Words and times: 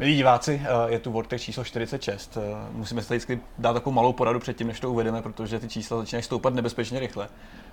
Milí 0.00 0.16
diváci, 0.16 0.62
eh, 0.64 0.92
je 0.92 0.98
tu 0.98 1.12
Vortex 1.12 1.42
číslo 1.42 1.64
46. 1.64 2.36
Eh, 2.36 2.40
musíme 2.72 3.02
si 3.02 3.08
tady 3.08 3.40
dát 3.58 3.72
takovou 3.72 3.94
malou 3.94 4.12
poradu 4.12 4.40
předtím, 4.40 4.66
než 4.66 4.80
to 4.80 4.90
uvedeme, 4.90 5.22
protože 5.22 5.60
ty 5.60 5.68
čísla 5.68 5.98
začínají 5.98 6.22
stoupat 6.22 6.54
nebezpečně 6.54 7.00
rychle. 7.00 7.28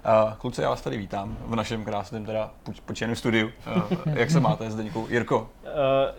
Eh, 0.05 0.35
kluci, 0.37 0.61
já 0.61 0.69
vás 0.69 0.81
tady 0.81 0.97
vítám 0.97 1.37
v 1.45 1.55
našem 1.55 1.85
krásném 1.85 2.25
teda 2.25 2.51
počeném 2.85 3.15
studiu. 3.15 3.49
Jak 4.13 4.31
se 4.31 4.39
máte, 4.39 4.71
Zdeňku? 4.71 5.07
Jirko? 5.09 5.49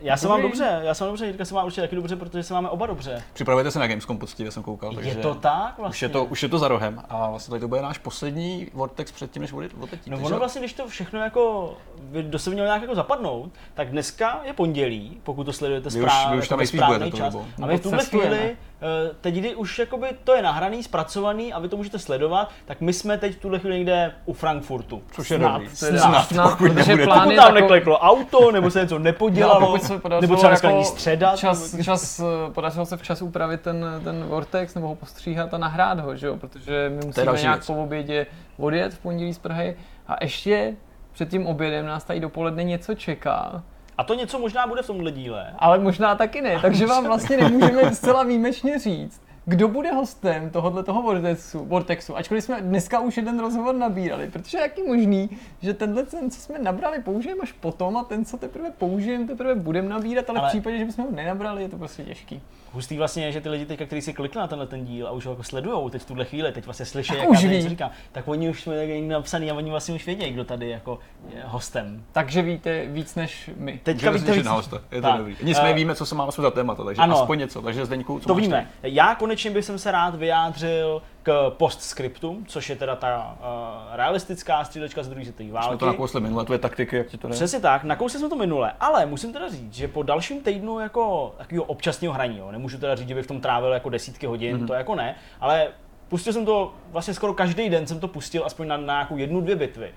Já 0.00 0.16
se 0.16 0.28
mám 0.28 0.42
dobře, 0.42 0.80
já 0.82 0.94
se 0.94 1.04
mám 1.04 1.12
dobře, 1.12 1.26
Jirka 1.26 1.44
se 1.44 1.54
má 1.54 1.64
určitě 1.64 1.80
taky 1.80 1.96
dobře, 1.96 2.16
protože 2.16 2.42
se 2.42 2.54
máme 2.54 2.68
oba 2.68 2.86
dobře. 2.86 3.22
Připravujete 3.32 3.70
se 3.70 3.78
na 3.78 3.86
Gamescom 3.86 4.18
poctivě, 4.18 4.52
jsem 4.52 4.62
koukal. 4.62 4.94
Takže 4.94 5.10
je 5.10 5.16
to 5.16 5.34
tak 5.34 5.78
vlastně? 5.78 5.96
Už 5.96 6.02
je 6.02 6.08
to, 6.08 6.24
už 6.24 6.42
je 6.42 6.48
to 6.48 6.58
za 6.58 6.68
rohem 6.68 7.02
a 7.08 7.30
vlastně 7.30 7.50
tady 7.50 7.60
to 7.60 7.68
bude 7.68 7.82
náš 7.82 7.98
poslední 7.98 8.68
Vortex 8.74 9.12
předtím, 9.12 9.42
než 9.42 9.52
odletí. 9.52 10.10
No 10.10 10.18
ono 10.22 10.38
vlastně, 10.38 10.60
když 10.60 10.72
to 10.72 10.88
všechno 10.88 11.20
jako, 11.20 11.74
kdo 12.10 12.38
se 12.38 12.50
měl 12.50 12.64
nějak 12.64 12.82
jako 12.82 12.94
zapadnout, 12.94 13.50
tak 13.74 13.90
dneska 13.90 14.40
je 14.44 14.52
pondělí, 14.52 15.20
pokud 15.22 15.44
to 15.44 15.52
sledujete 15.52 15.90
správně, 16.00 16.36
vy 16.36 16.42
už 16.42 16.48
tam 16.48 16.60
jako 16.60 16.76
správný 16.76 17.12
čas. 17.12 17.36
A 17.62 17.66
my 17.66 17.78
v 17.78 17.82
tuhle 17.82 18.04
chvíli 18.04 18.56
Eh, 18.80 19.14
teď, 19.20 19.34
kdy 19.34 19.54
už 19.54 19.78
jakoby 19.78 20.06
to 20.24 20.34
je 20.34 20.42
nahraný, 20.42 20.82
zpracovaný 20.82 21.52
a 21.52 21.58
vy 21.58 21.68
to 21.68 21.76
můžete 21.76 21.98
sledovat, 21.98 22.50
tak 22.64 22.80
my 22.80 22.92
jsme 22.92 23.18
teď 23.18 23.36
v 23.36 23.40
tuhle 23.40 23.58
chvíli 23.58 23.76
někde 23.76 24.14
u 24.24 24.32
Frankfurtu. 24.32 25.02
Což 25.12 25.30
je 25.30 25.38
dobrý. 25.38 25.68
Snad, 25.68 25.98
snad, 25.98 26.28
snad 26.28 26.50
pokud, 26.50 26.72
protože 26.72 26.96
plán 26.96 27.22
pokud 27.24 27.36
tam 27.36 27.54
nekleklo 27.54 27.98
auto, 27.98 28.52
nebo 28.52 28.70
se 28.70 28.80
něco 28.80 28.98
nepodělalo, 28.98 29.72
no, 29.72 29.78
se 29.78 30.00
nebo 30.20 30.36
třeba 30.36 30.52
jako 30.52 30.84
středa. 30.84 31.36
Čas, 31.36 31.76
čas, 31.82 32.20
eh, 32.20 32.52
podařilo 32.52 32.86
se 32.86 32.96
včas 32.96 33.22
upravit 33.22 33.60
ten, 33.60 33.86
ten 34.04 34.24
Vortex, 34.24 34.74
nebo 34.74 34.88
ho 34.88 34.94
postříhat 34.94 35.54
a 35.54 35.58
nahrát 35.58 36.00
ho, 36.00 36.16
že 36.16 36.26
jo? 36.26 36.36
protože 36.36 36.92
my 37.00 37.06
musíme 37.06 37.40
nějak 37.40 37.56
věc. 37.56 37.66
po 37.66 37.74
obědě 37.74 38.26
odjet 38.58 38.94
v 38.94 38.98
pondělí 38.98 39.34
z 39.34 39.38
Prahy 39.38 39.76
a 40.08 40.24
ještě 40.24 40.76
před 41.12 41.28
tím 41.28 41.46
obědem 41.46 41.86
nás 41.86 42.04
tady 42.04 42.20
dopoledne 42.20 42.64
něco 42.64 42.94
čeká. 42.94 43.62
A 43.98 44.04
to 44.04 44.14
něco 44.14 44.38
možná 44.38 44.66
bude 44.66 44.82
v 44.82 44.86
tomhle 44.86 45.12
díle. 45.12 45.54
Ale 45.58 45.78
možná 45.78 46.14
taky 46.14 46.40
ne, 46.40 46.58
takže 46.62 46.86
vám 46.86 47.04
vlastně 47.06 47.36
nemůžeme 47.36 47.94
zcela 47.94 48.22
výjimečně 48.22 48.78
říct, 48.78 49.20
kdo 49.44 49.68
bude 49.68 49.92
hostem 49.92 50.50
tohohle 50.50 50.82
toho 50.82 51.02
Vortexu, 51.02 51.64
Vortexu, 51.64 52.16
ačkoliv 52.16 52.44
jsme 52.44 52.60
dneska 52.60 53.00
už 53.00 53.16
jeden 53.16 53.40
rozhovor 53.40 53.74
nabírali, 53.74 54.30
protože 54.30 54.58
jak 54.58 54.78
je 54.78 54.88
možný, 54.88 55.30
že 55.62 55.74
tenhle 55.74 56.02
ten, 56.02 56.30
co 56.30 56.40
jsme 56.40 56.58
nabrali, 56.58 57.02
použijeme 57.02 57.40
až 57.42 57.52
potom 57.52 57.96
a 57.96 58.04
ten, 58.04 58.24
co 58.24 58.36
teprve 58.36 58.70
použijeme, 58.70 59.26
teprve 59.26 59.54
budeme 59.54 59.88
nabírat, 59.88 60.30
ale, 60.30 60.40
ale 60.40 60.48
v 60.48 60.52
případě, 60.52 60.78
že 60.78 60.84
bychom 60.84 61.04
ho 61.04 61.10
nenabrali, 61.10 61.62
je 61.62 61.68
to 61.68 61.76
prostě 61.76 62.04
těžký 62.04 62.42
hustý 62.72 62.96
vlastně 62.98 63.24
je, 63.24 63.32
že 63.32 63.40
ty 63.40 63.48
lidi 63.48 63.66
teďka, 63.66 63.86
kteří 63.86 64.02
si 64.02 64.12
klikli 64.12 64.40
na 64.40 64.46
tenhle 64.46 64.66
ten 64.66 64.84
díl 64.84 65.06
a 65.06 65.10
už 65.10 65.26
ho 65.26 65.32
jako 65.32 65.42
sledují 65.42 65.90
teď 65.90 66.02
v 66.02 66.06
tuhle 66.06 66.24
chvíli, 66.24 66.52
teď 66.52 66.64
vlastně 66.64 66.86
slyší, 66.86 67.14
jak 67.16 67.28
už 67.28 67.44
ví. 67.44 67.68
říká, 67.68 67.90
tak 68.12 68.28
oni 68.28 68.50
už 68.50 68.62
jsme 68.62 69.00
napsaný 69.00 69.50
a 69.50 69.54
oni 69.54 69.70
vlastně 69.70 69.94
už 69.94 70.06
vědí, 70.06 70.30
kdo 70.30 70.44
tady 70.44 70.70
jako 70.70 70.98
je 71.34 71.42
hostem. 71.44 72.04
Takže 72.12 72.42
víte 72.42 72.86
víc 72.86 73.14
než 73.14 73.50
my. 73.56 73.80
Teďka 73.82 74.10
víte 74.10 74.32
víc. 74.32 74.44
Na 74.44 74.52
hosta. 74.52 74.80
Je 74.90 75.00
to 75.00 75.08
tak. 75.08 75.18
dobrý. 75.18 75.36
Nicméně 75.42 75.70
uh, 75.70 75.76
víme, 75.76 75.94
co 75.94 76.06
se 76.06 76.14
máme 76.14 76.32
za 76.36 76.50
témata, 76.50 76.84
takže 76.84 77.02
ano, 77.02 77.20
aspoň 77.20 77.38
něco. 77.38 77.62
Takže 77.62 77.86
Zdeňku, 77.86 78.18
co 78.18 78.28
To 78.28 78.34
víme. 78.34 78.68
Tady? 78.80 78.94
Já 78.94 79.14
konečně 79.14 79.50
bych 79.50 79.64
se 79.76 79.90
rád 79.90 80.14
vyjádřil 80.14 81.02
k 81.26 81.50
postscriptu, 81.50 82.38
což 82.46 82.70
je 82.70 82.76
teda 82.76 82.96
ta 82.96 83.36
uh, 83.40 83.96
realistická 83.96 84.64
střílečka 84.64 85.02
z 85.02 85.08
druhé 85.08 85.24
světové 85.24 85.50
války. 85.50 85.68
Jsme 85.68 85.78
to 85.78 85.86
nakousli 85.86 86.20
minule, 86.20 86.44
tvoje 86.44 86.58
taktiky, 86.58 86.96
jak 86.96 87.06
ti 87.06 87.18
to 87.18 87.28
ne? 87.28 87.34
Přesně 87.34 87.60
tak, 87.60 87.84
nakousli 87.84 88.18
jsme 88.18 88.28
to 88.28 88.36
minule, 88.36 88.72
ale 88.80 89.06
musím 89.06 89.32
teda 89.32 89.48
říct, 89.48 89.74
že 89.74 89.88
po 89.88 90.02
dalším 90.02 90.40
týdnu 90.40 90.78
jako 90.78 91.34
takového 91.38 91.64
občasného 91.64 92.14
hraní, 92.14 92.38
jo, 92.38 92.50
nemůžu 92.50 92.78
teda 92.78 92.94
říct, 92.94 93.08
že 93.08 93.14
bych 93.14 93.24
v 93.24 93.28
tom 93.28 93.40
trávil 93.40 93.72
jako 93.72 93.88
desítky 93.88 94.26
hodin, 94.26 94.56
mm-hmm. 94.56 94.66
to 94.66 94.74
jako 94.74 94.94
ne, 94.94 95.14
ale 95.40 95.68
pustil 96.08 96.32
jsem 96.32 96.44
to 96.44 96.74
vlastně 96.90 97.14
skoro 97.14 97.34
každý 97.34 97.68
den 97.68 97.86
jsem 97.86 98.00
to 98.00 98.08
pustil 98.08 98.46
aspoň 98.46 98.68
na, 98.68 98.76
na 98.76 98.94
nějakou 98.94 99.16
jednu, 99.16 99.40
dvě 99.40 99.56
bitvy 99.56 99.92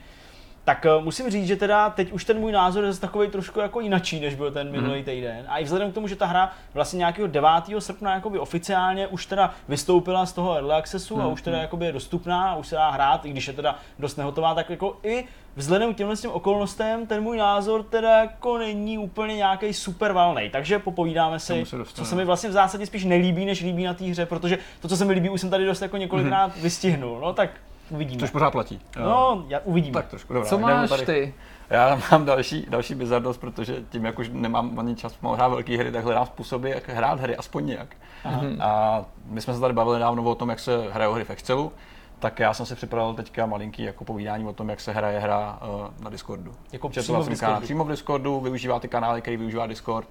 tak 0.69 0.85
uh, 0.97 1.03
musím 1.03 1.29
říct, 1.29 1.47
že 1.47 1.55
teda 1.55 1.89
teď 1.89 2.11
už 2.11 2.25
ten 2.25 2.39
můj 2.39 2.51
názor 2.51 2.83
je 2.83 2.93
takový 2.93 3.27
trošku 3.27 3.59
jako 3.59 3.79
jinačí, 3.79 4.19
než 4.19 4.35
byl 4.35 4.51
ten 4.51 4.67
mhm. 4.67 4.81
minulý 4.81 5.03
týden. 5.03 5.45
A 5.47 5.57
i 5.57 5.63
vzhledem 5.63 5.91
k 5.91 5.93
tomu, 5.93 6.07
že 6.07 6.15
ta 6.15 6.25
hra 6.25 6.51
vlastně 6.73 6.97
nějakého 6.97 7.27
9. 7.27 7.49
srpna 7.79 8.13
jakoby 8.13 8.39
oficiálně 8.39 9.07
už 9.07 9.25
teda 9.25 9.53
vystoupila 9.67 10.25
z 10.25 10.33
toho 10.33 10.55
early 10.55 10.73
accessu 10.73 11.15
mm. 11.15 11.21
a 11.21 11.23
mhm, 11.23 11.33
už 11.33 11.41
teda 11.41 11.57
mhm. 11.57 11.61
jakoby 11.61 11.85
je 11.85 11.91
dostupná 11.91 12.51
a 12.51 12.55
už 12.55 12.67
se 12.67 12.75
dá 12.75 12.89
hrát, 12.89 13.25
i 13.25 13.29
když 13.29 13.47
je 13.47 13.53
teda 13.53 13.75
dost 13.99 14.17
nehotová, 14.17 14.55
tak 14.55 14.69
jako 14.69 14.97
i 15.03 15.25
vzhledem 15.55 15.93
k 15.93 15.97
těmhle 15.97 16.15
těm 16.15 16.31
okolnostem 16.31 17.07
ten 17.07 17.23
můj 17.23 17.37
názor 17.37 17.83
teda 17.83 18.19
jako 18.19 18.57
není 18.57 18.97
úplně 18.97 19.35
nějaký 19.35 19.73
super 19.73 20.11
valný. 20.11 20.49
Takže 20.49 20.79
popovídáme 20.79 21.39
si, 21.39 21.65
se 21.65 21.77
co 21.93 22.05
se 22.05 22.15
mi 22.15 22.25
vlastně 22.25 22.49
v 22.49 22.53
zásadě 22.53 22.85
spíš 22.85 23.05
nelíbí, 23.05 23.45
než 23.45 23.61
líbí 23.61 23.83
na 23.83 23.93
té 23.93 24.05
hře, 24.05 24.25
protože 24.25 24.57
to, 24.81 24.87
co 24.87 24.97
se 24.97 25.05
mi 25.05 25.13
líbí, 25.13 25.29
už 25.29 25.41
jsem 25.41 25.49
tady 25.49 25.65
dost 25.65 25.81
jako 25.81 25.97
několikrát 25.97 26.55
mm. 26.55 26.61
vystihnul. 26.61 27.19
No 27.19 27.33
tak 27.33 27.49
Uvidíme. 27.89 28.19
Což 28.19 28.29
pořád 28.29 28.51
platí. 28.51 28.81
No, 28.99 29.45
já 29.47 29.59
uvidíme. 29.63 29.93
Tak 29.93 30.07
trošku, 30.07 30.33
dobrá. 30.33 30.49
Co 30.49 30.59
máš 30.59 30.89
tady. 30.89 31.05
ty? 31.05 31.33
Já 31.69 32.01
mám 32.11 32.25
další, 32.25 32.65
další 32.69 32.95
bizardost, 32.95 33.39
protože 33.39 33.75
tím, 33.89 34.05
jak 34.05 34.19
už 34.19 34.29
nemám 34.33 34.79
ani 34.79 34.95
čas 34.95 35.17
hrát 35.33 35.47
velké 35.47 35.77
hry, 35.77 35.91
tak 35.91 36.03
hledám 36.03 36.25
způsoby, 36.25 36.71
jak 36.71 36.89
hrát 36.89 37.19
hry, 37.19 37.35
aspoň 37.35 37.65
nějak. 37.65 37.95
Aha. 38.23 38.41
A 38.59 39.01
my 39.25 39.41
jsme 39.41 39.53
se 39.53 39.59
tady 39.59 39.73
bavili 39.73 39.99
dávno 39.99 40.23
o 40.23 40.35
tom, 40.35 40.49
jak 40.49 40.59
se 40.59 40.87
hrají 40.91 41.13
hry 41.13 41.23
v 41.23 41.29
Excelu, 41.29 41.71
tak 42.19 42.39
já 42.39 42.53
jsem 42.53 42.65
si 42.65 42.75
připravil 42.75 43.13
teďka 43.13 43.45
malinký 43.45 43.83
jako 43.83 44.03
povídání 44.03 44.45
o 44.45 44.53
tom, 44.53 44.69
jak 44.69 44.79
se 44.79 44.91
hraje 44.91 45.19
hra 45.19 45.59
uh, 45.61 46.03
na 46.03 46.09
Discordu. 46.09 46.51
Jako 46.71 46.89
přímo 46.89 47.23
v 47.23 47.29
Discordu. 47.29 47.61
přímo 47.61 47.83
v 47.83 47.89
Discordu, 47.89 48.39
využívá 48.39 48.79
ty 48.79 48.87
kanály, 48.87 49.21
který 49.21 49.37
využívá 49.37 49.67
Discord. 49.67 50.07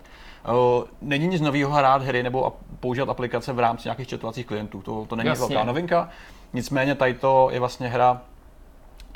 Uh, 0.48 0.84
není 1.02 1.26
nic 1.26 1.40
nového 1.40 1.70
hrát 1.70 2.02
hry 2.02 2.22
nebo 2.22 2.56
používat 2.80 3.08
aplikace 3.08 3.52
v 3.52 3.58
rámci 3.58 3.88
nějakých 3.88 4.08
četovacích 4.08 4.46
klientů, 4.46 4.82
to, 4.82 5.06
to 5.08 5.16
není 5.16 5.28
Jasně. 5.28 5.46
velká 5.46 5.64
novinka. 5.64 6.08
Nicméně 6.52 6.94
tady 6.94 7.14
to 7.14 7.48
je 7.52 7.60
vlastně 7.60 7.88
hra 7.88 8.22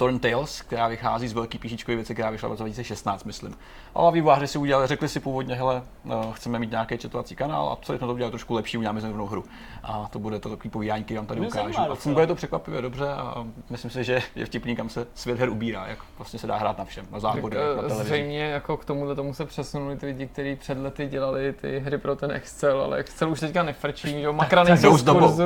Torn 0.03 0.19
Tales, 0.19 0.61
která 0.61 0.89
vychází 0.89 1.29
z 1.29 1.33
velký 1.33 1.59
píšičkové 1.59 1.97
věci, 1.97 2.15
která 2.15 2.31
vyšla 2.31 2.49
v 2.49 2.53
roce 2.53 2.63
2016, 2.63 3.25
myslím. 3.25 3.55
A 3.95 4.11
vývojáři 4.11 4.47
si 4.47 4.59
udělali, 4.59 4.87
řekli 4.87 5.09
si 5.09 5.21
původně, 5.21 5.55
hele, 5.55 5.83
uh, 6.05 6.33
chceme 6.33 6.59
mít 6.59 6.71
nějaký 6.71 6.99
četovací 6.99 7.37
kanál 7.37 7.69
a 7.69 7.77
co 7.83 7.93
jsme 7.93 8.07
to 8.07 8.15
udělali 8.15 8.31
trošku 8.31 8.55
lepší, 8.55 8.79
uděláme 8.79 9.01
znovu 9.01 9.27
hru. 9.27 9.45
A 9.83 10.09
to 10.13 10.19
bude 10.19 10.39
to 10.39 10.49
takový 10.49 10.71
povídání, 10.71 11.05
který 11.05 11.17
vám 11.17 11.27
tady 11.27 11.41
ukážu. 11.41 11.81
A 11.81 11.95
funguje 11.95 12.27
to 12.27 12.35
překvapivě 12.35 12.83
dobře 12.83 13.09
a 13.09 13.47
myslím 13.71 13.91
si, 13.91 14.05
že 14.05 14.23
je 14.35 14.47
vtipný, 14.47 14.77
kam 14.77 14.89
se 14.89 15.07
svět 15.15 15.39
her 15.39 15.49
ubírá, 15.49 15.87
jak 15.87 15.99
vlastně 16.19 16.39
se 16.39 16.47
dá 16.47 16.57
hrát 16.57 16.79
na 16.79 16.85
všem, 16.85 17.07
na 17.11 17.21
zápody, 17.21 17.57
na 17.57 17.63
eh, 17.63 17.75
televizi. 17.75 18.05
Zřejmě 18.05 18.41
jako 18.41 18.77
k 18.77 18.85
tomu 18.85 19.15
tomu 19.15 19.35
se 19.35 19.45
přesunuli 19.45 19.97
ty 19.97 20.07
lidi, 20.07 20.27
kteří 20.27 20.57
před 20.57 20.79
lety 20.79 21.07
dělali 21.07 21.53
ty 21.53 21.79
hry 21.79 21.99
pro 21.99 22.17
ten 22.17 22.31
Excel, 22.31 22.81
ale 22.81 22.97
Excel 22.97 23.31
už 23.31 23.41
teďka 23.41 23.63
nefrčí, 23.63 24.21
že 24.21 24.33
makra 24.33 24.65
nejsou 24.65 24.97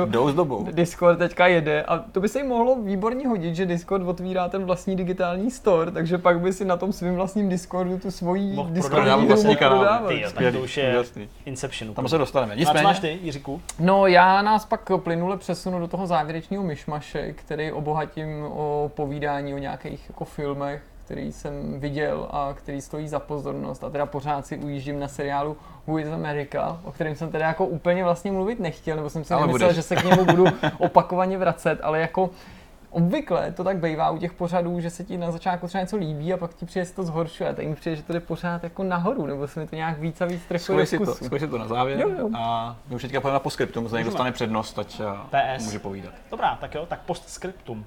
jdou 0.05 0.29
s 0.29 0.35
dobou. 0.35 0.67
Discord 0.71 1.19
teďka 1.19 1.47
jede 1.47 1.83
a 1.83 1.97
to 1.97 2.19
by 2.19 2.29
se 2.29 2.39
jim 2.39 2.47
mohlo 2.47 2.75
výborně 2.75 3.27
hodit, 3.27 3.55
že 3.55 3.65
Discord 3.65 4.07
otvírá 4.07 4.46
ten 4.47 4.65
vlastní 4.65 4.95
digitální 4.95 5.51
store, 5.51 5.91
takže 5.91 6.17
pak 6.17 6.39
by 6.39 6.53
si 6.53 6.65
na 6.65 6.77
tom 6.77 6.93
svým 6.93 7.15
vlastním 7.15 7.49
Discordu 7.49 7.99
tu 7.99 8.11
svoji 8.11 8.57
Discord 8.69 9.07
vlastní 9.07 9.55
kanál. 9.55 10.09
tak 10.33 10.53
to 10.53 10.61
už 10.61 10.77
je 10.77 10.85
jasný. 10.85 11.29
Inception. 11.45 11.93
Tam 11.93 12.07
se 12.07 12.17
dostaneme. 12.17 12.55
Nicméně... 12.55 12.79
A 12.79 12.81
co 12.81 12.87
máš 12.87 12.99
ty, 12.99 13.19
Jiříku? 13.21 13.61
No 13.79 14.07
já 14.07 14.41
nás 14.41 14.65
pak 14.65 14.91
plynule 14.97 15.37
přesunu 15.37 15.79
do 15.79 15.87
toho 15.87 16.07
závěrečného 16.07 16.63
myšmaše, 16.63 17.33
který 17.33 17.71
obohatím 17.71 18.43
o 18.43 18.91
povídání 18.95 19.53
o 19.53 19.57
nějakých 19.57 20.09
jako 20.09 20.25
filmech, 20.25 20.81
který 21.05 21.31
jsem 21.31 21.79
viděl 21.79 22.27
a 22.31 22.53
který 22.53 22.81
stojí 22.81 23.07
za 23.07 23.19
pozornost 23.19 23.83
a 23.83 23.89
teda 23.89 24.05
pořád 24.05 24.45
si 24.45 24.57
ujíždím 24.57 24.99
na 24.99 25.07
seriálu 25.07 25.57
Who 25.87 25.99
is 25.99 26.07
America, 26.07 26.79
o 26.83 26.91
kterém 26.91 27.15
jsem 27.15 27.31
teda 27.31 27.47
jako 27.47 27.65
úplně 27.65 28.03
vlastně 28.03 28.31
mluvit 28.31 28.59
nechtěl, 28.59 28.95
nebo 28.95 29.09
jsem 29.09 29.23
si 29.23 29.33
nemyslel, 29.33 29.73
že 29.73 29.81
se 29.81 29.95
k 29.95 30.03
němu 30.03 30.25
budu 30.25 30.45
opakovaně 30.77 31.37
vracet, 31.37 31.79
ale 31.81 31.99
jako 31.99 32.29
obvykle 32.97 33.51
to 33.51 33.63
tak 33.63 33.77
bývá 33.77 34.09
u 34.09 34.17
těch 34.17 34.33
pořadů, 34.33 34.79
že 34.79 34.89
se 34.89 35.03
ti 35.03 35.17
na 35.17 35.31
začátku 35.31 35.67
třeba 35.67 35.81
něco 35.81 35.97
líbí 35.97 36.33
a 36.33 36.37
pak 36.37 36.53
ti 36.53 36.65
přijde, 36.65 36.85
že 36.85 36.91
to 36.93 37.03
zhoršuje. 37.03 37.53
Tady 37.53 37.67
mi 37.67 37.75
přijde, 37.75 37.95
že 37.95 38.03
to 38.03 38.13
jde 38.13 38.19
pořád 38.19 38.63
jako 38.63 38.83
nahoru, 38.83 39.25
nebo 39.25 39.47
se 39.47 39.59
mi 39.59 39.67
to 39.67 39.75
nějak 39.75 39.99
víc 39.99 40.21
a 40.21 40.25
víc 40.25 40.41
trefuje 40.47 40.85
si 40.85 40.99
to, 40.99 41.15
si 41.15 41.47
to 41.47 41.57
na 41.57 41.67
závěr 41.67 41.99
jo, 41.99 42.09
jo. 42.19 42.29
a 42.33 42.75
my 42.87 42.95
už 42.95 43.01
teďka 43.01 43.21
pojďme 43.21 43.33
na 43.33 43.39
postscriptum, 43.39 43.87
zda 43.87 43.97
někdo 43.97 44.11
dostane 44.11 44.31
přednost, 44.31 44.79
ať 44.79 45.01
PS. 45.29 45.65
může 45.65 45.79
povídat. 45.79 46.13
Dobrá, 46.31 46.57
tak 46.61 46.75
jo, 46.75 46.85
tak 46.85 46.99
postscriptum. 47.01 47.85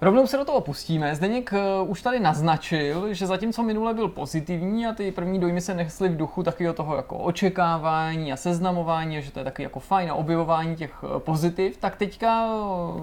Rovnou 0.00 0.26
se 0.26 0.36
do 0.36 0.44
toho 0.44 0.60
pustíme. 0.60 1.14
Zdeněk 1.14 1.52
uh, 1.52 1.90
už 1.90 2.02
tady 2.02 2.20
naznačil, 2.20 3.14
že 3.14 3.26
zatímco 3.26 3.62
minule 3.62 3.94
byl 3.94 4.08
pozitivní 4.08 4.86
a 4.86 4.92
ty 4.92 5.12
první 5.12 5.40
dojmy 5.40 5.60
se 5.60 5.74
nesly 5.74 6.08
v 6.08 6.16
duchu 6.16 6.42
takového 6.42 6.74
toho 6.74 6.96
jako 6.96 7.18
očekávání 7.18 8.32
a 8.32 8.36
seznamování, 8.36 9.22
že 9.22 9.32
to 9.32 9.38
je 9.38 9.44
takový 9.44 9.62
jako 9.62 9.80
fajn 9.80 10.10
a 10.10 10.14
objevování 10.14 10.76
těch 10.76 11.02
uh, 11.02 11.18
pozitiv, 11.18 11.76
tak 11.76 11.96
teďka 11.96 12.46
uh, 12.54 13.00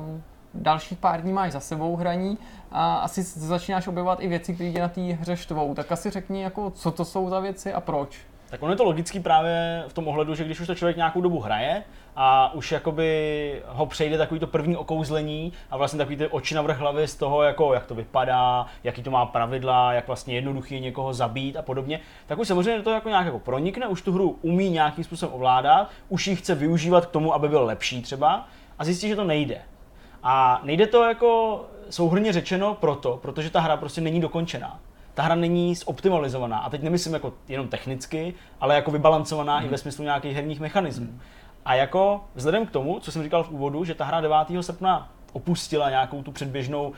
dalších 0.53 0.97
pár 0.97 1.21
dní 1.21 1.33
máš 1.33 1.51
za 1.51 1.59
sebou 1.59 1.95
hraní 1.95 2.37
a 2.71 2.95
asi 2.95 3.23
začínáš 3.23 3.87
objevovat 3.87 4.19
i 4.21 4.27
věci, 4.27 4.53
které 4.53 4.71
tě 4.71 4.81
na 4.81 4.89
té 4.89 5.01
hře 5.01 5.37
štvou. 5.37 5.73
Tak 5.73 5.91
asi 5.91 6.09
řekni, 6.09 6.43
jako, 6.43 6.69
co 6.69 6.91
to 6.91 7.05
jsou 7.05 7.29
za 7.29 7.39
věci 7.39 7.73
a 7.73 7.81
proč. 7.81 8.19
Tak 8.53 8.63
ono 8.63 8.71
je 8.71 8.77
to 8.77 8.83
logický 8.83 9.19
právě 9.19 9.83
v 9.87 9.93
tom 9.93 10.07
ohledu, 10.07 10.35
že 10.35 10.43
když 10.43 10.59
už 10.59 10.67
to 10.67 10.75
člověk 10.75 10.97
nějakou 10.97 11.21
dobu 11.21 11.39
hraje 11.39 11.83
a 12.15 12.53
už 12.53 12.71
jakoby 12.71 13.61
ho 13.67 13.85
přejde 13.85 14.17
takový 14.17 14.39
to 14.39 14.47
první 14.47 14.77
okouzlení 14.77 15.53
a 15.71 15.77
vlastně 15.77 15.97
takový 15.97 16.17
ty 16.17 16.27
oči 16.27 16.55
na 16.55 16.61
vrch 16.61 16.77
hlavy 16.77 17.07
z 17.07 17.15
toho, 17.15 17.43
jako 17.43 17.73
jak 17.73 17.85
to 17.85 17.95
vypadá, 17.95 18.65
jaký 18.83 19.03
to 19.03 19.11
má 19.11 19.25
pravidla, 19.25 19.93
jak 19.93 20.07
vlastně 20.07 20.35
jednoduchý 20.35 20.75
je 20.75 20.79
někoho 20.79 21.13
zabít 21.13 21.57
a 21.57 21.61
podobně, 21.61 21.99
tak 22.25 22.39
už 22.39 22.47
samozřejmě 22.47 22.83
to 22.83 22.91
jako 22.91 23.09
nějak 23.09 23.25
jako 23.25 23.39
pronikne, 23.39 23.87
už 23.87 24.01
tu 24.01 24.11
hru 24.11 24.39
umí 24.41 24.69
nějakým 24.69 25.03
způsobem 25.03 25.35
ovládat, 25.35 25.89
už 26.09 26.27
ji 26.27 26.35
chce 26.35 26.55
využívat 26.55 27.05
k 27.05 27.11
tomu, 27.11 27.33
aby 27.33 27.49
byl 27.49 27.63
lepší 27.63 28.01
třeba 28.01 28.47
a 28.79 28.85
zjistí, 28.85 29.07
že 29.07 29.15
to 29.15 29.23
nejde. 29.23 29.61
A 30.23 30.61
nejde 30.63 30.87
to 30.87 31.03
jako 31.03 31.61
souhrně 31.89 32.33
řečeno 32.33 32.73
proto, 32.73 33.19
protože 33.21 33.49
ta 33.49 33.59
hra 33.59 33.77
prostě 33.77 34.01
není 34.01 34.21
dokončená 34.21 34.79
ta 35.13 35.23
hra 35.23 35.35
není 35.35 35.75
zoptimalizovaná. 35.75 36.57
A 36.57 36.69
teď 36.69 36.81
nemyslím 36.81 37.13
jako 37.13 37.33
jenom 37.47 37.67
technicky, 37.67 38.33
ale 38.61 38.75
jako 38.75 38.91
vybalancovaná 38.91 39.59
mm. 39.59 39.65
i 39.65 39.69
ve 39.69 39.77
smyslu 39.77 40.03
nějakých 40.03 40.35
herních 40.35 40.59
mechanismů. 40.59 41.05
Mm. 41.05 41.19
A 41.65 41.75
jako 41.75 42.21
vzhledem 42.35 42.65
k 42.65 42.71
tomu, 42.71 42.99
co 42.99 43.11
jsem 43.11 43.23
říkal 43.23 43.43
v 43.43 43.51
úvodu, 43.51 43.85
že 43.85 43.95
ta 43.95 44.05
hra 44.05 44.21
9. 44.21 44.37
srpna 44.61 45.09
opustila 45.33 45.89
nějakou 45.89 46.23
tu 46.23 46.31
předběžnou, 46.31 46.87
uh, 46.87 46.93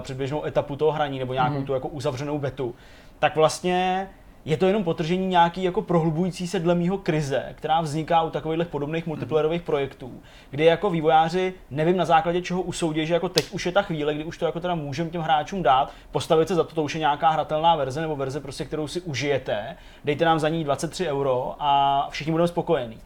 předběžnou 0.00 0.44
etapu 0.44 0.76
toho 0.76 0.92
hraní 0.92 1.18
nebo 1.18 1.34
nějakou 1.34 1.58
mm. 1.58 1.64
tu 1.64 1.72
jako 1.72 1.88
uzavřenou 1.88 2.38
betu, 2.38 2.74
tak 3.18 3.36
vlastně 3.36 4.08
je 4.44 4.56
to 4.56 4.66
jenom 4.66 4.84
potržení 4.84 5.26
nějaký 5.26 5.62
jako 5.62 5.82
prohlubující 5.82 6.46
se 6.46 6.58
dle 6.58 6.74
mýho 6.74 6.98
krize, 6.98 7.54
která 7.54 7.80
vzniká 7.80 8.22
u 8.22 8.30
takových 8.30 8.68
podobných 8.68 9.06
multiplayerových 9.06 9.62
projektů, 9.62 10.20
kdy 10.50 10.64
jako 10.64 10.90
vývojáři 10.90 11.54
nevím 11.70 11.96
na 11.96 12.04
základě 12.04 12.42
čeho 12.42 12.62
usoudí, 12.62 13.06
že 13.06 13.14
jako 13.14 13.28
teď 13.28 13.50
už 13.50 13.66
je 13.66 13.72
ta 13.72 13.82
chvíle, 13.82 14.14
kdy 14.14 14.24
už 14.24 14.38
to 14.38 14.46
jako 14.46 14.60
teda 14.60 14.74
můžeme 14.74 15.10
těm 15.10 15.22
hráčům 15.22 15.62
dát, 15.62 15.92
postavit 16.10 16.48
se 16.48 16.54
za 16.54 16.64
to, 16.64 16.74
to 16.74 16.82
už 16.82 16.94
je 16.94 16.98
nějaká 16.98 17.30
hratelná 17.30 17.76
verze 17.76 18.00
nebo 18.00 18.16
verze 18.16 18.40
prostě, 18.40 18.64
kterou 18.64 18.88
si 18.88 19.00
užijete, 19.00 19.76
dejte 20.04 20.24
nám 20.24 20.38
za 20.38 20.48
ní 20.48 20.64
23 20.64 21.08
euro 21.08 21.56
a 21.58 22.08
všichni 22.10 22.30
budeme 22.30 22.48
spokojení. 22.48 22.98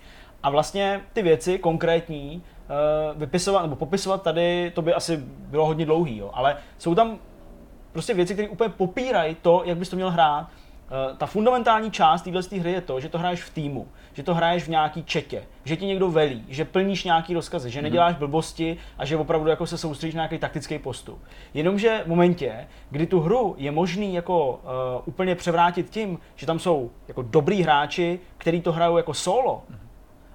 A 0.42 0.50
vlastně 0.50 1.00
ty 1.12 1.22
věci 1.22 1.58
konkrétní 1.58 2.42
uh, 3.14 3.20
vypisovat 3.20 3.62
nebo 3.62 3.76
popisovat 3.76 4.22
tady, 4.22 4.72
to 4.74 4.82
by 4.82 4.94
asi 4.94 5.16
bylo 5.26 5.66
hodně 5.66 5.86
dlouhý, 5.86 6.18
jo, 6.18 6.30
ale 6.34 6.56
jsou 6.78 6.94
tam 6.94 7.18
prostě 7.92 8.14
věci, 8.14 8.34
které 8.34 8.48
úplně 8.48 8.68
popírají 8.68 9.36
to, 9.42 9.62
jak 9.64 9.78
bys 9.78 9.88
to 9.88 9.96
měl 9.96 10.10
hrát. 10.10 10.46
Uh, 10.90 11.16
ta 11.16 11.26
fundamentální 11.26 11.90
část 11.90 12.22
téhle 12.22 12.42
hry 12.58 12.72
je 12.72 12.80
to, 12.80 13.00
že 13.00 13.08
to 13.08 13.18
hraješ 13.18 13.42
v 13.42 13.50
týmu, 13.50 13.88
že 14.12 14.22
to 14.22 14.34
hraješ 14.34 14.64
v 14.64 14.68
nějaký 14.68 15.04
četě, 15.04 15.44
že 15.64 15.76
ti 15.76 15.86
někdo 15.86 16.10
velí, 16.10 16.44
že 16.48 16.64
plníš 16.64 17.04
nějaký 17.04 17.34
rozkazy, 17.34 17.70
že 17.70 17.78
mhm. 17.78 17.84
neděláš 17.84 18.14
blbosti 18.14 18.76
a 18.98 19.04
že 19.04 19.16
opravdu 19.16 19.50
jako 19.50 19.66
se 19.66 19.78
soustředíš 19.78 20.14
na 20.14 20.18
nějaký 20.18 20.38
taktický 20.38 20.78
postup. 20.78 21.22
Jenomže 21.54 22.02
v 22.04 22.08
momentě, 22.08 22.66
kdy 22.90 23.06
tu 23.06 23.20
hru 23.20 23.54
je 23.58 23.70
možný 23.70 24.14
jako 24.14 24.50
uh, 24.50 24.58
úplně 25.04 25.34
převrátit 25.34 25.90
tím, 25.90 26.18
že 26.36 26.46
tam 26.46 26.58
jsou 26.58 26.90
jako 27.08 27.22
dobrý 27.22 27.62
hráči, 27.62 28.20
kteří 28.38 28.60
to 28.60 28.72
hrajou 28.72 28.96
jako 28.96 29.14
solo, 29.14 29.62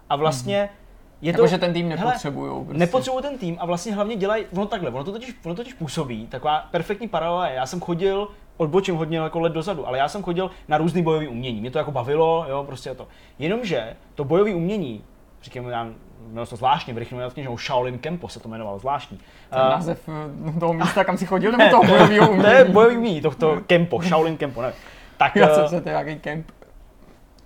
a 0.10 0.16
vlastně 0.16 0.70
mm-hmm. 0.74 0.80
Je 1.22 1.32
jako, 1.32 1.42
to, 1.42 1.48
že 1.48 1.58
ten 1.58 1.74
tým 1.74 1.90
nepotřebují. 1.90 2.66
Prostě. 2.66 2.80
Nepotřebují 2.80 3.24
ten 3.24 3.38
tým 3.38 3.58
a 3.60 3.66
vlastně 3.66 3.94
hlavně 3.94 4.16
dělají, 4.16 4.46
no 4.54 4.66
takhle, 4.66 4.90
ono 4.90 5.04
to 5.04 5.12
totiž, 5.12 5.36
ono 5.44 5.56
totiž 5.56 5.74
působí, 5.74 6.28
taková 6.28 6.68
perfektní 6.72 7.08
paralela 7.08 7.50
Já 7.50 7.66
jsem 7.66 7.80
chodil, 7.80 8.28
odbočím 8.60 8.96
hodně 8.96 9.18
jako 9.18 9.40
let 9.40 9.54
dozadu, 9.54 9.88
ale 9.88 9.98
já 9.98 10.08
jsem 10.08 10.24
chodil 10.24 10.52
na 10.68 10.78
různý 10.78 11.04
bojový 11.04 11.28
umění. 11.28 11.62
Mě 11.62 11.72
to 11.72 11.78
jako 11.78 11.92
bavilo, 11.92 12.46
jo, 12.50 12.64
prostě 12.64 12.96
to. 12.96 13.08
Jenomže 13.40 13.96
to 14.16 14.24
bojové 14.24 14.54
umění, 14.54 15.04
říkám, 15.44 15.66
já 15.66 15.88
měl 16.28 16.46
to 16.46 16.56
zvláštně, 16.56 16.94
v 16.94 16.98
rychlém 16.98 17.32
knižnou 17.32 17.58
Shaolin 17.58 17.98
Kempo 17.98 18.28
se 18.28 18.40
to 18.40 18.48
jmenovalo 18.48 18.80
zvláštní. 18.80 19.20
Ten 19.50 19.62
uh, 19.62 19.70
název 19.70 20.10
eh, 20.10 20.60
toho 20.60 20.74
místa, 20.84 21.04
kam 21.04 21.18
si 21.18 21.26
chodil, 21.26 21.52
nebo 21.52 21.70
toho 21.70 21.84
bojového 21.84 22.32
umění? 22.32 22.56
je 22.56 22.66
bojový 22.66 22.98
umění, 22.98 23.22
to, 23.22 23.32
to 23.32 23.62
Kempo, 23.68 24.02
Shaolin 24.04 24.38
Kempo, 24.38 24.62
nevím. 24.62 24.78
Tak, 25.18 25.36
já 25.36 25.56
jsem 25.56 25.68
se 25.68 25.82
to 25.82 25.90
nějaký 25.90 26.20
kemp 26.20 26.52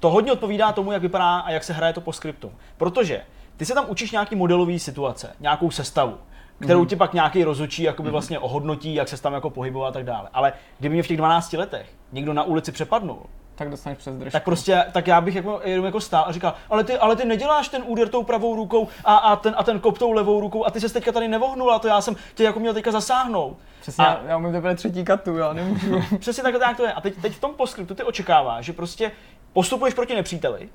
to 0.04 0.10
hodně 0.10 0.32
odpovídá 0.32 0.72
tomu, 0.72 0.92
jak 0.92 1.02
vypadá 1.02 1.40
a 1.40 1.52
jak 1.52 1.64
se 1.64 1.74
hraje 1.74 1.94
to 1.94 2.02
po 2.02 2.14
skriptu. 2.14 2.52
Protože 2.78 3.22
ty 3.58 3.66
se 3.66 3.74
tam 3.74 3.86
učíš 3.88 4.12
nějaký 4.12 4.36
modelový 4.36 4.80
situace, 4.80 5.36
nějakou 5.40 5.72
sestavu, 5.72 6.18
kterou 6.62 6.80
mm. 6.80 6.86
ti 6.86 6.96
pak 6.96 7.14
nějaký 7.14 7.44
rozočí 7.44 7.84
jakoby 7.84 8.10
mm. 8.10 8.12
vlastně 8.12 8.40
ohodnotí, 8.40 8.96
jak 8.96 9.08
se 9.08 9.22
tam 9.22 9.34
jako 9.34 9.50
pohybovat 9.50 9.88
a 9.88 9.92
tak 9.92 10.04
dále. 10.04 10.30
Ale 10.34 10.54
kdyby 10.80 10.94
mě 10.94 11.04
v 11.04 11.08
těch 11.08 11.18
12 11.18 11.54
letech 11.54 11.90
někdo 12.12 12.34
na 12.34 12.44
ulici 12.44 12.72
přepadnul, 12.72 13.20
tak 13.56 13.70
dostaneš 13.70 13.98
přes 13.98 14.16
držku. 14.16 14.32
Tak 14.32 14.44
prostě, 14.44 14.86
tak 14.92 15.08
já 15.08 15.22
bych 15.22 15.36
jako, 15.36 15.62
jenom 15.64 15.86
jako 15.86 16.02
stál 16.02 16.26
a 16.28 16.32
říkal, 16.32 16.54
ale 16.70 16.84
ty, 16.84 16.98
ale 16.98 17.16
ty 17.16 17.26
neděláš 17.26 17.68
ten 17.68 17.84
úder 17.86 18.10
tou 18.10 18.24
pravou 18.24 18.56
rukou 18.56 18.88
a, 19.06 19.16
a, 19.16 19.36
ten, 19.36 19.56
a 19.58 19.64
ten 19.64 19.80
kop 19.80 19.98
tou 19.98 20.12
levou 20.12 20.40
rukou 20.40 20.66
a 20.66 20.72
ty 20.72 20.80
se 20.80 20.90
teďka 20.90 21.12
tady 21.12 21.28
nevohnul 21.28 21.72
a 21.72 21.80
to 21.80 21.88
já 21.88 22.02
jsem 22.02 22.16
tě 22.36 22.44
jako 22.44 22.60
měl 22.60 22.74
teďka 22.74 22.92
zasáhnout. 22.92 23.58
Přesně, 23.82 24.06
a, 24.06 24.22
já 24.28 24.38
umím 24.38 24.52
teprve 24.52 24.76
třetí 24.76 25.04
katu, 25.04 25.38
já 25.38 25.54
nemůžu. 25.54 26.02
Přesně 26.20 26.44
tak, 26.44 26.60
tak 26.60 26.78
to 26.78 26.84
je. 26.84 26.94
A 26.94 27.02
teď, 27.02 27.14
teď 27.22 27.34
v 27.34 27.40
tom 27.40 27.54
postscriptu 27.54 27.96
ty 27.96 28.04
očekáváš, 28.04 28.66
že 28.66 28.74
prostě 28.74 29.12
postupuješ 29.54 29.94
proti 29.94 30.16
nepříteli, 30.16 30.70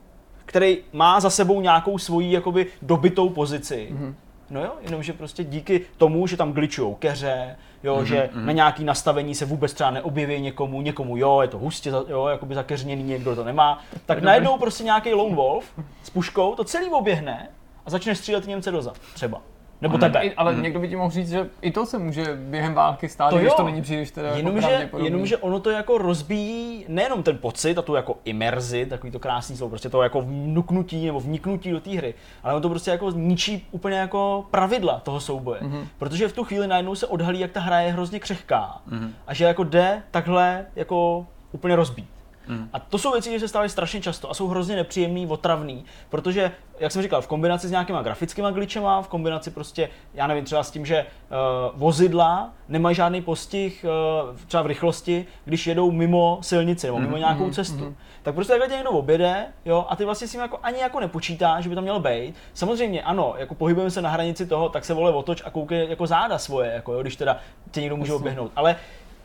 který 0.45 0.79
má 0.93 1.21
za 1.21 1.31
sebou 1.31 1.61
nějakou 1.61 1.99
svoji 1.99 2.33
jakoby 2.33 2.67
dobitou 2.83 3.29
pozici. 3.29 3.89
Mm-hmm. 3.93 4.15
No 4.51 4.65
jo, 4.65 4.73
jenomže 4.81 5.13
prostě 5.13 5.45
díky 5.45 5.87
tomu, 5.97 6.27
že 6.27 6.37
tam 6.37 6.53
glitchujou 6.53 6.95
keře, 6.95 7.57
jo, 7.83 7.97
mm-hmm, 7.97 8.03
že 8.03 8.31
mm-hmm. 8.33 8.45
na 8.45 8.53
nějaký 8.53 8.85
nastavení 8.85 9.35
se 9.35 9.45
vůbec 9.45 9.73
třeba 9.73 9.91
neobjeví 9.91 10.41
někomu, 10.41 10.83
někomu 10.83 11.17
jo, 11.17 11.41
je 11.41 11.49
to 11.49 11.59
hustě, 11.59 11.91
jo, 12.09 12.27
jakoby 12.27 12.55
zakeřněný, 12.55 13.03
někdo 13.03 13.37
to 13.37 13.45
nemá, 13.45 13.83
tak 14.07 14.23
najednou 14.23 14.59
prostě 14.59 14.85
nějaký 14.85 15.15
lone 15.15 15.37
wolf 15.37 15.65
s 16.03 16.11
puškou 16.11 16.55
to 16.55 16.65
celý 16.65 16.91
oběhne 16.91 17.49
a 17.87 17.91
začne 17.91 18.15
střílet 18.15 18.47
Němce 18.47 18.71
dozad, 18.71 18.99
třeba. 19.15 19.43
Nebo 19.81 19.97
hmm. 19.97 20.01
tebe. 20.01 20.31
ale 20.37 20.53
hmm. 20.53 20.63
někdo 20.63 20.81
by 20.81 20.89
ti 20.89 20.97
mohl 20.97 21.11
říct, 21.11 21.31
že 21.31 21.47
i 21.63 21.71
to 21.71 21.87
se 21.87 21.99
může 21.99 22.25
během 22.35 22.75
války 22.75 23.09
stát, 23.09 23.31
to 23.31 23.39
když 23.39 23.55
to 23.55 23.65
není 23.65 23.83
příliš 23.83 24.11
teda 24.11 24.37
jenomže, 24.37 24.71
jako 24.71 24.99
jenomže 24.99 25.37
ono 25.37 25.61
to 25.61 25.71
jako 25.71 25.99
rozbíjí 25.99 26.85
nejenom 26.89 27.23
ten 27.23 27.39
pocit 27.39 27.79
a 27.79 27.83
tu 27.83 27.95
jako 27.95 28.17
imerzi, 28.25 28.87
takový 28.87 29.13
to 29.13 29.19
krásný 29.19 29.57
slovo, 29.57 29.71
prostě 29.71 29.89
to 29.89 30.03
jako 30.03 30.23
vnuknutí 30.23 31.07
nebo 31.07 31.21
vniknutí 31.21 31.71
do 31.71 31.81
té 31.81 31.91
hry, 31.91 32.15
ale 32.43 32.55
ono 32.55 32.63
to 32.63 32.69
prostě 32.69 32.91
jako 32.91 33.11
ničí 33.11 33.67
úplně 33.71 33.99
jako 33.99 34.47
pravidla 34.51 35.01
toho 35.01 35.21
souboje. 35.21 35.61
Mm-hmm. 35.61 35.87
Protože 35.99 36.29
v 36.29 36.33
tu 36.33 36.45
chvíli 36.45 36.67
najednou 36.67 36.95
se 36.95 37.07
odhalí, 37.07 37.41
jak 37.41 37.51
ta 37.51 37.61
hra 37.61 37.81
je 37.81 37.93
hrozně 37.93 38.21
křehká 38.21 38.81
mm-hmm. 38.91 39.11
a 39.27 39.35
že 39.35 39.45
jako 39.45 39.65
jde 39.65 40.03
takhle 40.11 40.67
jako 40.77 41.27
úplně 41.53 41.77
rozbít. 41.77 42.18
Mm. 42.49 42.69
A 42.73 42.79
to 42.79 42.99
jsou 42.99 43.13
věci, 43.13 43.29
které 43.29 43.41
se 43.41 43.49
stávají 43.49 43.71
strašně 43.71 44.01
často 44.01 44.31
a 44.31 44.35
jsou 44.35 44.49
hrozně 44.49 44.77
nepříjemný, 44.77 45.27
otravný, 45.27 45.85
protože, 46.09 46.53
jak 46.81 46.93
jsem 46.93 47.03
říkal, 47.03 47.23
v 47.23 47.27
kombinaci 47.27 47.69
s 47.69 47.71
nějakýma 47.71 48.03
grafickými 48.03 48.49
glitchema, 48.53 49.03
v 49.03 49.09
kombinaci 49.09 49.51
prostě, 49.51 49.89
já 50.15 50.27
nevím, 50.27 50.45
třeba 50.45 50.63
s 50.63 50.71
tím, 50.71 50.87
že 50.87 51.05
uh, 51.05 51.81
vozidla 51.81 52.53
nemají 52.69 52.97
žádný 52.97 53.23
postih 53.23 53.85
uh, 54.29 54.37
třeba 54.47 54.63
v 54.63 54.67
rychlosti, 54.67 55.27
když 55.45 55.67
jedou 55.67 55.91
mimo 55.91 56.39
silnici 56.43 56.87
nebo 56.87 56.99
mimo 56.99 57.13
mm. 57.13 57.19
nějakou 57.19 57.45
mm. 57.45 57.53
cestu. 57.53 57.85
Mm. 57.85 57.97
Tak 58.23 58.35
prostě 58.35 58.53
takhle 58.53 58.69
tě 58.69 58.75
někdo 58.75 58.91
objede, 58.91 59.47
jo, 59.65 59.87
a 59.89 59.97
ty 59.97 60.05
vlastně 60.05 60.29
s 60.29 60.33
tím 60.33 60.41
jako 60.41 60.59
ani 60.63 60.79
jako 60.79 61.01
nepočítá, 61.01 61.61
že 61.61 61.69
by 61.69 61.75
to 61.75 61.83
mělo 61.83 62.01
být. 62.01 62.35
Samozřejmě, 62.55 63.03
ano, 63.03 63.35
jako 63.37 63.55
pohybujeme 63.55 63.91
se 63.91 64.03
na 64.03 64.11
hranici 64.11 64.47
toho, 64.47 64.69
tak 64.69 64.85
se 64.85 64.95
vole 64.95 65.15
otoč 65.15 65.43
a 65.45 65.51
koukej 65.51 65.89
jako 65.89 66.07
záda 66.07 66.39
svoje, 66.39 66.73
jako 66.73 66.93
jo, 66.93 67.03
když 67.03 67.17
teda 67.17 67.39
tě 67.71 67.81
někdo 67.81 67.97
může 67.97 68.13
oběhnout. 68.13 68.53
Ale 68.57 68.77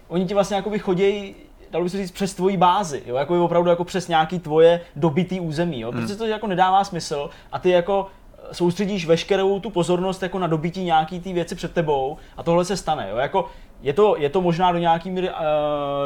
oni 0.08 0.25
ti 0.25 0.34
vlastně 0.34 0.56
jako 0.56 0.72
chodí 0.80 1.36
dalo 1.74 1.84
by 1.84 1.90
se 1.90 1.98
říct, 1.98 2.12
přes 2.12 2.34
tvoji 2.34 2.58
bázi, 2.58 3.04
jo, 3.06 3.16
jako 3.16 3.46
opravdu 3.46 3.70
jako 3.70 3.84
přes 3.84 4.08
nějaký 4.08 4.40
tvoje 4.40 4.81
dobitý 4.96 5.40
území, 5.40 5.80
jo, 5.80 5.92
protože 5.92 6.16
to 6.16 6.25
jako 6.25 6.48
nedává 6.48 6.84
smysl 6.84 7.30
a 7.52 7.60
ty 7.60 7.70
jako 7.70 8.08
eh, 8.38 8.54
soustředíš 8.54 9.06
veškerou 9.06 9.60
tu 9.60 9.70
pozornost 9.70 10.24
jako 10.24 10.40
na 10.40 10.48
dobití 10.48 10.84
nějaký 10.84 11.20
ty 11.20 11.34
věci 11.34 11.56
před 11.56 11.74
tebou 11.74 12.18
a 12.38 12.44
tohle 12.44 12.66
se 12.66 12.78
stane, 12.78 13.08
jo, 13.10 13.18
jako 13.18 13.50
je 13.81 13.94
to, 13.94 14.16
je 14.18 14.30
to 14.30 14.42
možná 14.42 14.72
do 14.72 14.78
nějaký 14.78 15.12
míry, 15.12 15.30
uh, 15.30 15.36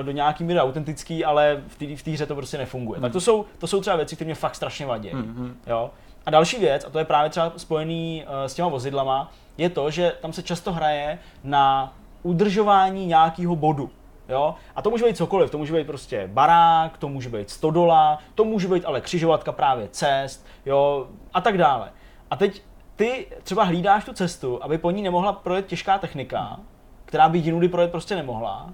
do 0.05 0.11
nějaký 0.11 0.43
míry 0.43 0.59
autentický, 0.59 1.25
ale 1.25 1.61
v 1.95 2.03
té 2.03 2.11
hře 2.11 2.25
to 2.25 2.35
prostě 2.35 2.57
nefunguje. 2.57 2.97
Mm. 2.97 3.01
Tak 3.01 3.11
to 3.11 3.21
jsou, 3.21 3.45
to 3.57 3.67
jsou 3.67 3.81
třeba 3.81 3.95
věci, 3.95 4.15
které 4.15 4.25
mě 4.25 4.35
fakt 4.35 4.55
strašně 4.55 4.85
vadí. 4.85 5.09
Mm-hmm. 5.09 5.51
Jo? 5.67 5.91
A 6.25 6.29
další 6.31 6.59
věc, 6.59 6.85
a 6.85 6.89
to 6.89 6.99
je 6.99 7.05
právě 7.05 7.29
třeba 7.29 7.53
spojený 7.57 8.23
uh, 8.23 8.33
s 8.45 8.53
těma 8.53 8.67
vozidlama, 8.67 9.31
je 9.57 9.69
to, 9.69 9.91
že 9.91 10.13
tam 10.21 10.33
se 10.33 10.43
často 10.43 10.73
hraje 10.73 11.19
na 11.43 11.93
udržování 12.23 13.05
nějakého 13.05 13.55
bodu. 13.55 13.89
Jo? 14.29 14.55
A 14.75 14.81
to 14.81 14.89
může 14.89 15.05
být 15.05 15.17
cokoliv, 15.17 15.51
to 15.51 15.57
může 15.57 15.73
být 15.73 15.87
prostě 15.87 16.29
barák, 16.33 16.97
to 16.97 17.09
může 17.09 17.29
být 17.29 17.49
stodola, 17.49 18.19
to 18.35 18.43
může 18.43 18.67
být 18.67 18.85
ale 18.85 19.01
křižovatka 19.01 19.51
právě 19.51 19.87
cest, 19.87 20.45
jo, 20.65 21.07
a 21.33 21.41
tak 21.41 21.57
dále. 21.57 21.89
A 22.31 22.35
teď 22.35 22.61
ty 22.95 23.27
třeba 23.43 23.63
hlídáš 23.63 24.05
tu 24.05 24.13
cestu, 24.13 24.63
aby 24.63 24.77
po 24.77 24.91
ní 24.91 25.01
nemohla 25.01 25.33
projet 25.33 25.65
těžká 25.65 25.97
technika, 25.97 26.59
která 27.05 27.29
by 27.29 27.37
jinudy 27.37 27.69
projet 27.69 27.91
prostě 27.91 28.15
nemohla, 28.15 28.69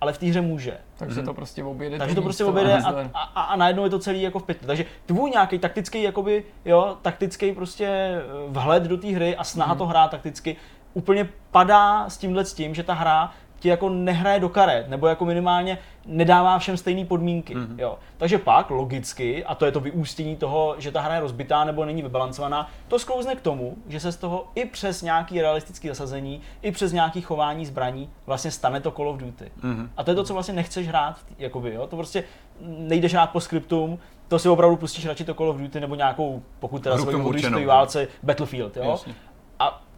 ale 0.00 0.12
v 0.12 0.18
té 0.18 0.26
hře 0.26 0.40
může. 0.40 0.78
Takže 0.96 1.22
to 1.22 1.34
prostě 1.34 1.64
objede. 1.64 1.98
Takže 1.98 2.14
to 2.14 2.22
prostě 2.22 2.44
objede 2.44 2.82
a, 2.82 2.90
a, 3.14 3.20
a, 3.20 3.42
a, 3.42 3.56
najednou 3.56 3.84
je 3.84 3.90
to 3.90 3.98
celý 3.98 4.22
jako 4.22 4.38
v 4.38 4.42
pytli. 4.42 4.66
Takže 4.66 4.84
tvůj 5.06 5.30
nějaký 5.30 5.58
taktický, 5.58 6.02
jakoby, 6.02 6.44
jo, 6.64 6.96
taktický 7.02 7.52
prostě 7.52 7.86
eh, 7.86 8.22
vhled 8.48 8.82
do 8.82 8.96
té 8.96 9.08
hry 9.08 9.36
a 9.36 9.44
snaha 9.44 9.74
mm. 9.74 9.78
to 9.78 9.86
hrát 9.86 10.10
takticky 10.10 10.56
úplně 10.94 11.28
padá 11.50 12.08
s 12.08 12.18
tímhle 12.18 12.44
s 12.44 12.54
tím, 12.54 12.74
že 12.74 12.82
ta 12.82 12.94
hra 12.94 13.32
ti 13.64 13.68
jako 13.68 13.88
nehraje 13.88 14.40
do 14.40 14.48
karet, 14.48 14.88
nebo 14.88 15.06
jako 15.06 15.24
minimálně 15.24 15.78
nedává 16.06 16.58
všem 16.58 16.76
stejné 16.76 17.04
podmínky. 17.04 17.54
Mm-hmm. 17.54 17.78
Jo. 17.78 17.98
Takže 18.16 18.38
pak 18.38 18.70
logicky, 18.70 19.44
a 19.44 19.54
to 19.54 19.66
je 19.66 19.72
to 19.72 19.80
vyústění 19.80 20.36
toho, 20.36 20.74
že 20.78 20.92
ta 20.92 21.00
hra 21.00 21.14
je 21.14 21.20
rozbitá 21.20 21.64
nebo 21.64 21.84
není 21.84 22.02
vybalancovaná, 22.02 22.70
to 22.88 22.98
sklouzne 22.98 23.34
k 23.36 23.40
tomu, 23.40 23.76
že 23.88 24.00
se 24.00 24.12
z 24.12 24.16
toho 24.16 24.46
i 24.54 24.64
přes 24.64 25.02
nějaký 25.02 25.40
realistický 25.40 25.88
zasazení, 25.88 26.40
i 26.62 26.72
přes 26.72 26.92
nějaký 26.92 27.20
chování 27.20 27.66
zbraní 27.66 28.10
vlastně 28.26 28.50
stane 28.50 28.80
to 28.80 28.90
Call 28.90 29.08
of 29.08 29.16
Duty. 29.16 29.44
Mm-hmm. 29.44 29.88
A 29.96 30.04
to 30.04 30.10
je 30.10 30.14
to, 30.14 30.24
co 30.24 30.34
vlastně 30.34 30.54
nechceš 30.54 30.88
hrát, 30.88 31.16
jakoby, 31.38 31.74
jo? 31.74 31.86
to 31.86 31.96
prostě 31.96 32.24
nejdeš 32.60 33.12
hrát 33.12 33.30
po 33.30 33.40
skriptum, 33.40 33.98
to 34.28 34.38
si 34.38 34.48
opravdu 34.48 34.76
pustíš 34.76 35.06
radši 35.06 35.24
to 35.24 35.34
Call 35.34 35.50
of 35.50 35.56
Duty 35.56 35.80
nebo 35.80 35.94
nějakou, 35.94 36.42
pokud 36.60 36.82
teda 36.82 36.98
svoji 36.98 37.66
válce, 37.66 38.08
Battlefield. 38.22 38.76
Jo? 38.76 38.90
Jasně. 38.90 39.14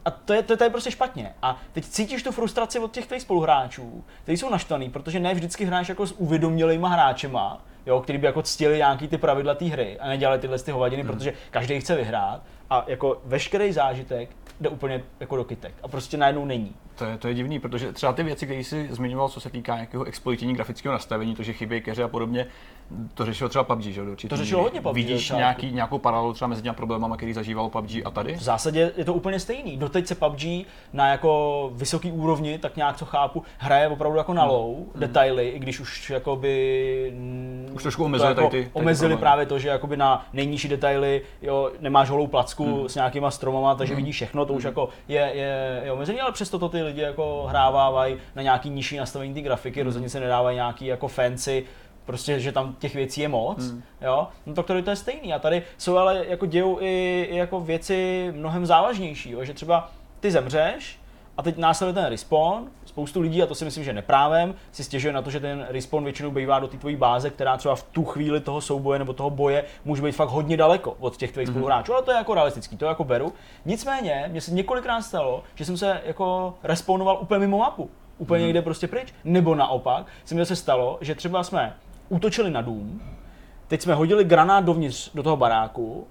A 0.07 0.11
to 0.11 0.33
je, 0.33 0.43
to, 0.43 0.53
je, 0.53 0.57
to 0.57 0.65
je 0.65 0.71
prostě 0.71 0.91
špatně. 0.91 1.35
A 1.43 1.59
teď 1.73 1.85
cítíš 1.85 2.23
tu 2.23 2.33
frustraci 2.33 2.79
od 2.79 2.93
těch 2.93 3.07
tvých 3.07 3.23
spoluhráčů, 3.23 4.05
kteří 4.23 4.37
jsou 4.37 4.51
naštvaný, 4.51 4.91
protože 4.91 5.21
ne 5.21 5.35
vždycky 5.35 5.65
hráš 5.65 5.89
jako 5.89 6.07
s 6.07 6.13
uvědomělýma 6.13 6.89
hráčema, 6.89 7.65
jo, 7.87 8.01
který 8.01 8.19
by 8.19 8.27
jako 8.27 8.43
ctili 8.43 8.77
nějaký 8.77 9.09
ty 9.09 9.19
pravidla 9.19 9.55
té 9.55 9.65
hry 9.65 9.99
a 10.01 10.09
nedělali 10.09 10.39
tyhle 10.39 10.59
ty 10.59 10.71
hovadiny, 10.71 11.03
hmm. 11.03 11.13
protože 11.13 11.33
každý 11.51 11.81
chce 11.81 11.97
vyhrát. 11.97 12.43
A 12.71 12.85
jako 12.87 13.21
veškerý 13.25 13.73
zážitek 13.73 14.37
jde 14.61 14.69
úplně 14.69 15.03
jako 15.21 15.37
do 15.37 15.45
kytek 15.45 15.75
a 15.83 15.89
prostě 15.89 16.17
najednou 16.17 16.45
není. 16.45 16.75
To 16.95 17.05
je, 17.05 17.19
to 17.19 17.29
je 17.29 17.35
divný, 17.35 17.59
protože 17.59 17.93
třeba 17.93 18.13
ty 18.13 18.23
věci, 18.23 18.47
které 18.47 18.61
jsi 18.61 18.89
zmiňoval, 18.91 19.29
co 19.29 19.41
se 19.41 19.51
týká 19.51 19.75
nějakého 19.75 20.05
exploitění 20.05 20.55
grafického 20.55 20.93
nastavení, 20.93 21.35
to, 21.35 21.43
že 21.43 21.53
chybí 21.53 21.81
keře 21.81 22.03
a 22.03 22.09
podobně, 22.09 22.47
to 23.15 23.25
řešilo 23.25 23.49
třeba 23.49 23.65
PUBG, 23.65 23.83
že 23.83 24.01
jo? 24.01 24.17
To 24.29 24.37
řešilo 24.37 24.63
hodně 24.63 24.81
PUBG. 24.81 24.95
Vidíš 24.95 25.31
nějaký, 25.31 25.73
nějakou 25.73 25.99
paralelu 25.99 26.33
třeba 26.33 26.49
mezi 26.49 26.63
těmi 26.63 26.77
problémy, 26.77 27.07
který 27.17 27.33
zažíval 27.33 27.69
PUBG 27.69 27.91
a 28.05 28.11
tady? 28.11 28.35
V 28.35 28.43
zásadě 28.43 28.93
je 28.97 29.05
to 29.05 29.15
úplně 29.15 29.41
stejný. 29.41 29.77
Doteď 29.77 30.07
se 30.07 30.15
PUBG 30.15 30.43
na 30.93 31.09
jako 31.09 31.71
vysoký 31.75 32.13
úrovni, 32.13 32.59
tak 32.59 32.77
nějak 32.77 32.97
co 32.97 33.05
chápu, 33.05 33.43
hraje 33.59 33.89
opravdu 33.89 34.19
jako 34.19 34.35
na 34.35 34.43
hmm. 34.43 34.51
low 34.51 34.77
hmm. 34.77 34.91
detaily, 34.97 35.49
i 35.49 35.59
když 35.59 35.81
už 35.81 36.11
jakoby 36.11 37.13
už 37.73 37.83
trošku 37.83 38.05
omezili 38.05 38.29
jako 38.29 38.49
ty, 38.49 38.71
omezili 38.73 39.15
ty 39.15 39.21
právě 39.21 39.47
to, 39.47 39.59
že 39.59 39.69
jakoby 39.69 39.97
na 39.97 40.27
nejnižší 40.33 40.69
detaily 40.69 41.23
jo, 41.43 41.71
nemáš 41.81 42.11
holou 42.11 42.27
placku 42.27 42.56
hmm. 42.65 42.89
s 42.89 42.95
nějakýma 42.95 43.31
stromama, 43.31 43.75
takže 43.75 43.95
hmm. 43.95 44.03
vidíš 44.03 44.17
všechno, 44.17 44.47
to 44.47 44.53
už 44.53 44.63
hmm. 44.63 44.71
jako 44.71 44.89
je, 45.09 45.31
je, 45.35 45.83
je 45.85 45.93
omezení, 45.93 46.21
ale 46.21 46.33
přesto 46.33 46.59
to 46.59 46.69
ty 46.69 46.83
lidi 46.83 47.01
jako 47.01 47.47
hrávají 47.49 48.17
na 48.35 48.43
nějaký 48.43 48.71
nižší 48.71 48.97
nastavení 48.97 49.35
ty 49.35 49.43
grafiky, 49.43 49.81
hmm. 49.81 49.87
rozhodně 49.87 50.09
se 50.09 50.21
nedávají 50.21 50.55
nějaký 50.55 50.87
jako 50.87 51.09
fancy 51.09 51.65
prostě, 52.07 52.41
že 52.41 52.53
tam 52.53 52.75
těch 52.79 52.95
věcí 52.95 53.21
je 53.21 53.29
moc, 53.29 53.71
hmm. 53.71 53.83
jo, 54.01 54.29
no 54.47 54.55
tak 54.55 54.67
tady 54.67 54.83
to 54.83 54.91
je 54.91 54.97
stejný. 54.97 55.35
A 55.35 55.39
tady 55.39 55.63
jsou 55.79 55.97
ale 55.97 56.25
jako 56.29 56.47
dějou 56.47 56.79
i, 56.81 57.27
i 57.31 57.37
jako 57.37 57.61
věci 57.61 58.29
mnohem 58.37 58.67
závažnější, 58.67 59.31
jo, 59.31 59.45
že 59.45 59.55
třeba 59.55 59.91
ty 60.21 60.31
zemřeš 60.31 61.01
a 61.37 61.43
teď 61.43 61.57
následuje 61.57 61.95
ten 61.95 62.05
respawn, 62.05 62.65
spoustu 62.97 63.21
lidí, 63.21 63.43
a 63.43 63.47
to 63.47 63.55
si 63.55 63.65
myslím, 63.65 63.85
že 63.85 63.93
neprávem, 63.93 64.55
si 64.73 64.85
stěžuje 64.85 65.13
na 65.13 65.23
to, 65.23 65.31
že 65.31 65.41
ten 65.41 65.67
respawn 65.69 66.05
většinou 66.05 66.31
bývá 66.31 66.59
do 66.59 66.69
té 66.69 66.77
tvojí 66.77 66.97
báze, 66.97 67.31
která 67.31 67.57
třeba 67.57 67.77
v 67.77 67.83
tu 67.83 68.05
chvíli 68.05 68.41
toho 68.41 68.61
souboje 68.61 68.99
nebo 68.99 69.13
toho 69.13 69.31
boje 69.31 69.65
může 69.85 70.03
být 70.03 70.13
fakt 70.13 70.29
hodně 70.29 70.57
daleko 70.57 70.97
od 71.01 71.17
těch 71.17 71.33
tvých 71.33 71.49
mm-hmm. 71.49 71.51
spoluhráčů, 71.51 71.95
ale 71.95 72.03
to 72.03 72.11
je 72.11 72.17
jako 72.17 72.35
realistický, 72.35 72.77
to 72.77 72.85
jako 72.85 73.05
beru. 73.05 73.33
Nicméně, 73.65 74.25
mně 74.33 74.41
se 74.41 74.51
několikrát 74.51 75.03
stalo, 75.03 75.45
že 75.55 75.65
jsem 75.65 75.77
se 75.77 76.01
jako 76.05 76.55
respawnoval 76.63 77.19
úplně 77.21 77.41
mimo 77.41 77.59
mapu 77.59 77.91
úplně 78.19 78.41
mm. 78.41 78.47
někde 78.47 78.63
prostě 78.63 78.87
pryč. 78.87 79.15
Nebo 79.25 79.55
naopak 79.55 80.07
se 80.25 80.35
mi 80.35 80.47
se 80.47 80.57
stalo, 80.57 80.99
že 81.01 81.15
třeba 81.15 81.43
jsme 81.43 81.77
útočili 82.09 82.51
na 82.51 82.61
dům, 82.61 83.03
teď 83.69 83.83
jsme 83.83 83.95
hodili 83.95 84.25
granát 84.25 84.65
dovnitř 84.65 85.11
do 85.15 85.23
toho 85.23 85.37
baráku, 85.37 86.07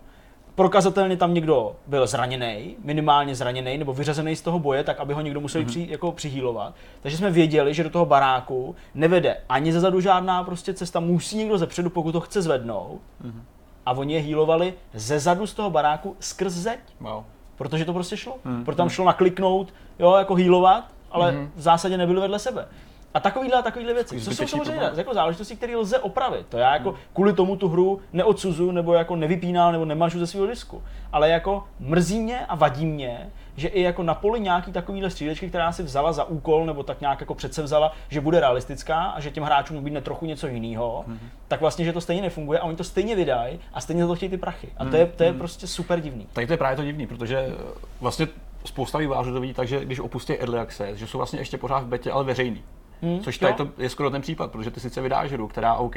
prokazatelně 0.55 1.17
tam 1.17 1.33
někdo 1.33 1.75
byl 1.87 2.07
zraněný, 2.07 2.75
minimálně 2.83 3.35
zraněný 3.35 3.77
nebo 3.77 3.93
vyřazený 3.93 4.35
z 4.35 4.41
toho 4.41 4.59
boje, 4.59 4.83
tak 4.83 4.99
aby 4.99 5.13
ho 5.13 5.21
někdo 5.21 5.41
musel 5.41 5.61
mm-hmm. 5.61 5.65
při, 5.65 5.87
jako 5.89 6.11
přihýlovat. 6.11 6.73
Takže 7.01 7.17
jsme 7.17 7.31
věděli, 7.31 7.73
že 7.73 7.83
do 7.83 7.89
toho 7.89 8.05
baráku 8.05 8.75
nevede 8.93 9.37
ani 9.49 9.73
zezadu 9.73 10.01
žádná 10.01 10.43
prostě 10.43 10.73
cesta, 10.73 10.99
musí 10.99 11.37
někdo 11.37 11.57
zepředu, 11.57 11.89
pokud 11.89 12.11
to 12.11 12.19
chce 12.19 12.41
zvednout. 12.41 13.01
Mm-hmm. 13.25 13.41
A 13.85 13.91
oni 13.91 14.13
je 14.13 14.19
hýlovali 14.19 14.73
ze 14.93 15.19
zadu 15.19 15.47
z 15.47 15.53
toho 15.53 15.69
baráku 15.69 16.15
skrz 16.19 16.53
zeď. 16.53 16.79
Wow. 16.99 17.23
Protože 17.55 17.85
to 17.85 17.93
prostě 17.93 18.17
šlo. 18.17 18.37
Mm-hmm. 18.45 18.63
Proto 18.63 18.77
tam 18.77 18.89
šlo 18.89 19.05
nakliknout, 19.05 19.73
jo, 19.99 20.15
jako 20.15 20.35
hýlovat, 20.35 20.83
ale 21.11 21.31
mm-hmm. 21.31 21.49
v 21.55 21.61
zásadě 21.61 21.97
nebyli 21.97 22.21
vedle 22.21 22.39
sebe. 22.39 22.67
A 23.15 23.19
takovýhle 23.19 23.59
a 23.59 23.61
takovýhle 23.61 23.93
věci. 23.93 24.21
Co 24.21 24.31
jsou 24.31 24.47
samozřejmě 24.47 24.89
jako 24.95 25.13
záležitosti, 25.13 25.55
které 25.55 25.75
lze 25.75 25.99
opravit. 25.99 26.47
To 26.49 26.57
já 26.57 26.73
jako 26.73 26.89
hmm. 26.89 26.99
kvůli 27.13 27.33
tomu 27.33 27.55
tu 27.55 27.67
hru 27.67 28.01
neodsuzu, 28.13 28.71
nebo 28.71 28.93
jako 28.93 29.15
nevypínal, 29.15 29.71
nebo 29.71 29.85
nemažu 29.85 30.19
ze 30.19 30.27
svého 30.27 30.47
disku. 30.47 30.83
Ale 31.11 31.29
jako 31.29 31.63
mrzí 31.79 32.19
mě 32.19 32.45
a 32.45 32.55
vadí 32.55 32.85
mě, 32.85 33.29
že 33.57 33.67
i 33.67 33.81
jako 33.81 34.03
na 34.03 34.13
poli 34.13 34.39
nějaký 34.39 34.71
takovýhle 34.71 35.09
střílečky, 35.09 35.49
která 35.49 35.71
si 35.71 35.83
vzala 35.83 36.13
za 36.13 36.23
úkol, 36.23 36.65
nebo 36.65 36.83
tak 36.83 37.01
nějak 37.01 37.19
jako 37.19 37.35
přece 37.35 37.63
vzala, 37.63 37.91
že 38.09 38.21
bude 38.21 38.39
realistická 38.39 39.03
a 39.03 39.19
že 39.19 39.31
těm 39.31 39.43
hráčům 39.43 39.83
být 39.83 40.03
trochu 40.03 40.25
něco 40.25 40.47
jiného, 40.47 41.05
mm-hmm. 41.07 41.29
tak 41.47 41.61
vlastně, 41.61 41.85
že 41.85 41.93
to 41.93 42.01
stejně 42.01 42.21
nefunguje 42.21 42.59
a 42.59 42.63
oni 42.63 42.77
to 42.77 42.83
stejně 42.83 43.15
vydají 43.15 43.59
a 43.73 43.81
stejně 43.81 44.01
za 44.01 44.07
to 44.07 44.15
chtějí 44.15 44.29
ty 44.29 44.37
prachy. 44.37 44.69
A 44.77 44.85
to 44.85 44.95
je, 44.95 45.05
to 45.05 45.23
je 45.23 45.31
mm-hmm. 45.31 45.37
prostě 45.37 45.67
super 45.67 45.99
divný. 45.99 46.27
Tady 46.33 46.47
to 46.47 46.53
je 46.53 46.57
právě 46.57 46.75
to 46.75 46.83
divný, 46.83 47.07
protože 47.07 47.47
vlastně 48.01 48.27
spousta 48.65 48.97
vývářů 48.97 49.33
to 49.33 49.41
vidí 49.41 49.53
tak, 49.53 49.67
že 49.67 49.85
když 49.85 49.99
opustí 49.99 50.33
Early 50.33 50.59
Access, 50.59 50.97
že 50.97 51.07
jsou 51.07 51.17
vlastně 51.17 51.39
ještě 51.39 51.57
pořád 51.57 51.79
v 51.79 51.87
betě, 51.87 52.11
ale 52.11 52.23
veřejný. 52.23 52.63
Hmm, 53.01 53.19
Což 53.19 53.37
tady 53.37 53.53
to 53.53 53.69
je 53.77 53.89
skoro 53.89 54.09
ten 54.09 54.21
případ, 54.21 54.51
protože 54.51 54.71
ty 54.71 54.79
sice 54.79 55.01
vydáš 55.01 55.31
hru, 55.31 55.47
která 55.47 55.73
OK, 55.75 55.95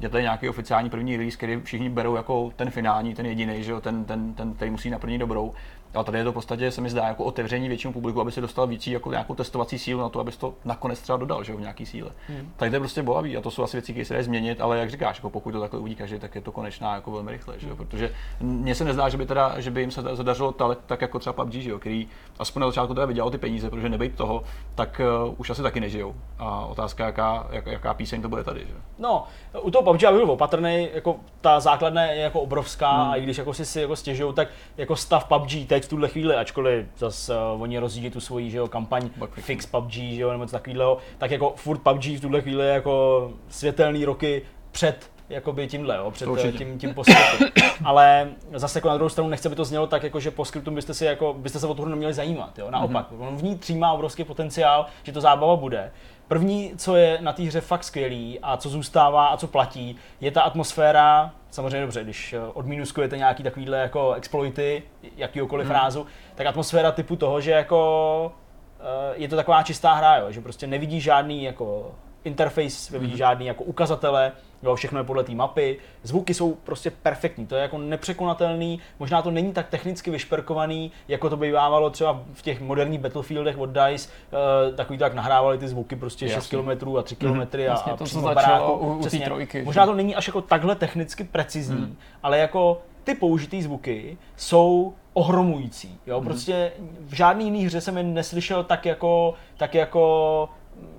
je 0.00 0.08
tady 0.10 0.22
nějaký 0.22 0.48
oficiální 0.48 0.90
první 0.90 1.16
release, 1.16 1.36
který 1.36 1.60
všichni 1.60 1.90
berou 1.90 2.16
jako 2.16 2.50
ten 2.56 2.70
finální, 2.70 3.14
ten 3.14 3.26
jediný, 3.26 3.64
že 3.64 3.72
jo, 3.72 3.80
ten, 3.80 4.04
ten, 4.04 4.34
ten, 4.34 4.54
který 4.54 4.70
musí 4.70 4.90
naplnit 4.90 5.18
dobrou. 5.18 5.52
Ale 5.94 6.04
tady 6.04 6.18
je 6.18 6.24
to 6.24 6.30
v 6.30 6.34
podstatě, 6.34 6.70
se 6.70 6.80
mi 6.80 6.90
zdá, 6.90 7.06
jako 7.06 7.24
otevření 7.24 7.68
většímu 7.68 7.92
publiku, 7.92 8.20
aby 8.20 8.32
se 8.32 8.40
dostal 8.40 8.66
víc 8.66 8.86
jako 8.86 9.10
nějakou 9.10 9.34
testovací 9.34 9.78
sílu 9.78 10.00
na 10.00 10.08
to, 10.08 10.20
aby 10.20 10.32
to 10.32 10.54
nakonec 10.64 11.00
třeba 11.00 11.18
dodal, 11.18 11.44
že 11.44 11.52
jo, 11.52 11.58
v 11.58 11.60
nějaký 11.60 11.86
síle. 11.86 12.10
Hmm. 12.28 12.52
Tady 12.56 12.70
to 12.70 12.76
je 12.76 12.80
prostě 12.80 13.02
bolavý 13.02 13.36
a 13.36 13.40
to 13.40 13.50
jsou 13.50 13.62
asi 13.62 13.76
věci, 13.76 13.92
které 13.92 14.04
se 14.04 14.14
dají 14.14 14.24
změnit, 14.24 14.60
ale 14.60 14.78
jak 14.78 14.90
říkáš, 14.90 15.16
jako 15.16 15.30
pokud 15.30 15.52
to 15.52 15.60
takhle 15.60 15.80
uvidí 15.80 15.96
každý, 15.96 16.18
tak 16.18 16.34
je 16.34 16.40
to 16.40 16.52
konečná 16.52 16.94
jako 16.94 17.10
velmi 17.10 17.30
rychle, 17.30 17.54
že 17.58 17.68
jo, 17.68 17.74
hmm. 17.76 17.86
protože 17.86 18.12
mně 18.40 18.74
se 18.74 18.84
nezdá, 18.84 19.08
že 19.08 19.16
by, 19.16 19.26
teda, 19.26 19.60
že 19.60 19.70
by 19.70 19.80
jim 19.80 19.90
se 19.90 20.02
zadařilo 20.02 20.52
tak, 20.52 20.78
tak 20.86 21.00
jako 21.02 21.18
třeba 21.18 21.32
PUBG, 21.32 21.52
že 21.52 21.70
jo, 21.70 21.78
který 21.78 22.08
aspoň 22.38 22.60
na 22.60 22.66
začátku 22.66 22.94
teda 22.94 23.06
vydělal 23.06 23.30
ty 23.30 23.38
peníze, 23.38 23.70
protože 23.70 23.88
nebejt 23.88 24.14
toho, 24.14 24.42
tak 24.74 25.00
uh, 25.26 25.34
už 25.38 25.50
asi 25.50 25.62
taky 25.62 25.80
nežijou. 25.80 26.14
A 26.38 26.66
otázka, 26.66 27.06
jaká, 27.06 27.46
jak, 27.50 27.66
jaká 27.66 27.94
píseň 27.94 28.22
to 28.22 28.28
bude 28.28 28.44
tady, 28.44 28.60
že? 28.60 28.74
No, 28.98 29.24
u 29.60 29.70
toho 29.70 29.82
PUBG 29.82 30.00
byl 30.00 30.30
opatrný, 30.30 30.88
jako 30.94 31.16
ta 31.40 31.60
základna 31.60 32.02
je 32.02 32.20
jako 32.20 32.40
obrovská 32.40 32.90
hmm. 32.90 33.10
a 33.10 33.16
i 33.16 33.22
když 33.22 33.38
jako 33.38 33.54
si, 33.54 33.66
si 33.66 33.80
jako 33.80 33.96
stěžují, 33.96 34.34
tak 34.34 34.48
jako 34.76 34.96
stav 34.96 35.24
PUBG 35.24 35.66
teď 35.66 35.83
v 35.84 35.88
tuhle 35.88 36.08
chvíli, 36.08 36.34
ačkoliv 36.34 36.86
zase 36.98 37.32
uh, 37.32 37.62
oni 37.62 37.78
rozjíždí 37.78 38.10
tu 38.10 38.20
svoji 38.20 38.50
že 38.50 38.58
jo, 38.58 38.68
kampaň 38.68 39.10
Fix 39.30 39.66
PUBG 39.66 39.92
že 39.92 40.22
jo, 40.22 40.30
nebo 40.30 40.44
něco 40.44 40.56
takového, 40.56 40.98
tak 41.18 41.30
jako 41.30 41.54
furt 41.56 41.78
PUBG 41.78 42.04
v 42.04 42.20
tuhle 42.20 42.42
chvíli 42.42 42.68
jako 42.68 43.32
světelný 43.48 44.04
roky 44.04 44.42
před 44.72 45.10
jakoby 45.28 45.66
tímhle, 45.66 45.96
jo, 45.96 46.10
před 46.10 46.26
Určitě. 46.28 46.58
tím, 46.58 46.78
tím 46.78 46.94
poskytem. 46.94 47.48
Ale 47.84 48.28
zase 48.54 48.78
jako 48.78 48.88
na 48.88 48.94
druhou 48.94 49.08
stranu 49.08 49.30
nechce 49.30 49.48
by 49.48 49.56
to 49.56 49.64
znělo 49.64 49.86
tak, 49.86 50.02
jako, 50.02 50.20
že 50.20 50.30
poskytum 50.30 50.74
byste, 50.74 50.94
si 50.94 51.04
jako, 51.04 51.34
byste 51.34 51.58
se 51.58 51.66
o 51.66 51.74
tu 51.74 51.82
hru 51.82 51.90
neměli 51.90 52.14
zajímat. 52.14 52.58
Jo? 52.58 52.70
Naopak, 52.70 53.12
mm-hmm. 53.12 53.28
on 53.28 53.36
v 53.36 53.42
ní 53.42 53.58
třímá 53.58 53.92
obrovský 53.92 54.24
potenciál, 54.24 54.86
že 55.02 55.12
to 55.12 55.20
zábava 55.20 55.56
bude. 55.56 55.92
První, 56.28 56.72
co 56.76 56.96
je 56.96 57.18
na 57.20 57.32
té 57.32 57.42
hře 57.42 57.60
fakt 57.60 57.84
skvělý 57.84 58.38
a 58.42 58.56
co 58.56 58.68
zůstává 58.68 59.26
a 59.26 59.36
co 59.36 59.46
platí, 59.46 59.96
je 60.20 60.30
ta 60.30 60.42
atmosféra, 60.42 61.32
samozřejmě 61.50 61.80
dobře, 61.80 62.04
když 62.04 62.32
eh, 62.32 62.40
odminuskujete 62.40 63.16
nějaký 63.16 63.42
takovýhle 63.42 63.78
jako 63.78 64.12
exploity, 64.12 64.82
jakýkoliv 65.16 65.66
hmm. 65.66 65.76
rázu, 65.76 66.06
tak 66.34 66.46
atmosféra 66.46 66.92
typu 66.92 67.16
toho, 67.16 67.40
že 67.40 67.50
jako 67.50 68.32
eh, 68.80 69.14
je 69.14 69.28
to 69.28 69.36
taková 69.36 69.62
čistá 69.62 69.92
hra, 69.92 70.16
jo, 70.16 70.32
že 70.32 70.40
prostě 70.40 70.66
nevidí 70.66 71.00
žádný 71.00 71.44
jako 71.44 71.94
interface, 72.24 72.92
nevidí 72.92 73.10
hmm. 73.10 73.18
žádný 73.18 73.46
jako 73.46 73.64
ukazatele, 73.64 74.32
Jo, 74.64 74.74
všechno 74.74 75.00
je 75.00 75.04
podle 75.04 75.24
té 75.24 75.34
mapy. 75.34 75.78
Zvuky 76.02 76.34
jsou 76.34 76.54
prostě 76.54 76.90
perfektní, 76.90 77.46
to 77.46 77.54
je 77.54 77.62
jako 77.62 77.78
nepřekonatelný. 77.78 78.80
Možná 78.98 79.22
to 79.22 79.30
není 79.30 79.52
tak 79.52 79.68
technicky 79.68 80.10
vyšperkovaný, 80.10 80.92
jako 81.08 81.30
to 81.30 81.36
bývávalo 81.36 81.90
třeba 81.90 82.22
v 82.32 82.42
těch 82.42 82.60
moderních 82.60 83.00
Battlefieldech 83.00 83.58
od 83.58 83.70
DICE, 83.70 84.08
uh, 84.08 84.76
takový 84.76 84.98
tak 84.98 85.14
nahrávali 85.14 85.58
ty 85.58 85.68
zvuky 85.68 85.96
prostě 85.96 86.26
Jasně. 86.26 86.40
6 86.40 86.50
km 86.50 86.96
a 86.96 87.02
3 87.02 87.16
km 87.16 87.26
mm, 87.28 87.40
a, 87.70 87.72
a 87.72 87.96
to, 87.96 88.04
co 88.04 88.20
baráku. 88.20 88.72
U, 88.72 88.94
u 88.94 89.08
trojky. 89.24 89.62
Možná 89.62 89.86
to 89.86 89.94
není 89.94 90.14
až 90.16 90.26
jako 90.26 90.40
takhle 90.40 90.74
technicky 90.74 91.24
precizní, 91.24 91.76
mm. 91.76 91.96
ale 92.22 92.38
jako 92.38 92.82
ty 93.04 93.14
použitý 93.14 93.62
zvuky 93.62 94.18
jsou 94.36 94.94
ohromující. 95.12 95.98
Jo? 96.06 96.20
Mm. 96.20 96.26
Prostě 96.26 96.72
v 97.00 97.14
žádný 97.14 97.44
jiný 97.44 97.66
hře 97.66 97.80
jsem 97.80 97.96
je 97.96 98.02
neslyšel 98.02 98.64
tak 98.64 98.86
jako, 98.86 99.34
tak 99.56 99.74
jako 99.74 100.48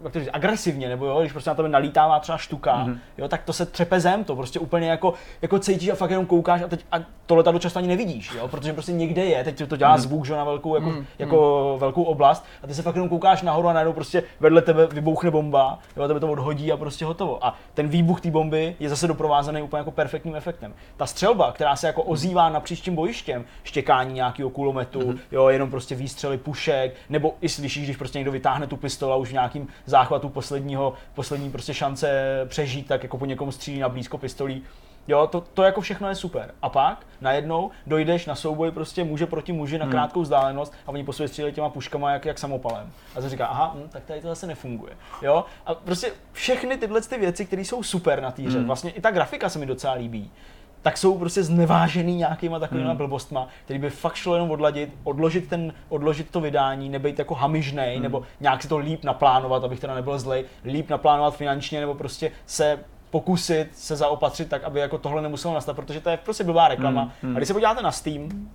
jak 0.04 0.14
to 0.14 0.20
říct, 0.20 0.30
agresivně, 0.34 0.90
nebo 0.90 1.06
jo, 1.06 1.20
když 1.20 1.32
prostě 1.32 1.50
na 1.50 1.56
tebe 1.56 1.70
nalítává 1.70 2.20
třeba 2.20 2.38
štuka, 2.38 2.86
mm-hmm. 2.86 2.98
jo, 3.18 3.28
tak 3.28 3.44
to 3.44 3.54
se 3.54 3.66
třepe 3.66 4.00
zem, 4.00 4.24
to 4.24 4.36
prostě 4.36 4.60
úplně 4.60 4.90
jako, 4.90 5.14
jako 5.42 5.60
cítíš 5.60 5.90
a 5.90 5.96
fakt 5.96 6.10
jenom 6.10 6.26
koukáš 6.26 6.62
a 6.62 6.68
teď 6.68 6.86
a 6.92 6.96
to 7.26 7.36
letadlo 7.36 7.60
často 7.60 7.80
ani 7.80 7.88
nevidíš, 7.88 8.32
jo, 8.36 8.48
protože 8.48 8.74
prostě 8.74 8.92
někde 8.92 9.26
je, 9.26 9.44
teď 9.44 9.70
to 9.70 9.78
dělá 9.78 9.98
mm-hmm. 9.98 10.00
zvuk, 10.00 10.26
že 10.26 10.36
na 10.36 10.44
velkou, 10.44 10.76
jako, 10.76 10.90
mm-hmm. 10.90 11.06
jako 11.20 11.78
velkou 11.80 12.04
oblast 12.04 12.46
a 12.64 12.68
ty 12.68 12.74
se 12.74 12.82
fakt 12.82 12.96
jenom 12.96 13.10
koukáš 13.10 13.42
nahoru 13.42 13.68
a 13.68 13.74
najednou 13.74 13.94
prostě 13.94 14.24
vedle 14.40 14.62
tebe 14.62 14.88
vybouchne 14.88 15.32
bomba, 15.32 15.80
jo, 15.98 16.04
a 16.04 16.08
tebe 16.08 16.20
to 16.20 16.32
odhodí 16.32 16.72
a 16.72 16.78
prostě 16.78 17.06
hotovo. 17.06 17.46
A 17.46 17.56
ten 17.74 17.88
výbuch 17.88 18.22
té 18.22 18.32
bomby 18.32 18.76
je 18.80 18.90
zase 18.90 19.08
doprovázený 19.08 19.62
úplně 19.62 19.78
jako 19.78 19.92
perfektním 19.92 20.36
efektem. 20.36 20.74
Ta 20.98 21.06
střelba, 21.06 21.52
která 21.52 21.76
se 21.76 21.88
jako 21.88 22.04
ozývá 22.04 22.50
na 22.50 22.60
příštím 22.60 22.96
bojištěm, 22.96 23.46
štěkání 23.64 24.14
nějakého 24.14 24.50
kulometu, 24.50 25.00
mm-hmm. 25.00 25.20
jo, 25.32 25.48
jenom 25.50 25.72
prostě 25.72 25.96
výstřely 25.96 26.38
pušek, 26.38 26.96
nebo 27.10 27.36
i 27.42 27.50
slyšíš, 27.50 27.84
když 27.84 27.98
prostě 27.98 28.18
někdo 28.18 28.32
vytáhne 28.32 28.68
tu 28.68 28.78
pistoli 28.78 29.14
a 29.14 29.16
už 29.16 29.30
v 29.30 29.34
nějakým 29.34 29.65
záchvatu 29.86 30.30
posledního, 30.30 30.94
poslední 31.14 31.52
prostě 31.52 31.74
šance 31.74 32.42
přežít, 32.48 32.88
tak 32.88 33.04
jako 33.04 33.18
po 33.18 33.26
někom 33.26 33.52
střílí 33.52 33.80
na 33.80 33.90
blízko 33.90 34.18
pistolí. 34.18 34.64
Jo, 35.08 35.28
to, 35.28 35.42
to 35.42 35.64
jako 35.64 35.82
všechno 35.82 36.10
je 36.10 36.16
super. 36.16 36.54
A 36.62 36.70
pak 36.70 37.06
najednou 37.22 37.72
dojdeš 37.88 38.26
na 38.26 38.36
souboj 38.36 38.72
prostě 38.72 39.04
muže 39.04 39.26
proti 39.26 39.52
muži 39.52 39.78
na 39.78 39.86
hmm. 39.86 39.92
krátkou 39.92 40.22
vzdálenost 40.22 40.74
a 40.86 40.90
oni 40.90 41.04
po 41.04 41.14
sobě 41.14 41.28
střílejí 41.28 41.54
těma 41.54 41.70
puškama 41.70 42.12
jak, 42.12 42.26
jak 42.26 42.40
samopalem. 42.40 42.92
A 43.16 43.22
to 43.22 43.30
říká, 43.30 43.46
aha, 43.46 43.76
hm, 43.76 43.90
tak 43.90 44.04
tady 44.04 44.22
to 44.22 44.28
zase 44.28 44.48
nefunguje. 44.48 44.94
Jo? 45.22 45.46
A 45.66 45.74
prostě 45.74 46.12
všechny 46.32 46.78
tyhle 46.78 47.02
ty 47.02 47.18
věci, 47.18 47.46
které 47.46 47.62
jsou 47.62 47.84
super 47.84 48.22
na 48.22 48.32
týře, 48.32 48.58
hmm. 48.58 48.68
vlastně 48.68 48.92
i 48.92 49.02
ta 49.02 49.12
grafika 49.12 49.50
se 49.50 49.60
mi 49.60 49.66
docela 49.66 49.94
líbí, 49.94 50.32
tak 50.86 50.98
jsou 50.98 51.18
prostě 51.18 51.44
znevážený 51.44 52.16
nějakýma 52.16 52.60
takovými 52.60 52.88
hmm. 52.88 52.98
blbostma, 52.98 53.48
který 53.64 53.80
by 53.80 53.90
fakt 53.90 54.16
šlo 54.16 54.34
jenom 54.34 54.52
odladit, 54.52 54.90
odložit, 55.04 55.50
ten, 55.50 55.74
odložit 55.90 56.30
to 56.30 56.42
vydání, 56.42 56.90
nebejt 56.90 57.20
jako 57.20 57.36
hamižnej, 57.36 57.94
hmm. 57.94 58.04
nebo 58.04 58.24
nějak 58.40 58.62
si 58.62 58.68
to 58.68 58.78
líp 58.78 59.04
naplánovat, 59.04 59.64
abych 59.64 59.80
teda 59.80 59.96
nebyl 59.96 60.20
zlej, 60.20 60.46
líp 60.66 60.90
naplánovat 60.90 61.36
finančně, 61.36 61.80
nebo 61.80 61.96
prostě 61.96 62.32
se 62.46 62.80
pokusit 63.10 63.68
se 63.78 63.96
zaopatřit 63.96 64.50
tak, 64.50 64.64
aby 64.64 64.80
jako 64.80 64.98
tohle 64.98 65.22
nemuselo 65.22 65.54
nastat, 65.54 65.76
protože 65.76 66.02
to 66.02 66.10
je 66.10 66.18
prostě 66.18 66.44
blbá 66.44 66.68
reklama. 66.68 67.02
Hmm. 67.02 67.12
Hmm. 67.22 67.36
A 67.36 67.40
když 67.40 67.48
se 67.48 67.54
podíváte 67.54 67.82
na 67.82 67.92
Steam, 67.92 68.50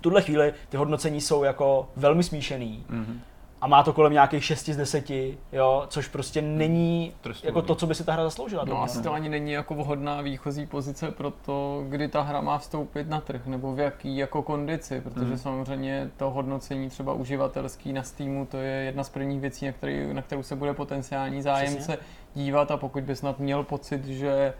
tuhle 0.00 0.22
chvíli 0.22 0.54
ty 0.68 0.76
hodnocení 0.76 1.20
jsou 1.20 1.44
jako 1.44 1.88
velmi 1.96 2.22
smíšený. 2.22 2.84
Mm-hmm 2.90 3.18
a 3.66 3.68
má 3.68 3.82
to 3.82 3.92
kolem 3.92 4.12
nějakých 4.12 4.44
6 4.44 4.68
z 4.68 4.76
10, 4.76 5.10
jo, 5.52 5.84
což 5.88 6.08
prostě 6.08 6.42
není 6.42 7.12
Trestů, 7.20 7.46
jako 7.46 7.62
to, 7.62 7.74
co 7.74 7.86
by 7.86 7.94
si 7.94 8.04
ta 8.04 8.12
hra 8.12 8.24
zasloužila. 8.24 8.64
No 8.64 8.82
asi 8.82 9.02
to 9.02 9.12
ani 9.12 9.28
není 9.28 9.52
jako 9.52 9.74
vhodná 9.74 10.20
výchozí 10.20 10.66
pozice 10.66 11.10
pro 11.10 11.30
to, 11.30 11.84
kdy 11.88 12.08
ta 12.08 12.22
hra 12.22 12.40
má 12.40 12.58
vstoupit 12.58 13.08
na 13.08 13.20
trh, 13.20 13.46
nebo 13.46 13.74
v 13.74 13.78
jaký 13.78 14.16
jako 14.16 14.42
kondici, 14.42 15.00
protože 15.00 15.26
hmm. 15.26 15.38
samozřejmě 15.38 16.10
to 16.16 16.30
hodnocení 16.30 16.88
třeba 16.88 17.12
uživatelský 17.12 17.92
na 17.92 18.02
Steamu, 18.02 18.46
to 18.46 18.56
je 18.56 18.72
jedna 18.72 19.04
z 19.04 19.08
prvních 19.08 19.40
věcí, 19.40 19.66
na, 19.66 19.72
který, 19.72 20.14
na 20.14 20.22
kterou 20.22 20.42
se 20.42 20.56
bude 20.56 20.74
potenciální 20.74 21.42
zájemce 21.42 21.78
Přesně. 21.78 22.06
dívat 22.34 22.70
a 22.70 22.76
pokud 22.76 23.02
by 23.02 23.16
snad 23.16 23.38
měl 23.38 23.62
pocit, 23.62 24.04
že 24.04 24.54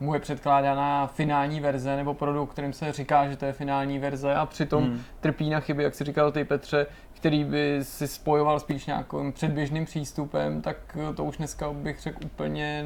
mu 0.00 0.14
je 0.14 0.20
předkládána 0.20 1.06
finální 1.06 1.60
verze 1.60 1.96
nebo 1.96 2.14
produkt, 2.14 2.50
kterým 2.52 2.72
se 2.72 2.92
říká, 2.92 3.28
že 3.28 3.36
to 3.36 3.44
je 3.44 3.52
finální 3.52 3.98
verze 3.98 4.34
a 4.34 4.46
přitom 4.46 4.84
hmm. 4.84 5.00
trpí 5.20 5.50
na 5.50 5.60
chyby, 5.60 5.82
jak 5.82 5.94
si 5.94 6.04
říkal 6.04 6.32
ty 6.32 6.44
Petře, 6.44 6.86
který 7.16 7.44
by 7.44 7.78
si 7.82 8.08
spojoval 8.08 8.60
spíš 8.60 8.86
nějakým 8.86 9.32
předběžným 9.32 9.84
přístupem, 9.84 10.62
tak 10.62 10.98
to 11.16 11.24
už 11.24 11.36
dneska 11.36 11.72
bych 11.72 12.00
řekl 12.00 12.18
úplně 12.24 12.84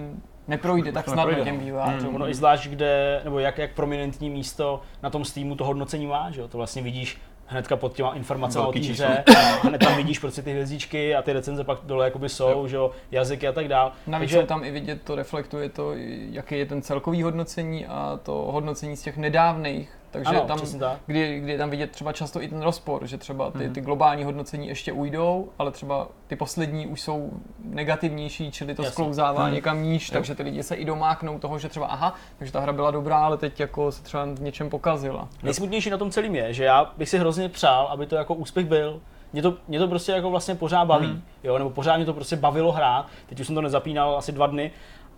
neprojde 0.49 0.93
tak 0.93 1.09
snadno 1.09 1.45
těm 1.45 1.55
no. 1.59 1.65
vývojářům. 1.65 2.11
Hmm. 2.11 2.19
No 2.19 2.29
i 2.29 2.35
zvlášť 2.35 2.69
kde, 2.69 3.21
nebo 3.25 3.39
jak, 3.39 3.59
jak 3.59 3.75
prominentní 3.75 4.31
místo 4.31 4.83
na 5.03 5.11
tom 5.11 5.25
Steamu 5.25 5.57
to 5.57 5.65
hodnocení 5.65 6.07
má, 6.07 6.31
že 6.31 6.41
jo? 6.41 6.49
To 6.49 6.57
vlastně 6.57 6.83
vidíš 6.83 7.19
hnedka 7.47 7.77
pod 7.77 7.95
těma 7.95 8.15
informacemi 8.15 8.67
o 8.67 8.73
té 8.73 8.79
hře, 8.79 9.25
hned 9.63 9.79
tam 9.79 9.97
vidíš 9.97 10.19
prostě 10.19 10.43
ty 10.43 10.51
hvězdičky 10.51 11.15
a 11.15 11.23
ty 11.23 11.33
recenze 11.33 11.65
pak 11.65 11.79
dole 11.85 12.05
jakoby 12.05 12.29
jsou, 12.29 12.69
že 12.69 12.77
jo, 12.77 12.91
jazyky 13.11 13.49
a 13.49 13.53
tak 13.53 13.69
dál. 13.69 13.93
Navíc 14.07 14.31
Takže... 14.31 14.47
tam 14.47 14.65
i 14.65 14.71
vidět, 14.71 15.03
to 15.03 15.15
reflektuje 15.15 15.69
to, 15.69 15.93
jaký 16.31 16.59
je 16.59 16.67
ten 16.67 16.83
celkový 16.83 17.23
hodnocení 17.23 17.87
a 17.87 18.21
to 18.23 18.33
hodnocení 18.33 18.97
z 18.97 19.03
těch 19.03 19.17
nedávných 19.17 20.00
takže 20.11 20.31
ano, 20.31 20.41
tam, 20.41 20.59
kdy, 21.07 21.41
kdy 21.41 21.53
je 21.53 21.59
tam 21.59 21.71
vidět 21.71 21.91
třeba 21.91 22.13
často 22.13 22.43
i 22.43 22.49
ten 22.49 22.63
rozpor, 22.63 23.07
že 23.07 23.19
třeba 23.19 23.51
ty, 23.51 23.59
mm-hmm. 23.59 23.73
ty 23.73 23.81
globální 23.81 24.25
hodnocení 24.25 24.69
ještě 24.69 24.93
ujdou, 24.93 25.49
ale 25.59 25.71
třeba 25.71 26.09
ty 26.27 26.37
poslední 26.37 26.87
už 26.87 27.01
jsou 27.01 27.31
negativnější, 27.65 28.51
čili 28.51 28.75
to 28.75 28.83
Jasně. 28.83 28.93
sklouzává 28.93 29.47
mm. 29.47 29.55
někam 29.55 29.83
níž, 29.83 30.09
jo. 30.09 30.13
takže 30.13 30.35
ty 30.35 30.43
lidi 30.43 30.63
se 30.63 30.75
i 30.75 30.85
domáknou 30.85 31.39
toho, 31.39 31.59
že 31.59 31.69
třeba 31.69 31.87
aha, 31.87 32.15
takže 32.39 32.53
ta 32.53 32.61
hra 32.61 32.73
byla 32.73 32.91
dobrá, 32.91 33.19
ale 33.19 33.37
teď 33.37 33.61
jako 33.61 33.93
se 33.93 34.03
třeba 34.03 34.25
v 34.25 34.41
něčem 34.41 34.71
pokazila. 34.71 35.29
Nejsmutnější 35.43 35.91
na 35.91 35.99
tom 35.99 36.11
celém 36.11 36.35
je, 36.35 36.53
že 36.55 36.65
já 36.65 36.93
bych 36.97 37.09
si 37.09 37.19
hrozně 37.19 37.49
přál, 37.49 37.87
aby 37.87 38.07
to 38.07 38.17
jako 38.17 38.35
úspěch 38.35 38.67
byl, 38.67 39.01
mě 39.33 39.43
to, 39.43 39.55
mě 39.69 39.79
to 39.79 39.89
prostě 39.89 40.13
jako 40.13 40.31
vlastně 40.31 40.55
pořád 40.55 40.85
baví, 40.85 41.07
mm. 41.07 41.23
jo, 41.45 41.59
nebo 41.59 41.71
pořád 41.71 41.97
mě 41.97 42.07
to 42.07 42.15
prostě 42.15 42.37
bavilo 42.37 42.73
hrát, 42.73 43.07
teď 43.27 43.41
už 43.41 43.47
jsem 43.47 43.55
to 43.55 43.63
nezapínal 43.63 44.17
asi 44.17 44.33
dva 44.33 44.47
dny, 44.47 44.71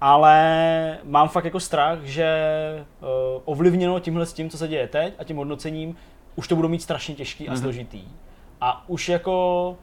ale 0.04 0.98
mám 1.04 1.28
fakt 1.28 1.44
jako 1.44 1.60
strach, 1.60 1.98
že 2.02 2.26
uh, 3.00 3.08
ovlivněno 3.44 4.00
tímhle 4.00 4.26
s 4.26 4.32
tím, 4.32 4.50
co 4.50 4.58
se 4.58 4.68
děje 4.68 4.88
teď 4.88 5.14
a 5.18 5.24
tím 5.24 5.36
hodnocením, 5.36 5.96
už 6.36 6.48
to 6.48 6.56
budou 6.56 6.68
mít 6.68 6.82
strašně 6.82 7.14
těžký 7.14 7.48
a 7.48 7.52
mm-hmm. 7.52 7.60
složitý. 7.60 8.02
A 8.60 8.88
už 8.88 9.08
jako 9.08 9.76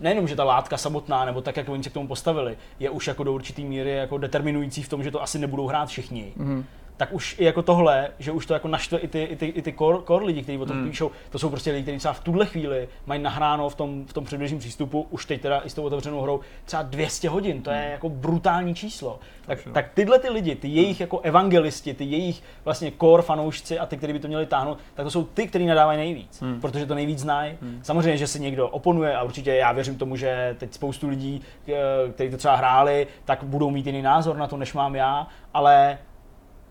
nejenom, 0.00 0.28
že 0.28 0.36
ta 0.36 0.44
látka 0.44 0.76
samotná, 0.76 1.24
nebo 1.24 1.40
tak, 1.40 1.56
jak 1.56 1.68
oni 1.68 1.82
se 1.82 1.90
k 1.90 1.92
tomu 1.92 2.08
postavili, 2.08 2.56
je 2.80 2.90
už 2.90 3.06
jako 3.06 3.24
do 3.24 3.32
určitý 3.32 3.64
míry 3.64 3.90
jako 3.90 4.18
determinující 4.18 4.82
v 4.82 4.88
tom, 4.88 5.02
že 5.02 5.10
to 5.10 5.22
asi 5.22 5.38
nebudou 5.38 5.66
hrát 5.66 5.88
všichni. 5.88 6.32
Mm-hmm 6.36 6.64
tak 7.02 7.12
už 7.12 7.36
i 7.38 7.44
jako 7.44 7.62
tohle, 7.62 8.10
že 8.18 8.32
už 8.32 8.46
to 8.46 8.54
jako 8.54 8.68
naštve 8.68 8.98
i 8.98 9.08
ty, 9.08 9.22
i 9.22 9.36
ty, 9.36 9.46
i 9.46 9.62
ty 9.62 9.72
core, 9.72 9.98
core 10.06 10.24
lidi, 10.24 10.42
kteří 10.42 10.58
o 10.58 10.66
tom 10.66 10.76
hmm. 10.76 10.88
píšou, 10.88 11.10
to 11.30 11.38
jsou 11.38 11.50
prostě 11.50 11.70
lidi, 11.70 11.82
kteří 11.82 11.98
třeba 11.98 12.14
v 12.14 12.20
tuhle 12.20 12.46
chvíli 12.46 12.88
mají 13.06 13.22
nahráno 13.22 13.68
v 13.68 13.74
tom, 13.74 14.04
v 14.06 14.12
tom 14.12 14.24
předběžném 14.24 14.58
přístupu, 14.58 15.06
už 15.10 15.26
teď 15.26 15.40
teda 15.40 15.60
i 15.60 15.70
s 15.70 15.74
tou 15.74 15.82
otevřenou 15.82 16.20
hrou, 16.20 16.40
třeba 16.64 16.82
200 16.82 17.28
hodin, 17.28 17.62
to 17.62 17.70
je 17.70 17.76
hmm. 17.76 17.90
jako 17.90 18.08
brutální 18.08 18.74
číslo. 18.74 19.18
Tak, 19.46 19.58
tak 19.72 19.90
tyhle 19.94 20.18
ty 20.18 20.28
lidi, 20.28 20.54
ty 20.54 20.68
jejich 20.68 21.00
jako 21.00 21.20
evangelisti, 21.20 21.94
ty 21.94 22.04
jejich 22.04 22.42
vlastně 22.64 22.92
core 23.00 23.22
fanoušci 23.22 23.78
a 23.78 23.86
ty, 23.86 23.96
kteří 23.96 24.12
by 24.12 24.18
to 24.18 24.28
měli 24.28 24.46
táhnout, 24.46 24.78
tak 24.94 25.04
to 25.06 25.10
jsou 25.10 25.24
ty, 25.24 25.46
kteří 25.46 25.66
nadávají 25.66 25.98
nejvíc, 25.98 26.42
hmm. 26.42 26.60
protože 26.60 26.86
to 26.86 26.94
nejvíc 26.94 27.18
znají. 27.18 27.58
Hmm. 27.62 27.80
Samozřejmě, 27.82 28.16
že 28.16 28.26
si 28.26 28.40
někdo 28.40 28.68
oponuje 28.68 29.16
a 29.16 29.22
určitě 29.22 29.54
já 29.54 29.72
věřím 29.72 29.98
tomu, 29.98 30.16
že 30.16 30.56
teď 30.58 30.74
spoustu 30.74 31.08
lidí, 31.08 31.42
eh, 31.68 31.72
kteří 32.12 32.30
to 32.30 32.36
třeba 32.36 32.56
hráli, 32.56 33.06
tak 33.24 33.44
budou 33.44 33.70
mít 33.70 33.86
jiný 33.86 34.02
názor 34.02 34.36
na 34.36 34.46
to, 34.46 34.56
než 34.56 34.72
mám 34.72 34.94
já, 34.94 35.26
ale 35.54 35.98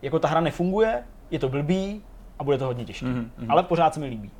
jako 0.02 0.18
ta 0.18 0.28
hra 0.28 0.40
nefunguje, 0.40 1.02
je 1.30 1.38
to 1.38 1.48
blbý 1.48 2.02
a 2.38 2.44
bude 2.44 2.58
to 2.58 2.64
hodně 2.64 2.84
těžké. 2.84 3.06
Mm-hmm. 3.06 3.30
Ale 3.48 3.62
pořád 3.62 3.94
se 3.94 4.00
mi 4.00 4.06
líbí. 4.06 4.30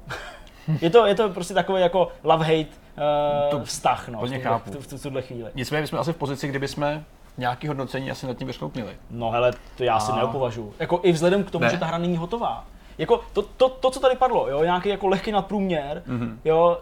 je, 0.81 0.91
to, 0.91 1.07
je 1.07 1.15
to 1.15 1.31
prostě 1.31 1.55
takový 1.55 1.83
jako 1.83 2.09
love-hate 2.25 2.67
uh, 2.67 3.51
to 3.51 3.65
vztah 3.65 4.09
no, 4.09 4.19
v, 4.19 4.31
tuhle, 4.31 4.61
v, 4.65 4.87
v, 4.87 4.99
v 4.99 5.03
tuhle 5.03 5.23
chvíli. 5.23 5.51
Nicméně 5.55 5.87
jsme 5.87 5.99
asi 5.99 6.13
v 6.13 6.17
pozici, 6.17 6.49
kdyby 6.49 6.69
jsme 6.69 7.05
nějaký 7.39 7.69
hodnocení 7.69 8.11
asi 8.11 8.27
nad 8.27 8.37
tím 8.37 8.47
vyřknout 8.47 8.75
měli. 8.75 8.97
No 9.11 9.31
hele, 9.31 9.53
to 9.77 9.85
já 9.85 9.95
a... 9.95 10.01
si 10.01 10.13
neopovažuji. 10.13 10.75
Jako 10.79 11.01
i 11.03 11.13
vzhledem 11.13 11.45
k 11.45 11.51
tomu, 11.51 11.65
ne. 11.65 11.71
že 11.71 11.79
ta 11.79 11.87
hra 11.87 11.99
není 11.99 12.17
hotová. 12.17 12.65
Jako 12.99 13.21
to, 13.33 13.43
to, 13.43 13.69
to, 13.69 13.91
co 13.91 14.01
tady 14.01 14.17
padlo, 14.17 14.49
jo, 14.51 14.65
nějaký 14.65 14.89
jako 14.89 15.09
lehký 15.09 15.33
nadprůměr, 15.33 16.03
mm-hmm. 16.09 16.37
jo, 16.45 16.79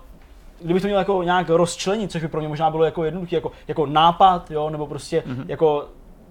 kdybych 0.62 0.82
to 0.82 0.88
měl 0.88 0.98
jako 0.98 1.22
nějak 1.22 1.48
rozčlenit, 1.48 2.12
což 2.12 2.22
by 2.22 2.28
pro 2.28 2.40
mě 2.40 2.48
možná 2.48 2.70
bylo 2.70 2.84
jako 2.84 3.04
jednoduché, 3.04 3.36
jako, 3.36 3.52
jako 3.68 3.86
nápad, 3.86 4.50
jo, 4.50 4.70
nebo 4.70 4.86
prostě 4.86 5.22
mm-hmm. 5.26 5.44
jako 5.48 5.88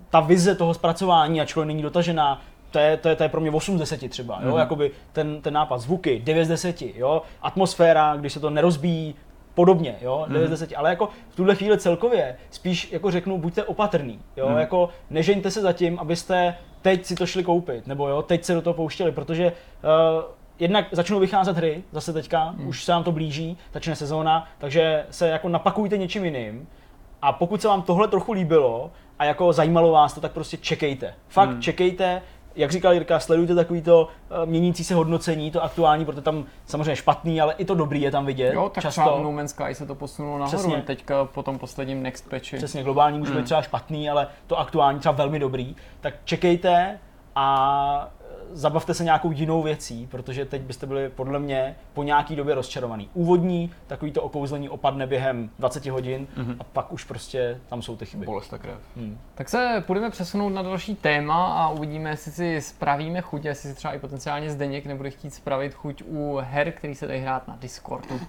ta 0.09 0.19
vize 0.19 0.55
toho 0.55 0.73
zpracování, 0.73 1.41
ačkoliv 1.41 1.67
není 1.67 1.81
dotažená, 1.81 2.41
to 2.71 2.79
je, 2.79 2.97
to 2.97 3.09
je, 3.09 3.15
to 3.15 3.23
je 3.23 3.29
pro 3.29 3.41
mě 3.41 3.51
8 3.51 3.75
z 3.75 3.79
10 3.79 4.09
třeba, 4.09 4.39
jo? 4.43 4.51
Mm. 4.51 4.57
Jakoby 4.57 4.91
ten, 5.13 5.41
ten 5.41 5.53
nápad, 5.53 5.77
zvuky, 5.77 6.21
9 6.23 6.45
z 6.45 6.47
10, 6.47 6.81
jo? 6.81 7.21
atmosféra, 7.41 8.15
když 8.15 8.33
se 8.33 8.39
to 8.39 8.49
nerozbíjí, 8.49 9.15
podobně, 9.53 9.95
jo, 10.01 10.25
9 10.29 10.47
z 10.47 10.49
10, 10.49 10.73
ale 10.75 10.89
jako 10.89 11.09
v 11.29 11.35
tuhle 11.35 11.55
chvíli 11.55 11.77
celkově 11.77 12.37
spíš 12.49 12.91
jako 12.91 13.11
řeknu, 13.11 13.37
buďte 13.37 13.63
opatrný, 13.63 14.19
jo, 14.37 14.49
mm. 14.49 14.57
jako 14.57 14.89
nežeňte 15.09 15.51
se 15.51 15.61
zatím, 15.61 15.99
abyste 15.99 16.55
teď 16.81 17.05
si 17.05 17.15
to 17.15 17.25
šli 17.25 17.43
koupit, 17.43 17.87
nebo 17.87 18.07
jo, 18.07 18.21
teď 18.21 18.43
se 18.43 18.53
do 18.53 18.61
toho 18.61 18.73
pouštěli, 18.73 19.11
protože 19.11 19.51
uh, 19.51 20.23
jednak 20.59 20.85
začnou 20.91 21.19
vycházet 21.19 21.57
hry, 21.57 21.83
zase 21.91 22.13
teďka, 22.13 22.51
mm. 22.51 22.67
už 22.67 22.83
se 22.83 22.91
nám 22.91 23.03
to 23.03 23.11
blíží, 23.11 23.57
začne 23.73 23.95
sezóna, 23.95 24.47
takže 24.57 25.05
se 25.09 25.29
jako 25.29 25.49
napakujte 25.49 25.97
něčím 25.97 26.25
jiným, 26.25 26.67
a 27.21 27.31
pokud 27.31 27.61
se 27.61 27.67
vám 27.67 27.81
tohle 27.81 28.07
trochu 28.07 28.31
líbilo 28.31 28.91
a 29.19 29.25
jako 29.25 29.53
zajímalo 29.53 29.91
vás 29.91 30.13
to, 30.13 30.21
tak 30.21 30.31
prostě 30.31 30.57
čekejte. 30.57 31.13
Fakt 31.27 31.49
hmm. 31.49 31.61
čekejte, 31.61 32.21
jak 32.55 32.71
říkal 32.71 32.93
Jirka, 32.93 33.19
sledujte 33.19 33.55
takový 33.55 33.81
to 33.81 34.01
uh, 34.41 34.45
měnící 34.49 34.83
se 34.83 34.95
hodnocení, 34.95 35.51
to 35.51 35.63
aktuální, 35.63 36.05
protože 36.05 36.21
tam 36.21 36.45
samozřejmě 36.65 36.95
špatný, 36.95 37.41
ale 37.41 37.53
i 37.57 37.65
to 37.65 37.75
dobrý 37.75 38.01
je 38.01 38.11
tam 38.11 38.25
vidět. 38.25 38.53
Jo, 38.53 38.71
tak 38.73 38.81
Často. 38.83 39.01
třeba 39.01 39.19
No 39.23 39.31
Man's 39.31 39.51
Sky 39.51 39.75
se 39.75 39.85
to 39.85 39.95
posunulo 39.95 40.37
nahoru, 40.37 40.57
Přesně. 40.57 40.81
teďka 40.81 41.25
po 41.25 41.43
tom 41.43 41.59
posledním 41.59 42.03
next 42.03 42.29
patchi. 42.29 42.57
Přesně, 42.57 42.83
globální 42.83 43.19
může 43.19 43.31
hmm. 43.31 43.39
být 43.39 43.45
třeba 43.45 43.61
špatný, 43.61 44.09
ale 44.09 44.27
to 44.47 44.59
aktuální 44.59 44.99
třeba 44.99 45.13
velmi 45.13 45.39
dobrý. 45.39 45.75
Tak 46.01 46.13
čekejte 46.23 46.99
a 47.35 48.11
zabavte 48.51 48.93
se 48.93 49.03
nějakou 49.03 49.31
jinou 49.31 49.63
věcí, 49.63 50.07
protože 50.11 50.45
teď 50.45 50.61
byste 50.61 50.85
byli 50.85 51.09
podle 51.09 51.39
mě 51.39 51.75
po 51.93 52.03
nějaký 52.03 52.35
době 52.35 52.55
rozčarovaný. 52.55 53.09
Úvodní, 53.13 53.71
takový 53.87 54.11
to 54.11 54.23
okouzlení 54.23 54.69
opadne 54.69 55.07
během 55.07 55.49
20 55.59 55.85
hodin 55.85 56.27
mm-hmm. 56.37 56.55
a 56.59 56.63
pak 56.63 56.93
už 56.93 57.03
prostě 57.03 57.61
tam 57.69 57.81
jsou 57.81 57.95
ty 57.95 58.05
chyby. 58.05 58.25
Bolest 58.25 58.53
krev. 58.57 58.79
Hmm. 58.95 59.17
Tak 59.35 59.49
se 59.49 59.83
půjdeme 59.87 60.09
přesunout 60.09 60.49
na 60.49 60.61
další 60.61 60.95
téma 60.95 61.53
a 61.53 61.69
uvidíme, 61.69 62.09
jestli 62.09 62.31
si 62.31 62.61
spravíme 62.61 63.21
chuť, 63.21 63.45
jestli 63.45 63.69
si 63.69 63.75
třeba 63.75 63.93
i 63.93 63.99
potenciálně 63.99 64.49
Zdeněk 64.51 64.85
nebude 64.85 65.09
chtít 65.09 65.33
spravit 65.33 65.73
chuť 65.73 66.03
u 66.07 66.39
her, 66.41 66.71
který 66.71 66.95
se 66.95 67.07
dají 67.07 67.21
hrát 67.21 67.47
na 67.47 67.55
Discordu. 67.55 68.19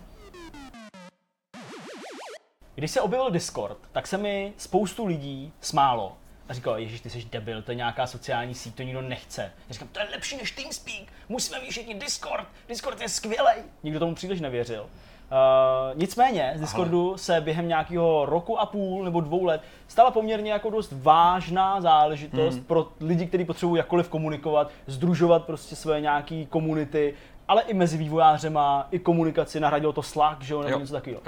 Když 2.75 2.91
se 2.91 3.01
objevil 3.01 3.31
Discord, 3.31 3.79
tak 3.93 4.07
se 4.07 4.19
mi 4.19 4.53
spoustu 4.57 5.07
lidí 5.07 5.53
smálo 5.61 6.17
a 6.51 6.55
říkal, 6.55 6.79
Ježíš, 6.79 7.01
ty 7.01 7.11
jsi 7.11 7.25
debil, 7.33 7.63
to 7.63 7.71
je 7.71 7.75
nějaká 7.75 8.07
sociální 8.07 8.55
síť, 8.55 8.75
to 8.75 8.83
nikdo 8.83 9.03
nechce. 9.03 9.43
Já 9.43 9.73
říkám, 9.73 9.89
to 9.89 10.01
je 10.01 10.07
lepší 10.13 10.37
než 10.37 10.51
TeamSpeak, 10.51 11.13
musíme 11.29 11.61
mít 11.61 11.71
všichni 11.71 11.95
Discord, 11.95 12.49
Discord 12.69 13.01
je 13.01 13.09
skvělý. 13.09 13.63
Nikdo 13.83 13.99
tomu 13.99 14.15
příliš 14.15 14.41
nevěřil. 14.41 14.83
Uh, 14.83 15.99
nicméně 15.99 16.53
z 16.57 16.61
Discordu 16.61 17.09
Aha. 17.09 17.19
se 17.19 17.41
během 17.41 17.69
nějakého 17.69 18.27
roku 18.27 18.61
a 18.61 18.67
půl 18.67 19.05
nebo 19.05 19.21
dvou 19.21 19.45
let 19.45 19.63
stala 19.89 20.11
poměrně 20.11 20.53
jako 20.53 20.71
dost 20.71 20.93
vážná 20.97 21.81
záležitost 21.81 22.55
hmm. 22.55 22.65
pro 22.65 22.89
lidi, 23.01 23.27
kteří 23.27 23.45
potřebují 23.45 23.79
jakkoliv 23.79 24.09
komunikovat, 24.09 24.71
združovat 24.87 25.45
prostě 25.45 25.77
své 25.77 26.01
nějaké 26.01 26.45
komunity, 26.45 27.15
ale 27.49 27.63
i 27.63 27.75
mezi 27.75 27.99
vývojářema, 27.99 28.89
i 28.91 28.99
komunikaci, 28.99 29.61
nahradilo 29.61 29.93
to 29.93 30.03
Slack, 30.03 30.43
že 30.43 30.55
jo, 30.55 30.61
nebo 30.61 30.73
jo. 30.73 30.79
něco 30.81 30.93
takového. 30.93 31.23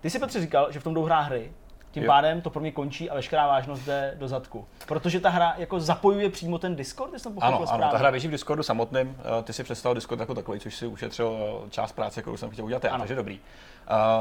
Ty 0.00 0.10
si 0.10 0.18
Petře 0.18 0.40
říkal, 0.40 0.72
že 0.72 0.80
v 0.80 0.84
tom 0.84 0.94
jdou 0.94 1.02
hry, 1.02 1.52
tím 1.92 2.02
jo. 2.02 2.06
pádem 2.06 2.40
to 2.40 2.50
pro 2.50 2.60
mě 2.60 2.72
končí 2.72 3.10
a 3.10 3.14
veškerá 3.14 3.46
vážnost 3.46 3.84
jde 3.84 4.14
do 4.18 4.28
zadku. 4.28 4.66
Protože 4.86 5.20
ta 5.20 5.28
hra 5.28 5.54
jako 5.58 5.80
zapojuje 5.80 6.30
přímo 6.30 6.58
ten 6.58 6.76
Discord, 6.76 7.20
jsem 7.20 7.32
ano, 7.40 7.66
správně. 7.66 7.84
ano, 7.84 7.92
ta 7.92 7.98
hra 7.98 8.10
běží 8.10 8.28
v 8.28 8.30
Discordu 8.30 8.62
samotným. 8.62 9.16
Eh, 9.18 9.42
ty 9.42 9.52
si 9.52 9.64
představil 9.64 9.94
Discord 9.94 10.20
jako 10.20 10.34
takový, 10.34 10.60
což 10.60 10.74
si 10.74 10.86
ušetřil 10.86 11.36
eh, 11.66 11.70
část 11.70 11.92
práce, 11.92 12.22
kterou 12.22 12.36
jsem 12.36 12.50
chtěl 12.50 12.64
udělat 12.64 12.84
já, 12.84 12.98
takže 12.98 13.14
dobrý. 13.14 13.40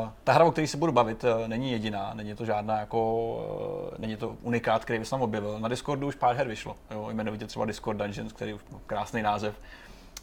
Uh, 0.02 0.10
ta 0.24 0.34
hra, 0.34 0.46
o 0.46 0.52
které 0.52 0.68
se 0.68 0.78
budu 0.78 0.92
bavit, 0.92 1.26
není 1.48 1.72
jediná, 1.72 2.12
není 2.14 2.36
to 2.36 2.46
žádná 2.46 2.80
jako, 2.80 3.92
není 3.98 4.18
to 4.18 4.36
unikát, 4.42 4.86
který 4.86 5.00
by 5.00 5.06
se 5.06 5.12
tam 5.12 5.22
objevil. 5.22 5.60
Na 5.60 5.68
Discordu 5.68 6.08
už 6.08 6.16
pár 6.16 6.36
her 6.36 6.48
vyšlo, 6.48 6.76
jo, 6.92 7.10
jmenovitě 7.10 7.48
třeba 7.48 7.66
Discord 7.66 7.98
Dungeons, 7.98 8.34
který 8.34 8.54
už 8.54 8.62
krásný 8.88 9.22
název. 9.22 9.56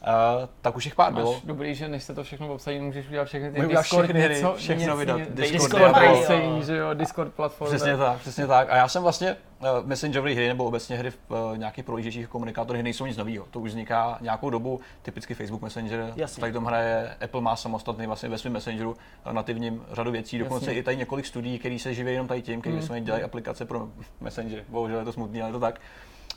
Uh, 0.02 0.48
tak 0.60 0.76
už 0.76 0.84
jich 0.84 0.94
pár 0.94 1.12
Máš 1.12 1.22
bylo. 1.22 1.40
Dobrý, 1.44 1.74
že 1.74 1.88
než 1.88 2.02
se 2.04 2.14
to 2.14 2.24
všechno 2.24 2.54
obsadí, 2.54 2.80
můžeš 2.80 3.08
udělat 3.08 3.24
všechny 3.24 3.52
ty 3.52 3.60
Discord 3.60 4.04
všechny 4.04 4.20
hry, 4.20 4.34
něco, 4.34 4.54
všechno 4.56 4.82
něco, 4.82 4.96
vydat. 4.96 5.20
Discord, 5.20 5.52
Discord, 5.52 5.98
Discord, 5.98 6.64
že 6.64 6.76
jo, 6.76 6.94
Discord 6.94 7.34
platform. 7.34 7.70
Přesně 7.70 7.96
tak, 7.96 8.18
přesně 8.18 8.46
tak. 8.46 8.70
A 8.70 8.76
já 8.76 8.88
jsem 8.88 9.02
vlastně 9.02 9.36
uh, 9.60 9.66
messengerové 9.84 10.34
hry 10.34 10.48
nebo 10.48 10.64
obecně 10.64 10.96
hry 10.96 11.10
v 11.10 11.18
uh, 11.28 11.58
nějakých 11.58 11.84
prohlížečích 11.84 12.28
komunikátorech 12.28 12.82
nejsou 12.82 13.06
nic 13.06 13.16
nového. 13.16 13.46
To 13.50 13.60
už 13.60 13.70
vzniká 13.70 14.18
nějakou 14.20 14.50
dobu, 14.50 14.80
typicky 15.02 15.34
Facebook 15.34 15.62
Messenger, 15.62 16.12
Jasně. 16.16 16.40
tady 16.40 16.52
tom 16.52 16.64
hraje, 16.64 17.16
Apple 17.24 17.40
má 17.40 17.56
samostatný 17.56 18.06
vlastně 18.06 18.28
ve 18.28 18.38
svém 18.38 18.52
Messengeru 18.52 18.96
nativním 19.32 19.84
řadu 19.92 20.10
věcí, 20.10 20.38
dokonce 20.38 20.66
Jasně. 20.66 20.80
i 20.80 20.82
tady 20.82 20.96
několik 20.96 21.26
studií, 21.26 21.58
které 21.58 21.78
se 21.78 21.94
živí 21.94 22.12
jenom 22.12 22.28
tady 22.28 22.42
tím, 22.42 22.60
který 22.60 22.76
mm. 22.76 23.04
dělají 23.04 23.24
aplikace 23.24 23.64
pro 23.64 23.88
Messenger. 24.20 24.64
Bohužel 24.68 24.98
je 24.98 25.04
to 25.04 25.12
smutný, 25.12 25.40
ale 25.42 25.48
je 25.48 25.52
to 25.52 25.60
tak. 25.60 25.80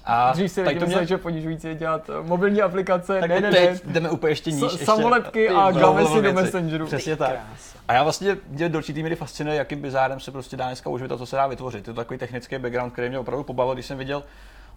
A 0.06 0.32
Dřív 0.34 0.52
si 0.52 0.62
lidi 0.62 0.80
to 0.80 0.86
mě... 0.86 1.06
že 1.06 1.18
ponižující 1.18 1.76
dělat 1.76 2.10
mobilní 2.22 2.62
aplikace, 2.62 3.20
tak 3.20 3.30
ne, 3.30 3.42
ne, 3.42 3.52
ne. 3.52 3.80
jdeme 3.86 4.10
úplně 4.10 4.32
ještě 4.32 4.52
níž. 4.52 4.72
S- 4.74 4.84
samolepky 4.86 5.50
a 5.50 5.72
gamesy 5.72 6.22
do 6.22 6.34
Messengeru. 6.34 6.86
Přesně 6.86 7.16
tak. 7.16 7.32
A 7.88 7.94
já 7.94 8.04
vlastně 8.04 8.38
mě 8.48 8.70
do 8.70 8.78
určitý 8.78 9.04
míry 9.04 9.16
fascinuje, 9.16 9.56
jakým 9.56 9.82
bizárem 9.82 10.20
se 10.20 10.32
prostě 10.32 10.58
dá 10.58 10.66
dneska 10.66 10.90
uživit 10.90 11.12
a 11.12 11.18
co 11.18 11.26
se 11.26 11.36
dá 11.36 11.48
vytvořit. 11.48 11.88
Je 11.88 11.94
to 11.94 12.00
takový 12.00 12.20
technický 12.20 12.58
background, 12.58 12.94
který 12.94 13.10
mě 13.10 13.20
opravdu 13.20 13.44
pobavil, 13.44 13.74
když 13.74 13.86
jsem 13.86 13.98
viděl, 13.98 14.24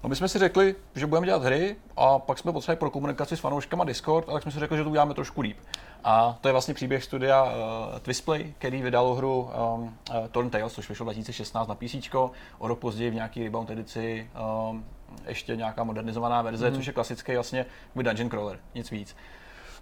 No 0.04 0.08
my 0.08 0.16
jsme 0.16 0.28
si 0.28 0.38
řekli, 0.38 0.74
že 0.94 1.06
budeme 1.06 1.26
dělat 1.26 1.42
hry 1.42 1.76
a 1.96 2.18
pak 2.18 2.38
jsme 2.38 2.52
potřebovali 2.52 2.78
pro 2.78 2.90
komunikaci 2.90 3.36
s 3.36 3.40
fanouškama 3.40 3.84
Discord, 3.84 4.28
ale 4.28 4.36
tak 4.36 4.42
jsme 4.42 4.52
si 4.52 4.58
řekli, 4.58 4.76
že 4.76 4.84
to 4.84 4.90
uděláme 4.90 5.14
trošku 5.14 5.40
líp. 5.40 5.56
A 6.04 6.38
to 6.40 6.48
je 6.48 6.52
vlastně 6.52 6.74
příběh 6.74 7.04
studia 7.04 7.44
uh, 7.44 7.50
Twistplay, 7.98 8.54
který 8.58 8.82
vydalo 8.82 9.14
hru 9.14 9.40
um, 9.74 9.82
uh, 9.82 10.26
Torn 10.30 10.50
Tales, 10.50 10.72
což 10.72 10.88
vyšlo 10.88 11.04
2016 11.04 11.68
na 11.68 11.74
PC, 11.74 12.14
o 12.58 12.68
rok 12.68 12.78
později 12.78 13.10
v 13.10 13.14
nějaký 13.14 13.44
rebound 13.44 13.70
edici 13.70 14.30
um, 14.70 14.84
ještě 15.26 15.56
nějaká 15.56 15.84
modernizovaná 15.84 16.42
verze, 16.42 16.70
mm. 16.70 16.76
což 16.76 16.86
je 16.86 16.92
klasický 16.92 17.34
vlastně 17.34 17.66
dungeon 17.94 18.30
crawler, 18.30 18.58
nic 18.74 18.90
víc. 18.90 19.16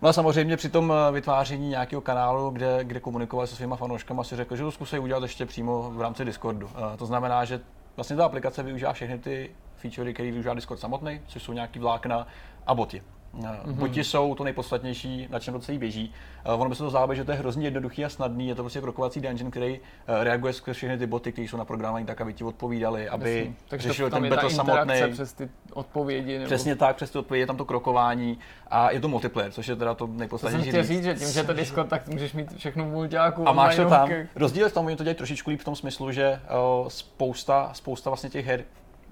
No 0.02 0.08
a 0.08 0.12
samozřejmě 0.12 0.56
při 0.56 0.68
tom 0.68 0.92
eh, 0.92 1.12
vytváření 1.12 1.68
nějakého 1.68 2.02
kanálu, 2.02 2.50
kde, 2.50 2.84
kde 2.84 3.00
komunikovali 3.00 3.48
se 3.48 3.56
svýma 3.56 3.76
fanouškama, 3.76 4.24
si 4.24 4.36
řekl, 4.36 4.56
že 4.56 4.62
to 4.62 4.70
zkusí 4.70 4.98
udělat 4.98 5.22
ještě 5.22 5.46
přímo 5.46 5.90
v 5.90 6.00
rámci 6.00 6.24
Discordu. 6.24 6.66
Uh, 6.66 6.96
to 6.96 7.06
znamená, 7.06 7.44
že 7.44 7.60
vlastně 7.96 8.16
ta 8.16 8.24
aplikace 8.24 8.62
využívá 8.62 8.92
všechny 8.92 9.18
ty 9.18 9.50
featurey, 9.76 10.14
které 10.14 10.30
využívá 10.30 10.54
Discord 10.54 10.80
samotný, 10.80 11.20
což 11.26 11.42
jsou 11.42 11.52
nějaký 11.52 11.78
vlákna 11.78 12.26
a 12.66 12.74
boty. 12.74 13.02
Mm-hmm. 13.40 13.72
Boti 13.72 14.04
jsou 14.04 14.34
to 14.34 14.44
nejpodstatnější, 14.44 15.28
na 15.30 15.38
čem 15.38 15.54
to 15.54 15.60
celý 15.60 15.78
běží. 15.78 16.14
Uh, 16.46 16.60
ono 16.60 16.70
by 16.70 16.76
se 16.76 16.82
to 16.82 16.90
zdálo, 16.90 17.14
že 17.14 17.24
to 17.24 17.30
je 17.30 17.38
hrozně 17.38 17.66
jednoduchý 17.66 18.04
a 18.04 18.08
snadný. 18.08 18.48
Je 18.48 18.54
to 18.54 18.62
prostě 18.62 18.80
krokovací 18.80 19.20
dungeon, 19.20 19.50
který 19.50 19.80
uh, 19.80 20.22
reaguje 20.22 20.52
skrz 20.52 20.76
všechny 20.76 20.98
ty 20.98 21.06
boty, 21.06 21.32
které 21.32 21.48
jsou 21.48 21.56
naprogramované 21.56 22.06
tak, 22.06 22.20
aby 22.20 22.32
ti 22.32 22.44
odpovídali, 22.44 23.08
aby 23.08 23.38
Jasně. 23.38 23.54
Takže 23.68 23.88
řešil 23.88 24.10
ten 24.10 24.28
battle 24.28 24.50
samotný. 24.50 24.94
přes 25.12 25.32
ty 25.32 25.48
odpovědi. 25.72 26.38
Nebo... 26.38 26.46
Přesně 26.46 26.76
tak, 26.76 26.96
přes 26.96 27.10
ty 27.10 27.18
odpovědi 27.18 27.42
je 27.42 27.46
tam 27.46 27.56
to 27.56 27.64
krokování 27.64 28.38
a 28.70 28.90
je 28.90 29.00
to 29.00 29.08
multiplayer, 29.08 29.52
což 29.52 29.68
je 29.68 29.76
teda 29.76 29.94
to 29.94 30.06
nejpodstatnější. 30.06 30.70
To 30.70 30.76
jsem 30.76 30.86
říct, 30.86 31.04
že 31.04 31.14
tím, 31.14 31.32
že 31.32 31.44
to 31.44 31.52
Discord, 31.52 31.88
tak 31.88 32.08
můžeš 32.08 32.32
mít 32.32 32.56
všechno 32.56 32.84
multiáku. 32.84 33.48
A 33.48 33.52
máš 33.52 33.76
to 33.76 33.88
tam. 33.88 34.10
Rozdíl 34.36 34.64
je 34.64 34.68
v 34.68 34.74
tom, 34.74 34.86
oni 34.86 34.96
to 34.96 35.04
dělají 35.04 35.16
trošičku 35.16 35.50
líp 35.50 35.60
v 35.60 35.64
tom 35.64 35.76
smyslu, 35.76 36.12
že 36.12 36.40
uh, 36.82 36.88
spousta, 36.88 37.70
spousta 37.72 38.10
vlastně 38.10 38.30
těch 38.30 38.46
her 38.46 38.64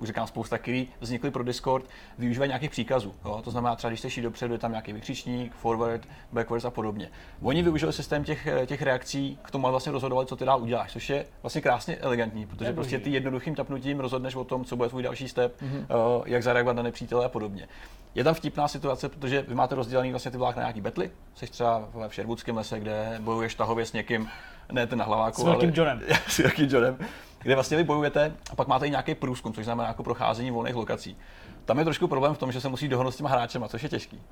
říkám 0.06 0.26
spousta, 0.26 0.58
který 0.58 0.88
vznikly 1.00 1.30
pro 1.30 1.44
Discord, 1.44 1.84
využívají 2.18 2.48
nějakých 2.48 2.70
příkazů. 2.70 3.14
Jo? 3.24 3.40
To 3.44 3.50
znamená, 3.50 3.76
třeba 3.76 3.88
když 3.88 4.00
jsi 4.00 4.22
dopředu, 4.22 4.52
je 4.54 4.58
tam 4.58 4.70
nějaký 4.70 4.92
vykřičník, 4.92 5.54
forward, 5.54 6.08
backwards 6.32 6.64
a 6.64 6.70
podobně. 6.70 7.10
Oni 7.42 7.62
využili 7.62 7.92
systém 7.92 8.24
těch, 8.24 8.48
těch 8.66 8.82
reakcí 8.82 9.38
k 9.42 9.50
tomu, 9.50 9.68
vlastně 9.70 9.92
rozhodovali, 9.92 10.26
co 10.26 10.36
ty 10.36 10.44
dál 10.44 10.62
uděláš, 10.62 10.92
což 10.92 11.10
je 11.10 11.26
vlastně 11.42 11.60
krásně 11.60 11.96
elegantní, 11.96 12.46
protože 12.46 12.72
prostě 12.72 12.98
ty 12.98 13.10
jednoduchým 13.10 13.54
tapnutím 13.54 14.00
rozhodneš 14.00 14.34
o 14.34 14.44
tom, 14.44 14.64
co 14.64 14.76
bude 14.76 14.88
tvůj 14.88 15.02
další 15.02 15.28
step, 15.28 15.62
mm-hmm. 15.62 16.18
uh, 16.18 16.22
jak 16.26 16.42
zareagovat 16.42 16.76
na 16.76 16.82
nepřítele 16.82 17.24
a 17.24 17.28
podobně. 17.28 17.68
Je 18.14 18.24
tam 18.24 18.34
vtipná 18.34 18.68
situace, 18.68 19.08
protože 19.08 19.42
vy 19.48 19.54
máte 19.54 19.74
rozdělený 19.74 20.10
vlastně 20.10 20.30
ty 20.30 20.36
vlákna 20.36 20.60
na 20.60 20.66
nějaký 20.66 20.80
betly, 20.80 21.10
jsi 21.34 21.46
třeba 21.46 21.88
v 21.92 22.14
Sherwoodském 22.14 22.56
lese, 22.56 22.80
kde 22.80 23.16
bojuješ 23.20 23.54
tahově 23.54 23.86
s 23.86 23.92
někým, 23.92 24.28
ne 24.72 24.86
ten 24.86 24.98
na 24.98 25.04
hlaváku, 25.04 25.42
s 25.42 25.44
velkým 25.44 25.72
Johnem. 25.74 26.02
s 26.28 26.38
velkým 26.38 26.68
Johnem 26.70 26.98
kde 27.42 27.54
vlastně 27.54 27.76
vy 27.76 27.84
bojujete 27.84 28.32
a 28.50 28.56
pak 28.56 28.68
máte 28.68 28.86
i 28.86 28.90
nějaký 28.90 29.14
průzkum, 29.14 29.52
což 29.52 29.64
znamená 29.64 29.88
jako 29.88 30.02
procházení 30.02 30.50
volných 30.50 30.74
lokací. 30.74 31.16
Tam 31.64 31.78
je 31.78 31.84
trošku 31.84 32.08
problém 32.08 32.34
v 32.34 32.38
tom, 32.38 32.52
že 32.52 32.60
se 32.60 32.68
musí 32.68 32.88
dohodnout 32.88 33.10
s 33.10 33.16
těma 33.16 33.28
hráčema, 33.28 33.68
což 33.68 33.82
je 33.82 33.88
těžký. 33.88 34.22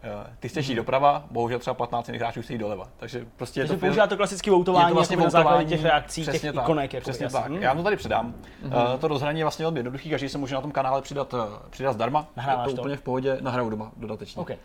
Ty 0.40 0.48
chceš 0.48 0.66
jít 0.68 0.74
mhm. 0.74 0.76
doprava, 0.76 1.24
bohužel 1.30 1.58
třeba 1.58 1.74
15 1.74 2.08
jiných 2.08 2.20
hráčů 2.20 2.42
chce 2.42 2.58
doleva. 2.58 2.88
Takže 2.96 3.26
prostě 3.36 3.60
Takže 3.60 3.74
je 3.74 3.78
to 3.78 3.86
používá 3.86 4.06
to 4.06 4.16
klasické 4.16 4.50
voutování, 4.50 4.86
je 4.86 4.88
to 4.88 4.94
vlastně 4.94 5.16
jako 5.16 5.24
voutování 5.24 5.66
těch 5.66 5.82
reakcí, 5.82 6.22
přesně 6.22 6.40
těch 6.40 6.54
tak, 6.54 6.64
ikonek. 6.64 6.92
Jako 6.92 7.02
přesně 7.02 7.28
tak. 7.28 7.50
Já 7.52 7.74
to 7.74 7.82
tady 7.82 7.96
předám. 7.96 8.34
Mm-hmm. 8.64 8.98
To 8.98 9.08
rozhraní 9.08 9.40
je 9.40 9.44
vlastně 9.44 9.62
velmi 9.62 9.78
jednoduchý, 9.78 10.10
každý 10.10 10.28
se 10.28 10.38
může 10.38 10.54
na 10.54 10.60
tom 10.60 10.70
kanále 10.72 11.02
přidat, 11.02 11.34
eh, 11.34 11.58
přidat 11.70 11.92
zdarma. 11.92 12.26
Nahráváš 12.36 12.66
je 12.66 12.70
to, 12.70 12.76
to 12.76 12.82
úplně 12.82 12.96
v 12.96 13.02
pohodě, 13.02 13.38
nahraju 13.40 13.70
doma 13.70 13.92
dodatečně. 13.96 14.42
Okay. 14.42 14.56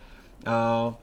Uh, 0.88 0.94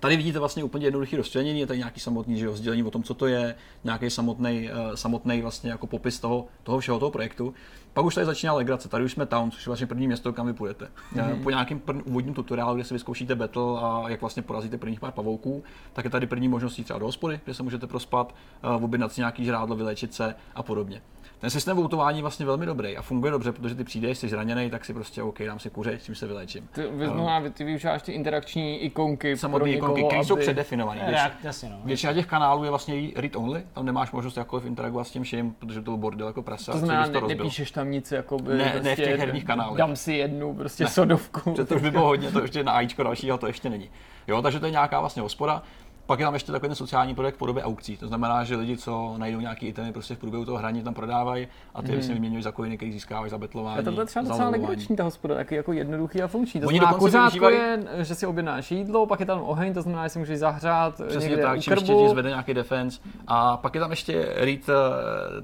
Tady 0.00 0.16
vidíte 0.16 0.38
vlastně 0.38 0.64
úplně 0.64 0.86
jednoduchý 0.86 1.16
rozčlenění, 1.16 1.60
je 1.60 1.66
tady 1.66 1.78
nějaký 1.78 2.00
samotný 2.00 2.38
že 2.38 2.46
rozdělení 2.46 2.82
o 2.82 2.90
tom, 2.90 3.02
co 3.02 3.14
to 3.14 3.26
je, 3.26 3.54
nějaký 3.84 4.10
samotný, 4.10 4.70
uh, 4.70 4.94
samotný 4.94 5.42
vlastně 5.42 5.70
jako 5.70 5.86
popis 5.86 6.20
toho, 6.20 6.46
toho 6.62 6.78
všeho 6.78 6.98
toho 6.98 7.10
projektu. 7.10 7.54
Pak 7.92 8.04
už 8.04 8.14
tady 8.14 8.26
začíná 8.26 8.52
legrace, 8.52 8.88
tady 8.88 9.04
už 9.04 9.12
jsme 9.12 9.26
Town, 9.26 9.50
což 9.50 9.66
je 9.66 9.70
vlastně 9.70 9.86
první 9.86 10.06
město, 10.06 10.32
kam 10.32 10.46
vy 10.46 10.52
půjdete. 10.52 10.88
Mm-hmm. 11.14 11.42
Po 11.42 11.50
nějakém 11.50 11.80
pr- 11.80 12.02
úvodním 12.04 12.34
tutoriálu, 12.34 12.74
kde 12.74 12.84
si 12.84 12.94
vyzkoušíte 12.94 13.34
battle 13.34 13.80
a 13.80 14.04
jak 14.08 14.20
vlastně 14.20 14.42
porazíte 14.42 14.78
prvních 14.78 15.00
pár 15.00 15.12
pavouků, 15.12 15.64
tak 15.92 16.04
je 16.04 16.10
tady 16.10 16.26
první 16.26 16.48
možností 16.48 16.84
třeba 16.84 16.98
do 16.98 17.06
hospody, 17.06 17.40
kde 17.44 17.54
se 17.54 17.62
můžete 17.62 17.86
prospat, 17.86 18.34
uh, 18.76 18.84
objednat 18.84 19.12
si 19.12 19.20
nějaký 19.20 19.44
žrádlo, 19.44 19.76
vylečit 19.76 20.14
se 20.14 20.34
a 20.54 20.62
podobně. 20.62 21.02
Ten 21.44 21.50
systém 21.50 21.76
voutování 21.76 22.18
je 22.18 22.22
vlastně 22.22 22.46
velmi 22.46 22.66
dobrý 22.66 22.96
a 22.96 23.02
funguje 23.02 23.32
dobře, 23.32 23.52
protože 23.52 23.74
ty 23.74 23.84
přijdeš, 23.84 24.18
jsi 24.18 24.28
zraněný, 24.28 24.70
tak 24.70 24.84
si 24.84 24.94
prostě 24.94 25.22
OK, 25.22 25.42
dám 25.42 25.58
si 25.58 25.70
kuře, 25.70 25.98
tím 25.98 26.14
se 26.14 26.26
vylečím. 26.26 26.68
Ty, 26.72 26.86
uh, 26.86 27.48
ty 27.48 27.64
využíváš 27.64 28.02
ty 28.02 28.12
interakční 28.12 28.78
ikonky. 28.78 29.36
Samotné 29.36 29.70
ikonky, 29.70 30.02
které 30.04 30.18
aby... 30.18 30.26
jsou 30.26 30.36
předdefinované. 30.36 31.32
jasně, 31.42 31.68
no. 31.68 31.80
Většina 31.84 32.12
těch 32.12 32.26
kanálů 32.26 32.64
je 32.64 32.70
vlastně 32.70 33.10
read 33.16 33.36
only, 33.36 33.62
tam 33.72 33.86
nemáš 33.86 34.12
možnost 34.12 34.36
jakkoliv 34.36 34.64
interagovat 34.64 35.06
s 35.06 35.10
tím 35.10 35.22
vším, 35.22 35.54
protože 35.58 35.80
to 35.80 35.90
byl 35.90 35.96
bordel 35.96 36.26
jako 36.26 36.42
prasa. 36.42 36.72
To 36.72 36.78
znamená, 36.78 37.08
to 37.08 37.20
ne, 37.20 37.34
nepíšeš 37.34 37.70
tam 37.70 37.90
nic 37.90 38.12
jako 38.12 38.38
by, 38.38 38.54
ne, 38.54 38.70
prostě, 38.70 38.88
ne 38.88 38.94
v 38.94 38.98
těch 38.98 39.18
herních 39.18 39.44
kanálech. 39.44 39.78
Dám 39.78 39.96
si 39.96 40.12
jednu 40.12 40.54
prostě 40.54 40.84
ne. 40.84 40.90
sodovku. 40.90 41.54
To 41.68 41.74
už 41.74 41.82
by 41.82 41.90
bylo 41.90 42.06
hodně, 42.06 42.30
to 42.30 42.42
ještě 42.42 42.64
na 42.64 42.72
AIčko 42.72 43.02
dalšího 43.02 43.38
to 43.38 43.46
ještě 43.46 43.70
není. 43.70 43.90
Jo, 44.28 44.42
takže 44.42 44.60
to 44.60 44.66
je 44.66 44.72
nějaká 44.72 45.00
vlastně 45.00 45.22
hospoda. 45.22 45.62
Pak 46.06 46.18
je 46.18 46.26
tam 46.26 46.34
ještě 46.34 46.52
takový 46.52 46.68
ten 46.68 46.76
sociální 46.76 47.14
projekt 47.14 47.34
v 47.34 47.38
podobě 47.38 47.62
aukcí. 47.62 47.96
To 47.96 48.08
znamená, 48.08 48.44
že 48.44 48.56
lidi, 48.56 48.76
co 48.76 49.14
najdou 49.16 49.40
nějaký 49.40 49.66
itemy 49.66 49.92
prostě 49.92 50.14
v 50.14 50.18
průběhu 50.18 50.44
toho 50.44 50.58
hraní, 50.58 50.82
tam 50.82 50.94
prodávají 50.94 51.48
a 51.74 51.82
ty 51.82 51.92
mm. 51.92 52.02
si 52.02 52.12
vyměňují 52.12 52.42
za 52.42 52.52
coiny, 52.52 52.76
který 52.76 52.92
získávají 52.92 53.30
za 53.30 53.38
betlování. 53.38 53.78
A 53.78 53.82
to 53.82 54.00
je 54.00 54.06
třeba 54.06 54.24
docela 54.28 54.48
legrační 54.48 54.96
ta 54.96 55.04
hospoda, 55.04 55.34
taky 55.34 55.54
jako 55.54 55.72
jednoduchý 55.72 56.22
a 56.22 56.28
funkční. 56.28 56.60
To 56.60 56.66
Oni 56.66 56.78
znamená, 56.78 56.98
pořádku 56.98 57.44
je, 57.44 57.86
že 57.98 58.14
si 58.14 58.26
objednáš 58.26 58.70
jídlo, 58.70 59.06
pak 59.06 59.20
je 59.20 59.26
tam 59.26 59.42
oheň, 59.42 59.74
to 59.74 59.82
znamená, 59.82 60.06
že 60.06 60.08
si 60.08 60.18
můžeš 60.18 60.38
zahřát 60.38 60.94
Přesně 60.94 61.28
někde 61.28 61.42
tak, 61.42 61.60
čím 61.60 61.72
ještě 61.72 61.94
ti 61.94 62.08
zvede 62.08 62.28
nějaký 62.28 62.54
defense. 62.54 63.00
A 63.26 63.56
pak 63.56 63.74
je 63.74 63.80
tam 63.80 63.90
ještě 63.90 64.34
read 64.36 64.68
eh, 64.68 64.72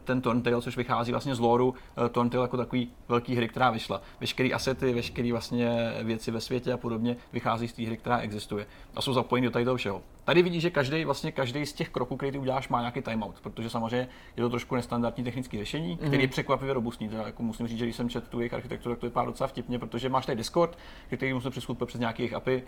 ten 0.05 0.21
Torntail, 0.21 0.61
což 0.61 0.77
vychází 0.77 1.13
vlastně 1.13 1.35
z 1.35 1.39
lore 1.39 1.65
eh, 2.07 2.09
Torntail 2.09 2.43
jako 2.43 2.57
takový 2.57 2.91
velký 3.09 3.37
hry, 3.37 3.49
která 3.49 3.71
vyšla. 3.71 4.03
Veškeré 4.21 4.49
asety, 4.51 4.93
veškeré 4.95 5.33
vlastně 5.33 5.95
věci 6.03 6.31
ve 6.31 6.41
světě 6.41 6.73
a 6.73 6.77
podobně 6.77 7.17
vychází 7.33 7.69
z 7.69 7.73
té 7.73 7.87
hry, 7.87 7.97
která 7.97 8.19
existuje. 8.19 8.67
A 8.97 9.03
jsou 9.03 9.13
zapojeny 9.13 9.47
do 9.47 9.51
tady 9.51 9.65
toho 9.65 9.77
všeho. 9.77 10.03
Tady 10.31 10.43
vidíš, 10.43 10.63
že 10.63 10.71
každý 10.71 11.05
vlastně 11.05 11.33
každý 11.33 11.67
z 11.67 11.73
těch 11.73 11.89
kroků, 11.89 12.17
který 12.17 12.33
ty 12.33 12.39
uděláš, 12.39 12.69
má 12.69 12.81
nějaký 12.81 13.03
timeout, 13.03 13.41
protože 13.41 13.71
samozřejmě 13.71 14.09
je 14.37 14.43
to 14.43 14.51
trošku 14.51 14.75
nestandardní 14.75 15.25
technické 15.25 15.59
řešení, 15.59 15.97
mm-hmm. 15.97 16.07
který 16.07 16.23
je 16.23 16.29
překvapivě 16.29 16.75
robustní. 16.75 17.09
Teda 17.09 17.23
jako 17.23 17.43
musím 17.43 17.67
říct, 17.67 17.79
že 17.79 17.85
když 17.85 17.97
jsem 17.97 18.09
četl 18.09 18.27
tu 18.31 18.41
jejich 18.41 18.55
architekturu, 18.55 18.95
tak 18.95 19.01
to 19.01 19.07
vypadá 19.07 19.27
docela 19.27 19.47
vtipně, 19.49 19.79
protože 19.79 20.09
máš 20.09 20.27
tady 20.27 20.37
Discord, 20.37 20.79
který 21.07 21.33
musíš 21.35 21.51
přeskupit 21.51 21.89
přes 21.89 22.01
nějaké 22.01 22.31
API, 22.31 22.63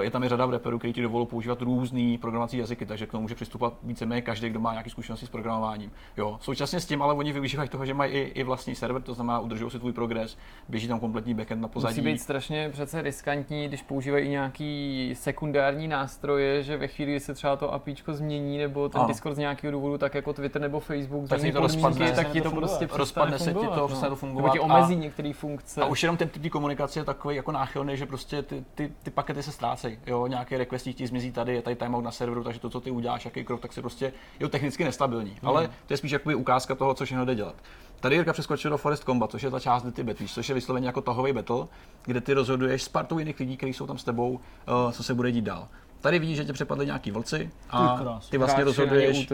je 0.00 0.10
tam 0.10 0.24
i 0.24 0.28
řada 0.28 0.46
reperů, 0.46 0.78
který 0.78 0.92
ti 0.92 1.02
dovolí 1.02 1.26
používat 1.26 1.62
různý 1.62 2.18
programovací 2.18 2.58
jazyky, 2.58 2.86
takže 2.86 3.06
k 3.06 3.10
tomu 3.10 3.22
může 3.22 3.34
přistupovat 3.34 3.74
víceméně 3.82 4.22
každý, 4.22 4.48
kdo 4.48 4.60
má 4.60 4.72
nějaké 4.72 4.90
zkušenosti 4.90 5.26
s 5.26 5.28
programováním. 5.28 5.92
Jo. 6.16 6.38
Současně 6.40 6.80
s 6.80 6.86
tím 6.86 7.02
ale 7.02 7.14
oni 7.14 7.32
využívají 7.32 7.68
toho, 7.68 7.86
že 7.86 7.94
mají 7.94 8.12
i, 8.12 8.20
i 8.20 8.42
vlastní 8.42 8.74
server, 8.74 9.02
to 9.02 9.14
znamená 9.14 9.40
udržují 9.40 9.70
si 9.70 9.78
tvůj 9.78 9.92
progres, 9.92 10.38
běží 10.68 10.88
tam 10.88 11.00
kompletní 11.00 11.34
backend 11.34 11.62
na 11.62 11.68
pozadí. 11.68 12.00
Musí 12.00 12.12
být 12.12 12.18
strašně 12.18 12.70
přece 12.72 13.02
riskantní, 13.02 13.68
když 13.68 13.82
používají 13.82 14.28
nějaký 14.28 15.10
sekundární 15.14 15.88
nástroje, 15.88 16.62
že 16.62 16.76
ve 16.76 16.88
chvíli, 16.88 17.10
kdy 17.10 17.20
se 17.20 17.34
třeba 17.34 17.56
to 17.56 17.74
APIčko 17.74 18.14
změní 18.14 18.58
nebo 18.58 18.88
ten 18.88 19.00
ano. 19.00 19.08
Discord 19.08 19.36
z 19.36 19.38
nějakého 19.38 19.72
důvodu, 19.72 19.98
tak 19.98 20.14
jako 20.14 20.32
Twitter 20.32 20.62
nebo 20.62 20.80
Facebook, 20.80 21.28
tak 21.28 21.40
to 21.52 21.60
rozpadne, 21.60 22.12
tak 22.12 22.30
ti 22.30 22.40
to 22.40 22.50
prostě 22.50 22.88
rozpadne 22.92 23.38
se 23.38 23.54
ti 23.54 23.66
to, 23.66 23.88
no. 23.88 24.08
to 24.08 24.16
fungovat. 24.16 24.42
Nebo 24.42 24.52
ti 24.52 24.60
omezí 24.60 24.96
některé 24.96 25.32
funkce. 25.32 25.80
A 25.80 25.86
už 25.86 26.02
jenom 26.02 26.16
ten 26.16 26.28
typ 26.28 26.52
komunikace 26.52 27.00
je 27.00 27.04
takový 27.04 27.36
jako 27.36 27.52
náchylný, 27.52 27.96
že 27.96 28.06
prostě 28.06 28.42
ty, 28.42 28.64
ty, 28.74 28.92
ty 29.02 29.10
pakety 29.10 29.42
se 29.42 29.52
ztrácejí. 29.64 29.98
Jo, 30.06 30.26
nějaký 30.26 30.56
request 30.56 30.88
ti 30.94 31.06
zmizí 31.06 31.32
tady, 31.32 31.54
je 31.54 31.62
tady 31.62 31.76
timeout 31.76 32.04
na 32.04 32.10
serveru, 32.10 32.44
takže 32.44 32.60
to, 32.60 32.70
co 32.70 32.80
ty 32.80 32.90
uděláš, 32.90 33.24
jaký 33.24 33.44
krok, 33.44 33.60
tak 33.60 33.72
se 33.72 33.80
prostě 33.80 34.12
je 34.40 34.48
technicky 34.48 34.84
nestabilní. 34.84 35.30
Hmm. 35.30 35.48
Ale 35.48 35.70
to 35.86 35.92
je 35.92 35.96
spíš 35.96 36.10
jakoby 36.10 36.34
ukázka 36.34 36.74
toho, 36.74 36.94
co 36.94 37.04
všechno 37.04 37.24
jde 37.24 37.34
dělat. 37.34 37.54
Tady 38.00 38.16
Jirka 38.16 38.32
přeskočil 38.32 38.70
do 38.70 38.78
Forest 38.78 39.04
Combat, 39.04 39.30
což 39.30 39.42
je 39.42 39.50
ta 39.50 39.60
část, 39.60 39.82
kde 39.82 39.92
ty 39.92 40.02
betlíš, 40.02 40.34
což 40.34 40.48
je 40.48 40.54
vysloveně 40.54 40.86
jako 40.86 41.00
tahový 41.00 41.32
battle, 41.32 41.66
kde 42.04 42.20
ty 42.20 42.32
rozhoduješ 42.32 42.82
s 42.82 42.88
partou 42.88 43.18
jiných 43.18 43.40
lidí, 43.40 43.56
kteří 43.56 43.72
jsou 43.72 43.86
tam 43.86 43.98
s 43.98 44.04
tebou, 44.04 44.30
uh, 44.30 44.92
co 44.92 45.02
se 45.02 45.14
bude 45.14 45.32
dít 45.32 45.44
dál. 45.44 45.68
Tady 46.04 46.18
vidíš, 46.18 46.36
že 46.36 46.44
tě 46.44 46.52
přepadly 46.52 46.86
nějaký 46.86 47.10
vlci 47.10 47.50
a 47.70 48.00
ty 48.30 48.38
vlastně 48.38 48.64
rozhoduješ, 48.64 49.28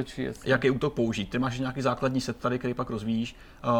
jaký 0.45 0.71
útok 0.71 0.95
použít. 0.95 1.31
Ty 1.31 1.39
máš 1.39 1.59
nějaký 1.59 1.83
základní 1.83 2.21
set 2.21 2.37
tady, 2.37 2.59
který 2.59 2.75
pak 2.75 2.91
rozvíjíš, 2.91 3.37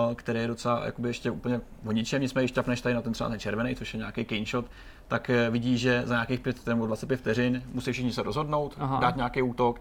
uh, 0.09 0.15
který 0.15 0.41
je 0.41 0.47
docela 0.47 0.85
jakoby 0.85 1.09
ještě 1.09 1.31
úplně 1.31 1.61
o 1.87 1.93
ničem, 1.93 2.23
nicméně 2.23 2.45
když 2.45 2.53
tapneš 2.53 2.81
tady 2.81 2.95
na 2.95 3.03
ten 3.03 3.13
třeba 3.13 3.31
ten 3.31 3.39
červený, 3.39 3.75
což 3.75 3.95
je 3.95 3.99
nějaký 3.99 4.25
cane 4.25 4.45
shot, 4.45 4.67
tak 5.09 5.31
eh, 5.31 5.51
vidíš, 5.51 5.81
že 5.81 6.03
za 6.05 6.15
nějakých 6.15 6.41
5 6.41 6.67
nebo 6.67 6.87
25 6.87 7.17
vteřin 7.17 7.63
musí 7.73 7.93
všichni 7.93 8.13
se 8.13 8.23
rozhodnout, 8.23 8.75
Aha. 8.79 9.01
dát 9.01 9.17
nějaký 9.17 9.43
útok, 9.43 9.81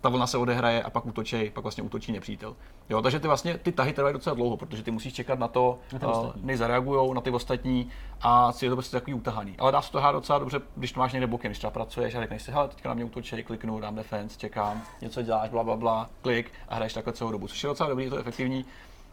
ta 0.00 0.08
vlna 0.08 0.26
se 0.26 0.38
odehraje 0.38 0.82
a 0.82 0.90
pak 0.90 1.06
útočí, 1.06 1.50
pak 1.50 1.62
vlastně 1.62 1.82
útočí 1.82 2.12
nepřítel. 2.12 2.56
Jo, 2.88 3.02
takže 3.02 3.20
ty 3.20 3.26
vlastně 3.26 3.58
ty 3.58 3.72
tahy 3.72 3.92
trvají 3.92 4.12
docela 4.12 4.34
dlouho, 4.34 4.56
protože 4.56 4.82
ty 4.82 4.90
musíš 4.90 5.12
čekat 5.12 5.38
na 5.38 5.48
to, 5.48 5.78
uh, 6.04 6.30
než 6.36 6.58
zareagují 6.58 7.14
na 7.14 7.20
ty 7.20 7.30
ostatní 7.30 7.88
a 8.20 8.52
si 8.52 8.66
je 8.66 8.70
to 8.70 8.76
prostě 8.76 8.96
takový 8.96 9.14
utahaný. 9.14 9.54
Ale 9.58 9.72
dá 9.72 9.82
se 9.82 9.92
to 9.92 10.00
hrát 10.00 10.12
docela 10.12 10.38
dobře, 10.38 10.60
když 10.76 10.92
to 10.92 11.00
máš 11.00 11.12
někde 11.12 11.26
bokem, 11.26 11.48
když 11.48 11.58
třeba 11.58 11.70
pracuješ 11.70 12.14
a 12.14 12.20
řekneš 12.20 12.42
si, 12.42 12.52
hele, 12.52 12.68
teďka 12.68 12.88
na 12.88 12.94
mě 12.94 13.04
útočí, 13.04 13.42
kliknu, 13.42 13.80
dám 13.80 13.94
defense, 13.94 14.38
čekám, 14.38 14.82
něco 15.00 15.22
děláš, 15.22 15.50
bla, 15.50 15.64
bla, 15.64 15.76
bla, 15.76 16.10
klik 16.22 16.52
a 16.68 16.74
hraješ 16.74 16.92
takhle 16.92 17.12
celou 17.12 17.30
dobu, 17.30 17.48
což 17.48 17.62
je 17.62 17.68
docela 17.68 17.88
dobrý, 17.88 18.04
je 18.04 18.10
to 18.10 18.18
efektivní. 18.18 18.64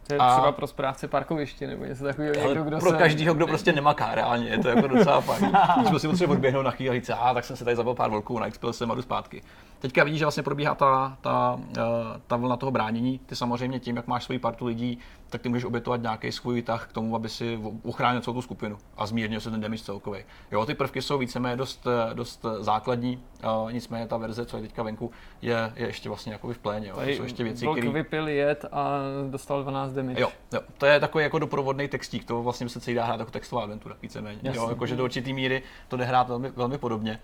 To 0.08 0.14
je 0.14 0.20
a... 0.20 0.32
třeba 0.32 0.52
pro 0.52 0.66
správce 0.66 1.08
parkoviště 1.08 1.66
nebo 1.66 1.84
něco 1.84 2.04
takového. 2.04 2.48
Někdo, 2.48 2.64
kdo 2.64 2.78
pro 2.78 2.90
se... 2.90 2.96
každého, 2.96 3.34
kdo 3.34 3.46
prostě 3.46 3.72
nemaká 3.72 4.14
reálně, 4.14 4.48
je 4.48 4.58
to 4.58 4.68
jako 4.68 4.88
docela 4.88 5.20
fajn. 5.20 5.52
Když 5.88 6.00
si 6.00 6.08
potřebuje 6.08 6.36
odběhnout 6.36 6.62
na 6.62 6.70
chvíli 6.70 6.90
a 6.90 7.00
říct, 7.00 7.10
a 7.10 7.34
tak 7.34 7.44
jsem 7.44 7.56
se 7.56 7.64
tady 7.64 7.76
zabil 7.76 7.94
pár 7.94 8.10
volků, 8.10 8.38
naexpil 8.38 8.72
jsem 8.72 8.90
a 8.90 8.94
jdu 8.94 9.02
zpátky. 9.02 9.42
Teďka 9.78 10.04
vidíš, 10.04 10.18
že 10.18 10.24
vlastně 10.24 10.42
probíhá 10.42 10.74
ta, 10.74 11.16
ta, 11.20 11.60
eh, 11.78 11.82
ta 12.26 12.36
vlna 12.36 12.56
toho 12.56 12.72
bránění. 12.72 13.18
Ty 13.26 13.36
samozřejmě 13.36 13.80
tím, 13.80 13.96
jak 13.96 14.06
máš 14.06 14.24
svoji 14.24 14.38
partu 14.38 14.66
lidí, 14.66 14.98
tak 15.30 15.42
ty 15.42 15.48
můžeš 15.48 15.64
obětovat 15.64 16.02
nějaký 16.02 16.32
svůj 16.32 16.62
tah 16.62 16.88
k 16.88 16.92
tomu, 16.92 17.16
aby 17.16 17.28
si 17.28 17.58
uchránil 17.82 18.20
celou 18.20 18.34
tu 18.34 18.42
skupinu 18.42 18.78
a 18.96 19.06
zmírnil 19.06 19.40
se 19.40 19.50
ten 19.50 19.60
damage 19.60 19.82
celkový. 19.82 20.18
Jo, 20.52 20.66
ty 20.66 20.74
prvky 20.74 21.02
jsou 21.02 21.18
víceméně 21.18 21.56
dost, 21.56 21.86
eh, 21.86 22.14
dost 22.14 22.46
základní, 22.60 23.22
uh, 23.62 23.72
nicméně 23.72 24.06
ta 24.06 24.16
verze, 24.16 24.46
co 24.46 24.56
je 24.56 24.62
teďka 24.62 24.82
venku, 24.82 25.10
je, 25.42 25.72
je 25.76 25.86
ještě 25.86 26.08
vlastně 26.08 26.32
jako 26.32 26.52
v 26.52 26.58
pléně. 26.58 26.88
Jo. 26.88 26.94
To 26.94 27.10
jsou 27.10 27.22
ještě 27.22 27.44
věci, 27.44 27.66
které... 27.72 27.90
vypil 27.90 28.28
jet 28.28 28.64
a 28.72 28.98
dostal 29.30 29.62
12 29.62 29.92
damage. 29.92 30.20
Jo, 30.20 30.28
jo, 30.52 30.60
to 30.78 30.86
je 30.86 31.00
takový 31.00 31.24
jako 31.24 31.38
doprovodný 31.38 31.88
textík, 31.88 32.24
to 32.24 32.42
vlastně 32.42 32.68
se 32.68 32.80
celý 32.80 32.94
dá 32.94 33.04
hrát 33.04 33.20
jako 33.20 33.30
textová 33.30 33.62
aventura, 33.62 33.96
víceméně. 34.02 34.40
Jo, 34.42 34.68
jakože 34.68 34.96
do 34.96 35.04
určitý 35.04 35.32
míry 35.32 35.62
to 35.88 35.96
jde 35.96 36.04
hrát 36.04 36.28
velmi, 36.28 36.50
velmi 36.50 36.78
podobně. 36.78 37.20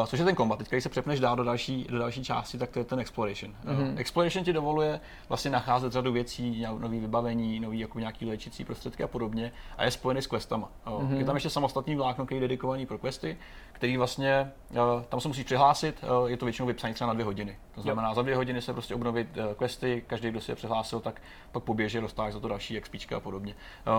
Uh, 0.00 0.06
což 0.06 0.18
je 0.18 0.24
ten 0.24 0.34
kombat. 0.34 0.58
Teď, 0.58 0.68
když 0.68 0.82
se 0.82 0.88
přepneš 0.88 1.20
dál 1.20 1.36
do 1.36 1.44
další, 1.44 1.86
do 1.90 1.98
další 1.98 2.24
části, 2.24 2.58
tak 2.58 2.70
to 2.70 2.78
je 2.78 2.84
ten 2.84 3.00
exploration. 3.00 3.54
Mm-hmm. 3.64 3.92
Uh, 3.92 3.98
exploration 4.00 4.44
ti 4.44 4.52
dovoluje 4.52 5.00
vlastně 5.28 5.50
nacházet 5.50 5.92
řadu 5.92 6.12
věcí, 6.12 6.66
nový 6.78 7.00
vybavení, 7.00 7.60
nový 7.60 7.78
jako 7.78 7.98
nějaký 7.98 8.26
léčící 8.26 8.64
prostředky 8.64 9.02
a 9.02 9.08
podobně 9.08 9.52
a 9.76 9.84
je 9.84 9.90
spojený 9.90 10.22
s 10.22 10.26
questama. 10.26 10.68
Uh, 10.86 11.02
mm-hmm. 11.02 11.18
Je 11.18 11.24
tam 11.24 11.36
ještě 11.36 11.50
samostatný 11.50 11.96
vlákno, 11.96 12.24
který 12.24 12.36
je 12.36 12.40
dedikovaný 12.40 12.86
pro 12.86 12.98
questy, 12.98 13.38
který 13.72 13.96
vlastně, 13.96 14.52
uh, 14.70 14.78
tam 15.08 15.20
se 15.20 15.28
musíš 15.28 15.44
přihlásit, 15.44 16.04
uh, 16.20 16.30
je 16.30 16.36
to 16.36 16.44
většinou 16.44 16.66
vypsaný 16.66 16.94
třeba 16.94 17.08
na 17.08 17.14
dvě 17.14 17.24
hodiny. 17.24 17.58
To 17.74 17.82
znamená, 17.82 18.08
jo. 18.08 18.14
za 18.14 18.22
dvě 18.22 18.36
hodiny 18.36 18.62
se 18.62 18.72
prostě 18.72 18.94
obnovit 18.94 19.28
uh, 19.36 19.54
questy, 19.54 20.04
každý, 20.06 20.30
kdo 20.30 20.40
si 20.40 20.50
je 20.50 20.54
přihlásil, 20.54 21.00
tak 21.00 21.22
pak 21.52 21.62
poběží, 21.62 22.00
dostáváš 22.00 22.32
za 22.32 22.40
to 22.40 22.48
další 22.48 22.80
XP 22.80 23.12
a 23.16 23.20
podobně. 23.20 23.54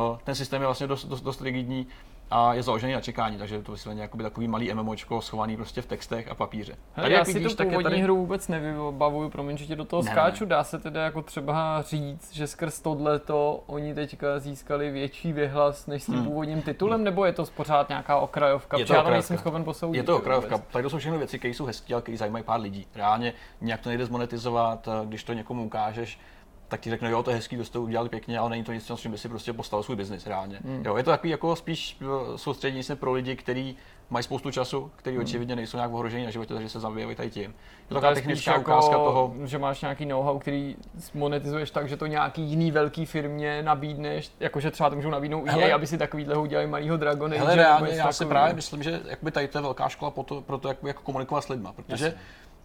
Uh, 0.09 0.17
ten 0.23 0.35
systém 0.35 0.61
je 0.61 0.67
vlastně 0.67 0.87
dost, 0.87 1.05
dost, 1.05 1.21
dost 1.21 1.41
rigidní, 1.41 1.87
a 2.31 2.53
je 2.53 2.63
založený 2.63 2.93
na 2.93 3.01
čekání, 3.01 3.37
takže 3.37 3.55
je 3.55 3.63
to 3.63 3.71
vysvětleně 3.71 4.01
jakoby 4.01 4.23
takový 4.23 4.47
malý 4.47 4.73
MMOčko 4.73 5.21
schovaný 5.21 5.55
prostě 5.55 5.81
v 5.81 5.85
textech 5.85 6.31
a 6.31 6.35
papíře. 6.35 6.75
Hele, 6.93 7.05
tady, 7.05 7.13
já 7.13 7.25
si 7.25 7.33
vidíš, 7.33 7.55
tu 7.55 7.63
původní 7.63 7.83
tady... 7.83 8.01
hru 8.01 8.15
vůbec 8.15 8.47
nevybavuju, 8.47 9.29
promiň, 9.29 9.57
že 9.57 9.65
tě 9.65 9.75
do 9.75 9.85
toho 9.85 10.03
ne, 10.03 10.11
skáču, 10.11 10.43
ne. 10.43 10.49
dá 10.49 10.63
se 10.63 10.79
teda 10.79 11.03
jako 11.03 11.21
třeba 11.21 11.81
říct, 11.81 12.33
že 12.33 12.47
skrz 12.47 12.81
tohleto 12.81 13.63
oni 13.67 13.95
teďka 13.95 14.39
získali 14.39 14.91
větší 14.91 15.33
vyhlas 15.33 15.87
než 15.87 16.03
s 16.03 16.05
tím 16.05 16.15
hmm. 16.15 16.25
původním 16.25 16.61
titulem, 16.61 17.03
nebo 17.03 17.25
je 17.25 17.33
to 17.33 17.45
pořád 17.55 17.89
nějaká 17.89 18.17
okrajovka? 18.17 18.77
Je 18.77 18.85
to 18.85 18.93
okrajovka. 18.93 19.09
Já 19.09 19.13
nejsem 19.13 19.37
schopen 19.37 19.63
posoudit. 19.63 19.97
Je 19.97 20.03
to 20.03 20.17
okrajovka, 20.17 20.57
tady 20.57 20.83
to 20.83 20.89
jsou 20.89 20.97
všechno 20.97 21.17
věci, 21.17 21.39
které 21.39 21.53
jsou 21.53 21.65
hezké, 21.65 21.93
ale 21.93 22.01
které 22.01 22.17
zajímají 22.17 22.43
pár 22.43 22.61
lidí. 22.61 22.87
Reálně 22.95 23.33
nějak 23.61 23.81
to 23.81 23.89
nejde 23.89 24.05
zmonetizovat, 24.05 24.89
když 25.05 25.23
to 25.23 25.33
někomu 25.33 25.65
ukážeš, 25.65 26.19
tak 26.69 26.79
ti 26.79 26.89
řekne, 26.89 27.11
jo, 27.11 27.23
to 27.23 27.31
je 27.31 27.35
hezký, 27.35 27.57
to 27.57 27.65
jste 27.65 27.79
udělali 27.79 28.09
pěkně, 28.09 28.39
ale 28.39 28.49
není 28.49 28.63
to 28.63 28.73
nic, 28.73 28.91
s 28.91 28.95
čím 28.95 29.11
by 29.11 29.17
si 29.17 29.29
prostě 29.29 29.53
postavil 29.53 29.83
svůj 29.83 29.95
biznis 29.95 30.27
reálně. 30.27 30.59
Hmm. 30.65 30.85
Jo, 30.85 30.97
je 30.97 31.03
to 31.03 31.11
takový 31.11 31.29
jako 31.29 31.55
spíš 31.55 31.97
eh, 32.01 32.37
soustředění 32.37 32.83
se 32.83 32.95
pro 32.95 33.11
lidi, 33.11 33.35
kteří 33.35 33.77
mají 34.09 34.23
spoustu 34.23 34.51
času, 34.51 34.91
který 34.95 35.15
hmm. 35.15 35.25
očividně 35.25 35.55
nejsou 35.55 35.77
nějak 35.77 35.93
ohrožení 35.93 36.25
na 36.25 36.31
životě, 36.31 36.53
takže 36.53 36.69
se 36.69 36.79
zabývají 36.79 37.15
tady 37.15 37.29
tím. 37.29 37.43
Je 37.43 37.87
to 37.87 37.93
taková 37.95 38.13
technická 38.13 38.51
jako, 38.51 38.61
ukázka 38.61 38.95
toho. 38.95 39.33
Že 39.43 39.57
máš 39.57 39.81
nějaký 39.81 40.05
know-how, 40.05 40.39
který 40.39 40.75
monetizuješ 41.13 41.71
tak, 41.71 41.89
že 41.89 41.97
to 41.97 42.05
nějaký 42.05 42.41
jiný 42.41 42.71
velký 42.71 43.05
firmě 43.05 43.63
nabídneš, 43.63 44.31
jakože 44.39 44.71
třeba 44.71 44.89
to 44.89 44.95
můžou 44.95 45.09
nabídnout 45.09 45.47
EA, 45.47 45.75
aby 45.75 45.87
si 45.87 45.97
takovýhle 45.97 46.37
udělali 46.37 46.67
malýho 46.67 46.97
Dragona. 46.97 47.37
Hele, 47.37 47.55
reálně, 47.55 47.95
já 47.95 48.11
si 48.11 48.25
právě 48.25 48.53
myslím, 48.53 48.83
že 48.83 49.01
tady 49.31 49.47
to 49.47 49.57
je 49.57 49.61
velká 49.61 49.89
škola 49.89 50.11
pro 50.11 50.23
to, 50.23 50.41
pro 50.41 50.57
to 50.57 50.67
jak, 50.67 50.77
jak 50.83 50.99
komunikovat 50.99 51.41
s 51.41 51.49
lidmi, 51.49 51.69
protože 51.75 52.05
Jasně 52.05 52.19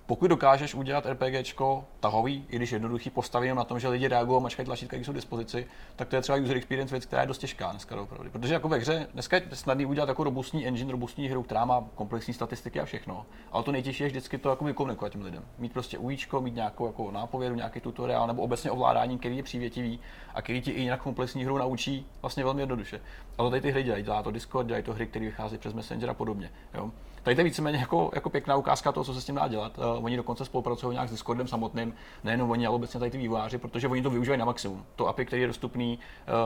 pokud 0.07 0.29
dokážeš 0.29 0.75
udělat 0.75 1.07
RPGčko 1.07 1.85
tahový, 2.01 2.47
i 2.49 2.57
když 2.57 2.73
jednoduchý, 2.73 3.11
postavím 3.11 3.57
na 3.57 3.65
tom, 3.65 3.81
že 3.81 3.89
lidi 3.89 4.09
reagují 4.09 4.37
a 4.37 4.43
mačkají 4.43 4.67
tlačítka, 4.67 4.97
jsou 4.97 5.13
k 5.13 5.15
dispozici, 5.15 5.67
tak 5.97 6.09
to 6.09 6.17
je 6.17 6.23
třeba 6.23 6.39
user 6.39 6.57
experience 6.57 6.95
věc, 6.95 7.07
která 7.07 7.23
je 7.23 7.29
dost 7.29 7.39
těžká 7.39 7.71
dneska 7.71 8.01
opravdu. 8.01 8.31
Protože 8.31 8.55
jako 8.55 8.69
ve 8.69 8.79
hře 8.79 9.07
dneska 9.13 9.37
je 9.37 9.43
snadný 9.53 9.87
udělat 9.87 10.09
jako 10.09 10.25
robustní 10.25 10.67
engine, 10.67 10.93
robustní 10.93 11.29
hru, 11.29 11.43
která 11.43 11.65
má 11.65 11.85
komplexní 11.95 12.35
statistiky 12.35 12.81
a 12.81 12.85
všechno. 12.85 13.27
Ale 13.53 13.65
to 13.65 13.73
nejtěžší 13.73 14.03
je 14.03 14.09
vždycky 14.09 14.39
to 14.39 14.51
jako 14.51 14.75
komunikovat 14.75 15.09
těm 15.09 15.23
lidem. 15.23 15.43
Mít 15.59 15.73
prostě 15.73 15.99
ujíčko, 15.99 16.41
mít 16.41 16.55
nějakou 16.55 16.87
jako 16.87 17.11
nápovědu, 17.11 17.55
nějaký 17.55 17.81
tutoriál 17.81 18.27
nebo 18.27 18.43
obecně 18.43 18.71
ovládání, 18.71 19.19
který 19.19 19.37
je 19.37 19.43
přívětivý 19.43 20.01
a 20.35 20.43
který 20.43 20.63
ti 20.63 20.71
i 20.71 20.81
jinak 20.81 21.03
komplexní 21.03 21.45
hru 21.45 21.59
naučí 21.59 22.07
vlastně 22.23 22.45
velmi 22.45 22.63
jednoduše. 22.63 23.01
A 23.39 23.43
to 23.43 23.51
tady 23.51 23.63
ty 23.63 23.71
hry 23.71 23.83
dělají, 23.83 24.05
dělá 24.05 24.23
to 24.23 24.31
Discord, 24.31 24.67
dělají 24.67 24.85
to 24.85 24.95
hry, 24.95 25.07
které 25.07 25.25
vychází 25.25 25.59
přes 25.59 25.73
Messenger 25.73 26.11
a 26.11 26.15
podobně. 26.15 26.51
Jo? 26.75 26.91
Tady 27.25 27.35
to 27.35 27.41
je 27.41 27.45
víceméně 27.45 27.79
jako, 27.79 28.11
jako 28.15 28.31
pěkná 28.31 28.57
ukázka 28.57 28.93
toho, 28.93 29.05
co 29.05 29.15
se 29.15 29.21
s 29.21 29.25
tím 29.25 29.35
dá 29.35 29.49
dělat. 29.49 29.79
Uh, 29.79 30.05
oni 30.05 30.17
dokonce 30.17 30.45
spolupracují 30.45 30.93
nějak 30.93 31.09
s 31.09 31.13
Discordem 31.13 31.49
samotným, 31.49 31.95
nejenom 32.25 32.51
oni, 32.51 32.67
ale 32.67 32.77
obecně 32.77 33.01
tady 33.01 33.11
ty 33.11 33.19
vývojáři, 33.19 33.59
protože 33.59 33.89
oni 33.89 34.03
to 34.03 34.11
využívají 34.11 34.39
na 34.39 34.45
maximum. 34.45 34.85
To 34.97 35.09
API, 35.09 35.25
který 35.25 35.43
je 35.43 35.49
dostupný, 35.49 35.99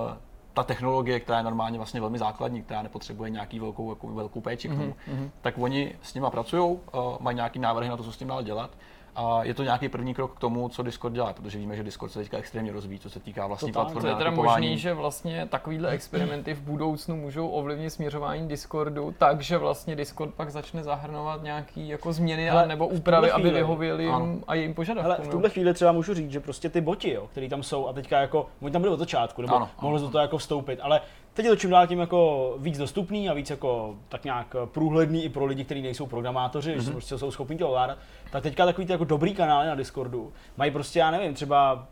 uh, 0.09 0.17
ta 0.55 0.63
technologie, 0.63 1.21
která 1.21 1.39
je 1.39 1.45
normálně 1.45 1.79
vlastně 1.79 2.01
velmi 2.01 2.19
základní, 2.19 2.63
která 2.63 2.83
nepotřebuje 2.83 3.31
nějaký 3.31 3.59
velkou, 3.59 3.91
jako 3.91 4.07
velkou 4.07 4.41
péči 4.41 4.69
k 4.69 4.73
tomu, 4.73 4.95
mm-hmm. 5.09 5.31
tak 5.41 5.55
oni 5.59 5.95
s 6.03 6.15
nima 6.15 6.31
pracují, 6.31 6.63
uh, 6.63 6.79
mají 7.21 7.35
nějaký 7.35 7.59
návrhy 7.59 7.89
na 7.89 7.97
to, 7.97 8.03
co 8.03 8.13
s 8.13 8.17
tím 8.17 8.29
dá 8.29 8.43
dělat 8.43 8.71
a 9.19 9.45
je 9.45 9.55
to 9.55 9.63
nějaký 9.63 9.89
první 9.89 10.15
krok 10.15 10.37
k 10.37 10.41
tomu, 10.41 10.69
co 10.69 10.83
Discord 10.83 11.15
dělá, 11.15 11.33
protože 11.33 11.59
víme, 11.59 11.77
že 11.77 11.83
Discord 11.83 12.13
se 12.13 12.19
teďka 12.19 12.37
extrémně 12.37 12.73
rozvíjí, 12.73 13.01
co 13.01 13.11
se 13.11 13.21
týká 13.21 13.47
vlastní 13.47 13.73
platformy. 13.73 14.01
To 14.01 14.09
je 14.09 14.15
teda 14.15 14.31
možný, 14.31 14.79
že 14.79 14.95
vlastně 14.95 15.47
takovýhle 15.47 15.89
experimenty 15.89 16.55
v 16.55 16.61
budoucnu 16.61 17.17
můžou 17.17 17.49
ovlivnit 17.49 17.93
směřování 17.93 18.49
Discordu, 18.49 19.15
takže 19.19 19.59
vlastně 19.59 19.97
Discord 19.97 20.35
pak 20.35 20.51
začne 20.51 20.83
zahrnovat 20.83 21.43
nějaký 21.43 21.89
jako 21.89 22.13
změny 22.13 22.45
Hele, 22.45 22.67
nebo 22.67 22.87
úpravy, 22.87 23.29
chvíli, 23.29 23.49
aby 23.49 23.59
vyhověli 23.59 24.05
jim 24.05 24.45
a 24.47 24.55
jejím 24.55 24.75
požadavkům. 24.75 25.13
Hele, 25.13 25.29
v 25.29 25.31
tuhle 25.31 25.51
chvíli 25.51 25.75
třeba 25.75 25.93
můžu 25.93 26.15
říct, 26.15 26.33
že 26.33 26.41
prostě 26.41 26.69
ty 26.69 26.81
boti, 26.81 27.13
jo, 27.13 27.27
který 27.31 27.49
tam 27.49 27.63
jsou 27.63 27.89
a 27.89 27.93
teďka 27.93 28.21
jako, 28.21 28.47
oni 28.63 28.73
tam 28.73 28.83
byli 28.83 28.95
od 28.95 28.99
začátku, 28.99 29.43
nebo 29.43 29.57
ano, 29.57 29.69
mohli 29.83 30.01
do 30.01 30.11
toho 30.11 30.23
jako 30.23 30.39
vstoupit, 30.39 30.79
ale 30.83 31.01
Teď 31.39 31.45
je 31.45 31.51
to 31.51 31.57
čím 31.57 31.71
dál 31.71 31.87
tím 31.87 31.99
jako 31.99 32.55
víc 32.59 32.79
dostupný 32.79 33.29
a 33.29 33.35
víc 33.35 33.51
jako 33.51 33.97
tak 34.09 34.25
nějak 34.25 34.57
průhledný 34.65 35.25
i 35.25 35.29
pro 35.29 35.45
lidi, 35.45 35.65
kteří 35.65 35.83
nejsou 35.83 36.07
programátoři, 36.07 36.77
mm-hmm. 36.77 36.81
že 36.81 36.91
prostě 36.91 37.19
jsou 37.19 37.31
schopni 37.31 37.57
to 37.57 37.69
ovládat. 37.69 37.99
Tak 38.31 38.43
teďka 38.43 38.67
takový 38.67 38.87
ty 38.87 38.93
jako 38.93 39.05
dobrý 39.05 39.35
kanály 39.35 39.67
na 39.67 39.75
Discordu 39.75 40.33
mají 40.57 40.71
prostě, 40.71 40.99
já 40.99 41.11
nevím, 41.11 41.35
třeba 41.35 41.87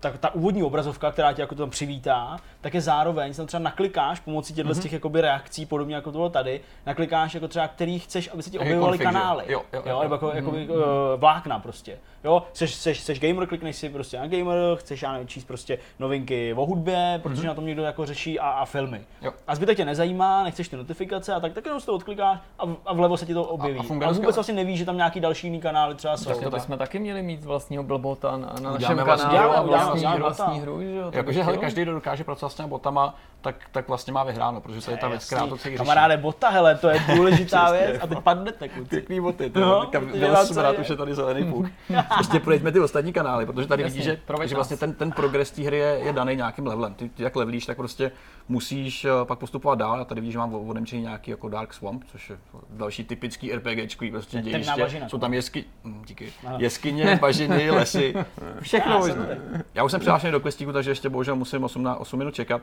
tak 0.00 0.18
ta 0.18 0.34
úvodní 0.34 0.62
obrazovka, 0.62 1.12
která 1.12 1.32
tě 1.32 1.42
jako 1.42 1.54
tam 1.54 1.70
přivítá, 1.70 2.36
tak 2.62 2.74
je 2.74 2.80
zároveň, 2.80 3.34
tam 3.34 3.46
třeba 3.46 3.62
naklikáš 3.62 4.20
pomocí 4.20 4.54
těchto 4.54 4.72
mm-hmm. 4.72 4.82
těch 4.82 4.92
jakoby 4.92 5.20
reakcí, 5.20 5.66
podobně 5.66 5.94
jako 5.94 6.12
to 6.12 6.18
bylo 6.18 6.30
tady, 6.30 6.60
naklikáš 6.86 7.34
jako 7.34 7.48
třeba, 7.48 7.68
který 7.68 7.98
chceš, 7.98 8.30
aby 8.32 8.42
se 8.42 8.50
ti 8.50 8.58
objevovaly 8.58 8.98
kanály. 8.98 9.44
Jo, 9.48 9.62
jo, 9.72 9.82
jo, 9.86 9.92
jo, 9.92 10.02
nebo 10.02 10.14
jako, 10.14 10.26
mm-hmm. 10.26 10.36
jakoby, 10.36 10.68
uh, 10.68 10.76
vlákna 11.16 11.58
prostě. 11.58 11.98
Jo, 12.24 12.42
seš, 12.52 12.74
seš, 12.74 13.00
seš 13.00 13.20
gamer, 13.20 13.46
klikneš 13.46 13.76
si 13.76 13.88
prostě 13.88 14.18
na 14.18 14.26
gamer, 14.26 14.56
chceš 14.76 15.02
já 15.02 15.12
nevím, 15.12 15.28
číst 15.28 15.44
prostě 15.44 15.78
novinky 15.98 16.54
o 16.54 16.66
hudbě, 16.66 17.20
protože 17.22 17.42
mm-hmm. 17.42 17.46
na 17.46 17.54
tom 17.54 17.66
někdo 17.66 17.82
jako 17.82 18.06
řeší 18.06 18.40
a, 18.40 18.48
a 18.48 18.64
filmy. 18.64 19.00
Jo. 19.22 19.32
A 19.46 19.54
zbytek 19.54 19.76
tě 19.76 19.84
nezajímá, 19.84 20.42
nechceš 20.44 20.68
ty 20.68 20.76
notifikace 20.76 21.34
a 21.34 21.40
tak, 21.40 21.52
tak 21.52 21.64
jenom 21.64 21.80
si 21.80 21.86
to 21.86 21.94
odklikáš 21.94 22.38
a, 22.58 22.62
a 22.86 22.92
vlevo 22.92 23.16
se 23.16 23.26
ti 23.26 23.34
to 23.34 23.44
objeví. 23.44 23.78
A, 23.78 24.04
a, 24.04 24.08
a 24.08 24.12
vůbec 24.12 24.36
vlastně 24.36 24.54
nevíš, 24.54 24.78
že 24.78 24.84
tam 24.84 24.96
nějaký 24.96 25.20
další 25.20 25.46
jiný 25.46 25.60
kanály 25.60 25.94
třeba 25.94 26.16
jsou. 26.16 26.30
Tak 26.30 26.40
to 26.40 26.50
bychom 26.50 26.78
taky 26.78 26.98
měli 26.98 27.22
mít 27.22 27.44
vlastního 27.44 27.82
blbota 27.82 28.36
na, 28.36 28.54
na 28.60 28.72
našem 28.72 28.98
kanálu. 28.98 29.68
Vlastní, 29.68 30.06
vlastní 30.18 30.60
hru, 30.60 30.82
že 30.82 30.94
jo? 30.94 31.10
Jakože 31.12 31.44
každý, 31.60 31.82
kdo 31.82 31.92
dokáže 31.92 32.24
pracovat 32.24 32.51
těmi 32.54 32.68
botama, 32.68 33.14
tak, 33.42 33.56
tak 33.72 33.88
vlastně 33.88 34.12
má 34.12 34.24
vyhráno, 34.24 34.60
protože 34.60 34.80
to 34.80 34.90
je 34.90 34.96
ta 34.96 35.08
věc, 35.08 35.26
která 35.26 35.46
to 35.46 35.56
celý 35.56 35.76
Kamaráde, 35.76 36.16
bota, 36.16 36.48
hele, 36.48 36.74
to 36.74 36.88
je 36.88 37.00
důležitá 37.14 37.72
věc 37.78 38.00
a 38.02 38.06
teď 38.06 38.18
padnete, 38.18 38.68
kluci. 38.68 38.88
Pěkný 38.88 39.20
boty, 39.20 39.50
to 39.50 39.60
no, 39.60 39.90
je 40.12 40.78
už 40.80 40.88
je 40.88 40.96
tady 40.96 41.14
zelený 41.14 41.52
puk. 41.52 41.66
Ještě 42.18 42.40
projeďme 42.40 42.72
ty 42.72 42.80
ostatní 42.80 43.12
kanály, 43.12 43.46
protože 43.46 43.68
tady 43.68 43.84
vidíš, 43.84 44.04
že, 44.04 44.20
že 44.44 44.54
vlastně 44.54 44.76
ten, 44.76 44.94
ten 44.94 45.12
progres 45.12 45.50
té 45.50 45.62
hry 45.62 45.78
je, 45.78 46.00
je 46.04 46.12
daný 46.12 46.36
nějakým 46.36 46.66
levelem. 46.66 46.94
Ty, 46.94 47.08
ty 47.08 47.22
jak 47.22 47.36
levelíš, 47.36 47.66
tak 47.66 47.76
prostě 47.76 48.12
musíš 48.48 49.04
uh, 49.04 49.10
pak 49.24 49.38
postupovat 49.38 49.78
dál. 49.78 50.00
A 50.00 50.04
tady 50.04 50.20
vidíš, 50.20 50.32
že 50.32 50.38
mám 50.38 50.54
odemčený 50.54 51.02
nějaký 51.02 51.30
jako 51.30 51.48
Dark 51.48 51.74
Swamp, 51.74 52.04
což 52.12 52.30
je 52.30 52.36
další 52.70 53.04
typický 53.04 53.52
RPGčkový 53.52 54.10
prostě 54.10 54.38
dějiště. 54.38 55.02
Jsou 55.06 55.18
tam 55.18 55.34
jesky, 55.34 55.64
hm, 55.84 56.02
díky, 56.06 56.32
jeskyně, 56.56 57.18
bažiny, 57.20 57.70
lesy, 57.70 58.14
všechno 58.60 58.98
možné. 58.98 59.40
Já 59.74 59.84
už 59.84 59.90
jsem 59.90 60.00
přihlášený 60.00 60.32
do 60.32 60.40
questíku, 60.40 60.72
takže 60.72 60.90
ještě 60.90 61.08
bohužel 61.08 61.36
musím 61.36 61.64
8, 61.64 61.82
na 61.82 61.96
8 61.96 62.18
minut 62.18 62.34
čekat. 62.42 62.62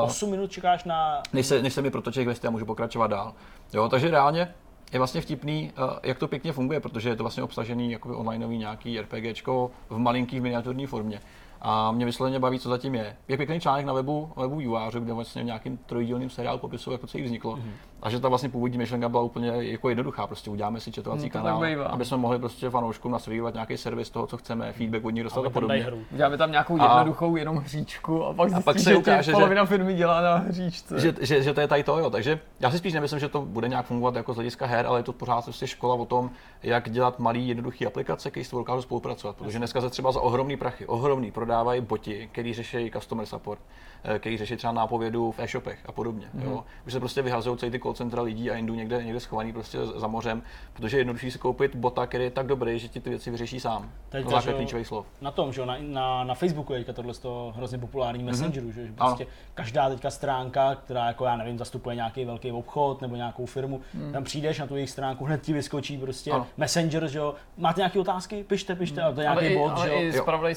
Uh, 0.00 0.08
8 0.08 0.30
minut 0.30 0.50
čekáš 0.50 0.84
na... 0.84 1.22
Než 1.32 1.46
se, 1.46 1.62
než 1.62 1.72
se 1.72 1.82
mi 1.82 1.90
protočí 1.90 2.24
questy 2.24 2.46
a 2.46 2.50
můžu 2.50 2.66
pokračovat 2.66 3.06
dál. 3.06 3.34
Jo, 3.72 3.88
takže 3.88 4.10
reálně 4.10 4.54
je 4.92 4.98
vlastně 4.98 5.20
vtipný, 5.20 5.72
eh, 5.76 6.08
jak 6.08 6.18
to 6.18 6.28
pěkně 6.28 6.52
funguje, 6.52 6.80
protože 6.80 7.08
je 7.08 7.16
to 7.16 7.22
vlastně 7.22 7.42
obsažený 7.42 7.92
jakoby 7.92 8.14
onlineový 8.14 8.58
nějaký 8.58 9.00
RPGčko 9.00 9.70
v 9.88 9.98
malinký 9.98 10.40
miniaturní 10.40 10.86
formě. 10.86 11.20
A 11.60 11.92
mě 11.92 12.06
vysloveně 12.06 12.38
baví, 12.38 12.58
co 12.58 12.68
zatím 12.68 12.94
je. 12.94 13.16
Je 13.28 13.36
pěkný 13.36 13.60
článek 13.60 13.86
na 13.86 13.92
webu, 13.92 14.32
webu 14.36 14.56
UAřu, 14.56 15.00
kde 15.00 15.12
vlastně 15.12 15.42
v 15.42 15.46
nějakým 15.46 15.76
trojdílným 15.76 16.30
seriálu 16.30 16.58
popisu, 16.58 16.92
jak 16.92 17.00
to 17.00 17.06
celý 17.06 17.24
vzniklo. 17.24 17.56
Mm-hmm. 17.56 17.70
A 18.04 18.10
že 18.10 18.20
ta 18.20 18.28
vlastně 18.28 18.48
původní 18.48 18.78
myšlenka 18.78 19.08
byla 19.08 19.22
úplně 19.22 19.52
jako 19.58 19.88
jednoduchá. 19.88 20.26
Prostě 20.26 20.50
uděláme 20.50 20.80
si 20.80 20.92
četovací 20.92 21.24
mm, 21.24 21.30
kanál, 21.30 21.64
aby 21.86 22.04
jsme 22.04 22.16
mohli 22.16 22.38
prostě 22.38 22.70
fanouškům 22.70 23.12
nasvědovat 23.12 23.54
nějaký 23.54 23.76
servis 23.76 24.10
toho, 24.10 24.26
co 24.26 24.36
chceme, 24.36 24.72
feedback 24.72 25.04
od 25.04 25.10
nich 25.10 25.24
dostat 25.24 25.46
a 25.46 25.50
podobně. 25.50 25.92
Uděláme 26.12 26.36
tam 26.36 26.50
nějakou 26.50 26.76
jednoduchou 26.76 27.34
a, 27.34 27.38
jenom 27.38 27.56
hříčku 27.56 28.24
a 28.24 28.34
pak 28.34 28.48
zjistí, 28.48 28.62
a 28.62 28.64
pak 28.64 28.78
se 28.78 28.96
ukáže, 28.96 29.22
že 29.22 29.32
polovina 29.32 29.64
firmy 29.64 29.94
dělá 29.94 30.20
na 30.20 30.34
hříčce. 30.34 31.00
Že, 31.00 31.14
že, 31.20 31.42
že, 31.42 31.54
to 31.54 31.60
je 31.60 31.68
tady 31.68 31.82
to, 31.82 31.98
jo. 31.98 32.10
Takže 32.10 32.40
já 32.60 32.70
si 32.70 32.78
spíš 32.78 32.92
nemyslím, 32.92 33.20
že 33.20 33.28
to 33.28 33.40
bude 33.40 33.68
nějak 33.68 33.86
fungovat 33.86 34.16
jako 34.16 34.32
z 34.32 34.36
hlediska 34.36 34.66
her, 34.66 34.86
ale 34.86 34.98
je 34.98 35.02
to 35.02 35.12
pořád 35.12 35.44
prostě 35.44 35.66
škola 35.66 35.94
o 35.94 36.04
tom, 36.04 36.30
jak 36.62 36.90
dělat 36.90 37.18
malý 37.18 37.48
jednoduché 37.48 37.86
aplikace, 37.86 38.30
které 38.30 38.44
s 38.44 38.50
dokážou 38.50 38.82
spolupracovat. 38.82 39.36
Protože 39.36 39.58
dneska 39.58 39.80
se 39.80 39.90
třeba 39.90 40.12
za 40.12 40.20
ohromný 40.20 40.56
prachy, 40.56 40.86
ohromný 40.86 41.30
prodávají 41.30 41.80
boti, 41.80 42.28
který 42.32 42.54
řeší 42.54 42.90
customer 42.90 43.26
support, 43.26 43.60
který 44.18 44.36
řeší 44.36 44.56
třeba 44.56 44.72
nápovědu 44.72 45.32
v 45.32 45.38
e-shopech 45.38 45.78
a 45.86 45.92
podobně. 45.92 46.26
Mm-hmm. 46.36 46.44
Jo. 46.44 46.64
Už 46.86 46.92
se 46.92 47.00
prostě 47.00 47.22
vyhazují 47.22 47.58
celý 47.58 47.72
ty 47.72 47.80
call 47.80 47.94
centra 47.94 48.22
lidí 48.22 48.50
a 48.50 48.56
jindů 48.56 48.74
někde, 48.74 49.04
někde 49.04 49.20
schovaný 49.20 49.52
prostě 49.52 49.78
za 49.86 50.06
mořem, 50.06 50.42
protože 50.72 50.96
je 50.96 51.00
jednodušší 51.00 51.30
si 51.30 51.38
koupit 51.38 51.74
bota, 51.74 52.06
který 52.06 52.24
je 52.24 52.30
tak 52.30 52.46
dobrý, 52.46 52.78
že 52.78 52.88
ti 52.88 53.00
ty 53.00 53.10
věci 53.10 53.30
vyřeší 53.30 53.60
sám. 53.60 53.90
Teď 54.08 54.26
na 54.26 54.42
klíčových 54.42 54.86
slov. 54.86 55.06
Na 55.20 55.30
tom, 55.30 55.52
že 55.52 55.66
na, 55.66 55.76
na, 55.80 56.24
na 56.24 56.34
Facebooku 56.34 56.72
je 56.72 56.78
teďka 56.78 56.92
tohle 56.92 57.14
to 57.14 57.52
hrozně 57.56 57.78
populární 57.78 58.22
mm-hmm. 58.22 58.26
messengeru, 58.26 58.72
že 58.72 58.92
prostě 58.96 59.24
ano. 59.24 59.32
každá 59.54 59.88
teďka 59.88 60.10
stránka, 60.10 60.74
která 60.74 61.06
jako 61.06 61.24
já 61.24 61.36
nevím, 61.36 61.58
zastupuje 61.58 61.96
nějaký 61.96 62.24
velký 62.24 62.52
obchod 62.52 63.02
nebo 63.02 63.16
nějakou 63.16 63.46
firmu, 63.46 63.80
mm. 63.94 64.12
tam 64.12 64.24
přijdeš 64.24 64.58
na 64.58 64.66
tu 64.66 64.76
jejich 64.76 64.90
stránku, 64.90 65.24
hned 65.24 65.42
ti 65.42 65.52
vyskočí 65.52 65.98
prostě 65.98 66.30
ano. 66.30 66.46
messenger, 66.56 67.08
že 67.08 67.18
jo. 67.18 67.34
Máte 67.56 67.80
nějaké 67.80 68.00
otázky? 68.00 68.44
Pište, 68.44 68.74
pište, 68.74 69.00
mm. 69.00 69.06
a 69.06 69.12
to 69.12 69.20
je 69.20 69.24
nějaký 69.24 69.46
ale 69.46 69.54
bot, 69.56 69.70
i, 69.70 69.74
ale 69.74 69.88
že 69.88 69.94
jo. 69.94 70.00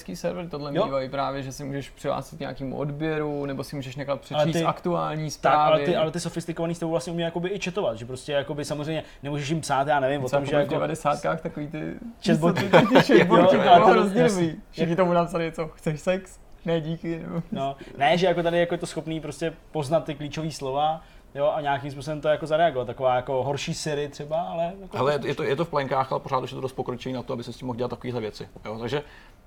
i 0.07 0.15
server 0.15 0.49
tohle 0.49 0.71
mývají 0.71 1.09
právě, 1.09 1.43
že 1.43 1.51
si 1.51 1.63
můžeš 1.63 1.89
přihlásit 1.89 2.39
nějakému 2.39 2.77
odběru, 2.77 3.36
nebo 3.45 3.63
si 3.63 3.75
můžeš 3.75 3.95
nechat 3.95 4.21
přečíst 4.21 4.53
ty, 4.53 4.63
aktuální 4.63 5.31
zprávy. 5.31 5.57
Tak, 5.57 5.67
ale 5.67 5.79
ty, 5.79 5.95
ale 5.95 6.11
ty 6.11 6.19
sofistikovaný 6.19 6.75
s 6.75 6.79
tebou 6.79 6.91
vlastně 6.91 7.13
umí 7.13 7.21
jakoby 7.21 7.49
i 7.49 7.59
četovat, 7.59 7.97
že 7.97 8.05
prostě 8.05 8.31
jakoby 8.31 8.65
samozřejmě 8.65 9.03
nemůžeš 9.23 9.49
jim 9.49 9.61
psát, 9.61 9.87
já 9.87 9.99
nevím, 9.99 10.25
o 10.25 10.29
tom, 10.29 10.45
že 10.45 10.55
jako... 10.55 10.67
V 10.67 10.73
90 10.73 11.21
takový 11.41 11.67
ty 11.67 11.93
chatboty, 12.25 12.69
ty 12.69 13.01
chatboty, 13.01 13.57
to 13.57 13.87
hrozně 13.87 14.23
dobrý. 14.23 14.55
Všichni 14.71 14.95
tomu 14.95 15.13
napsali 15.13 15.43
něco, 15.43 15.67
chceš 15.67 16.01
sex? 16.01 16.39
Ne, 16.65 16.81
díky. 16.81 17.21
No, 17.51 17.75
ne, 17.97 18.17
že 18.17 18.27
jako 18.27 18.43
tady 18.43 18.59
jako 18.59 18.73
je 18.73 18.77
to 18.77 18.85
schopný 18.85 19.21
prostě 19.21 19.53
poznat 19.71 20.03
ty 20.03 20.15
klíčové 20.15 20.51
slova, 20.51 21.01
jo, 21.35 21.51
a 21.55 21.61
nějakým 21.61 21.91
způsobem 21.91 22.21
to 22.21 22.27
jako 22.27 22.47
zareagovat. 22.47 22.85
Taková 22.87 23.15
jako 23.15 23.43
horší 23.43 23.73
Siri 23.73 24.07
třeba, 24.07 24.41
ale... 24.41 24.73
Jako 24.81 24.97
ale 24.97 25.19
je 25.25 25.35
to, 25.35 25.43
je 25.43 25.55
to 25.55 25.65
v 25.65 25.69
plenkách, 25.69 26.11
ale 26.11 26.21
pořád 26.21 26.43
už 26.43 26.51
je 26.51 26.55
to 26.55 26.61
dost 26.61 26.73
pokročení 26.73 27.15
na 27.15 27.23
to, 27.23 27.33
aby 27.33 27.43
se 27.43 27.53
s 27.53 27.57
tím 27.57 27.65
mohl 27.65 27.77
dělat 27.77 27.89
takovéhle 27.89 28.21
věci. 28.21 28.49
Jo? 28.65 28.79
Takže 28.79 29.03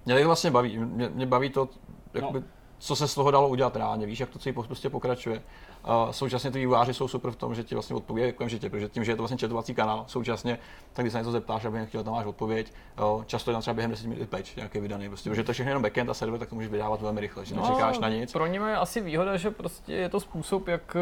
mě 0.06 0.26
vlastně 0.26 0.50
baví. 0.50 0.78
Mě, 0.78 1.08
mě 1.08 1.26
baví 1.26 1.50
to, 1.50 1.68
jakoby, 2.14 2.40
no 2.40 2.46
co 2.80 2.96
se 2.96 3.08
z 3.08 3.14
toho 3.14 3.30
dalo 3.30 3.48
udělat 3.48 3.76
reálně, 3.76 4.06
víš, 4.06 4.20
jak 4.20 4.30
to 4.30 4.38
celý 4.38 4.52
prostě 4.52 4.90
pokračuje. 4.90 5.42
A 5.84 6.12
současně 6.12 6.50
ty 6.50 6.58
vývojáři 6.58 6.94
jsou 6.94 7.08
super 7.08 7.30
v 7.30 7.36
tom, 7.36 7.54
že 7.54 7.64
ti 7.64 7.74
vlastně 7.74 7.96
odpovědí 7.96 8.32
okamžitě, 8.32 8.70
protože 8.70 8.88
tím, 8.88 9.04
že 9.04 9.12
je 9.12 9.16
to 9.16 9.22
vlastně 9.22 9.38
četovací 9.38 9.74
kanál, 9.74 10.04
současně, 10.06 10.58
tak 10.92 11.04
když 11.04 11.12
se 11.12 11.18
něco 11.18 11.32
zeptáš 11.32 11.64
a 11.64 11.70
během 11.70 11.88
chtěl, 11.88 12.04
tam 12.04 12.12
máš 12.12 12.26
odpověď. 12.26 12.72
Jo, 12.98 13.24
často 13.26 13.50
je 13.50 13.52
tam 13.52 13.60
třeba 13.60 13.74
během 13.74 13.90
10 13.90 14.06
minut 14.06 14.28
patch 14.28 14.56
nějaký 14.56 14.80
vydaný, 14.80 15.08
prostě, 15.08 15.30
protože 15.30 15.44
to 15.44 15.50
je 15.50 15.54
všechno 15.54 15.70
jenom 15.70 15.82
backend 15.82 16.10
a 16.10 16.14
server, 16.14 16.40
tak 16.40 16.48
to 16.48 16.54
můžeš 16.54 16.70
vydávat 16.70 17.00
velmi 17.00 17.20
rychle, 17.20 17.44
že 17.44 17.54
no, 17.54 17.62
nečekáš 17.62 17.98
na 17.98 18.08
nic. 18.08 18.32
Pro 18.32 18.46
ně 18.46 18.58
je 18.58 18.76
asi 18.76 19.00
výhoda, 19.00 19.36
že 19.36 19.50
prostě 19.50 19.92
je 19.92 20.08
to 20.08 20.20
způsob, 20.20 20.68
jak 20.68 20.96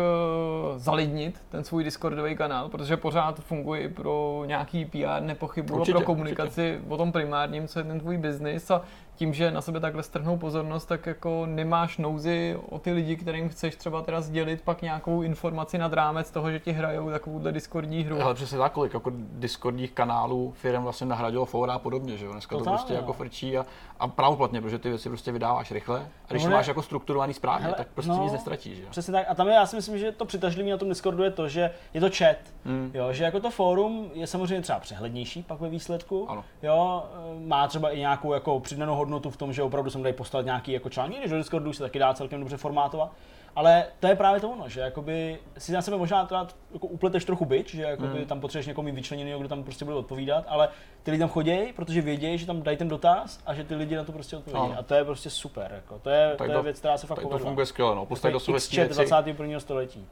uh, 0.73 0.79
zalidnit 0.79 1.43
ten 1.49 1.65
svůj 1.65 1.85
Discordový 1.85 2.37
kanál, 2.37 2.69
protože 2.69 2.97
pořád 2.97 3.41
funguje 3.41 3.89
pro 3.89 4.43
nějaký 4.47 4.85
PR, 4.85 5.21
nepochybu, 5.21 5.85
pro 5.85 6.01
komunikaci 6.01 6.73
určitě. 6.73 6.95
o 6.95 6.97
tom 6.97 7.13
primárním, 7.13 7.69
co 7.69 7.79
je 7.79 7.85
ten 7.85 8.01
tvůj 8.01 8.17
biznis 8.17 8.71
a 8.71 8.83
tím, 9.19 9.35
že 9.35 9.51
na 9.51 9.61
sebe 9.61 9.81
takhle 9.81 10.03
strhnou 10.03 10.37
pozornost, 10.37 10.87
tak 10.87 11.07
jako 11.07 11.47
nemáš 11.47 11.99
nouzi 11.99 12.59
o 12.69 12.79
ty 12.79 12.93
lidi, 12.93 13.17
kterým 13.17 13.49
chceš 13.49 13.77
třeba 13.77 14.03
teda 14.03 14.21
sdělit 14.21 14.63
pak 14.63 14.83
nějakou 14.83 15.23
informaci 15.23 15.79
nad 15.79 15.93
rámec 15.93 16.31
toho, 16.31 16.51
že 16.51 16.61
ti 16.61 16.73
hrajou 16.73 17.11
takovouhle 17.11 17.53
Discordní 17.53 18.05
hru. 18.05 18.23
Ale 18.23 18.35
přesně 18.35 18.59
tak, 18.59 18.73
kolik 18.73 18.95
jako 18.95 19.13
Discordních 19.15 19.93
kanálů 19.93 20.53
firm 20.57 20.83
vlastně 20.83 21.07
nahradilo 21.07 21.45
fora 21.45 21.73
a 21.73 21.79
podobně, 21.79 22.17
že 22.17 22.25
jo? 22.25 22.33
Dneska 22.33 22.57
to, 22.57 22.65
to 22.65 22.71
prostě 22.71 22.95
jako 22.95 23.13
frčí 23.13 23.59
a, 23.59 23.67
a 24.01 24.09
pravoplatně, 24.09 24.61
protože 24.61 24.79
ty 24.79 24.89
věci 24.89 25.09
prostě 25.09 25.33
vydáváš 25.33 25.71
rychle. 25.71 26.09
A 26.29 26.31
když 26.31 26.45
no, 26.45 26.51
máš 26.51 26.67
jako 26.67 26.83
strukturovaný 26.83 27.35
správně, 27.35 27.65
hele, 27.65 27.77
tak 27.77 27.89
prostě 27.89 28.13
no, 28.13 28.23
nic 28.23 28.33
nestratíš. 28.33 28.79
Že? 28.79 28.87
Přesně 28.91 29.13
tak. 29.13 29.27
A 29.29 29.35
tam 29.35 29.49
je, 29.49 29.55
já 29.55 29.67
si 29.67 29.77
myslím, 29.77 29.99
že 29.99 30.13
to 30.13 30.25
přitažlivé 30.25 30.71
na 30.71 30.77
tom 30.77 30.89
Discordu 30.89 31.23
je 31.23 31.31
to, 31.31 31.49
že 31.49 31.71
je 31.95 32.01
to 32.01 32.11
chat. 32.11 32.37
Hmm. 32.65 32.91
Jo, 32.95 33.13
že 33.13 33.25
jako 33.25 33.41
to 33.41 33.51
fórum 33.51 34.11
je 34.15 34.27
samozřejmě 34.27 34.63
třeba 34.63 34.79
přehlednější 34.79 35.43
pak 35.43 35.61
ve 35.61 35.69
výsledku. 35.69 36.31
Ano. 36.31 36.45
Jo, 36.63 37.05
má 37.39 37.69
třeba 37.69 37.91
i 37.91 37.99
nějakou 37.99 38.33
jako 38.33 38.61
přidanou 38.61 38.95
hodnotu 38.95 39.31
v 39.31 39.37
tom, 39.37 39.53
že 39.53 39.63
opravdu 39.63 39.91
jsem 39.91 40.03
tady 40.03 40.13
postavit 40.13 40.45
nějaký 40.45 40.73
jako 40.73 40.91
článek, 40.91 41.19
když 41.19 41.31
do 41.31 41.39
Discordu 41.39 41.73
se 41.73 41.83
taky 41.83 41.99
dá 41.99 42.15
celkem 42.15 42.41
dobře 42.41 42.57
formátovat. 42.57 43.13
Ale 43.57 43.85
to 44.01 44.07
je 44.07 44.17
právě 44.17 44.41
to 44.41 44.51
ono, 44.51 44.69
že 44.69 44.81
jakoby 44.81 45.39
si 45.59 45.73
na 45.73 45.83
sebe 45.83 45.97
možná 45.97 46.27
teda 46.27 46.47
jako 46.73 46.87
upleteš 46.87 47.25
trochu 47.25 47.45
byč, 47.45 47.75
že 47.75 47.83
jakoby 47.83 48.19
mm. 48.19 48.25
tam 48.25 48.41
potřebuješ 48.41 48.67
někoho 48.67 48.83
mít 48.83 48.95
vyčleněný, 48.95 49.33
kdo 49.39 49.49
tam 49.49 49.65
prostě 49.65 49.85
bude 49.85 49.97
odpovídat, 49.97 50.45
ale 50.49 50.69
ty 51.03 51.11
lidi 51.11 51.19
tam 51.19 51.29
chodí, 51.29 51.73
protože 51.77 52.01
vědějí, 52.01 52.39
že 52.39 52.47
tam 52.47 52.63
dají 52.63 52.77
ten 52.77 52.89
dotaz 52.89 53.41
a 53.47 53.55
že 53.55 53.65
ty 53.65 53.75
lidi 53.75 53.97
na 53.97 54.05
to 54.05 54.13
prostě 54.13 54.37
odpovědí. 54.37 54.75
A 54.79 54.83
to 54.83 54.95
je 54.95 55.05
prostě 55.05 55.31
super, 55.31 55.73
jako. 55.75 55.99
to, 55.99 56.11
je, 56.11 56.35
to 56.37 56.45
je 56.45 56.63
věc, 56.63 56.79
která 56.79 56.99
se 56.99 57.07
fakt 57.07 57.21
povedla. 57.21 57.39
To 57.39 57.45
funguje 57.45 57.67
skvěle, 57.67 57.95
no. 57.95 58.07
Postavit 58.07 58.47
do 58.47 58.85
21. 58.89 59.61
století. 59.61 60.07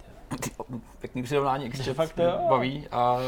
Pěkný 1.00 1.22
přirovnání, 1.22 1.68
když 1.68 1.88
fakt 1.88 2.18
baví. 2.48 2.88
A 2.90 3.18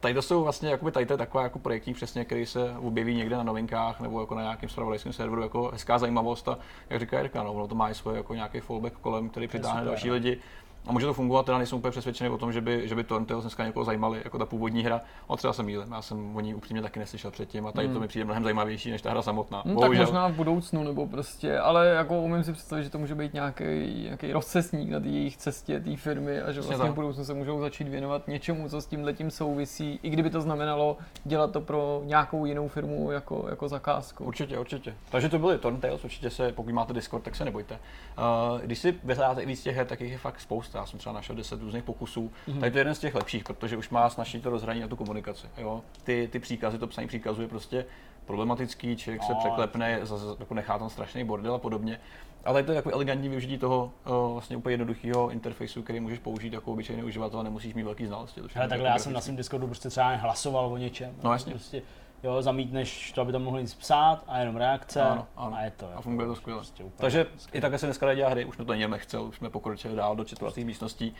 tady 0.00 0.14
to 0.14 0.22
jsou 0.22 0.42
vlastně 0.42 0.70
jakoby 0.70 0.92
tady 0.92 1.06
to 1.06 1.12
je 1.12 1.18
taková 1.18 1.42
jako 1.42 1.58
projektní 1.58 1.94
přesně, 1.94 2.24
který 2.24 2.46
se 2.46 2.74
objeví 2.78 3.14
někde 3.14 3.36
na 3.36 3.42
novinkách 3.42 4.00
nebo 4.00 4.20
jako 4.20 4.34
na 4.34 4.42
nějakém 4.42 4.68
spravodajském 4.68 5.12
serveru 5.12 5.42
jako 5.42 5.70
hezká 5.72 5.98
zajímavost 5.98 6.48
a 6.48 6.58
jak 6.90 7.00
říká 7.00 7.18
Jirka, 7.18 7.42
no, 7.42 7.52
ono 7.52 7.68
to 7.68 7.74
má 7.74 7.90
i 7.90 7.94
svůj 7.94 8.16
jako 8.16 8.34
nějaký 8.34 8.60
fallback 8.60 8.94
kolem, 8.94 9.28
který 9.28 9.48
přitáhne 9.48 9.84
další 9.84 10.08
no. 10.08 10.14
lidi 10.14 10.40
a 10.86 10.92
může 10.92 11.06
to 11.06 11.14
fungovat, 11.14 11.46
teda 11.46 11.58
nejsem 11.58 11.78
úplně 11.78 11.90
přesvědčený 11.90 12.30
o 12.30 12.38
tom, 12.38 12.52
že 12.52 12.60
by, 12.60 12.88
že 12.88 12.94
by 12.94 13.04
to 13.04 13.24
Tales 13.24 13.44
dneska 13.44 13.66
někoho 13.66 13.84
zajímali, 13.84 14.20
jako 14.24 14.38
ta 14.38 14.46
původní 14.46 14.82
hra. 14.82 15.00
A 15.28 15.36
třeba 15.36 15.52
se 15.52 15.62
mýlím, 15.62 15.92
já 15.92 16.02
jsem 16.02 16.36
o 16.36 16.40
ní 16.40 16.54
upřímně 16.54 16.82
taky 16.82 16.98
neslyšel 16.98 17.30
předtím 17.30 17.66
a 17.66 17.72
tady 17.72 17.86
hmm. 17.86 17.94
to 17.94 18.00
mi 18.00 18.08
přijde 18.08 18.24
mnohem 18.24 18.42
zajímavější 18.42 18.90
než 18.90 19.02
ta 19.02 19.10
hra 19.10 19.22
samotná. 19.22 19.62
Hmm, 19.66 19.76
tak 19.76 19.92
možná 19.92 20.28
v 20.28 20.32
budoucnu, 20.32 20.84
nebo 20.84 21.06
prostě, 21.06 21.58
ale 21.58 21.86
jako 21.86 22.22
umím 22.22 22.44
si 22.44 22.52
představit, 22.52 22.84
že 22.84 22.90
to 22.90 22.98
může 22.98 23.14
být 23.14 23.34
nějaký, 23.34 23.64
nějaký 24.02 24.32
rozcestník 24.32 24.90
na 24.90 25.00
jejich 25.02 25.36
cestě 25.36 25.80
té 25.80 25.96
firmy 25.96 26.40
a 26.40 26.52
že 26.52 26.60
vlastně 26.60 26.90
v 26.90 26.94
budoucnu 26.94 27.24
se 27.24 27.34
můžou 27.34 27.60
začít 27.60 27.88
věnovat 27.88 28.28
něčemu, 28.28 28.68
co 28.68 28.80
s 28.80 28.86
tím 28.86 29.04
letím 29.04 29.30
souvisí, 29.30 30.00
i 30.02 30.10
kdyby 30.10 30.30
to 30.30 30.40
znamenalo 30.40 30.96
dělat 31.24 31.52
to 31.52 31.60
pro 31.60 32.02
nějakou 32.04 32.44
jinou 32.44 32.68
firmu 32.68 33.10
jako, 33.10 33.46
jako 33.50 33.68
zakázku. 33.68 34.24
Určitě, 34.24 34.58
určitě. 34.58 34.94
Takže 35.10 35.28
to 35.28 35.38
byly 35.38 35.58
Tales, 35.58 36.04
určitě 36.04 36.30
se, 36.30 36.52
pokud 36.52 36.74
máte 36.74 36.92
Discord, 36.92 37.24
tak 37.24 37.34
se 37.34 37.44
nebojte. 37.44 37.78
Uh, 38.18 38.60
když 38.60 38.78
si 38.78 38.94
vyhledáte 39.04 39.46
víc 39.46 39.62
těch 39.62 39.76
her, 39.76 39.86
tak 39.86 40.00
jich 40.00 40.12
je 40.12 40.18
fakt 40.18 40.40
spousta 40.40 40.77
já 40.78 40.86
jsem 40.86 40.98
třeba 40.98 41.12
našel 41.12 41.36
10 41.36 41.60
různých 41.60 41.84
pokusů. 41.84 42.30
Mm-hmm. 42.48 42.60
Tady 42.60 42.70
to 42.70 42.78
je 42.78 42.80
jeden 42.80 42.94
z 42.94 42.98
těch 42.98 43.14
lepších, 43.14 43.44
protože 43.44 43.76
už 43.76 43.90
má 43.90 44.10
snažší 44.10 44.40
to 44.40 44.50
rozhraní 44.50 44.84
a 44.84 44.88
tu 44.88 44.96
komunikaci. 44.96 45.46
Jo? 45.58 45.82
Ty, 46.04 46.28
ty 46.32 46.38
příkazy, 46.38 46.78
to 46.78 46.86
psaní 46.86 47.08
příkazu 47.08 47.42
je 47.42 47.48
prostě 47.48 47.84
problematický, 48.26 48.96
člověk 48.96 49.22
no, 49.22 49.26
se 49.26 49.34
překlepne, 49.34 50.00
jako 50.38 50.54
nechá 50.54 50.78
tam 50.78 50.90
strašný 50.90 51.24
bordel 51.24 51.54
a 51.54 51.58
podobně. 51.58 52.00
Ale 52.44 52.62
to 52.62 52.72
je 52.72 52.76
jako 52.76 52.90
elegantní 52.90 53.28
využití 53.28 53.58
toho 53.58 53.92
uh, 54.06 54.32
vlastně 54.32 54.56
úplně 54.56 54.72
jednoduchého 54.72 55.30
interfejsu, 55.30 55.82
který 55.82 56.00
můžeš 56.00 56.18
použít 56.18 56.52
jako 56.52 56.72
obyčejný 56.72 57.02
uživatel, 57.02 57.42
nemusíš 57.42 57.74
mít 57.74 57.82
velký 57.82 58.06
znalosti. 58.06 58.40
Ale 58.56 58.68
takhle 58.68 58.88
já 58.88 58.98
jsem 58.98 59.12
na 59.12 59.20
svém 59.20 59.36
Discordu 59.36 59.66
prostě 59.66 59.88
třeba 59.88 60.14
hlasoval 60.14 60.66
o 60.66 60.76
něčem. 60.76 61.14
No 61.22 61.32
jasně. 61.32 61.52
Prostě, 61.52 61.82
jo, 62.22 62.42
zamítneš 62.42 63.12
to, 63.12 63.20
aby 63.20 63.32
tam 63.32 63.42
mohli 63.42 63.62
nic 63.62 63.74
psát 63.74 64.24
a 64.28 64.38
jenom 64.38 64.56
reakce 64.56 65.02
ano, 65.02 65.26
ano. 65.36 65.56
a 65.56 65.62
je 65.62 65.70
to. 65.70 65.88
A 65.96 66.00
funguje 66.00 66.28
to 66.28 66.34
skvěle. 66.34 66.58
Prostě 66.58 66.84
Takže 66.96 67.26
skvěle. 67.36 67.58
i 67.58 67.60
takhle 67.60 67.78
se 67.78 67.86
dneska 67.86 68.14
dělá 68.14 68.30
hry, 68.30 68.44
už 68.44 68.54
jsme 68.54 68.64
to 68.64 68.74
něme 68.74 68.98
chcel, 68.98 69.22
už 69.22 69.36
jsme 69.36 69.50
pokročili 69.50 69.96
dál 69.96 70.16
do 70.16 70.24
četovacích 70.24 70.66
místností 70.66 71.14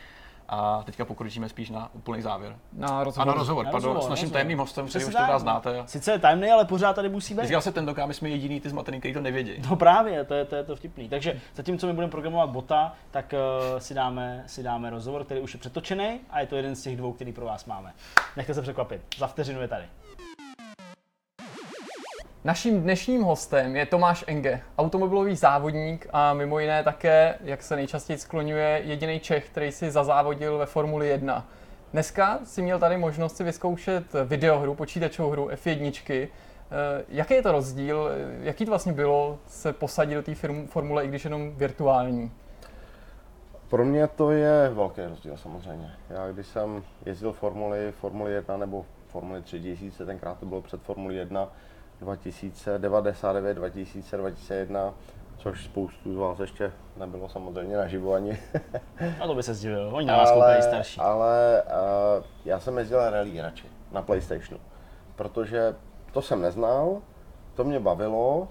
a 0.49 0.83
teďka 0.85 1.05
pokročíme 1.05 1.49
spíš 1.49 1.69
na 1.69 1.89
úplný 1.93 2.21
závěr. 2.21 2.55
Na 2.73 3.03
rozhovor. 3.03 3.27
A 3.27 3.31
na 3.31 3.37
rozhovor, 3.37 3.65
na 3.65 3.71
pardon, 3.71 3.93
rozhovor, 3.93 4.07
s 4.07 4.09
naším 4.09 4.29
tajemným 4.29 4.57
hostem, 4.57 4.87
který 4.87 5.05
už 5.05 5.13
teda 5.13 5.39
znáte. 5.39 5.83
Sice 5.85 6.11
je 6.11 6.19
tajemný, 6.19 6.51
ale 6.51 6.65
pořád 6.65 6.93
tady 6.93 7.09
musí 7.09 7.33
být. 7.33 7.45
Říkal 7.45 7.61
se 7.61 7.71
ten 7.71 7.95
my 8.05 8.13
jsme 8.13 8.29
jediný 8.29 8.61
ty 8.61 8.69
zmatený, 8.69 8.99
který 8.99 9.13
to 9.13 9.21
nevědí. 9.21 9.53
No 9.69 9.75
právě, 9.75 10.23
to 10.23 10.33
je 10.33 10.45
to, 10.45 10.55
je 10.55 10.63
to 10.63 10.75
vtipný. 10.75 11.09
Takže 11.09 11.41
zatímco 11.55 11.87
my 11.87 11.93
budeme 11.93 12.11
programovat 12.11 12.49
bota, 12.49 12.93
tak 13.11 13.33
uh, 13.33 13.79
si, 13.79 13.93
dáme, 13.93 14.43
si 14.47 14.63
dáme 14.63 14.89
rozhovor, 14.89 15.23
který 15.23 15.39
už 15.39 15.53
je 15.53 15.59
přetočený 15.59 16.19
a 16.29 16.39
je 16.39 16.47
to 16.47 16.55
jeden 16.55 16.75
z 16.75 16.81
těch 16.81 16.97
dvou, 16.97 17.13
který 17.13 17.33
pro 17.33 17.45
vás 17.45 17.65
máme. 17.65 17.93
Nechte 18.37 18.53
se 18.53 18.61
překvapit. 18.61 19.01
Za 19.17 19.27
vteřinu 19.27 19.61
je 19.61 19.67
tady. 19.67 19.85
Naším 22.43 22.81
dnešním 22.81 23.21
hostem 23.21 23.75
je 23.75 23.85
Tomáš 23.85 24.23
Enge, 24.27 24.61
automobilový 24.77 25.35
závodník 25.35 26.07
a 26.13 26.33
mimo 26.33 26.59
jiné 26.59 26.83
také, 26.83 27.35
jak 27.43 27.63
se 27.63 27.75
nejčastěji 27.75 28.19
skloňuje, 28.19 28.81
jediný 28.85 29.19
Čech, 29.19 29.49
který 29.49 29.71
si 29.71 29.91
zazávodil 29.91 30.57
ve 30.57 30.65
Formuli 30.65 31.07
1. 31.07 31.47
Dneska 31.93 32.39
si 32.43 32.61
měl 32.61 32.79
tady 32.79 32.97
možnost 32.97 33.37
si 33.37 33.43
vyzkoušet 33.43 34.03
videohru, 34.25 34.75
počítačovou 34.75 35.29
hru 35.29 35.49
F1. 35.49 35.91
Eh, 36.11 36.27
jaký 37.09 37.33
je 37.33 37.41
to 37.41 37.51
rozdíl? 37.51 38.09
Jaký 38.41 38.65
to 38.65 38.71
vlastně 38.71 38.93
bylo 38.93 39.39
se 39.47 39.73
posadit 39.73 40.15
do 40.15 40.23
té 40.23 40.35
Formule, 40.65 41.05
i 41.05 41.07
když 41.07 41.23
jenom 41.23 41.51
virtuální? 41.51 42.31
Pro 43.69 43.85
mě 43.85 44.07
to 44.07 44.31
je 44.31 44.69
velký 44.73 45.01
rozdíl 45.01 45.37
samozřejmě. 45.37 45.91
Já 46.09 46.31
když 46.31 46.47
jsem 46.47 46.83
jezdil 47.05 47.31
Formuli, 47.31 47.91
Formuli 47.91 48.31
1 48.31 48.57
nebo 48.57 48.85
Formuli 49.07 49.41
3000, 49.41 50.05
tenkrát 50.05 50.39
to 50.39 50.45
bylo 50.45 50.61
před 50.61 50.81
Formuli 50.81 51.15
1, 51.15 51.49
2099, 52.01 53.53
2000, 53.53 54.17
2001, 54.17 54.93
což 55.37 55.63
spoustu 55.63 56.13
z 56.13 56.17
vás 56.17 56.39
ještě 56.39 56.71
nebylo 56.97 57.29
samozřejmě 57.29 57.77
naživo 57.77 58.13
ani. 58.13 58.39
A 59.19 59.27
to 59.27 59.35
by 59.35 59.43
se 59.43 59.53
zdivil, 59.53 59.89
oni 59.93 60.07
na 60.07 60.17
vás 60.17 60.31
ale, 60.31 60.61
starší. 60.61 60.99
Ale 60.99 61.63
uh, 61.65 62.23
já 62.45 62.59
jsem 62.59 62.77
jezdil 62.77 63.09
rally 63.09 63.41
radši 63.41 63.67
na 63.91 64.01
Playstationu, 64.01 64.59
protože 65.15 65.75
to 66.11 66.21
jsem 66.21 66.41
neznal, 66.41 67.01
to 67.55 67.63
mě 67.63 67.79
bavilo 67.79 68.37
uh, 68.37 68.47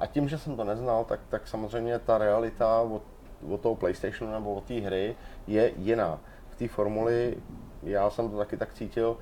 a 0.00 0.06
tím, 0.06 0.28
že 0.28 0.38
jsem 0.38 0.56
to 0.56 0.64
neznal, 0.64 1.04
tak, 1.04 1.20
tak 1.28 1.48
samozřejmě 1.48 1.98
ta 1.98 2.18
realita 2.18 2.80
od, 2.80 3.02
od 3.50 3.60
toho 3.60 3.74
Playstationu 3.74 4.32
nebo 4.32 4.54
od 4.54 4.64
té 4.64 4.74
hry 4.74 5.16
je 5.46 5.72
jiná. 5.76 6.18
V 6.50 6.56
té 6.56 6.68
formuli 6.68 7.36
já 7.82 8.10
jsem 8.10 8.30
to 8.30 8.36
taky 8.36 8.56
tak 8.56 8.74
cítil, 8.74 9.16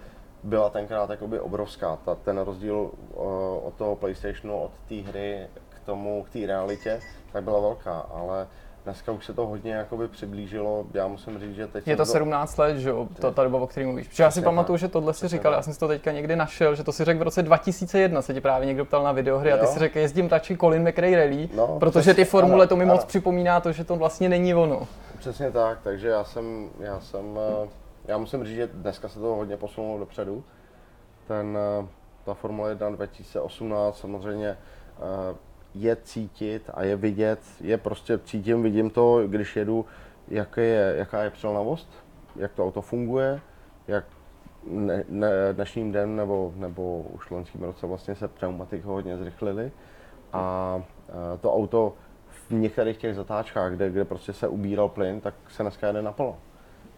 byla 0.47 0.71
tenkrát 0.71 1.11
jakoby 1.11 1.41
obrovská. 1.41 1.99
Ta, 2.05 2.15
ten 2.15 2.39
rozdíl 2.39 2.77
uh, 2.77 2.91
od 3.63 3.75
toho 3.79 3.97
PlayStationu, 3.97 4.59
od 4.59 4.71
té 4.89 4.95
hry 4.95 5.47
k 5.69 5.87
tomu, 5.87 6.25
k 6.25 6.31
té 6.31 6.47
realitě, 6.47 7.01
tak 7.33 7.45
byla 7.45 7.61
velká, 7.61 7.99
ale 7.99 8.47
dneska 8.85 9.13
už 9.13 9.27
se 9.27 9.35
to 9.35 9.47
hodně 9.47 9.73
jakoby 9.73 10.09
přiblížilo. 10.09 10.87
Já 10.95 11.09
musím 11.09 11.39
říct, 11.39 11.55
že 11.55 11.67
teď. 11.67 11.89
Je 11.89 11.97
to 11.97 12.07
17 12.07 12.57
let, 12.57 12.79
že 12.79 12.89
jo, 12.89 13.09
ta, 13.21 13.31
ta 13.31 13.45
doba, 13.45 13.59
o 13.59 13.67
které 13.67 13.87
mluvíš. 13.87 14.09
Protože 14.09 14.23
já 14.23 14.31
si 14.31 14.43
pamatuju, 14.43 14.79
že 14.79 14.89
tohle 14.89 15.15
si 15.15 15.29
říkal, 15.29 15.53
já 15.53 15.63
jsem 15.63 15.73
si 15.73 15.81
to 15.81 15.89
teďka 15.89 16.13
někdy 16.13 16.37
našel, 16.37 16.75
že 16.75 16.85
to 16.85 16.93
si 16.93 17.05
řekl 17.05 17.21
v 17.21 17.23
roce 17.23 17.43
2001, 17.43 18.23
se 18.23 18.35
ti 18.35 18.41
právě 18.41 18.67
někdo 18.67 18.85
ptal 18.85 19.05
na 19.05 19.13
videohry 19.13 19.51
jo. 19.51 19.57
a 19.57 19.61
ty 19.61 19.67
si 19.67 19.79
řekl, 19.79 19.99
jezdím 19.99 20.29
radši 20.29 20.57
Colin 20.57 20.89
McRae 20.89 21.17
Rally, 21.17 21.49
no, 21.55 21.77
protože 21.81 22.15
ty 22.15 22.25
formule 22.25 22.63
ano, 22.63 22.69
to 22.69 22.77
mi 22.77 22.85
ano. 22.85 22.95
moc 22.95 23.05
připomíná 23.05 23.61
to, 23.61 23.73
že 23.73 23.85
to 23.85 23.97
vlastně 23.97 24.29
není 24.29 24.55
ono. 24.55 24.89
Přesně 25.19 25.51
tak, 25.51 25.79
takže 25.83 26.09
já 26.09 26.25
jsem, 26.25 26.69
já 26.81 27.01
jsem 27.01 27.25
uh, 27.25 27.69
já 28.09 28.19
musím 28.19 28.45
říct, 28.45 28.57
že 28.57 28.67
dneska 28.67 29.09
se 29.09 29.21
to 29.21 29.27
hodně 29.27 29.57
posunulo 29.57 29.99
dopředu. 29.99 30.45
Ten, 31.27 31.59
eh, 31.59 31.87
ta 32.25 32.35
Formule 32.35 32.71
1 32.71 32.91
2018 32.91 33.99
samozřejmě 33.99 34.49
eh, 34.49 35.37
je 35.75 35.97
cítit 35.97 36.71
a 36.75 36.85
je 36.85 36.97
vidět, 36.97 37.41
je 37.61 37.79
prostě 37.79 38.19
cítím, 38.19 38.63
vidím 38.63 38.91
to, 38.91 39.23
když 39.27 39.57
jedu, 39.57 39.87
jaké 40.29 40.63
je, 40.63 40.95
jaká 40.97 41.23
je 41.23 41.31
přilnavost, 41.31 41.89
jak 42.37 42.53
to 42.53 42.65
auto 42.65 42.83
funguje, 42.83 43.41
jak 43.89 44.05
ne, 44.67 45.05
ne, 45.09 45.31
dnešním 45.53 45.93
den 45.93 46.17
nebo, 46.17 46.53
nebo 46.57 47.03
už 47.03 47.27
v 47.27 47.31
loňském 47.31 47.63
roce 47.63 47.87
vlastně 47.87 48.15
se 48.15 48.29
pneumatiky 48.29 48.83
hodně 48.87 49.17
zrychlily 49.17 49.73
a 50.33 50.83
eh, 51.09 51.39
to 51.39 51.55
auto 51.55 51.95
v 52.29 52.51
některých 52.51 52.97
těch 52.97 53.15
zatáčkách, 53.15 53.73
kde, 53.73 53.91
kde 53.91 54.05
prostě 54.05 54.33
se 54.33 54.49
ubíral 54.49 54.89
plyn, 54.89 55.21
tak 55.21 55.35
se 55.49 55.63
dneska 55.63 55.87
jede 55.87 56.03
naplno. 56.03 56.37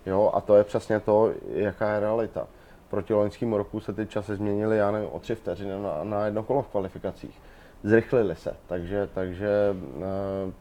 Jo, 0.07 0.31
a 0.35 0.41
to 0.41 0.57
je 0.57 0.65
přesně 0.65 1.01
to, 1.01 1.33
jaká 1.49 1.93
je 1.93 2.01
realita. 2.01 2.47
Proti 2.89 3.15
loňskému 3.15 3.57
roku 3.57 3.81
se 3.81 3.93
ty 3.93 4.07
časy 4.07 4.37
změnily, 4.37 4.77
já 4.77 4.91
nevím, 4.91 5.09
o 5.13 5.19
tři 5.19 5.35
vteřiny 5.35 5.83
na, 5.83 6.05
na 6.05 6.25
jedno 6.25 6.43
kolo 6.43 6.63
v 6.63 6.69
kvalifikacích. 6.69 7.43
Zrychlili 7.83 8.37
se, 8.37 8.57
takže, 8.67 9.09
takže 9.15 9.77
eh, 9.97 10.53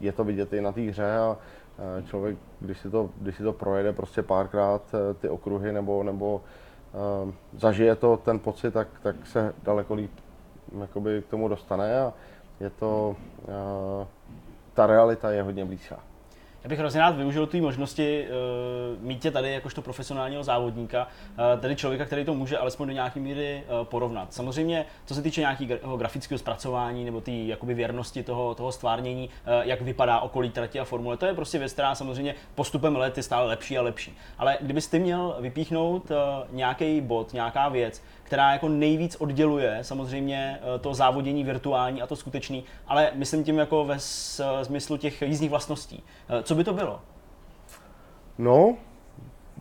je 0.00 0.12
to 0.12 0.24
vidět 0.24 0.52
i 0.52 0.60
na 0.60 0.72
té 0.72 0.80
hře 0.80 1.16
a 1.16 1.36
eh, 1.98 2.02
člověk, 2.02 2.38
když 2.60 2.78
si 2.78 2.90
to, 2.90 3.10
když 3.20 3.36
si 3.36 3.42
to 3.42 3.52
projede 3.52 3.92
prostě 3.92 4.22
párkrát 4.22 4.82
eh, 4.94 5.14
ty 5.14 5.28
okruhy 5.28 5.72
nebo, 5.72 6.02
nebo 6.02 6.40
zažije 7.56 7.96
to 7.96 8.16
ten 8.16 8.38
pocit, 8.38 8.70
tak, 8.70 8.88
tak 9.02 9.26
se 9.26 9.54
daleko 9.62 9.94
líp 9.94 10.10
jakoby, 10.80 11.22
k 11.22 11.30
tomu 11.30 11.48
dostane 11.48 12.00
a 12.00 12.12
je 12.60 12.70
to, 12.70 13.16
ta 14.74 14.86
realita 14.86 15.30
je 15.30 15.42
hodně 15.42 15.64
blízká. 15.64 16.09
Já 16.64 16.68
bych 16.68 16.78
hrozně 16.78 17.00
rád 17.00 17.16
využil 17.16 17.46
té 17.46 17.60
možnosti 17.60 18.26
uh, 18.26 19.02
mít 19.02 19.22
tě 19.22 19.30
tady 19.30 19.52
jakožto 19.52 19.82
profesionálního 19.82 20.44
závodníka, 20.44 21.06
uh, 21.06 21.60
tedy 21.60 21.76
člověka, 21.76 22.04
který 22.04 22.24
to 22.24 22.34
může 22.34 22.58
alespoň 22.58 22.88
do 22.88 22.94
nějaké 22.94 23.20
míry 23.20 23.62
uh, 23.80 23.86
porovnat. 23.86 24.34
Samozřejmě, 24.34 24.86
co 25.06 25.14
se 25.14 25.22
týče 25.22 25.40
nějakého 25.40 25.96
grafického 25.96 26.38
zpracování 26.38 27.04
nebo 27.04 27.20
té 27.20 27.30
jakoby 27.30 27.74
věrnosti 27.74 28.22
toho, 28.22 28.54
toho 28.54 28.72
stvárnění, 28.72 29.28
uh, 29.28 29.52
jak 29.66 29.80
vypadá 29.80 30.20
okolí 30.20 30.50
trati 30.50 30.80
a 30.80 30.84
formule, 30.84 31.16
to 31.16 31.26
je 31.26 31.34
prostě 31.34 31.58
věc, 31.58 31.72
která 31.72 31.94
samozřejmě 31.94 32.34
postupem 32.54 32.96
let 32.96 33.16
je 33.16 33.22
stále 33.22 33.46
lepší 33.46 33.78
a 33.78 33.82
lepší. 33.82 34.16
Ale 34.38 34.58
kdybyste 34.60 34.98
měl 34.98 35.36
vypíchnout 35.40 36.10
uh, 36.10 36.16
nějaký 36.50 37.00
bod, 37.00 37.32
nějaká 37.32 37.68
věc, 37.68 38.02
která 38.30 38.52
jako 38.52 38.68
nejvíc 38.68 39.16
odděluje 39.16 39.78
samozřejmě 39.82 40.60
to 40.80 40.94
závodění 40.94 41.44
virtuální 41.44 42.02
a 42.02 42.06
to 42.06 42.16
skutečný, 42.16 42.64
ale 42.86 43.10
myslím 43.14 43.44
tím 43.44 43.58
jako 43.58 43.84
ve 43.84 43.96
smyslu 44.62 44.96
těch 44.96 45.22
jízdních 45.22 45.50
vlastností. 45.50 46.02
Co 46.42 46.54
by 46.54 46.64
to 46.64 46.72
bylo? 46.74 47.00
No, 48.38 48.76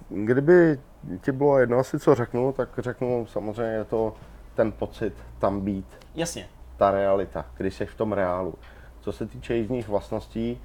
kdyby 0.09 0.79
ti 1.21 1.31
bylo 1.31 1.59
jedno 1.59 1.77
asi, 1.77 1.99
co 1.99 2.15
řeknu, 2.15 2.51
tak 2.51 2.69
řeknu 2.77 3.25
samozřejmě 3.25 3.73
je 3.73 3.85
to 3.85 4.13
ten 4.55 4.71
pocit 4.71 5.13
tam 5.39 5.61
být. 5.61 5.85
Jasně. 6.15 6.47
Ta 6.77 6.91
realita, 6.91 7.45
když 7.57 7.75
jsi 7.75 7.85
v 7.85 7.95
tom 7.95 8.13
reálu. 8.13 8.53
Co 9.01 9.11
se 9.11 9.25
týče 9.25 9.55
jízdních 9.55 9.87
vlastností, 9.87 10.61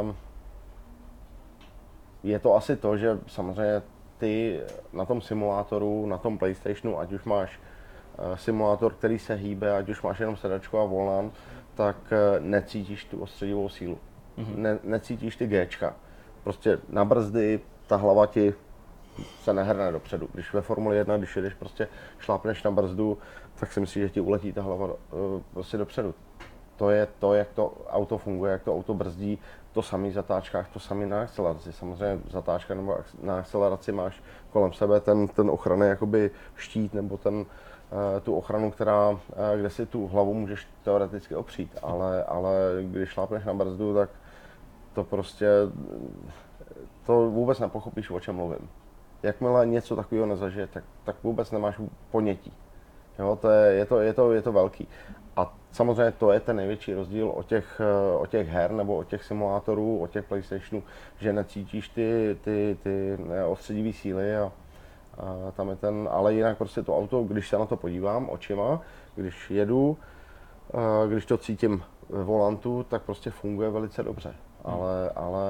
um, 0.00 0.16
je 2.22 2.38
to 2.38 2.54
asi 2.54 2.76
to, 2.76 2.96
že 2.96 3.18
samozřejmě 3.26 3.82
ty 4.18 4.60
na 4.92 5.04
tom 5.04 5.20
simulátoru, 5.20 6.06
na 6.06 6.18
tom 6.18 6.38
PlayStationu, 6.38 7.00
ať 7.00 7.12
už 7.12 7.24
máš 7.24 7.60
uh, 8.18 8.36
simulátor, 8.36 8.94
který 8.94 9.18
se 9.18 9.34
hýbe, 9.34 9.76
ať 9.76 9.88
už 9.88 10.02
máš 10.02 10.20
jenom 10.20 10.36
sedačku 10.36 10.78
a 10.78 10.84
volant, 10.84 11.34
tak 11.74 11.96
uh, 12.12 12.44
necítíš 12.44 13.04
tu 13.04 13.20
ostředivou 13.20 13.68
sílu 13.68 13.98
mm-hmm. 14.38 14.56
ne, 14.56 14.78
necítíš 14.82 15.36
ty 15.36 15.46
Gčka. 15.46 15.96
Prostě 16.44 16.78
na 16.88 17.04
brzdy 17.04 17.60
ta 17.86 17.96
hlava 17.96 18.26
ti 18.26 18.54
se 19.42 19.52
nehrne 19.52 19.92
dopředu. 19.92 20.28
Když 20.32 20.52
ve 20.52 20.60
Formuli 20.60 20.96
1, 20.96 21.16
když 21.16 21.36
jedeš 21.36 21.54
prostě 21.54 21.88
šlápneš 22.18 22.62
na 22.62 22.70
brzdu, 22.70 23.18
tak 23.60 23.72
si 23.72 23.80
myslíš, 23.80 24.02
že 24.02 24.10
ti 24.10 24.20
uletí 24.20 24.52
ta 24.52 24.62
hlava 24.62 24.86
uh, 24.86 24.94
prostě 25.54 25.76
dopředu. 25.76 26.14
To 26.76 26.90
je 26.90 27.08
to, 27.18 27.34
jak 27.34 27.48
to 27.52 27.86
auto 27.88 28.18
funguje, 28.18 28.52
jak 28.52 28.62
to 28.62 28.74
auto 28.74 28.94
brzdí, 28.94 29.38
to 29.76 29.82
samý 29.82 30.10
v 30.10 30.12
zatáčkách, 30.12 30.68
to 30.68 30.80
samý 30.80 31.06
na 31.06 31.20
akceleraci. 31.20 31.72
Samozřejmě 31.72 32.20
zatáčka 32.30 32.74
nebo 32.74 32.96
na 33.22 33.38
akceleraci 33.38 33.92
máš 33.92 34.22
kolem 34.50 34.72
sebe 34.72 35.00
ten, 35.00 35.28
ten 35.28 35.50
ochranný 35.50 35.86
jakoby 35.86 36.30
štít 36.54 36.94
nebo 36.94 37.16
ten, 37.16 37.34
uh, 37.34 37.44
tu 38.22 38.36
ochranu, 38.36 38.70
která, 38.70 39.08
uh, 39.10 39.18
kde 39.56 39.70
si 39.70 39.86
tu 39.86 40.06
hlavu 40.06 40.34
můžeš 40.34 40.68
teoreticky 40.84 41.34
opřít, 41.34 41.78
ale, 41.82 42.24
ale 42.24 42.52
když 42.82 43.08
šlápneš 43.08 43.44
na 43.44 43.54
brzdu, 43.54 43.94
tak 43.94 44.10
to 44.92 45.04
prostě, 45.04 45.48
to 47.06 47.30
vůbec 47.30 47.60
nepochopíš, 47.60 48.10
o 48.10 48.20
čem 48.20 48.36
mluvím. 48.36 48.68
Jakmile 49.22 49.66
něco 49.66 49.96
takového 49.96 50.26
nezažije, 50.26 50.66
tak, 50.66 50.84
tak 51.04 51.16
vůbec 51.22 51.50
nemáš 51.50 51.80
ponětí. 52.10 52.52
Jo, 53.18 53.38
to 53.40 53.50
je, 53.50 53.72
je, 53.72 53.84
to, 53.84 54.00
je, 54.00 54.12
to, 54.12 54.32
je 54.32 54.42
to 54.42 54.52
velký. 54.52 54.88
A 55.36 55.54
samozřejmě 55.72 56.12
to 56.12 56.32
je 56.32 56.40
ten 56.40 56.56
největší 56.56 56.94
rozdíl 56.94 57.32
o 57.34 57.42
těch, 57.42 57.80
o 58.18 58.26
těch 58.26 58.48
her 58.48 58.72
nebo 58.72 58.96
o 58.96 59.04
těch 59.04 59.24
simulátorů, 59.24 59.98
o 59.98 60.06
těch 60.06 60.24
PlayStationů, 60.24 60.82
že 61.18 61.32
necítíš 61.32 61.88
ty, 61.88 62.36
ty, 62.44 62.76
ty 62.82 63.18
ostředivé 63.46 63.92
síly 63.92 64.36
a, 64.36 64.52
a 65.18 65.50
tam 65.50 65.68
je 65.68 65.76
ten, 65.76 66.08
ale 66.12 66.34
jinak 66.34 66.58
prostě 66.58 66.82
to 66.82 66.98
auto, 66.98 67.22
když 67.22 67.48
se 67.48 67.58
na 67.58 67.66
to 67.66 67.76
podívám 67.76 68.30
očima, 68.30 68.80
když 69.14 69.50
jedu, 69.50 69.96
když 71.08 71.26
to 71.26 71.38
cítím 71.38 71.82
ve 72.08 72.24
volantu, 72.24 72.86
tak 72.88 73.02
prostě 73.02 73.30
funguje 73.30 73.70
velice 73.70 74.02
dobře. 74.02 74.34
Ale, 74.64 75.10
ale 75.10 75.42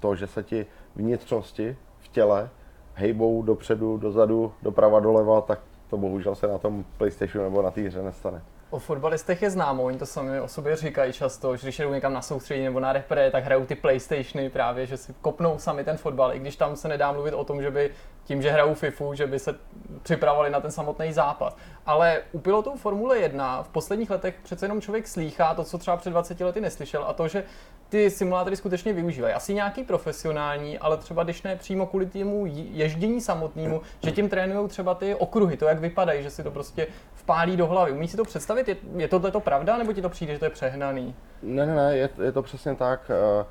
to, 0.00 0.14
že 0.14 0.26
se 0.26 0.42
ti 0.42 0.66
vnitřnosti 0.96 1.76
v 1.98 2.08
těle 2.08 2.50
hejbou 2.94 3.42
dopředu, 3.42 3.96
dozadu, 3.96 4.52
doprava, 4.62 5.00
doleva, 5.00 5.40
tak 5.40 5.60
to 5.90 5.96
bohužel 5.96 6.34
se 6.34 6.46
na 6.46 6.58
tom 6.58 6.84
PlayStationu 6.98 7.44
nebo 7.44 7.62
na 7.62 7.70
té 7.70 7.80
hře 7.80 8.02
nestane. 8.02 8.42
O 8.70 8.78
fotbalistech 8.78 9.42
je 9.42 9.50
známo, 9.50 9.82
oni 9.82 9.98
to 9.98 10.06
sami 10.06 10.40
o 10.40 10.48
sobě 10.48 10.76
říkají 10.76 11.12
často, 11.12 11.56
že 11.56 11.66
když 11.66 11.78
jdou 11.78 11.92
někam 11.94 12.12
na 12.12 12.22
soustředění 12.22 12.64
nebo 12.64 12.80
na 12.80 12.92
repre, 12.92 13.30
tak 13.30 13.44
hrajou 13.44 13.64
ty 13.64 13.74
PlayStationy 13.74 14.50
právě, 14.50 14.86
že 14.86 14.96
si 14.96 15.14
kopnou 15.20 15.58
sami 15.58 15.84
ten 15.84 15.96
fotbal, 15.96 16.34
i 16.34 16.38
když 16.38 16.56
tam 16.56 16.76
se 16.76 16.88
nedá 16.88 17.12
mluvit 17.12 17.34
o 17.34 17.44
tom, 17.44 17.62
že 17.62 17.70
by 17.70 17.90
tím, 18.24 18.42
že 18.42 18.50
hrajou 18.50 18.74
FIFU, 18.74 19.14
že 19.14 19.26
by 19.26 19.38
se 19.38 19.54
připravovali 20.02 20.50
na 20.50 20.60
ten 20.60 20.70
samotný 20.70 21.12
zápas. 21.12 21.56
Ale 21.86 22.22
u 22.32 22.38
pilotů 22.38 22.76
Formule 22.76 23.18
1 23.18 23.62
v 23.62 23.68
posledních 23.68 24.10
letech 24.10 24.34
přece 24.42 24.64
jenom 24.64 24.80
člověk 24.80 25.08
slýchá 25.08 25.54
to, 25.54 25.64
co 25.64 25.78
třeba 25.78 25.96
před 25.96 26.10
20 26.10 26.40
lety 26.40 26.60
neslyšel, 26.60 27.04
a 27.04 27.12
to, 27.12 27.28
že 27.28 27.44
ty 27.88 28.10
simulátory 28.10 28.56
skutečně 28.56 28.92
využívají. 28.92 29.34
Asi 29.34 29.54
nějaký 29.54 29.84
profesionální, 29.84 30.78
ale 30.78 30.96
třeba 30.96 31.24
když 31.24 31.42
ne 31.42 31.56
přímo 31.56 31.86
kvůli 31.86 32.06
tému 32.06 32.46
ježdění 32.48 33.20
samotnému, 33.20 33.82
že 34.04 34.10
tím 34.10 34.28
trénují 34.28 34.68
třeba 34.68 34.94
ty 34.94 35.14
okruhy, 35.14 35.56
to, 35.56 35.64
jak 35.64 35.78
vypadají, 35.78 36.22
že 36.22 36.30
si 36.30 36.42
to 36.42 36.50
prostě 36.50 36.86
vpálí 37.14 37.56
do 37.56 37.66
hlavy. 37.66 37.92
Umíš 37.92 38.10
si 38.10 38.16
to 38.16 38.24
představit? 38.24 38.68
Je, 38.68 38.76
je 38.96 39.08
tohle 39.08 39.30
to 39.30 39.40
pravda, 39.40 39.76
nebo 39.76 39.92
ti 39.92 40.02
to 40.02 40.08
přijde, 40.08 40.32
že 40.32 40.38
to 40.38 40.44
je 40.44 40.50
přehnaný? 40.50 41.14
Ne, 41.42 41.66
ne, 41.66 41.74
ne, 41.74 41.96
je, 41.96 42.08
je 42.22 42.32
to 42.32 42.42
přesně 42.42 42.74
tak. 42.74 43.10
Eh, 43.10 43.44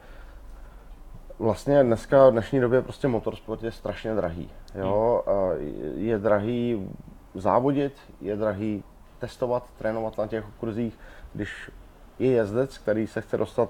vlastně 1.43 1.83
dneska, 1.83 2.29
v 2.29 2.31
dnešní 2.31 2.59
době 2.59 2.81
prostě 2.81 3.07
motorsport 3.07 3.63
je 3.63 3.71
strašně 3.71 4.15
drahý. 4.15 4.49
Jo? 4.75 5.23
Hmm. 5.27 5.97
Je 5.97 6.19
drahý 6.19 6.89
závodit, 7.35 7.93
je 8.21 8.35
drahý 8.35 8.83
testovat, 9.19 9.63
trénovat 9.77 10.17
na 10.17 10.27
těch 10.27 10.45
kurzích, 10.59 10.99
když 11.33 11.71
je 12.19 12.31
jezdec, 12.31 12.77
který 12.77 13.07
se 13.07 13.21
chce 13.21 13.37
dostat 13.37 13.69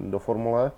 do 0.00 0.18
formule, 0.18 0.72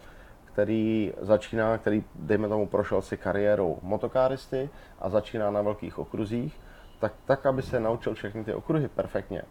který 0.45 1.13
začíná, 1.21 1.79
který, 1.79 2.05
dejme 2.15 2.49
tomu, 2.49 2.67
prošel 2.67 3.03
si 3.03 3.17
kariérou 3.17 3.79
motokáristy 3.83 4.71
a 4.99 5.09
začíná 5.09 5.51
na 5.51 5.63
velkých 5.63 5.99
okruzích, 5.99 6.61
tak, 6.99 7.13
tak 7.25 7.47
aby 7.47 7.63
se 7.63 7.81
naučil 7.81 8.15
všechny 8.15 8.45
ty 8.45 8.55
okruhy 8.55 8.89
perfektně, 8.89 9.43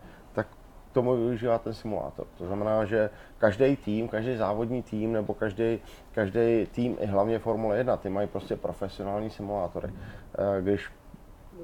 tomu 0.93 1.15
využívá 1.15 1.57
ten 1.59 1.73
simulátor. 1.73 2.27
To 2.37 2.45
znamená, 2.45 2.85
že 2.85 3.09
každý 3.37 3.75
tým, 3.75 4.07
každý 4.07 4.35
závodní 4.35 4.83
tým 4.83 5.13
nebo 5.13 5.33
každý, 5.33 5.79
každý 6.11 6.67
tým, 6.71 6.97
i 6.99 7.05
hlavně 7.05 7.39
Formule 7.39 7.77
1, 7.77 7.97
ty 7.97 8.09
mají 8.09 8.27
prostě 8.27 8.55
profesionální 8.55 9.29
simulátory. 9.29 9.89
Eh, 9.89 10.61
když 10.61 10.89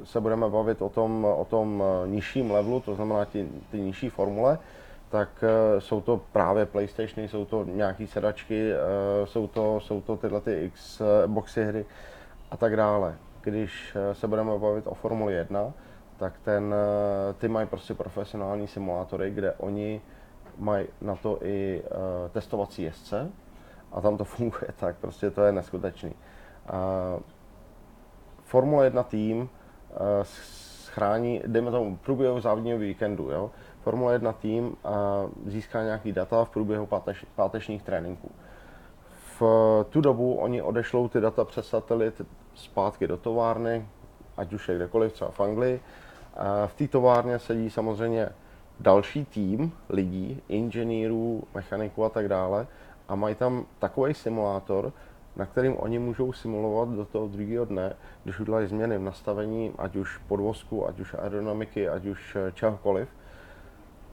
se 0.03 0.21
budeme 0.21 0.49
bavit 0.49 0.81
o 0.81 0.89
tom, 0.89 1.25
o 1.25 1.45
tom 1.45 1.83
nižším 2.05 2.51
levelu, 2.51 2.79
to 2.79 2.95
znamená 2.95 3.25
ty, 3.25 3.47
ty 3.71 3.79
nižší 3.79 4.09
formule, 4.09 4.59
tak 5.09 5.29
uh, 5.43 5.79
jsou 5.79 6.01
to 6.01 6.21
právě 6.31 6.65
PlayStationy, 6.65 7.27
jsou 7.27 7.45
to 7.45 7.63
nějaké 7.63 8.07
sedačky, 8.07 8.71
jsou, 9.25 9.47
to, 9.47 9.79
jsou 9.79 10.01
to 10.01 10.17
tyhle 10.17 10.41
ty 10.41 10.71
Xboxy 10.73 11.65
hry 11.65 11.85
a 12.51 12.57
tak 12.57 12.75
dále. 12.75 13.15
Když 13.41 13.97
se 14.13 14.27
budeme 14.27 14.57
bavit 14.57 14.87
o 14.87 14.93
Formuli 14.93 15.33
1, 15.33 15.73
tak 16.19 16.39
ten, 16.39 16.75
ty 17.37 17.47
mají 17.47 17.67
prostě 17.67 17.93
profesionální 17.93 18.67
simulátory, 18.67 19.31
kde 19.31 19.53
oni 19.53 20.01
mají 20.57 20.87
na 21.01 21.15
to 21.15 21.39
i 21.41 21.83
testovací 22.31 22.83
jezdce 22.83 23.31
a 23.91 24.01
tam 24.01 24.17
to 24.17 24.23
funguje 24.35 24.73
tak, 24.79 24.95
prostě 24.97 25.31
to 25.31 25.41
je 25.41 25.51
neskutečný. 25.51 26.13
Formule 28.43 28.85
1 28.85 29.03
tým 29.03 29.49
schrání, 30.23 31.41
dejme 31.47 31.71
tomu, 31.71 31.97
průběhu 31.97 32.39
závodního 32.39 32.77
víkendu, 32.77 33.31
jo, 33.31 33.51
Formule 33.81 34.13
1 34.13 34.33
tým 34.33 34.77
a 34.83 35.25
získá 35.45 35.83
nějaký 35.83 36.11
data 36.11 36.45
v 36.45 36.49
průběhu 36.49 36.85
páteč, 36.85 37.25
pátečních 37.35 37.83
tréninků. 37.83 38.31
V 39.39 39.41
tu 39.89 40.01
dobu 40.01 40.35
oni 40.35 40.61
odešlou 40.61 41.07
ty 41.07 41.21
data 41.21 41.45
přes 41.45 41.67
satelit 41.67 42.21
zpátky 42.55 43.07
do 43.07 43.17
továrny, 43.17 43.87
ať 44.37 44.53
už 44.53 44.69
je 44.69 44.75
kdekoliv, 44.75 45.13
třeba 45.13 45.31
v 45.31 45.39
Anglii. 45.39 45.79
V 46.67 46.73
té 46.73 46.87
továrně 46.87 47.39
sedí 47.39 47.69
samozřejmě 47.69 48.29
další 48.79 49.25
tým 49.25 49.71
lidí, 49.89 50.41
inženýrů, 50.49 51.43
mechaniků 51.53 52.05
a 52.05 52.09
tak 52.09 52.27
dále. 52.27 52.67
A 53.07 53.15
mají 53.15 53.35
tam 53.35 53.65
takový 53.79 54.13
simulátor, 54.13 54.93
na 55.35 55.45
kterým 55.45 55.77
oni 55.77 55.99
můžou 55.99 56.33
simulovat 56.33 56.89
do 56.89 57.05
toho 57.05 57.27
druhého 57.27 57.65
dne, 57.65 57.95
když 58.23 58.39
udělají 58.39 58.67
změny 58.67 58.97
v 58.97 59.01
nastavení, 59.01 59.73
ať 59.77 59.95
už 59.95 60.17
podvozku, 60.17 60.87
ať 60.87 60.99
už 60.99 61.13
aerodynamiky, 61.13 61.89
ať 61.89 62.05
už 62.05 62.37
čehokoliv, 62.53 63.09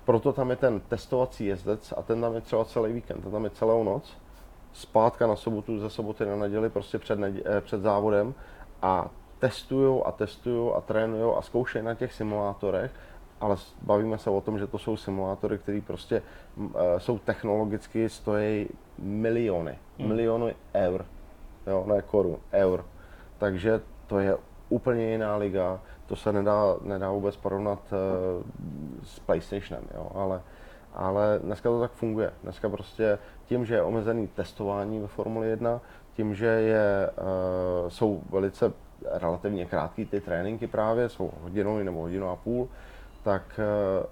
proto 0.04 0.32
tam 0.32 0.50
je 0.50 0.56
ten 0.56 0.80
testovací 0.80 1.46
jezdec 1.46 1.94
a 1.96 2.02
ten 2.02 2.20
tam 2.20 2.34
je 2.34 2.40
třeba 2.40 2.64
celý 2.64 2.92
víkend, 2.92 3.22
ten 3.22 3.32
tam 3.32 3.44
je 3.44 3.50
celou 3.50 3.84
noc, 3.84 4.16
zpátka 4.72 5.26
na 5.26 5.36
sobotu, 5.36 5.78
ze 5.78 5.90
soboty 5.90 6.26
na 6.26 6.36
neděli, 6.36 6.70
prostě 6.70 6.98
před, 6.98 7.18
eh, 7.44 7.60
před 7.60 7.80
závodem. 7.80 8.34
A 8.82 9.10
testují 9.46 10.02
a 10.04 10.12
testují 10.12 10.72
a 10.76 10.80
trénují 10.80 11.34
a 11.38 11.42
zkoušejí 11.42 11.84
na 11.84 11.94
těch 11.94 12.12
simulátorech, 12.12 12.90
ale 13.40 13.56
bavíme 13.82 14.18
se 14.18 14.30
o 14.30 14.40
tom, 14.40 14.58
že 14.58 14.66
to 14.66 14.78
jsou 14.78 14.96
simulátory, 14.96 15.58
které 15.58 15.80
prostě 15.80 16.22
uh, 16.56 16.70
jsou 16.98 17.18
technologicky, 17.18 18.08
stojí 18.08 18.68
miliony, 18.98 19.78
hmm. 19.98 20.08
miliony 20.08 20.54
eur, 20.74 21.04
jo, 21.66 21.84
ne 21.86 22.02
korun, 22.02 22.36
eur. 22.52 22.84
Takže 23.38 23.80
to 24.06 24.18
je 24.18 24.36
úplně 24.68 25.10
jiná 25.10 25.36
liga 25.36 25.80
to 26.06 26.16
se 26.16 26.32
nedá, 26.32 26.76
nedá 26.82 27.10
vůbec 27.10 27.36
porovnat 27.36 27.78
uh, 27.92 28.44
s 29.02 29.18
PlayStationem, 29.18 29.84
jo, 29.94 30.10
ale, 30.14 30.42
ale 30.94 31.40
dneska 31.42 31.68
to 31.68 31.80
tak 31.80 31.92
funguje. 31.92 32.32
Dneska 32.42 32.68
prostě 32.68 33.18
tím, 33.44 33.66
že 33.66 33.74
je 33.74 33.82
omezený 33.82 34.28
testování 34.28 35.00
ve 35.00 35.06
Formuli 35.06 35.48
1, 35.48 35.80
tím, 36.12 36.34
že 36.34 36.46
je, 36.46 37.10
uh, 37.10 37.88
jsou 37.88 38.22
velice 38.30 38.72
relativně 39.12 39.66
krátké 39.66 40.04
ty 40.04 40.20
tréninky 40.20 40.66
právě, 40.66 41.08
jsou 41.08 41.30
hodinou 41.42 41.78
nebo 41.78 42.00
hodinu 42.00 42.28
a 42.28 42.36
půl, 42.36 42.68
tak 43.22 43.60
uh, 43.60 44.06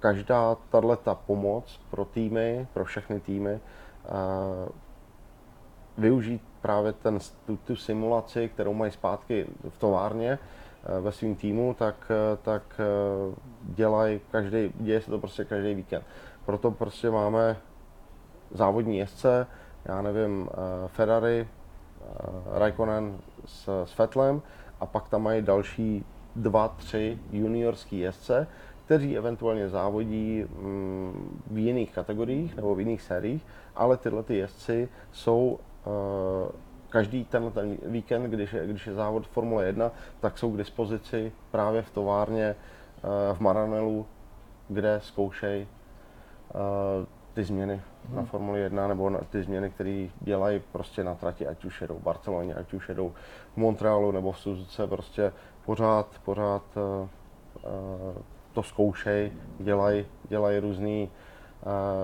každá 0.00 0.56
tato 0.70 1.18
pomoc 1.26 1.80
pro 1.90 2.04
týmy, 2.04 2.66
pro 2.74 2.84
všechny 2.84 3.20
týmy, 3.20 3.52
uh, 3.52 4.68
využít 5.98 6.42
právě 6.62 6.92
ten, 6.92 7.18
tu, 7.46 7.56
tu 7.56 7.76
simulaci, 7.76 8.48
kterou 8.48 8.74
mají 8.74 8.92
zpátky 8.92 9.46
v 9.68 9.78
továrně, 9.78 10.38
Eh, 10.84 11.00
ve 11.00 11.12
svém 11.12 11.34
týmu, 11.34 11.74
tak, 11.74 11.94
eh, 12.10 12.36
tak 12.42 12.62
eh, 12.78 13.34
dělají 13.62 14.20
každý, 14.30 14.72
děje 14.74 15.00
se 15.00 15.10
to 15.10 15.18
prostě 15.18 15.44
každý 15.44 15.74
víkend. 15.74 16.04
Proto 16.46 16.70
prostě 16.70 17.10
máme 17.10 17.56
závodní 18.50 18.98
jezdce, 18.98 19.46
já 19.84 20.02
nevím, 20.02 20.48
Ferrari, 20.86 21.48
Raikkonen 22.52 23.18
s, 23.46 23.84
s 23.84 23.92
Fetlem 23.92 24.42
a 24.80 24.86
pak 24.86 25.08
tam 25.08 25.22
mají 25.22 25.42
další 25.42 26.04
dva, 26.36 26.68
tři 26.68 27.18
juniorský 27.32 27.98
jezdce, 27.98 28.46
kteří 28.84 29.16
eventuálně 29.16 29.68
závodí 29.68 30.44
mm, 30.44 31.40
v 31.50 31.58
jiných 31.58 31.92
kategoriích 31.92 32.56
nebo 32.56 32.74
v 32.74 32.80
jiných 32.80 33.02
sériích, 33.02 33.46
ale 33.76 33.96
tyhle 33.96 34.22
ty 34.22 34.36
jezdci 34.36 34.88
jsou 35.12 35.58
každý 36.94 37.24
ten, 37.24 37.50
ten 37.50 37.76
víkend, 37.86 38.30
když 38.30 38.52
je, 38.52 38.66
když 38.66 38.86
je 38.86 38.94
závod 38.94 39.26
Formule 39.26 39.66
1, 39.66 39.90
tak 40.20 40.38
jsou 40.38 40.52
k 40.52 40.56
dispozici 40.56 41.32
právě 41.50 41.82
v 41.82 41.90
továrně 41.90 42.44
eh, 42.44 42.54
v 43.34 43.40
Maranelu, 43.40 44.06
kde 44.68 45.00
zkoušejí 45.02 45.66
eh, 45.66 47.06
ty 47.34 47.44
změny 47.44 47.74
hmm. 47.74 48.16
na 48.16 48.20
mhm. 48.20 48.30
Formuli 48.30 48.60
1 48.60 48.88
nebo 48.88 49.10
na 49.10 49.18
ty 49.18 49.42
změny, 49.42 49.70
které 49.70 50.08
dělají 50.20 50.62
prostě 50.72 51.04
na 51.04 51.14
trati, 51.14 51.46
ať 51.46 51.64
už 51.64 51.80
jedou 51.80 51.94
v 51.94 52.02
Barceloně, 52.02 52.54
ať 52.54 52.72
už 52.72 52.88
jedou 52.88 53.12
v 53.54 53.56
Montrealu 53.56 54.12
nebo 54.12 54.32
v 54.32 54.38
Suzuce, 54.38 54.86
prostě 54.86 55.32
pořád, 55.64 56.06
pořád 56.24 56.62
uh, 56.76 57.08
to 58.52 58.62
zkoušejí, 58.62 59.32
dělají, 59.58 60.06
dělají 60.28 60.58
různé 60.58 61.02
uh, 61.02 61.08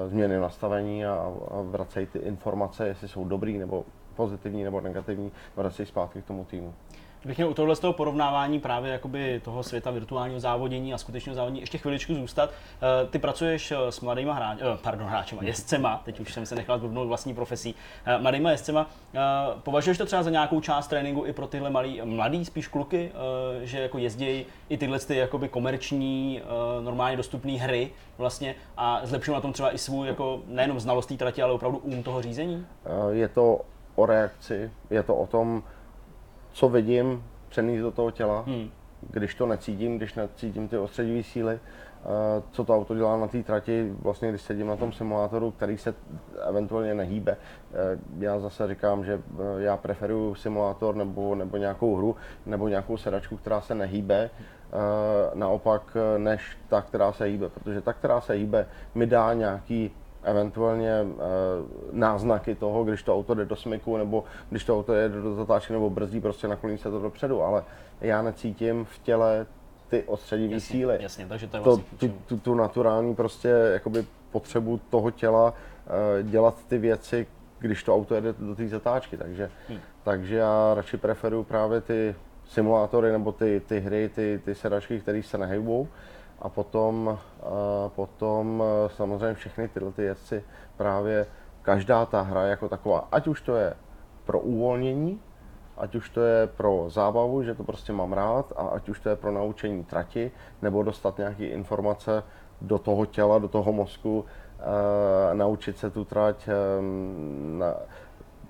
změny 0.07 0.39
v 0.39 0.41
nastavení 0.41 1.07
a, 1.07 1.14
a 1.51 1.62
vracejí 1.62 2.07
ty 2.07 2.18
informace, 2.18 2.87
jestli 2.89 3.09
jsou 3.09 3.24
dobrý 3.24 3.59
nebo 3.59 3.85
pozitivní 4.16 4.64
nebo 4.64 4.81
negativní, 4.81 5.33
vrací 5.57 5.87
zpátky 5.87 6.22
k 6.22 6.26
tomu 6.26 6.45
týmu. 6.45 6.74
Kdybych 7.23 7.37
měl 7.37 7.49
u 7.49 7.55
tohle 7.55 7.77
z 7.77 7.81
toho 7.81 7.93
porovnávání 7.93 8.61
právě 8.61 8.93
jakoby 8.93 9.41
toho 9.45 9.62
světa 9.62 9.91
virtuálního 9.91 10.41
závodění 10.41 10.95
a 10.95 10.99
skutečného 10.99 11.37
závodění 11.37 11.61
ještě 11.61 11.79
chviličku 11.79 12.14
zůstat. 12.14 12.51
Eh, 12.51 13.07
ty 13.07 13.18
pracuješ 13.18 13.73
eh, 13.73 13.93
s 13.93 14.01
mladýma 14.01 14.35
hráči, 14.35 14.62
eh, 14.62 14.79
pardon, 14.83 15.07
hráčema, 15.07 15.43
jezdcema, 15.45 16.03
teď 16.05 16.21
už 16.21 16.35
jsem 16.35 16.47
se 16.47 16.55
nechal 16.55 16.79
zblbnout 16.79 17.09
vlastní 17.09 17.35
profesí, 17.35 17.75
mladýma 18.18 18.51
jezdcema. 18.51 18.91
Považuješ 19.62 19.99
to 19.99 20.07
třeba 20.07 20.23
za 20.23 20.31
nějakou 20.31 20.61
část 20.61 20.89
tréninku 20.89 21.27
i 21.27 21.33
pro 21.33 21.47
tyhle 21.47 21.71
malý, 21.71 22.01
mladý 22.05 22.45
spíš 22.45 22.68
kluky, 22.68 23.12
že 23.62 23.81
jako 23.81 23.99
jezdějí 23.99 24.47
i 24.68 24.79
tyhle 24.79 24.99
ty 24.99 25.16
jakoby 25.16 25.49
komerční, 25.49 26.43
normálně 26.81 27.16
dostupné 27.16 27.53
hry 27.53 27.91
vlastně 28.18 28.55
a 28.77 29.01
zlepšují 29.05 29.35
na 29.35 29.41
tom 29.41 29.53
třeba 29.53 29.75
i 29.75 29.79
svůj 29.79 30.07
jako 30.07 30.41
nejenom 30.47 30.81
znalost 30.81 31.07
té 31.07 31.16
trati, 31.16 31.43
ale 31.43 31.53
opravdu 31.53 31.79
um 31.79 32.03
toho 32.03 32.23
řízení? 32.23 32.66
Je 33.11 33.29
to 33.29 33.61
o 33.95 34.07
reakci, 34.07 34.71
je 34.91 35.03
to 35.03 35.16
o 35.16 35.27
tom, 35.27 35.62
co 36.53 36.69
vidím, 36.69 37.25
přenést 37.49 37.81
do 37.81 37.91
toho 37.91 38.11
těla, 38.11 38.45
hmm. 38.47 38.71
když 39.11 39.35
to 39.35 39.47
necítím, 39.47 39.97
když 39.97 40.15
necítím 40.15 40.69
ty 40.69 40.79
ostředivé 40.79 41.23
síly, 41.23 41.61
co 42.51 42.65
to 42.65 42.77
auto 42.77 42.95
dělá 42.95 43.17
na 43.17 43.27
té 43.27 43.43
trati, 43.43 43.93
vlastně 44.03 44.29
když 44.29 44.43
sedím 44.43 44.67
na 44.67 44.77
tom 44.77 44.93
simulátoru, 44.93 45.51
který 45.51 45.79
se 45.79 45.95
eventuálně 46.49 46.95
nehýbe. 46.95 47.37
Uh, 47.37 48.23
já 48.23 48.39
zase 48.39 48.69
říkám, 48.69 49.05
že 49.05 49.17
uh, 49.17 49.23
já 49.59 49.77
preferuju 49.77 50.35
simulátor 50.35 50.97
nebo, 50.97 51.35
nebo 51.35 51.57
nějakou 51.57 51.97
hru, 51.97 52.17
nebo 52.47 52.69
nějakou 52.69 52.97
sedačku, 52.97 53.37
která 53.37 53.61
se 53.61 53.75
nehýbe, 53.75 54.31
naopak 55.35 55.97
než 56.19 56.59
ta, 56.69 56.83
která 56.83 57.13
se 57.13 57.25
hýbe, 57.25 57.49
protože 57.49 57.81
ta, 57.81 57.93
která 57.93 58.21
se 58.21 58.33
hýbe, 58.33 58.67
mi 58.95 59.07
dá 59.07 59.35
nějaký 59.35 59.91
eventuálně 60.23 60.91
e, 60.91 61.07
náznaky 61.93 62.55
toho, 62.55 62.85
když 62.85 63.03
to 63.03 63.14
auto 63.14 63.35
jde 63.35 63.45
do 63.45 63.57
smyku, 63.57 63.97
nebo 63.97 64.25
když 64.51 64.64
to 64.64 64.79
auto 64.79 64.95
jde 64.95 65.09
do 65.09 65.35
zatáčky, 65.35 65.73
nebo 65.73 65.91
brzdí, 65.91 66.21
prostě 66.21 66.49
nakloní 66.49 66.79
se 66.79 66.91
to 66.91 67.01
dopředu, 67.01 67.43
ale 67.43 67.64
já 68.01 68.23
necítím 68.23 68.85
v 68.85 68.99
těle 68.99 69.47
ty 69.89 70.03
odstředivé 70.03 70.61
síly. 70.61 70.99
Jasně, 71.01 71.27
takže 71.27 71.47
to 71.47 71.57
je 71.57 71.61
vlastně 71.61 71.85
to, 71.99 72.09
tu, 72.09 72.14
tu, 72.27 72.37
tu, 72.37 72.55
naturální 72.55 73.14
prostě 73.14 73.49
jakoby 73.49 74.07
potřebu 74.33 74.81
toho 74.91 75.11
těla 75.11 75.55
e, 76.18 76.23
dělat 76.23 76.55
ty 76.68 76.79
věci, 76.79 77.27
když 77.59 77.83
to 77.83 77.95
auto 77.95 78.14
jede 78.14 78.35
do 78.39 78.55
té 78.55 78.68
zatáčky, 78.68 79.16
takže, 79.16 79.51
hmm. 79.68 79.79
takže 80.03 80.37
já 80.37 80.75
radši 80.75 80.97
preferuju 80.97 81.45
právě 81.45 81.81
ty 81.81 82.14
simulátory 82.49 83.12
nebo 83.12 83.33
ty, 83.33 83.62
ty 83.66 83.81
hry, 83.81 84.11
ty, 84.14 84.41
ty 84.45 84.55
sedačky, 84.55 85.01
které 85.01 85.23
se 85.23 85.39
nehybou, 85.39 85.89
a 86.41 86.49
potom, 86.49 87.18
potom 87.88 88.64
samozřejmě 88.86 89.34
všechny 89.34 89.68
tyhle 89.68 89.93
ty 89.93 90.03
jezdci 90.03 90.45
právě 90.76 91.26
každá 91.62 92.07
ta 92.07 92.22
hra 92.22 92.43
jako 92.43 92.68
taková, 92.68 93.09
ať 93.12 93.28
už 93.28 93.41
to 93.41 93.57
je 93.57 93.74
pro 94.24 94.41
uvolnění, 94.41 95.20
ať 95.76 95.95
už 95.95 96.11
to 96.11 96.20
je 96.20 96.47
pro 96.47 96.84
zábavu, 96.88 97.43
že 97.43 97.55
to 97.55 97.64
prostě 97.64 97.93
mám 97.93 98.12
rád, 98.12 98.53
a 98.57 98.62
ať 98.62 98.88
už 98.88 99.01
to 99.01 99.09
je 99.09 99.16
pro 99.16 99.32
naučení 99.32 99.84
trati, 99.84 100.30
nebo 100.62 100.82
dostat 100.82 101.18
nějaké 101.18 101.47
informace 101.47 102.22
do 102.61 102.78
toho 102.78 103.07
těla, 103.07 103.38
do 103.38 103.49
toho 103.49 103.72
mozku, 103.72 104.24
naučit 105.32 105.78
se 105.78 105.91
tu 105.91 106.05
trať, 106.05 106.49
na, 107.59 107.74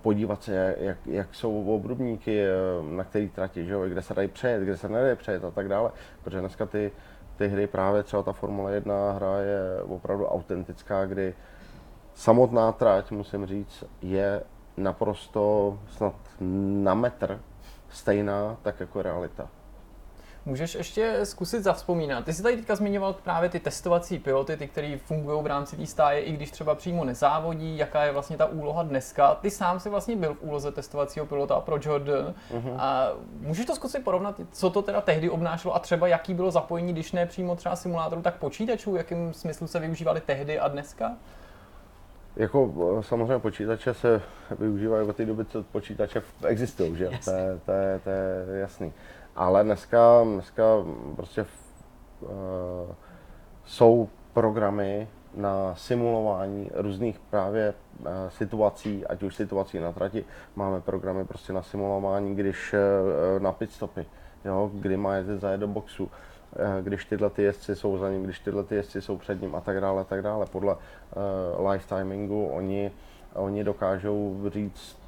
podívat 0.03 0.43
se, 0.43 0.77
jak, 0.79 0.99
jak 1.07 1.35
jsou 1.35 1.75
obrubníky, 1.75 2.45
na 2.91 3.05
který 3.05 3.29
trati, 3.29 3.67
že 3.67 3.73
jo, 3.73 3.89
kde 3.89 4.03
se 4.03 4.15
dají 4.15 4.29
přejet, 4.29 4.63
kde 4.63 4.77
se 4.77 4.89
nedají 4.89 5.17
přejet 5.17 5.45
a 5.45 5.51
tak 5.51 5.69
dále. 5.69 5.91
Protože 6.23 6.41
dneska 6.41 6.67
ty, 6.67 6.93
ty 7.41 7.49
hry, 7.49 7.67
právě 7.67 8.03
třeba 8.03 8.23
ta 8.23 8.33
Formule 8.33 8.73
1 8.75 9.13
hra 9.13 9.39
je 9.39 9.83
opravdu 9.83 10.27
autentická, 10.27 11.07
kdy 11.07 11.35
samotná 12.15 12.73
trať, 12.73 13.11
musím 13.11 13.47
říct, 13.47 13.85
je 14.03 14.43
naprosto 14.77 15.79
snad 15.89 16.15
na 16.85 16.95
metr 16.95 17.41
stejná, 17.91 18.57
tak 18.63 18.81
jako 18.81 19.03
realita. 19.03 19.49
Můžeš 20.51 20.75
ještě 20.75 21.21
zkusit 21.23 21.63
zavzpomínat. 21.63 22.25
Ty 22.25 22.33
jsi 22.33 22.43
tady 22.43 22.57
teďka 22.57 22.77
zmiňoval 22.77 23.13
právě 23.13 23.49
ty 23.49 23.61
testovací 23.61 24.19
piloty, 24.19 24.57
ty, 24.57 24.69
které 24.69 24.99
fungují 25.05 25.43
v 25.43 25.47
rámci 25.47 25.77
té 25.77 25.87
stáje, 25.87 26.21
i 26.21 26.33
když 26.33 26.51
třeba 26.51 26.75
přímo 26.75 27.05
nezávodí, 27.05 27.79
jaká 27.79 28.05
je 28.05 28.13
vlastně 28.13 28.37
ta 28.37 28.47
úloha 28.47 28.83
dneska. 28.83 29.35
Ty 29.35 29.51
sám 29.51 29.81
si 29.81 29.89
vlastně 29.89 30.17
byl 30.17 30.35
v 30.35 30.43
úloze 30.43 30.73
testovacího 30.73 31.27
pilota 31.27 31.61
pro 31.61 31.79
Jordan. 31.83 32.35
Uh-huh. 32.55 32.75
A 32.79 33.13
můžeš 33.41 33.67
to 33.67 33.75
zkusit 33.75 34.05
porovnat, 34.05 34.41
co 34.53 34.71
to 34.71 34.83
teda 34.83 35.01
tehdy 35.01 35.31
obnášelo 35.31 35.75
a 35.75 35.79
třeba 35.79 36.09
jaký 36.09 36.35
bylo 36.35 36.51
zapojení, 36.51 36.93
když 36.93 37.13
ne 37.13 37.27
přímo 37.27 37.57
třeba 37.57 37.77
simulátoru, 37.77 38.23
tak 38.23 38.37
počítačů, 38.37 38.97
jakým 38.97 39.35
smyslu 39.35 39.67
se 39.67 39.79
využívali 39.79 40.21
tehdy 40.21 40.59
a 40.59 40.69
dneska? 40.69 41.17
Jako 42.37 42.75
eh, 42.99 43.03
samozřejmě 43.03 43.39
počítače 43.39 43.95
se 43.95 44.23
využívají 44.59 45.09
od 45.09 45.17
té 45.17 45.27
doby, 45.27 45.45
co 45.45 45.63
počítače 45.63 46.23
existují, 46.47 46.97
že? 46.97 47.11
To 47.25 47.31
je, 47.31 47.61
to, 47.67 47.73
je, 47.73 48.01
to 48.05 48.11
je 48.11 48.61
jasný. 48.61 48.93
Ale 49.41 49.65
dneska, 49.65 50.25
dneska 50.25 50.65
prostě 51.17 51.47
uh, 52.21 52.29
jsou 53.65 54.09
programy 54.33 55.09
na 55.35 55.75
simulování 55.75 56.71
různých 56.75 57.19
právě 57.19 57.75
uh, 58.01 58.07
situací, 58.29 59.07
ať 59.07 59.23
už 59.23 59.37
situací 59.37 59.79
na 59.79 59.93
trati, 59.93 60.25
máme 60.57 60.81
programy 60.81 61.25
prostě 61.25 61.53
na 61.53 61.63
simulování, 61.63 62.37
když 62.37 62.75
uh, 62.75 63.43
na 63.43 63.53
pitstopy, 63.53 64.07
jo, 64.45 64.71
kdy 64.75 64.97
má 64.97 65.15
jezdit 65.15 65.41
zajet 65.41 65.61
do 65.61 65.69
boxu, 65.69 66.11
když 66.83 67.05
tyhle 67.05 67.31
ty 67.31 67.43
jezdci 67.43 67.77
jsou 67.77 67.99
za 67.99 68.11
ním, 68.11 68.23
když 68.23 68.39
tyhle 68.39 68.65
ty 68.65 68.75
jezdci 68.75 69.03
jsou 69.03 69.19
před 69.19 69.43
ním 69.43 69.55
a 69.55 69.61
tak 69.61 69.81
dále, 69.81 70.05
tak 70.05 70.23
dále. 70.23 70.47
Podle 70.47 70.75
uh, 70.75 71.71
live 71.71 71.85
timingu 71.85 72.47
oni, 72.47 72.93
oni 73.35 73.65
dokážou 73.65 74.51
říct 74.53 74.99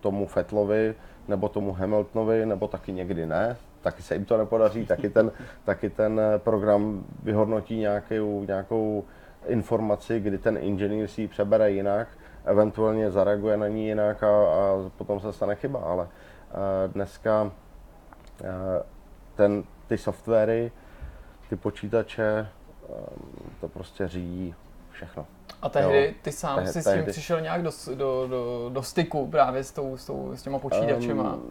tomu 0.00 0.26
Fetlovi, 0.26 0.94
nebo 1.28 1.48
tomu 1.48 1.72
Hamiltonovi, 1.72 2.46
nebo 2.46 2.68
taky 2.68 2.92
někdy 2.92 3.26
ne, 3.26 3.56
taky 3.80 4.02
se 4.02 4.14
jim 4.14 4.24
to 4.24 4.36
nepodaří, 4.36 4.86
taky 4.86 5.10
ten, 5.10 5.32
taky 5.64 5.90
ten 5.90 6.20
eh, 6.20 6.38
program 6.38 7.04
vyhodnotí 7.22 7.76
nějakou, 7.76 8.44
nějakou 8.44 9.04
informaci, 9.46 10.20
kdy 10.20 10.38
ten 10.38 10.58
inženýr 10.60 11.08
si 11.08 11.22
ji 11.22 11.28
přebere 11.28 11.70
jinak, 11.70 12.08
eventuálně 12.44 13.10
zareaguje 13.10 13.56
na 13.56 13.68
ní 13.68 13.86
jinak 13.86 14.22
a, 14.22 14.28
a 14.28 14.90
potom 14.96 15.20
se 15.20 15.32
stane 15.32 15.54
chyba, 15.54 15.80
ale 15.80 16.04
uh, 16.04 16.92
dneska 16.92 17.42
uh, 17.42 17.50
ten, 19.34 19.64
ty 19.86 19.98
softwary, 19.98 20.72
ty 21.48 21.56
počítače, 21.56 22.48
to 23.60 23.68
prostě 23.68 24.08
řídí 24.08 24.54
všechno. 24.98 25.26
A 25.62 25.68
tehdy 25.68 26.06
jo, 26.06 26.12
ty 26.22 26.32
sám 26.32 26.56
tehdy, 26.56 26.72
si 26.72 26.82
s 26.82 26.84
tím 26.84 26.92
tehdy. 26.92 27.12
přišel 27.12 27.40
nějak 27.40 27.62
do, 27.62 27.70
do, 27.94 28.26
do, 28.26 28.70
do 28.72 28.82
styku 28.82 29.26
právě 29.26 29.64
s, 29.64 29.72
tou, 29.72 29.96
s, 29.96 30.06
tou, 30.06 30.32
s 30.34 30.42
těma 30.42 30.58
počítačema? 30.58 31.34
Um, 31.34 31.42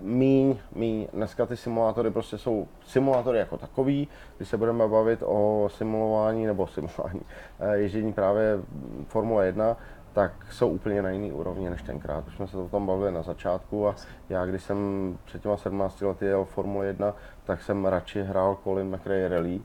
míň, 0.00 0.58
míň. 0.74 1.08
Dneska 1.12 1.46
ty 1.46 1.56
simulátory 1.56 2.10
prostě 2.10 2.38
jsou 2.38 2.68
simulátory 2.86 3.38
jako 3.38 3.56
takový. 3.56 4.08
Když 4.36 4.48
se 4.48 4.56
budeme 4.56 4.88
bavit 4.88 5.22
o 5.26 5.68
simulování 5.76 6.46
nebo 6.46 6.66
simulování 6.66 7.20
eh, 7.60 7.76
ježdění 7.76 8.12
právě 8.12 8.58
Formule 9.06 9.46
1, 9.46 9.76
tak 10.12 10.32
jsou 10.50 10.68
úplně 10.68 11.02
na 11.02 11.10
jiný 11.10 11.32
úrovni 11.32 11.70
než 11.70 11.82
tenkrát. 11.82 12.28
Už 12.28 12.36
jsme 12.36 12.46
se 12.46 12.56
o 12.56 12.68
tom 12.68 12.86
bavili 12.86 13.12
na 13.12 13.22
začátku 13.22 13.88
a 13.88 13.94
já, 14.28 14.46
když 14.46 14.62
jsem 14.62 14.78
před 15.24 15.42
těma 15.42 15.56
17 15.56 16.00
lety 16.00 16.26
jel 16.26 16.44
Formule 16.44 16.86
1, 16.86 17.14
tak 17.44 17.62
jsem 17.62 17.86
radši 17.86 18.22
hrál 18.22 18.58
Colin 18.64 18.96
McRae 18.96 19.28
Rally, 19.28 19.60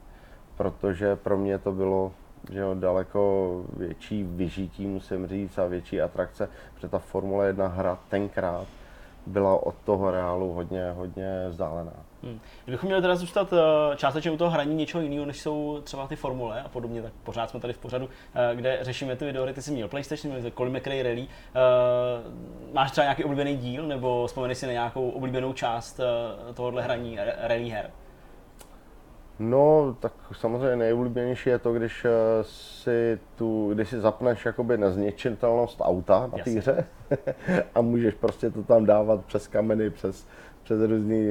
protože 0.58 1.16
pro 1.16 1.38
mě 1.38 1.58
to 1.58 1.72
bylo 1.72 2.12
že 2.52 2.60
jo, 2.60 2.74
daleko 2.74 3.64
větší 3.78 4.24
vyžití, 4.24 4.88
musím 4.88 5.28
říct, 5.28 5.58
a 5.58 5.66
větší 5.66 6.02
atrakce, 6.02 6.50
protože 6.74 6.88
ta 6.88 7.00
Formule 7.00 7.48
1 7.48 7.68
hra 7.68 8.00
tenkrát 8.10 8.68
byla 9.28 9.66
od 9.66 9.76
toho 9.86 10.12
reálu 10.12 10.54
hodně, 10.54 10.92
hodně 10.92 11.46
vzdálená. 11.50 11.94
Hmm. 12.24 12.40
Kdybychom 12.64 12.88
měli 12.88 13.02
teda 13.02 13.16
zůstat 13.16 13.54
eh, 13.54 13.96
částečně 13.96 14.32
u 14.32 14.38
toho 14.38 14.52
hraní 14.52 14.76
něčeho 14.76 15.04
jiného, 15.04 15.26
než 15.26 15.42
jsou 15.42 15.82
třeba 15.84 16.08
ty 16.08 16.16
formule 16.16 16.62
a 16.62 16.70
podobně, 16.70 17.02
tak 17.02 17.14
pořád 17.24 17.50
jsme 17.50 17.60
tady 17.60 17.74
v 17.74 17.78
pořadu, 17.78 18.10
eh, 18.36 18.56
kde 18.56 18.80
řešíme 18.82 19.16
ty 19.16 19.26
videohry. 19.26 19.54
Ty 19.54 19.62
jsi 19.62 19.72
měl 19.72 19.88
PlayStation, 19.88 20.36
měl 20.36 20.52
Colin 20.52 20.78
McRae 20.78 21.04
Rally. 21.04 21.28
Eh, 21.28 22.74
máš 22.74 22.92
třeba 22.92 23.06
nějaký 23.06 23.24
oblíbený 23.24 23.58
díl, 23.58 23.88
nebo 23.88 24.28
vzpomeneš 24.28 24.58
si 24.58 24.66
na 24.66 24.72
nějakou 24.72 25.10
oblíbenou 25.10 25.54
část 25.54 26.00
tohohle 26.54 26.84
hraní 26.84 27.18
rally 27.42 27.70
her? 27.70 27.92
No, 29.40 29.96
tak 30.00 30.14
samozřejmě 30.32 30.76
nejoblíbenější 30.76 31.50
je 31.50 31.60
to, 31.60 31.74
když 31.74 32.06
eh, 32.06 32.10
si 32.44 33.20
tu, 33.36 33.74
když 33.74 33.90
si 33.90 34.00
zapneš 34.00 34.46
jakoby 34.46 34.78
nezničitelnost 34.78 35.82
auta 35.82 36.30
na 36.32 36.44
té 36.44 36.52
hře 36.52 36.86
a 37.76 37.82
můžeš 37.82 38.14
prostě 38.14 38.52
to 38.52 38.64
tam 38.64 38.86
dávat 38.86 39.26
přes 39.26 39.48
kameny, 39.48 39.90
přes, 39.90 40.28
přes 40.64 40.82
různý 40.82 41.28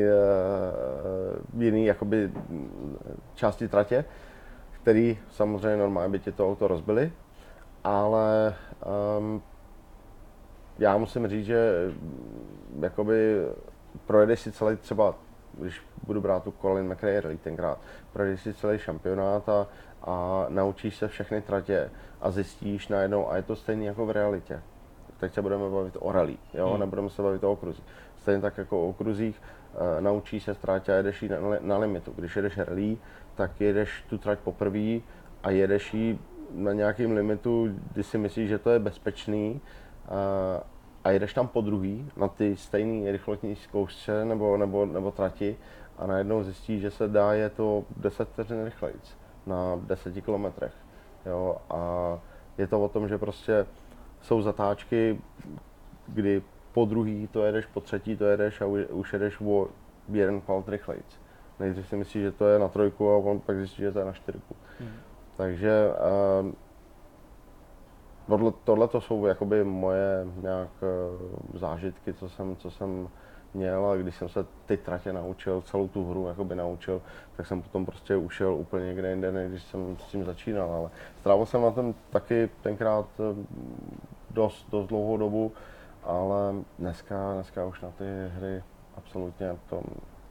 uh, 1.54 1.62
jiný 1.62 1.84
jakoby 1.84 2.32
části 3.34 3.68
tratě, 3.68 4.04
který 4.82 5.18
samozřejmě 5.30 5.76
normálně 5.76 6.12
by 6.12 6.18
ti 6.18 6.32
to 6.32 6.48
auto 6.48 6.68
rozbili, 6.68 7.12
ale 7.84 8.54
um, 9.18 9.42
já 10.78 10.96
musím 10.96 11.28
říct, 11.28 11.46
že 11.46 11.72
jakoby 12.80 13.42
projedeš 14.06 14.40
si 14.40 14.52
celý 14.52 14.76
třeba 14.76 15.14
když 15.56 15.82
budu 16.06 16.20
brát 16.20 16.42
tu 16.42 16.54
Colin 16.60 16.92
McRae 16.92 17.20
Rally 17.20 17.36
tenkrát, 17.36 17.78
projdeš 18.12 18.40
si 18.40 18.54
celý 18.54 18.78
šampionát 18.78 19.48
a, 19.48 19.66
a 20.02 20.46
naučíš 20.48 20.96
se 20.96 21.08
všechny 21.08 21.42
tratě 21.42 21.90
a 22.20 22.30
zjistíš 22.30 22.88
najednou, 22.88 23.30
a 23.30 23.36
je 23.36 23.42
to 23.42 23.56
stejný 23.56 23.84
jako 23.84 24.06
v 24.06 24.10
realitě. 24.10 24.62
Teď 25.20 25.34
se 25.34 25.42
budeme 25.42 25.70
bavit 25.70 25.96
o 26.00 26.12
rally, 26.12 26.36
jo? 26.54 26.68
Hmm. 26.68 26.80
nebudeme 26.80 27.10
se 27.10 27.22
bavit 27.22 27.44
o 27.44 27.52
okruzích. 27.52 27.84
Stejně 28.16 28.40
tak 28.40 28.58
jako 28.58 28.82
o 28.82 28.88
okruzích, 28.88 29.42
e, 29.98 30.00
naučíš 30.00 30.42
se 30.42 30.54
ztrátě 30.54 30.92
a 30.92 30.96
jedeš 30.96 31.22
ji 31.22 31.28
na, 31.28 31.38
na 31.60 31.78
limitu. 31.78 32.12
Když 32.16 32.36
jedeš 32.36 32.58
rally, 32.58 32.98
tak 33.34 33.60
jedeš 33.60 34.04
tu 34.08 34.18
trať 34.18 34.38
poprvé 34.38 35.00
a 35.42 35.50
jedeš 35.50 35.94
ji 35.94 36.18
na 36.50 36.72
nějakém 36.72 37.12
limitu, 37.12 37.74
kdy 37.92 38.02
si 38.04 38.18
myslíš, 38.18 38.48
že 38.48 38.58
to 38.58 38.70
je 38.70 38.78
bezpečný, 38.78 39.60
a 41.06 41.10
jedeš 41.10 41.34
tam 41.34 41.48
po 41.48 41.60
druhý 41.60 42.10
na 42.16 42.28
ty 42.28 42.56
stejné 42.56 43.12
rychlotní 43.12 43.56
zkoušce 43.56 44.24
nebo, 44.24 44.56
nebo, 44.56 44.86
nebo 44.86 45.10
trati 45.10 45.56
a 45.98 46.06
najednou 46.06 46.42
zjistíš, 46.42 46.80
že 46.80 46.90
se 46.90 47.08
dá 47.08 47.32
je 47.32 47.50
to 47.50 47.84
10 47.96 48.28
vteřin 48.28 48.64
rychleji 48.64 48.94
na 49.46 49.80
10 49.86 50.24
kilometrech. 50.24 50.72
Jo, 51.26 51.56
a 51.70 51.78
je 52.58 52.66
to 52.66 52.84
o 52.84 52.88
tom, 52.88 53.08
že 53.08 53.18
prostě 53.18 53.66
jsou 54.22 54.42
zatáčky, 54.42 55.20
kdy 56.08 56.42
po 56.72 56.84
druhý 56.84 57.28
to 57.32 57.44
jedeš, 57.44 57.66
po 57.66 57.80
třetí 57.80 58.16
to 58.16 58.24
jedeš 58.24 58.60
a 58.60 58.66
už 58.90 59.12
jedeš 59.12 59.40
o 59.40 59.68
jeden 60.08 60.40
palt 60.40 60.68
rychleji. 60.68 61.02
Nejdřív 61.60 61.88
si 61.88 61.96
myslíš, 61.96 62.22
že 62.22 62.32
to 62.32 62.48
je 62.48 62.58
na 62.58 62.68
trojku 62.68 63.10
a 63.10 63.16
on 63.16 63.40
pak 63.40 63.56
zjistí, 63.56 63.82
že 63.82 63.92
to 63.92 63.98
je 63.98 64.04
na 64.04 64.12
čtyřku. 64.12 64.56
Hmm. 64.80 64.90
Takže 65.36 65.88
uh, 66.42 66.52
Tohle, 68.26 68.52
tohle 68.64 68.88
to 68.88 69.00
jsou 69.00 69.26
jakoby 69.26 69.64
moje 69.64 70.26
nějak 70.42 70.68
eh, 70.82 71.58
zážitky, 71.58 72.14
co 72.14 72.28
jsem, 72.28 72.56
co 72.56 72.70
jsem 72.70 73.08
měl 73.54 73.86
a 73.86 73.96
když 73.96 74.16
jsem 74.16 74.28
se 74.28 74.46
ty 74.66 74.76
tratě 74.76 75.12
naučil, 75.12 75.62
celou 75.62 75.88
tu 75.88 76.10
hru 76.10 76.26
jakoby 76.26 76.54
naučil, 76.54 77.02
tak 77.36 77.46
jsem 77.46 77.62
potom 77.62 77.86
prostě 77.86 78.16
ušel 78.16 78.54
úplně 78.54 78.86
někde 78.86 79.10
jinde, 79.10 79.32
než 79.32 79.50
když 79.50 79.62
jsem 79.62 79.96
s 79.98 80.04
tím 80.04 80.24
začínal, 80.24 80.72
ale 80.72 80.90
strávil 81.20 81.46
jsem 81.46 81.62
na 81.62 81.70
tom 81.70 81.94
taky 82.10 82.50
tenkrát 82.62 83.06
eh, 83.18 83.46
dost, 84.30 84.66
dost 84.70 84.86
dlouhou 84.86 85.16
dobu, 85.16 85.52
ale 86.04 86.54
dneska, 86.78 87.34
dneska 87.34 87.64
už 87.64 87.80
na 87.80 87.90
ty 87.90 88.04
hry 88.38 88.62
absolutně 88.96 89.56
to 89.70 89.82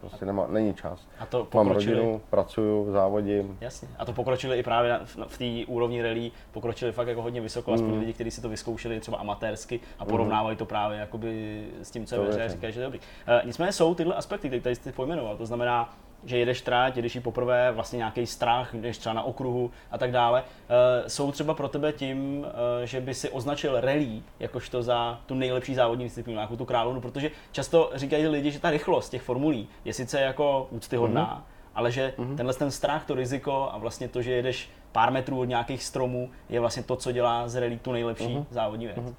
prostě 0.10 0.26
nemá, 0.26 0.48
není 0.48 0.74
čas. 0.74 1.08
A 1.20 1.26
to 1.26 1.44
pokročili... 1.44 1.96
Mám 1.96 2.04
rodinu, 2.04 2.22
pracuju, 2.30 2.92
závodím. 2.92 3.58
Jasně. 3.62 3.88
A 3.98 4.06
to 4.06 4.14
pokročili 4.14 4.60
i 4.60 4.64
právě 4.64 5.00
v 5.28 5.38
té 5.38 5.72
úrovni 5.72 6.02
rally, 6.02 6.32
pokročili 6.52 6.92
fakt 6.92 7.08
jako 7.08 7.22
hodně 7.22 7.42
vysoko, 7.42 7.72
mm. 7.72 7.76
aspoň 7.76 8.00
lidi, 8.00 8.14
kteří 8.14 8.32
si 8.32 8.42
to 8.42 8.50
vyzkoušeli 8.50 9.00
třeba 9.00 9.18
amatérsky 9.18 9.80
a 10.00 10.04
mm. 10.04 10.10
porovnávají 10.10 10.58
to 10.58 10.66
právě 10.66 11.00
jakoby 11.00 11.64
s 11.82 11.92
tím, 11.92 12.06
co 12.06 12.16
je 12.16 12.30
hře 12.30 12.44
a 12.44 12.48
říkají, 12.48 12.74
že 12.74 12.80
je 12.80 12.84
dobrý. 12.84 13.00
Uh, 13.00 13.46
nicméně 13.46 13.72
jsou 13.72 13.96
tyhle 13.96 14.16
aspekty, 14.16 14.48
které 14.48 14.62
tady 14.62 14.76
jste 14.76 14.92
pojmenoval, 14.92 15.38
to 15.38 15.46
znamená, 15.46 15.94
že 16.26 16.38
jedeš 16.38 16.62
tráť, 16.62 16.96
jedeš 16.96 17.16
ji 17.16 17.22
poprvé, 17.22 17.72
vlastně 17.72 17.98
nějaký 17.98 18.28
strach, 18.28 18.76
jdeš 18.76 18.98
třeba 18.98 19.14
na 19.14 19.24
okruhu 19.24 19.72
a 19.92 19.98
tak 19.98 20.12
dále, 20.12 20.42
uh, 20.42 21.08
jsou 21.08 21.32
třeba 21.32 21.54
pro 21.54 21.68
tebe 21.68 21.94
tím, 21.94 22.40
uh, 22.40 22.46
že 22.84 23.02
by 23.02 23.14
si 23.14 23.30
označil 23.30 23.82
rally 23.82 24.22
jakožto 24.40 24.84
za 24.84 25.20
tu 25.26 25.36
nejlepší 25.36 25.76
závodní 25.76 26.06
disciplínu, 26.06 26.40
jako 26.40 26.58
tu 26.58 26.66
královnu, 26.66 27.02
protože 27.02 27.32
často 27.52 27.92
říkají 27.96 28.28
lidi, 28.28 28.52
že 28.52 28.60
ta 28.60 28.70
rychlost 28.70 29.10
těch 29.10 29.22
formulí 29.22 29.68
je 29.86 29.94
sice 29.94 30.22
jako 30.22 30.68
úctyhodná, 30.72 31.26
mm-hmm 31.26 31.56
ale 31.76 31.92
že 31.92 32.14
mm-hmm. 32.18 32.36
tenhle 32.36 32.54
ten 32.54 32.72
strach, 32.72 33.06
to 33.06 33.16
riziko 33.16 33.70
a 33.72 33.78
vlastně 33.78 34.08
to, 34.08 34.22
že 34.22 34.32
jedeš 34.32 34.72
pár 34.92 35.12
metrů 35.12 35.40
od 35.40 35.46
nějakých 35.46 35.84
stromů, 35.84 36.30
je 36.50 36.60
vlastně 36.60 36.84
to, 36.84 36.96
co 36.96 37.12
dělá 37.12 37.48
z 37.48 37.56
rally 37.56 37.80
tu 37.80 37.92
nejlepší 37.92 38.28
mm-hmm. 38.28 38.46
závodní 38.50 38.86
věc. 38.86 38.98
Mm-hmm. 38.98 39.14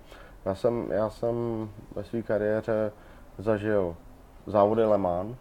Já 0.45 0.55
jsem, 0.55 0.89
já 0.93 1.11
jsem 1.11 1.35
ve 1.95 2.05
své 2.05 2.23
kariéře 2.23 2.93
zažil 3.39 3.97
závody 4.47 4.85
Le 4.85 4.99
Mans, 4.99 5.37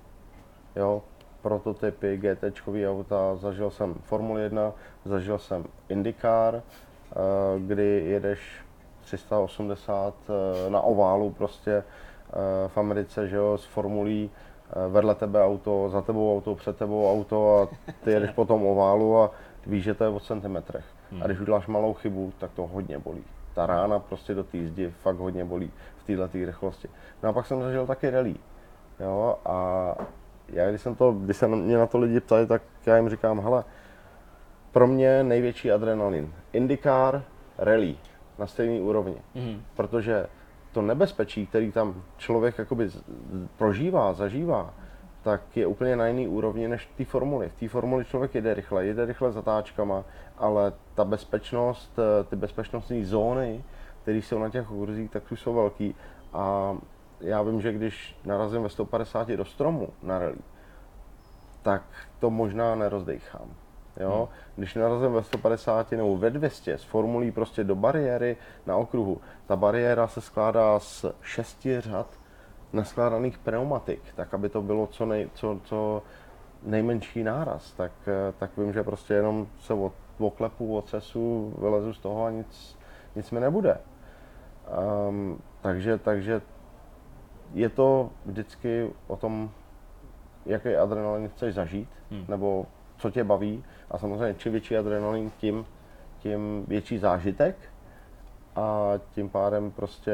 jo, 0.76 1.02
prototypy, 1.46 2.18
GT 2.18 2.44
auta, 2.88 3.36
zažil 3.36 3.70
jsem 3.70 3.94
Formule 3.94 4.42
1, 4.42 4.74
zažil 5.06 5.38
jsem 5.38 5.66
IndyCar, 5.90 6.56
eh, 6.56 7.20
kdy 7.60 8.04
jedeš 8.06 8.66
380 9.02 10.14
eh, 10.30 10.70
na 10.70 10.82
oválu 10.82 11.30
prostě 11.30 11.72
eh, 11.72 11.84
v 12.68 12.78
Americe, 12.78 13.28
že 13.28 13.36
jo, 13.36 13.58
s 13.58 13.66
formulí 13.66 14.30
vedle 14.90 15.16
tebe 15.16 15.44
auto, 15.44 15.90
za 15.90 16.02
tebou 16.02 16.38
auto, 16.38 16.56
před 16.56 16.78
tebou 16.78 17.12
auto 17.12 17.60
a 17.62 17.92
ty 18.04 18.12
jedeš 18.12 18.32
po 18.32 18.46
tom 18.46 18.66
oválu 18.66 19.18
a 19.22 19.32
víš, 19.68 19.84
že 19.84 19.94
to 19.94 20.04
je 20.04 20.10
o 20.10 20.20
centimetrech. 20.20 20.86
A 21.22 21.26
když 21.26 21.40
uděláš 21.40 21.68
malou 21.68 21.94
chybu, 21.94 22.34
tak 22.38 22.52
to 22.52 22.68
hodně 22.68 23.00
bolí. 23.00 23.24
Ta 23.54 23.66
rána 23.66 24.00
prostě 24.00 24.34
do 24.34 24.44
té 24.44 24.68
zdi 24.68 24.90
fakt 24.90 25.16
hodně 25.16 25.46
bolí 25.46 25.72
v 25.98 26.04
této 26.04 26.46
rychlosti. 26.46 26.90
No 27.24 27.30
a 27.30 27.34
pak 27.34 27.46
jsem 27.46 27.62
zažil 27.62 27.86
taky 27.86 28.10
rally. 28.10 28.36
Jo, 29.00 29.38
a 29.46 29.96
já 30.48 30.70
když 30.70 30.82
jsem 30.82 30.96
to, 30.96 31.12
když 31.12 31.38
se 31.38 31.48
mě 31.48 31.78
na 31.78 31.88
to 31.88 31.98
lidi 31.98 32.20
ptali, 32.20 32.48
tak 32.48 32.62
já 32.86 32.98
jim 32.98 33.10
říkám, 33.10 33.40
hele, 33.40 33.64
pro 34.72 34.88
mě 34.88 35.24
největší 35.24 35.72
adrenalin. 35.72 36.34
IndyCar, 36.54 37.24
rally 37.58 37.96
na 38.40 38.48
stejné 38.48 38.82
úrovni. 38.82 39.18
Mm-hmm. 39.36 39.60
Protože 39.76 40.28
to 40.72 40.82
nebezpečí, 40.82 41.48
který 41.48 41.72
tam 41.72 42.04
člověk 42.18 42.58
jakoby 42.58 42.90
prožívá, 43.58 44.14
zažívá, 44.14 44.74
tak 45.24 45.58
je 45.58 45.68
úplně 45.68 45.96
na 45.96 46.08
jiný 46.08 46.28
úrovni 46.28 46.68
než 46.68 46.86
v 46.86 46.98
té 46.98 47.06
formuli. 47.06 47.50
V 47.50 47.60
té 47.60 47.68
formuli 47.68 48.06
člověk 48.06 48.36
jede 48.36 48.54
rychle, 48.54 48.86
jede 48.86 49.06
rychle 49.06 49.32
zatáčkama, 49.32 50.04
ale 50.38 50.74
ta 50.96 51.06
bezpečnost, 51.06 52.00
eh, 52.00 52.24
ty 52.24 52.36
bezpečnostní 52.36 53.04
zóny, 53.04 53.64
které 54.02 54.18
jsou 54.18 54.40
na 54.40 54.50
těch 54.50 54.72
okurzích, 54.72 55.12
tak 55.12 55.32
už 55.32 55.40
jsou 55.40 55.54
velký. 55.54 55.96
A 56.34 56.78
já 57.22 57.42
vím, 57.42 57.62
že 57.62 57.74
když 57.74 58.18
narazím 58.26 58.64
ve 58.64 58.70
150 58.70 59.28
do 59.28 59.46
stromu 59.46 59.90
na 60.04 60.20
rally, 60.20 60.38
tak 61.62 61.84
to 62.20 62.30
možná 62.30 62.76
nerozdechám. 62.76 63.50
Jo? 64.00 64.30
Hmm. 64.32 64.40
Když 64.56 64.76
narazím 64.76 65.14
ve 65.14 65.24
150 65.24 65.92
nebo 65.92 66.18
ve 66.18 66.30
200 66.30 66.74
s 66.74 66.84
formulí 66.84 67.32
prostě 67.32 67.64
do 67.64 67.76
bariéry 67.76 68.38
na 68.66 68.76
okruhu, 68.76 69.22
ta 69.48 69.56
bariéra 69.56 70.08
se 70.08 70.22
skládá 70.22 70.80
z 70.80 71.06
šesti 71.22 71.82
řad 71.82 72.08
naskládaných 72.74 73.38
pneumatik, 73.38 74.02
tak 74.16 74.34
aby 74.34 74.50
to 74.50 74.62
bylo 74.62 74.88
co, 74.88 75.06
nej, 75.06 75.30
co, 75.34 75.60
co 75.64 76.04
nejmenší 76.64 77.24
náraz, 77.24 77.74
tak, 77.74 77.92
tak 78.40 78.58
vím, 78.58 78.74
že 78.74 78.84
prostě 78.84 79.14
jenom 79.14 79.48
se 79.60 79.74
od, 79.74 79.94
oklepu, 80.20 80.78
ocesu, 80.78 81.54
vylezu 81.62 81.94
z 81.94 82.00
toho 82.00 82.26
a 82.26 82.32
nic, 82.32 82.78
nic 83.16 83.32
mi 83.32 83.40
nebude. 83.40 83.78
Um, 85.08 85.40
takže, 85.62 85.98
takže 85.98 86.42
je 87.54 87.70
to 87.70 88.10
vždycky 88.26 88.90
o 89.08 89.16
tom, 89.16 89.52
jaký 90.46 90.76
adrenalin 90.76 91.30
chceš 91.30 91.54
zažít, 91.54 91.90
hmm. 92.12 92.26
nebo 92.28 92.66
co 92.98 93.12
tě 93.12 93.24
baví. 93.24 93.64
A 93.92 93.98
samozřejmě, 93.98 94.34
čím 94.34 94.52
větší 94.52 94.78
adrenalin, 94.78 95.32
tím, 95.38 95.66
tím 96.20 96.66
větší 96.68 96.98
zážitek. 96.98 97.56
A 98.56 98.94
tím 99.12 99.30
pádem 99.30 99.72
prostě 99.72 100.14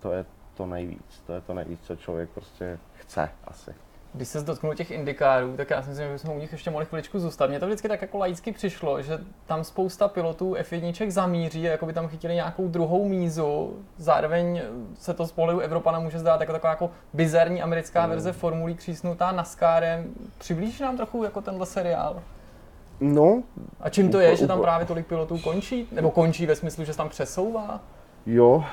to 0.00 0.12
je 0.12 0.24
to 0.54 0.66
nejvíc. 0.66 1.22
To 1.26 1.32
je 1.32 1.40
to 1.40 1.54
nejvíc, 1.54 1.80
co 1.82 1.96
člověk 1.96 2.30
prostě 2.30 2.78
chce 2.94 3.30
asi. 3.44 3.74
Když 4.14 4.28
se 4.28 4.42
dotknul 4.42 4.74
těch 4.74 4.90
indikárů, 4.90 5.56
tak 5.56 5.70
já 5.70 5.82
si 5.82 5.88
myslím, 5.88 6.06
že 6.06 6.12
bychom 6.12 6.36
u 6.36 6.38
nich 6.38 6.52
ještě 6.52 6.70
mohli 6.70 6.86
chviličku 6.86 7.18
zůstat. 7.18 7.50
Mně 7.50 7.60
to 7.60 7.66
vždycky 7.66 7.88
tak 7.88 8.02
jako 8.02 8.18
laicky 8.18 8.52
přišlo, 8.52 9.02
že 9.02 9.18
tam 9.46 9.64
spousta 9.64 10.08
pilotů 10.08 10.54
F1 10.54 11.10
zamíří, 11.10 11.62
jako 11.62 11.86
by 11.86 11.92
tam 11.92 12.08
chytili 12.08 12.34
nějakou 12.34 12.68
druhou 12.68 13.08
mízu. 13.08 13.76
Zároveň 13.96 14.62
se 14.98 15.14
to 15.14 15.26
z 15.26 15.32
pohledu 15.32 15.60
Evropana 15.60 16.00
může 16.00 16.18
zdát 16.18 16.40
jako 16.40 16.52
taková 16.52 16.70
jako 16.70 16.90
bizarní 17.12 17.62
americká 17.62 18.02
mm. 18.02 18.10
verze 18.10 18.32
formulí 18.32 18.74
křísnutá 18.74 19.32
NASCARem. 19.32 20.14
Přiblíží 20.38 20.82
nám 20.82 20.96
trochu 20.96 21.24
jako 21.24 21.40
tenhle 21.40 21.66
seriál? 21.66 22.22
No. 23.00 23.42
A 23.80 23.88
čím 23.88 24.10
to 24.10 24.20
je, 24.20 24.36
že 24.36 24.46
tam 24.46 24.60
právě 24.60 24.86
tolik 24.86 25.06
pilotů 25.06 25.38
končí? 25.38 25.88
Nebo 25.92 26.10
končí 26.10 26.46
ve 26.46 26.56
smyslu, 26.56 26.84
že 26.84 26.92
se 26.92 26.98
tam 26.98 27.08
přesouvá? 27.08 27.80
Jo, 28.26 28.64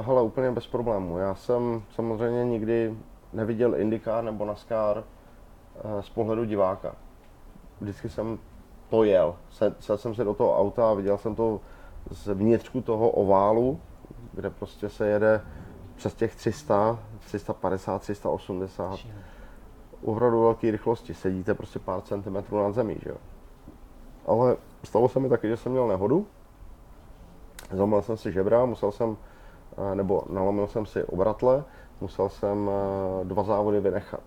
hele, 0.00 0.22
úplně 0.22 0.50
bez 0.50 0.66
problému. 0.66 1.18
Já 1.18 1.34
jsem 1.34 1.82
samozřejmě 1.94 2.44
nikdy 2.44 2.94
neviděl 3.34 3.80
IndyCar 3.80 4.24
nebo 4.24 4.44
NASCAR 4.44 5.04
eh, 5.04 6.02
z 6.02 6.08
pohledu 6.08 6.44
diváka. 6.44 6.94
Vždycky 7.80 8.08
jsem 8.08 8.38
to 8.90 9.04
jel. 9.04 9.36
Sedl 9.50 9.96
jsem 9.96 10.14
se 10.14 10.24
do 10.24 10.34
toho 10.34 10.58
auta 10.58 10.90
a 10.90 10.94
viděl 10.94 11.18
jsem 11.18 11.34
to 11.34 11.60
z 12.10 12.26
vnitřku 12.34 12.80
toho 12.80 13.10
oválu, 13.10 13.80
kde 14.32 14.50
prostě 14.50 14.88
se 14.88 15.08
jede 15.08 15.40
přes 15.96 16.14
těch 16.14 16.36
300, 16.36 16.98
350, 17.20 18.02
380. 18.02 18.98
Opravdu 20.04 20.40
velké 20.40 20.70
rychlosti. 20.70 21.14
Sedíte 21.14 21.54
prostě 21.54 21.78
pár 21.78 22.00
centimetrů 22.00 22.62
nad 22.62 22.74
zemí, 22.74 22.96
že 23.02 23.10
jo. 23.10 23.16
Ale 24.26 24.56
stalo 24.84 25.08
se 25.08 25.20
mi 25.20 25.28
taky, 25.28 25.48
že 25.48 25.56
jsem 25.56 25.72
měl 25.72 25.88
nehodu. 25.88 26.26
Zlomil 27.70 28.02
jsem 28.02 28.16
si 28.16 28.32
žebra, 28.32 28.64
musel 28.64 28.92
jsem, 28.92 29.16
eh, 29.92 29.94
nebo 29.94 30.22
nalomil 30.30 30.66
jsem 30.66 30.86
si 30.86 31.04
obratle 31.04 31.64
musel 32.00 32.28
jsem 32.28 32.70
eh, 32.70 33.24
dva 33.24 33.42
závody 33.42 33.80
vynechat. 33.80 34.22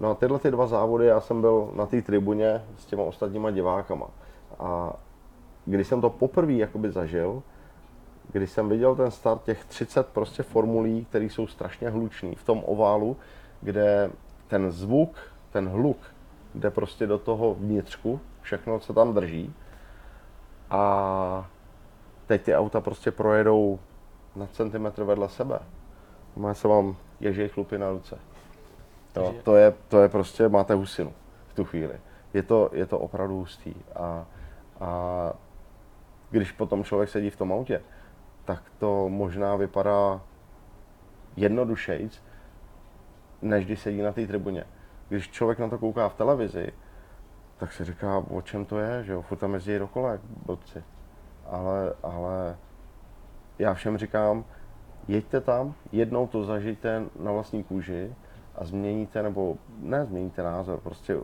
No 0.00 0.10
a 0.10 0.14
tyhle 0.14 0.38
ty 0.38 0.50
dva 0.50 0.66
závody, 0.66 1.06
já 1.06 1.20
jsem 1.20 1.40
byl 1.40 1.70
na 1.74 1.86
té 1.86 2.02
tribuně 2.02 2.64
s 2.78 2.86
těma 2.86 3.02
ostatníma 3.02 3.50
divákama. 3.50 4.06
A 4.58 4.92
když 5.64 5.86
jsem 5.86 6.00
to 6.00 6.10
poprvé 6.10 6.52
jakoby 6.52 6.90
zažil, 6.90 7.42
když 8.32 8.50
jsem 8.50 8.68
viděl 8.68 8.96
ten 8.96 9.10
start 9.10 9.42
těch 9.44 9.64
30 9.64 10.06
prostě 10.06 10.42
formulí, 10.42 11.04
které 11.04 11.24
jsou 11.24 11.46
strašně 11.46 11.90
hluční 11.90 12.34
v 12.34 12.44
tom 12.44 12.62
oválu, 12.66 13.16
kde 13.60 14.10
ten 14.48 14.70
zvuk, 14.70 15.16
ten 15.52 15.68
hluk 15.68 15.98
jde 16.54 16.70
prostě 16.70 17.06
do 17.06 17.18
toho 17.18 17.54
vnitřku, 17.54 18.20
všechno, 18.42 18.78
co 18.78 18.94
tam 18.94 19.14
drží. 19.14 19.54
A 20.70 21.50
teď 22.26 22.42
ty 22.42 22.56
auta 22.56 22.80
prostě 22.80 23.10
projedou 23.10 23.78
na 24.36 24.46
centimetr 24.46 25.02
vedle 25.02 25.28
sebe. 25.28 25.58
Má 26.36 26.54
se 26.54 26.68
vám 26.68 26.96
ježej 27.20 27.48
chlupy 27.48 27.78
na 27.78 27.90
ruce. 27.90 28.18
Jo, 29.16 29.34
to, 29.42 29.56
je, 29.56 29.74
to 29.88 30.02
je 30.02 30.08
prostě, 30.08 30.48
máte 30.48 30.74
husinu 30.74 31.12
v 31.48 31.54
tu 31.54 31.64
chvíli. 31.64 32.00
Je 32.34 32.42
to, 32.42 32.70
je 32.72 32.86
to 32.86 32.98
opravdu 32.98 33.36
hustý. 33.36 33.74
A, 33.96 34.26
a 34.80 35.32
když 36.30 36.52
potom 36.52 36.84
člověk 36.84 37.08
sedí 37.08 37.30
v 37.30 37.36
tom 37.36 37.52
autě, 37.52 37.82
tak 38.44 38.62
to 38.78 39.08
možná 39.08 39.56
vypadá 39.56 40.20
jednodušejc, 41.36 42.22
než 43.42 43.64
když 43.66 43.80
sedí 43.80 44.02
na 44.02 44.12
té 44.12 44.26
tribuně. 44.26 44.64
Když 45.08 45.30
člověk 45.30 45.58
na 45.58 45.68
to 45.68 45.78
kouká 45.78 46.08
v 46.08 46.14
televizi, 46.14 46.72
tak 47.56 47.72
si 47.72 47.84
říká, 47.84 48.24
o 48.30 48.42
čem 48.42 48.64
to 48.64 48.78
je, 48.78 49.04
že 49.04 49.12
jo, 49.12 49.22
furt 49.22 49.38
tam 49.38 49.54
jezdí 49.54 49.78
dokola, 49.78 50.12
jak 50.12 50.20
blbci. 50.46 50.84
Ale, 51.46 51.94
ale 52.02 52.56
já 53.58 53.74
všem 53.74 53.98
říkám, 53.98 54.44
jeďte 55.08 55.40
tam, 55.40 55.74
jednou 55.92 56.26
to 56.26 56.44
zažijte 56.44 57.02
na 57.20 57.32
vlastní 57.32 57.64
kůži 57.64 58.14
a 58.54 58.64
změníte, 58.64 59.22
nebo 59.22 59.56
ne 59.78 60.04
změníte 60.04 60.42
názor, 60.42 60.80
prostě 60.80 61.16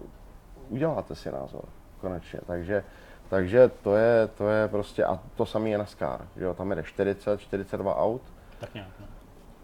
uděláte 0.68 1.14
si 1.14 1.32
názor 1.32 1.64
konečně. 2.00 2.40
Takže, 2.46 2.84
takže 3.28 3.70
to, 3.82 3.96
je, 3.96 4.28
to 4.38 4.48
je 4.48 4.68
prostě, 4.68 5.04
a 5.04 5.20
to 5.36 5.46
samé 5.46 5.68
je 5.68 5.78
na 5.78 5.86
Scar, 5.86 6.28
že 6.36 6.44
jo, 6.44 6.54
tam 6.54 6.70
jede 6.70 6.82
40, 6.82 7.40
42 7.40 7.96
aut, 7.96 8.22
tak 8.60 8.74
nějak, 8.74 8.88
ne? 8.88 9.06
No. 9.06 9.06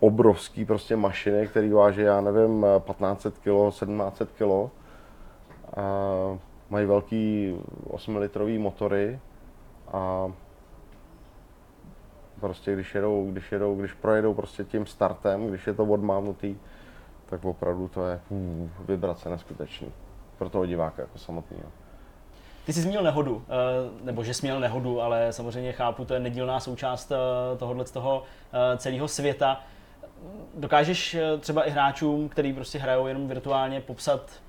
obrovský 0.01 0.65
prostě 0.65 0.97
mašiny, 0.97 1.49
který 1.49 1.71
váží, 1.71 2.01
já 2.01 2.21
nevím, 2.21 2.67
1500 2.87 3.39
kg, 3.39 3.69
1700 3.69 4.33
kg. 4.33 4.73
A 5.77 6.39
mají 6.71 6.87
velký 6.87 7.55
8 7.87 8.17
litrový 8.17 8.59
motory 8.59 9.21
a 9.93 10.33
Prostě 12.43 12.75
když 12.75 12.95
jedou, 12.95 13.31
když 13.31 13.53
jedou, 13.53 13.77
když 13.77 13.93
projedou 13.93 14.35
prostě 14.35 14.65
tím 14.65 14.87
startem, 14.87 15.47
když 15.47 15.67
je 15.67 15.75
to 15.75 15.85
odmávnutý, 15.85 16.57
tak 17.27 17.45
opravdu 17.45 17.89
to 17.89 18.07
je 18.07 18.21
hmm, 18.31 18.71
vibrace 18.89 19.29
neskutečný. 19.29 19.93
Pro 20.39 20.49
toho 20.49 20.67
diváka 20.67 21.03
jako 21.03 21.19
samotného. 21.19 21.71
Ty 22.67 22.73
jsi 22.73 22.81
zmínil 22.81 23.03
nehodu, 23.03 23.45
eh, 23.49 24.05
nebo 24.05 24.25
že 24.25 24.35
jsi 24.35 24.47
měl 24.47 24.61
nehodu, 24.61 25.01
ale 25.01 25.33
samozřejmě 25.33 25.73
chápu, 25.73 26.05
to 26.05 26.15
je 26.15 26.21
nedílná 26.21 26.61
součást 26.61 27.13
eh, 27.13 27.17
tohohle 27.57 27.85
toho 27.85 28.23
eh, 28.53 28.77
celého 28.77 29.09
světa. 29.09 29.61
Dokážeš 30.55 31.17
třeba 31.41 31.65
i 31.65 31.71
hráčům, 31.71 32.29
který 32.29 32.53
prostě 32.53 32.79
hrajou 32.79 33.07
jenom 33.07 33.29
virtuálně, 33.29 33.81
popsat 33.81 34.43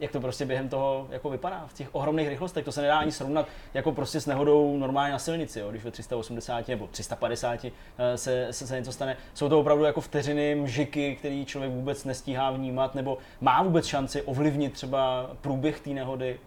jak 0.00 0.12
to 0.12 0.20
prostě 0.20 0.44
během 0.44 0.68
toho 0.68 1.06
jako 1.10 1.30
vypadá 1.30 1.64
v 1.66 1.72
těch 1.72 1.88
ohromných 1.92 2.28
rychlostech. 2.28 2.64
To 2.64 2.72
se 2.72 2.82
nedá 2.82 2.98
ani 2.98 3.12
srovnat 3.12 3.46
jako 3.74 3.92
prostě 3.92 4.20
s 4.20 4.26
nehodou 4.26 4.76
normálně 4.78 5.12
na 5.12 5.18
silnici, 5.18 5.60
jo, 5.60 5.70
když 5.70 5.84
ve 5.84 5.90
380 5.90 6.68
nebo 6.68 6.86
350 6.86 7.64
eh, 7.64 8.16
se, 8.16 8.48
se, 8.50 8.66
se 8.66 8.76
něco 8.78 8.92
stane. 8.92 9.16
Jsou 9.34 9.48
to 9.48 9.60
opravdu 9.60 9.84
jako 9.84 10.00
vteřiny, 10.00 10.54
mžiky, 10.54 11.16
který 11.16 11.44
člověk 11.44 11.72
vůbec 11.72 12.04
nestíhá 12.04 12.50
vnímat, 12.50 12.94
nebo 12.94 13.18
má 13.40 13.62
vůbec 13.62 13.86
šanci 13.86 14.22
ovlivnit 14.22 14.72
třeba 14.72 15.30
průběh 15.40 15.80
té 15.80 15.90
nehody? 15.90 16.40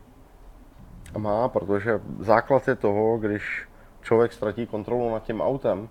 Má, 1.17 1.49
protože 1.49 1.99
základ 2.19 2.67
je 2.67 2.75
toho, 2.75 3.17
když 3.17 3.67
člověk 4.01 4.33
ztratí 4.33 4.67
kontrolu 4.67 5.11
nad 5.11 5.23
tím 5.23 5.41
autem, 5.41 5.89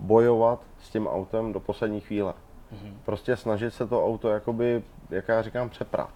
bojovat 0.00 0.60
s 0.80 0.90
tím 0.90 1.06
autem 1.06 1.52
do 1.52 1.60
poslední 1.60 2.00
chvíle. 2.00 2.32
Mm-hmm. 2.32 2.94
Prostě 3.04 3.36
snažit 3.36 3.74
se 3.74 3.86
to 3.86 4.06
auto, 4.06 4.28
jakoby, 4.28 4.82
jak 5.10 5.28
já 5.28 5.42
říkám, 5.42 5.68
přeprat. 5.68 6.10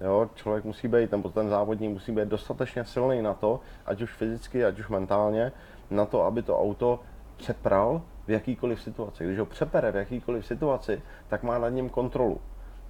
Jo, 0.00 0.30
člověk 0.34 0.64
musí 0.64 0.88
být, 0.88 1.12
nebo 1.12 1.28
ten 1.28 1.48
závodník 1.48 1.90
musí 1.90 2.12
být 2.12 2.28
dostatečně 2.28 2.84
silný 2.84 3.22
na 3.22 3.34
to, 3.34 3.60
ať 3.86 4.02
už 4.02 4.12
fyzicky, 4.12 4.64
ať 4.64 4.78
už 4.78 4.88
mentálně, 4.88 5.52
na 5.90 6.04
to, 6.04 6.22
aby 6.22 6.42
to 6.42 6.60
auto 6.60 7.00
přepral 7.36 8.02
v 8.26 8.30
jakýkoliv 8.30 8.82
situaci. 8.82 9.24
Když 9.24 9.38
ho 9.38 9.46
přepere 9.46 9.92
v 9.92 9.96
jakýkoliv 9.96 10.46
situaci, 10.46 11.02
tak 11.28 11.42
má 11.42 11.58
nad 11.58 11.68
ním 11.68 11.88
kontrolu. 11.88 12.40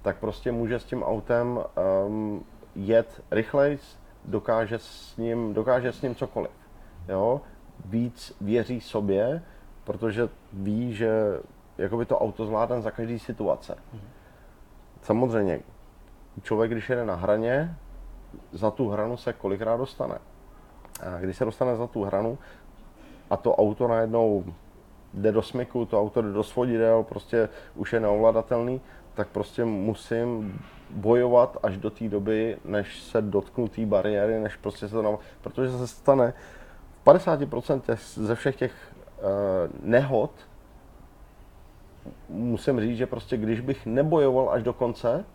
Tak 0.01 0.17
prostě 0.17 0.51
může 0.51 0.79
s 0.79 0.83
tím 0.83 1.03
autem 1.03 1.59
um, 2.07 2.45
jet 2.75 3.21
rychleji, 3.31 3.79
dokáže 4.25 4.79
s 4.79 5.17
ním, 5.17 5.53
dokáže 5.53 5.91
s 5.91 6.01
ním 6.01 6.15
cokoliv. 6.15 6.51
Jo? 7.07 7.41
Víc 7.85 8.35
věří 8.41 8.81
sobě, 8.81 9.43
protože 9.83 10.29
ví, 10.53 10.93
že 10.93 11.09
jakoby 11.77 12.05
to 12.05 12.19
auto 12.19 12.45
zvládne 12.45 12.81
za 12.81 12.91
každý 12.91 13.19
situace. 13.19 13.75
Samozřejmě, 15.01 15.59
člověk, 16.43 16.71
když 16.71 16.89
jede 16.89 17.05
na 17.05 17.15
hraně, 17.15 17.75
za 18.51 18.71
tu 18.71 18.89
hranu 18.89 19.17
se 19.17 19.33
kolikrát 19.33 19.77
dostane. 19.77 20.17
A 21.01 21.19
když 21.19 21.37
se 21.37 21.45
dostane 21.45 21.75
za 21.75 21.87
tu 21.87 22.03
hranu 22.03 22.37
a 23.29 23.37
to 23.37 23.55
auto 23.55 23.87
najednou 23.87 24.45
jde 25.13 25.31
do 25.31 25.41
smyku, 25.41 25.85
to 25.85 26.01
auto 26.01 26.21
jde 26.21 26.31
do 26.31 26.43
svodidel, 26.43 27.03
prostě 27.03 27.49
už 27.75 27.93
je 27.93 27.99
neovladatelný, 27.99 28.81
tak 29.13 29.27
prostě 29.27 29.65
musím 29.65 30.59
bojovat 30.89 31.57
až 31.63 31.77
do 31.77 31.89
té 31.89 32.09
doby, 32.09 32.57
než 32.65 33.03
se 33.03 33.21
dotknu 33.21 33.67
té 33.67 33.85
bariéry, 33.85 34.39
než 34.39 34.55
prostě 34.55 34.87
se 34.87 34.93
to 34.93 35.01
nav... 35.01 35.19
protože 35.41 35.71
se 35.71 35.87
stane 35.87 36.33
v 37.03 37.07
50% 37.07 37.97
ze 38.13 38.35
všech 38.35 38.55
těch 38.55 38.73
uh, 39.17 39.25
nehod, 39.83 40.31
musím 42.29 42.79
říct, 42.79 42.97
že 42.97 43.05
prostě 43.05 43.37
když 43.37 43.59
bych 43.59 43.85
nebojoval 43.85 44.49
až 44.49 44.63
do 44.63 44.73
konce, 44.73 45.25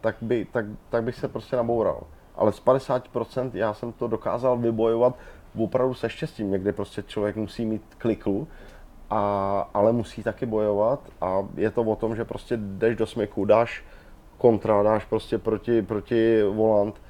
tak, 0.00 0.16
by, 0.20 0.46
tak, 0.52 0.64
tak 0.88 1.04
bych 1.04 1.14
se 1.14 1.28
prostě 1.28 1.56
naboural. 1.56 2.02
Ale 2.36 2.52
z 2.52 2.62
50% 2.64 3.50
já 3.54 3.74
jsem 3.74 3.92
to 3.92 4.08
dokázal 4.08 4.58
vybojovat 4.58 5.14
opravdu 5.58 5.94
se 5.94 6.08
štěstím. 6.08 6.50
Někdy 6.50 6.72
prostě 6.72 7.02
člověk 7.02 7.36
musí 7.36 7.66
mít 7.66 7.82
kliklu, 7.98 8.48
a, 9.10 9.70
ale 9.74 9.92
musí 9.92 10.22
taky 10.22 10.46
bojovat 10.46 11.00
a 11.20 11.48
je 11.54 11.70
to 11.70 11.82
o 11.82 11.96
tom, 11.96 12.16
že 12.16 12.24
prostě 12.24 12.56
jdeš 12.56 12.96
do 12.96 13.06
smyku, 13.06 13.44
dáš 13.44 13.84
kontra, 14.38 14.82
dáš 14.82 15.04
prostě 15.04 15.38
proti, 15.38 15.82
proti 15.82 16.42
volant, 16.42 17.00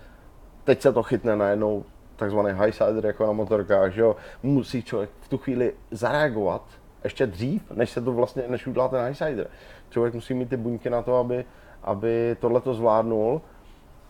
teď 0.65 0.83
se 0.83 0.93
to 0.93 1.03
chytne 1.03 1.37
najednou 1.37 1.85
takzvaný 2.17 2.51
high 2.53 2.73
sider 2.73 3.07
jako 3.07 3.27
na 3.27 3.33
motorkách, 3.33 3.93
že 3.93 4.01
jo, 4.01 4.17
musí 4.43 4.83
člověk 4.83 5.11
v 5.21 5.29
tu 5.29 5.39
chvíli 5.39 5.73
zareagovat 5.91 6.63
ještě 7.05 7.27
dřív, 7.27 7.71
než 7.71 7.91
se 7.91 8.01
to 8.01 8.13
vlastně, 8.13 8.43
než 8.49 8.67
udělá 8.67 8.89
ten 8.89 9.01
high 9.01 9.15
sider. 9.15 9.47
Člověk 9.91 10.15
musí 10.15 10.35
mít 10.35 10.49
ty 10.49 10.57
buňky 10.57 10.91
na 10.91 11.03
to, 11.03 11.17
aby, 11.17 11.45
aby 11.83 12.37
tohle 12.41 12.61
to 12.61 12.75
zvládnul 12.75 13.43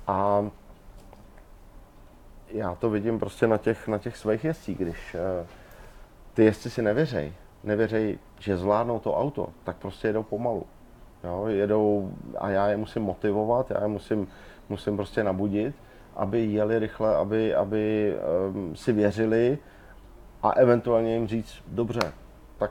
a 0.06 0.46
já 2.48 2.74
to 2.74 2.90
vidím 2.90 3.18
prostě 3.18 3.46
na 3.46 3.58
těch, 3.58 3.88
na 3.88 3.98
těch 3.98 4.16
svých 4.16 4.44
jezdcích, 4.44 4.78
když 4.78 5.14
uh, 5.14 5.46
ty 6.34 6.44
jezdci 6.44 6.70
si 6.70 6.82
nevěřej, 6.82 7.32
nevěřej, 7.64 8.18
že 8.38 8.56
zvládnou 8.56 8.98
to 8.98 9.16
auto, 9.16 9.48
tak 9.64 9.76
prostě 9.76 10.08
jedou 10.08 10.22
pomalu. 10.22 10.66
Jo, 11.24 11.46
jedou 11.46 12.12
a 12.38 12.50
já 12.50 12.68
je 12.68 12.76
musím 12.76 13.02
motivovat, 13.02 13.70
já 13.70 13.82
je 13.82 13.88
musím, 13.88 14.28
musím 14.68 14.96
prostě 14.96 15.24
nabudit, 15.24 15.74
aby 16.16 16.44
jeli 16.44 16.78
rychle, 16.78 17.16
aby, 17.16 17.54
aby 17.54 18.14
um, 18.54 18.76
si 18.76 18.92
věřili 18.92 19.58
a 20.42 20.50
eventuálně 20.50 21.14
jim 21.14 21.26
říct, 21.26 21.62
dobře, 21.66 22.00
tak 22.58 22.70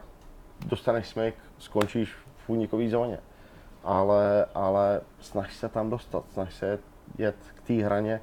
dostaneš 0.66 1.08
smyk, 1.08 1.36
skončíš 1.58 2.16
v 2.38 2.50
únikové 2.50 2.90
zóně. 2.90 3.20
Ale, 3.84 4.46
ale 4.56 5.02
snaž 5.20 5.56
se 5.56 5.70
tam 5.70 5.90
dostat, 5.90 6.24
snaž 6.34 6.54
se 6.54 6.80
jet 7.18 7.36
k 7.56 7.62
té 7.68 7.74
hraně, 7.74 8.22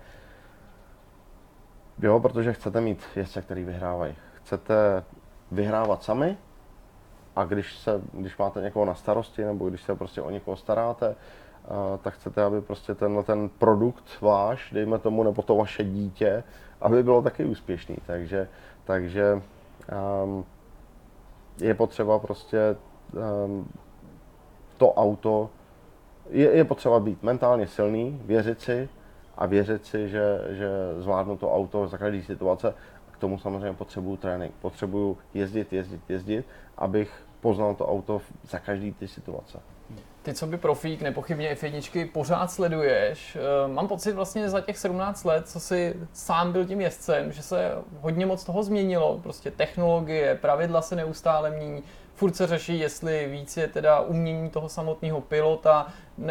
jo, 1.99 2.21
protože 2.21 2.53
chcete 2.53 2.81
mít 2.81 3.05
jezdce, 3.17 3.43
který 3.43 3.65
vyhrávají. 3.65 4.15
Chcete 4.35 5.05
vyhrávat 5.53 6.03
sami, 6.03 6.37
a 7.37 7.45
když, 7.45 7.79
se, 7.79 8.01
když 8.13 8.37
máte 8.37 8.61
někoho 8.61 8.85
na 8.85 8.95
starosti 8.95 9.45
nebo 9.45 9.69
když 9.69 9.83
se 9.83 9.95
prostě 9.95 10.23
o 10.23 10.31
někoho 10.31 10.57
staráte, 10.57 11.17
tak 12.03 12.15
chcete, 12.15 12.43
aby 12.43 12.61
prostě 12.61 12.95
tenhle 12.95 13.23
ten 13.23 13.49
produkt 13.49 14.21
váš, 14.21 14.71
dejme 14.73 14.99
tomu, 14.99 15.23
nebo 15.23 15.43
to 15.43 15.57
vaše 15.57 15.85
dítě, 15.85 16.45
aby 16.81 17.03
bylo 17.03 17.23
taky 17.23 17.45
úspěšný. 17.45 17.97
Takže, 18.07 18.49
takže 18.85 19.43
um, 20.25 20.45
je 21.61 21.75
potřeba 21.75 22.19
prostě 22.19 22.77
um, 23.45 23.69
to 24.77 24.93
auto, 24.93 25.51
je, 26.31 26.51
je 26.51 26.65
potřeba 26.65 27.01
být 27.01 27.23
mentálně 27.23 27.67
silný, 27.67 28.21
věřit 28.25 28.61
si 28.61 28.89
a 29.37 29.47
věřit 29.47 29.87
si, 29.87 30.09
že, 30.09 30.41
že 30.51 30.69
zvládnu 30.99 31.37
to 31.37 31.55
auto 31.55 31.87
za 31.87 31.99
každý 31.99 32.23
situace. 32.23 32.75
K 33.11 33.19
tomu 33.19 33.39
samozřejmě 33.39 33.73
potřebuju 33.73 34.17
trénink. 34.17 34.55
Potřebuju 34.61 35.19
jezdit, 35.35 35.73
jezdit, 35.73 36.01
jezdit, 36.09 36.47
abych 36.79 37.25
poznal 37.41 37.75
to 37.75 37.89
auto 37.89 38.21
za 38.43 38.59
každý 38.59 38.93
ty 38.93 39.09
situace. 39.09 39.61
Ty, 40.23 40.35
co 40.35 40.47
by 40.47 40.57
profík, 40.57 41.03
nepochybně 41.03 41.55
F1 41.55 42.09
pořád 42.13 42.51
sleduješ. 42.51 43.37
Eh, 43.37 43.69
mám 43.69 43.89
pocit 43.89 44.13
vlastně 44.13 44.51
za 44.51 44.61
těch 44.61 44.79
17 44.79 45.25
let, 45.25 45.49
co 45.49 45.61
si 45.61 45.97
sám 46.13 46.53
byl 46.53 46.65
tím 46.65 46.81
jezdcem, 46.81 47.33
že 47.33 47.43
se 47.43 47.73
hodně 48.01 48.27
moc 48.27 48.45
toho 48.45 48.63
změnilo. 48.63 49.19
Prostě 49.23 49.51
technologie, 49.51 50.35
pravidla 50.35 50.83
se 50.83 50.97
neustále 50.97 51.51
mění. 51.51 51.83
Furt 52.15 52.37
se 52.37 52.47
řeší, 52.47 52.79
jestli 52.79 53.27
víc 53.27 53.57
je 53.57 53.69
teda 53.69 54.01
umění 54.01 54.51
toho 54.51 54.69
samotného 54.69 55.21
pilota, 55.21 55.87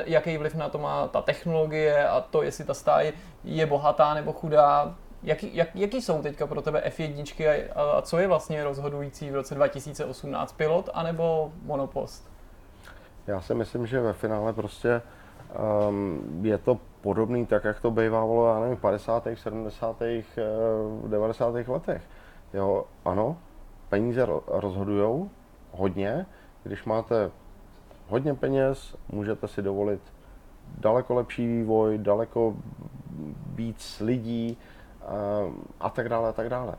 jaký 0.05 0.37
vliv 0.37 0.55
na 0.55 0.69
to 0.69 0.77
má 0.77 1.07
ta 1.07 1.21
technologie 1.21 2.07
a 2.07 2.21
to, 2.21 2.43
jestli 2.43 2.63
ta 2.63 2.73
stáje 2.73 3.13
je 3.43 3.65
bohatá 3.65 4.13
nebo 4.13 4.33
chudá. 4.33 4.95
Jaký, 5.23 5.55
jak, 5.55 5.75
jaký 5.75 6.01
jsou 6.01 6.21
teďka 6.21 6.47
pro 6.47 6.61
tebe 6.61 6.83
F1 6.87 7.67
a, 7.75 7.81
a 7.81 8.01
co 8.01 8.17
je 8.17 8.27
vlastně 8.27 8.63
rozhodující 8.63 9.31
v 9.31 9.35
roce 9.35 9.55
2018? 9.55 10.51
Pilot 10.53 10.89
anebo 10.93 11.51
monopost? 11.63 12.29
Já 13.27 13.41
si 13.41 13.55
myslím, 13.55 13.87
že 13.87 14.01
ve 14.01 14.13
finále 14.13 14.53
prostě 14.53 15.01
um, 15.89 16.39
je 16.41 16.57
to 16.57 16.79
podobný 17.01 17.45
tak, 17.45 17.63
jak 17.63 17.81
to 17.81 17.91
bývalo, 17.91 18.47
já 18.47 18.59
nevím, 18.59 18.77
v 18.77 18.81
50., 18.81 19.27
70., 19.33 20.01
90. 21.07 21.67
letech. 21.67 22.01
Jo, 22.53 22.85
ano, 23.05 23.37
peníze 23.89 24.27
rozhodují 24.47 25.29
hodně. 25.73 26.25
Když 26.63 26.85
máte 26.85 27.31
hodně 28.07 28.33
peněz, 28.33 28.95
můžete 29.09 29.47
si 29.47 29.61
dovolit 29.61 30.01
daleko 30.77 31.13
lepší 31.13 31.47
vývoj, 31.47 31.97
daleko 31.97 32.55
víc 33.45 33.99
lidí, 33.99 34.57
a 35.79 35.89
tak 35.89 36.09
dále, 36.09 36.29
a 36.29 36.33
tak 36.33 36.49
dále. 36.49 36.75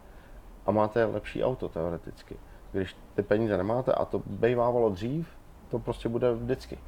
A 0.67 0.71
máte 0.71 1.05
lepší 1.05 1.45
auto 1.45 1.69
teoreticky. 1.69 2.37
Když 2.73 2.97
ty 3.15 3.23
peníze 3.23 3.57
nemáte, 3.57 3.93
a 3.93 4.05
to 4.05 4.23
bývávalo 4.27 4.91
dřív, 4.91 5.29
to 5.71 5.79
prostě 5.79 6.09
bude 6.09 6.33
vždycky. 6.33 6.79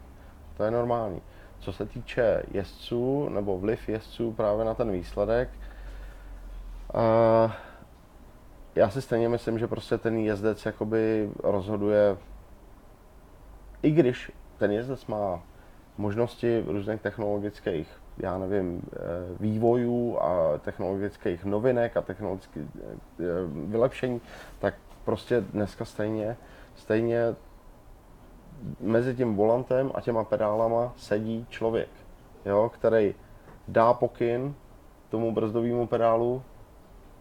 To 0.56 0.64
je 0.64 0.70
normální. 0.70 1.22
Co 1.58 1.72
se 1.72 1.86
týče 1.86 2.42
jezdců, 2.50 3.28
nebo 3.28 3.58
vliv 3.58 3.88
jezdců 3.88 4.32
právě 4.32 4.64
na 4.64 4.74
ten 4.74 4.90
výsledek, 4.92 5.48
já 8.76 8.90
si 8.90 9.02
stejně 9.02 9.28
myslím, 9.28 9.58
že 9.58 9.66
prostě 9.66 9.98
ten 9.98 10.18
jezdec 10.18 10.66
jakoby 10.66 11.30
rozhoduje, 11.42 12.16
i 13.82 13.90
když 13.90 14.32
ten 14.58 14.72
jezdec 14.72 15.06
má 15.06 15.42
možnosti 15.98 16.64
různých 16.66 17.00
technologických 17.00 17.88
já 18.18 18.38
nevím, 18.38 18.82
eh, 18.92 18.98
vývojů 19.40 20.18
a 20.20 20.58
technologických 20.58 21.44
novinek 21.44 21.96
a 21.96 22.02
technologických 22.02 22.62
eh, 22.76 23.24
vylepšení, 23.66 24.20
tak 24.58 24.74
prostě 25.04 25.40
dneska 25.40 25.84
stejně, 25.84 26.36
stejně 26.76 27.34
mezi 28.80 29.14
tím 29.14 29.36
volantem 29.36 29.90
a 29.94 30.00
těma 30.00 30.24
pedálama 30.24 30.92
sedí 30.96 31.46
člověk, 31.48 31.88
jo, 32.44 32.70
který 32.74 33.14
dá 33.68 33.94
pokyn 33.94 34.54
tomu 35.08 35.32
brzdovému 35.32 35.86
pedálu 35.86 36.42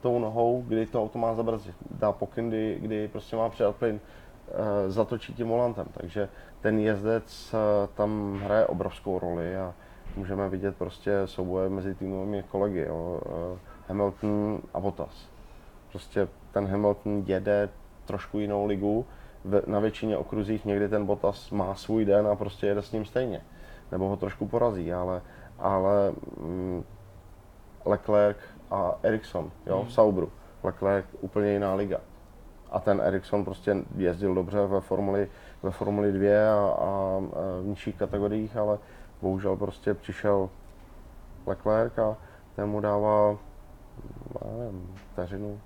tou 0.01 0.19
nohou, 0.19 0.63
kdy 0.67 0.85
to 0.85 1.01
auto 1.01 1.19
má 1.19 1.33
zabrzdit. 1.33 1.75
Dá 1.91 2.11
pokyn, 2.11 2.49
kdy, 2.49 2.77
kdy 2.81 3.07
prostě 3.07 3.35
má 3.35 3.49
předat 3.49 3.75
plyn, 3.75 3.99
e, 3.99 4.91
zatočí 4.91 5.33
tím 5.33 5.47
volantem. 5.47 5.87
Takže 5.93 6.29
ten 6.61 6.79
jezdec 6.79 7.53
e, 7.53 7.87
tam 7.95 8.39
hraje 8.43 8.65
obrovskou 8.65 9.19
roli 9.19 9.57
a, 9.57 9.73
můžeme 10.15 10.49
vidět 10.49 10.75
prostě 10.77 11.21
souboje 11.25 11.69
mezi 11.69 11.95
týmovými 11.95 12.43
kolegy. 12.43 12.85
Jo. 12.87 13.21
Eh, 13.25 13.59
Hamilton 13.87 14.59
a 14.73 14.79
Bottas. 14.79 15.29
Prostě 15.89 16.27
ten 16.51 16.67
Hamilton 16.67 17.23
jede 17.25 17.69
trošku 18.05 18.39
jinou 18.39 18.65
ligu, 18.65 19.05
na 19.67 19.79
většině 19.79 20.17
okruzích 20.17 20.65
někdy 20.65 20.89
ten 20.89 21.05
Bottas 21.05 21.51
má 21.51 21.75
svůj 21.75 22.05
den 22.05 22.27
a 22.27 22.35
prostě 22.35 22.67
jede 22.67 22.81
s 22.81 22.91
ním 22.91 23.05
stejně. 23.05 23.41
Nebo 23.91 24.09
ho 24.09 24.17
trošku 24.17 24.47
porazí, 24.47 24.93
ale, 24.93 25.21
ale 25.59 26.11
mm, 26.41 26.83
Leclerc 27.85 28.37
a 28.75 28.99
Ericsson, 29.03 29.51
jo, 29.65 29.77
hmm. 29.77 29.87
v 29.87 29.93
Saubru. 29.93 30.31
Leclerc 30.63 31.05
úplně 31.21 31.51
jiná 31.51 31.73
liga. 31.73 31.99
A 32.71 32.79
ten 32.79 33.01
Ericsson 33.01 33.45
prostě 33.45 33.75
jezdil 33.97 34.35
dobře 34.35 34.67
ve 34.67 34.81
Formuli, 34.81 35.29
ve 35.63 35.71
Formuli 35.71 36.11
2 36.11 36.29
a, 36.29 36.75
a, 36.75 37.19
v 37.61 37.65
nižších 37.65 37.95
kategoriích, 37.95 38.57
ale 38.57 38.77
bohužel 39.21 39.55
prostě 39.55 39.93
přišel 39.93 40.49
Leclerc 41.45 41.97
a 41.97 42.17
ten 42.55 42.69
mu 42.69 42.79
dává, 42.79 43.37
nevím, 44.57 44.95
vteřinu, 45.13 45.59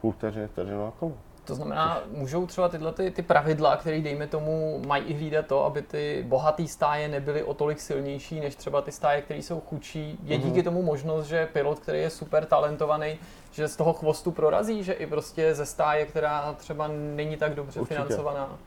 půl 0.00 0.12
vteřiny, 0.12 0.46
vteřinu 0.46 0.84
na 0.84 0.90
kolo. 0.90 1.12
To 1.44 1.54
znamená, 1.54 2.02
můžou 2.10 2.46
třeba 2.46 2.68
tyhle 2.68 2.92
ty, 2.92 3.10
ty 3.10 3.22
pravidla, 3.22 3.76
které 3.76 4.00
dejme 4.00 4.26
tomu, 4.26 4.82
mají 4.86 5.04
i 5.04 5.14
hlídat 5.14 5.46
to, 5.46 5.64
aby 5.64 5.82
ty 5.82 6.24
bohaté 6.28 6.66
stáje 6.66 7.08
nebyly 7.08 7.42
o 7.42 7.54
tolik 7.54 7.80
silnější 7.80 8.40
než 8.40 8.54
třeba 8.54 8.82
ty 8.82 8.92
stáje, 8.92 9.22
které 9.22 9.40
jsou 9.40 9.60
chudší. 9.60 10.18
Je 10.22 10.38
díky 10.38 10.60
mm-hmm. 10.60 10.64
tomu 10.64 10.82
možnost, 10.82 11.26
že 11.26 11.48
pilot, 11.52 11.78
který 11.78 11.98
je 11.98 12.10
super 12.10 12.44
talentovaný, 12.44 13.18
že 13.50 13.68
z 13.68 13.76
toho 13.76 13.92
chvostu 13.92 14.30
prorazí, 14.30 14.84
že 14.84 14.92
i 14.92 15.06
prostě 15.06 15.54
ze 15.54 15.66
stáje, 15.66 16.06
která 16.06 16.52
třeba 16.52 16.88
není 16.88 17.36
tak 17.36 17.54
dobře 17.54 17.80
Určitě. 17.80 17.94
financovaná. 17.94 18.58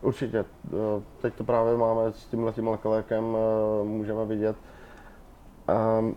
Určitě. 0.00 0.38
Eh, 0.38 1.02
teď 1.20 1.34
to 1.34 1.44
právě 1.44 1.76
máme 1.76 2.12
s 2.12 2.26
tímhle 2.26 2.52
tím 2.52 2.68
lekelékem, 2.68 3.24
eh, 3.36 3.84
můžeme 3.84 4.24
vidět. 4.24 4.56
Um, 5.98 6.16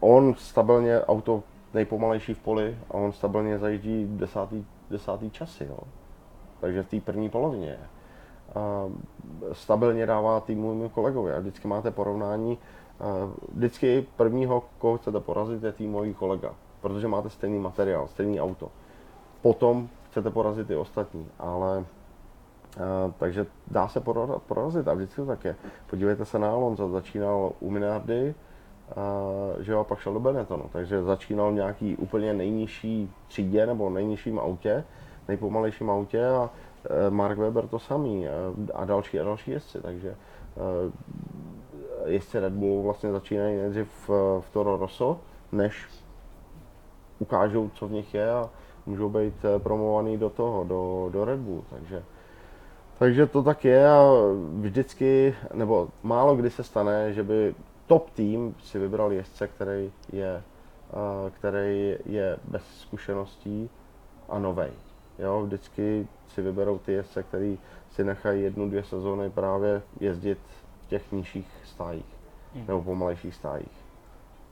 on 0.00 0.34
stabilně 0.34 1.00
auto 1.00 1.42
nejpomalejší 1.74 2.34
v 2.34 2.38
poli 2.38 2.78
a 2.90 2.94
on 2.94 3.12
stabilně 3.12 3.58
zajíždí 3.58 4.06
desátý 4.10 4.64
desátý 4.92 5.30
časy. 5.30 5.64
Jo. 5.64 5.78
Takže 6.60 6.82
v 6.82 6.88
té 6.88 7.00
první 7.00 7.30
polovině. 7.30 7.78
A 8.54 8.86
stabilně 9.52 10.06
dává 10.06 10.40
týmovým 10.40 10.88
kolegovi. 10.88 11.32
A 11.32 11.40
vždycky 11.40 11.68
máte 11.68 11.90
porovnání. 11.90 12.58
Vždycky 13.52 14.06
prvního, 14.16 14.64
koho 14.78 14.98
chcete 14.98 15.20
porazit, 15.20 15.62
je 15.62 15.72
týmový 15.72 16.14
kolega. 16.14 16.54
Protože 16.80 17.08
máte 17.08 17.30
stejný 17.30 17.58
materiál, 17.58 18.08
stejný 18.08 18.40
auto. 18.40 18.68
Potom 19.42 19.88
chcete 20.10 20.30
porazit 20.30 20.70
i 20.70 20.76
ostatní. 20.76 21.28
Ale 21.38 21.84
takže 23.18 23.46
dá 23.70 23.88
se 23.88 24.00
porazit 24.46 24.88
a 24.88 24.94
vždycky 24.94 25.16
to 25.16 25.26
tak 25.26 25.44
je. 25.44 25.56
Podívejte 25.90 26.24
se 26.24 26.38
na 26.38 26.50
Alonso, 26.50 26.88
začínal 26.88 27.52
u 27.60 27.70
Minardy, 27.70 28.34
že 29.60 29.72
jo, 29.72 29.84
pak 29.84 29.98
šel 29.98 30.12
do 30.12 30.20
Benettonu. 30.20 30.64
Takže 30.72 31.02
začínal 31.02 31.50
v 31.50 31.54
nějaký 31.54 31.96
úplně 31.96 32.34
nejnižší 32.34 33.10
třídě 33.28 33.66
nebo 33.66 33.90
nejnižším 33.90 34.38
autě, 34.38 34.84
nejpomalejším 35.28 35.90
autě 35.90 36.26
a 36.26 36.50
e, 37.06 37.10
Mark 37.10 37.38
Webber 37.38 37.68
to 37.68 37.78
samý 37.78 38.28
a, 38.28 38.32
a 38.74 38.84
další 38.84 39.20
a 39.20 39.24
další 39.24 39.50
jezdci. 39.50 39.80
Takže 39.82 40.08
e, 40.08 40.16
jezdci 42.10 42.40
Red 42.40 42.52
Bull 42.52 42.82
vlastně 42.82 43.12
začínají 43.12 43.56
nejdřív 43.56 43.88
v, 44.08 44.40
v 44.40 44.50
Toro 44.52 44.76
Rosso, 44.76 45.20
než 45.52 45.86
ukážou, 47.18 47.70
co 47.74 47.86
v 47.86 47.92
nich 47.92 48.14
je 48.14 48.30
a 48.30 48.50
můžou 48.86 49.08
být 49.08 49.44
e, 49.44 49.58
promovaný 49.58 50.18
do 50.18 50.30
toho, 50.30 50.64
do, 50.64 51.08
do 51.12 51.24
Red 51.24 51.40
Bull. 51.40 51.64
Takže, 51.70 52.02
takže 52.98 53.26
to 53.26 53.42
tak 53.42 53.64
je 53.64 53.90
a 53.90 54.02
vždycky, 54.60 55.34
nebo 55.54 55.88
málo 56.02 56.36
kdy 56.36 56.50
se 56.50 56.62
stane, 56.62 57.12
že 57.12 57.22
by 57.22 57.54
top 57.92 58.10
tým 58.10 58.54
si 58.64 58.78
vybral 58.78 59.12
jezdce, 59.12 59.48
který 59.48 59.92
je, 60.12 60.42
který 61.30 61.96
je 62.06 62.38
bez 62.44 62.62
zkušeností 62.80 63.70
a 64.28 64.38
novej. 64.38 64.70
Jo, 65.18 65.42
vždycky 65.42 66.06
si 66.28 66.42
vyberou 66.42 66.78
ty 66.78 66.92
jezdce, 66.92 67.22
který 67.22 67.58
si 67.90 68.04
nechají 68.04 68.42
jednu, 68.42 68.68
dvě 68.68 68.84
sezóny 68.84 69.30
právě 69.30 69.82
jezdit 70.00 70.38
v 70.82 70.88
těch 70.88 71.12
nižších 71.12 71.46
stájích 71.64 72.16
hmm. 72.54 72.64
nebo 72.68 72.82
pomalejších 72.82 73.34
stájích. 73.34 73.81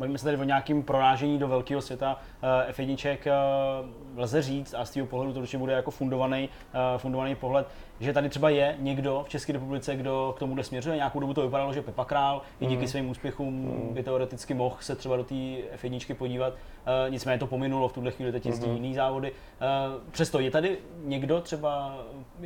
Bavíme 0.01 0.19
se 0.19 0.25
tady 0.25 0.37
o 0.37 0.45
nějakém 0.45 0.83
prorážení 0.83 1.39
do 1.39 1.49
velkého 1.49 1.83
světa. 1.83 2.17
Uh, 2.43 2.73
F1 2.73 3.17
uh, 3.17 4.21
lze 4.23 4.43
říct, 4.43 4.75
a 4.75 4.85
z 4.85 4.91
toho 4.91 5.07
pohledu 5.07 5.33
to 5.33 5.41
určitě 5.41 5.59
bude 5.59 5.73
jako 5.73 5.91
fundovaný, 5.91 6.49
uh, 6.49 6.99
fundovaný 6.99 7.35
pohled, 7.35 7.67
že 8.01 8.13
tady 8.13 8.29
třeba 8.29 8.51
je 8.51 8.77
někdo 8.79 9.23
v 9.27 9.29
České 9.29 9.53
republice, 9.53 9.97
kdo 9.97 10.35
k 10.37 10.39
tomu 10.39 10.63
směřuje. 10.63 10.97
Nějakou 10.97 11.21
dobu 11.21 11.35
to 11.35 11.43
vypadalo, 11.43 11.73
že 11.73 11.83
Pepa 11.83 12.05
Král 12.05 12.43
i 12.61 12.67
díky 12.67 12.83
mm. 12.83 12.89
svým 12.89 13.11
úspěchům 13.11 13.55
mm. 13.55 13.95
by 13.95 14.03
teoreticky 14.03 14.55
mohl 14.55 14.77
se 14.81 14.97
třeba 14.97 15.17
do 15.17 15.25
té 15.25 15.35
F1 15.83 16.15
podívat. 16.15 16.55
Nicméně 17.09 17.39
to 17.39 17.47
pominulo, 17.47 17.89
v 17.89 17.93
tuhle 17.93 18.11
chvíli 18.11 18.33
teď 18.33 18.47
jezdí 18.47 18.69
mm. 18.69 18.75
jiný 18.75 18.95
závody. 18.95 19.33
Přesto 20.11 20.41
je 20.41 20.51
tady 20.51 20.79
někdo 21.05 21.41
třeba, 21.41 21.99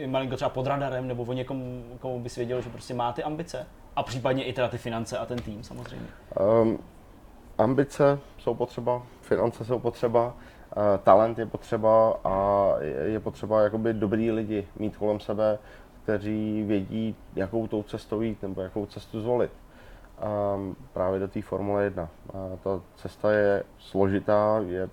malinko 0.06 0.36
třeba 0.36 0.48
pod 0.48 0.66
radarem, 0.66 1.08
nebo 1.08 1.22
o 1.22 1.32
někom, 1.32 1.82
komu 2.00 2.20
by 2.20 2.28
věděl, 2.36 2.60
že 2.60 2.70
prostě 2.70 2.94
má 2.94 3.12
ty 3.12 3.22
ambice? 3.22 3.66
A 3.96 4.02
případně 4.02 4.44
i 4.44 4.52
teda 4.52 4.68
ty 4.68 4.78
finance 4.78 5.18
a 5.18 5.26
ten 5.26 5.38
tým 5.38 5.62
samozřejmě. 5.62 6.06
Um, 6.62 6.78
ambice 7.58 8.18
jsou 8.38 8.54
potřeba, 8.54 9.02
finance 9.20 9.64
jsou 9.64 9.78
potřeba, 9.78 10.34
eh, 10.72 10.98
talent 10.98 11.38
je 11.38 11.46
potřeba 11.46 12.20
a 12.24 12.68
je 13.04 13.20
potřeba 13.20 13.62
jakoby 13.62 13.92
dobrý 13.92 14.30
lidi 14.30 14.68
mít 14.76 14.96
kolem 14.96 15.20
sebe, 15.20 15.58
kteří 16.02 16.62
vědí, 16.62 17.16
jakou 17.36 17.66
tou 17.66 17.82
cestou 17.82 18.20
jít 18.20 18.42
nebo 18.42 18.60
jakou 18.62 18.86
cestu 18.86 19.20
zvolit. 19.20 19.50
A 20.18 20.58
právě 20.92 21.20
do 21.20 21.28
té 21.28 21.42
Formule 21.42 21.84
1. 21.84 22.08
A 22.28 22.56
ta 22.62 22.80
cesta 22.96 23.32
je 23.32 23.62
složitá, 23.78 24.60
je 24.66 24.90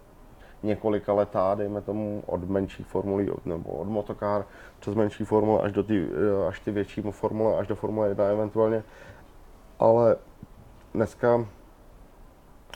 několika 0.64 1.14
letá, 1.14 1.56
dejme 1.56 1.82
tomu, 1.82 2.24
od 2.26 2.50
menší 2.50 2.84
formuly 2.84 3.30
nebo 3.46 3.70
od 3.70 3.88
motokár 3.88 4.46
přes 4.80 4.96
menší 4.96 5.26
formule 5.26 5.62
až 5.62 5.72
do 5.72 5.84
ty, 5.84 6.08
eh, 6.08 6.48
až 6.48 6.60
ty 6.60 6.72
větší 6.72 7.02
formule, 7.02 7.58
až 7.58 7.68
do 7.68 7.76
Formule 7.76 8.08
1 8.08 8.26
eventuálně. 8.26 8.84
Ale 9.80 10.16
dneska 10.94 11.46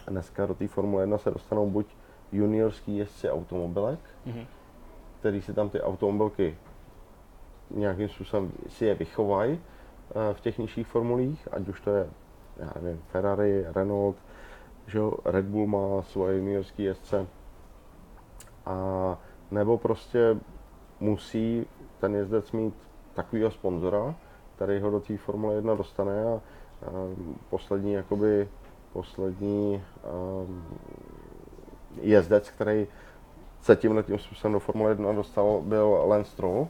dneska 0.08 0.46
do 0.46 0.54
té 0.54 0.68
Formule 0.68 1.04
1 1.04 1.18
se 1.18 1.32
dostanou 1.32 1.70
buď 1.70 1.88
juniorský 2.32 2.98
jezdci 2.98 3.30
automobilek, 3.30 4.00
mm-hmm. 4.28 4.46
který 5.20 5.42
si 5.42 5.54
tam 5.54 5.70
ty 5.70 5.82
automobilky 5.82 6.58
nějakým 7.72 8.10
způsobem 8.10 8.52
si 8.68 8.86
je 8.86 8.96
vychovají 8.96 9.60
eh, 9.60 10.34
v 10.34 10.42
těch 10.42 10.58
nižších 10.58 10.88
formulích, 10.88 11.48
ať 11.52 11.68
už 11.68 11.82
to 11.82 11.90
je, 11.90 12.10
já 12.58 12.72
nevím, 12.82 13.02
Ferrari, 13.12 13.66
Renault, 13.76 14.18
že 14.88 15.00
Red 15.26 15.46
Bull 15.46 15.68
má 15.68 16.02
svoje 16.02 16.38
juniorské 16.38 16.84
jezdce, 16.84 17.28
a 18.66 19.18
nebo 19.52 19.78
prostě 19.78 20.38
musí 21.00 21.66
ten 22.00 22.16
jezdec 22.16 22.52
mít 22.52 22.74
takového 23.14 23.52
sponzora, 23.52 24.16
který 24.56 24.80
ho 24.80 24.92
do 24.92 25.00
té 25.00 25.18
Formule 25.18 25.56
1 25.56 25.76
dostane 25.76 26.24
a, 26.24 26.34
a 26.34 26.42
poslední 27.50 27.94
jakoby 27.94 28.50
poslední 28.96 29.84
um, 30.48 30.64
jezdec, 32.02 32.50
který 32.50 32.88
se 33.62 33.76
tímhle 33.76 34.04
tím 34.04 34.20
způsobem 34.20 34.54
do 34.54 34.60
Formule 34.60 34.92
1 34.92 35.14
dostal, 35.14 35.62
byl 35.62 36.04
Lance 36.08 36.32
Stroll, 36.32 36.68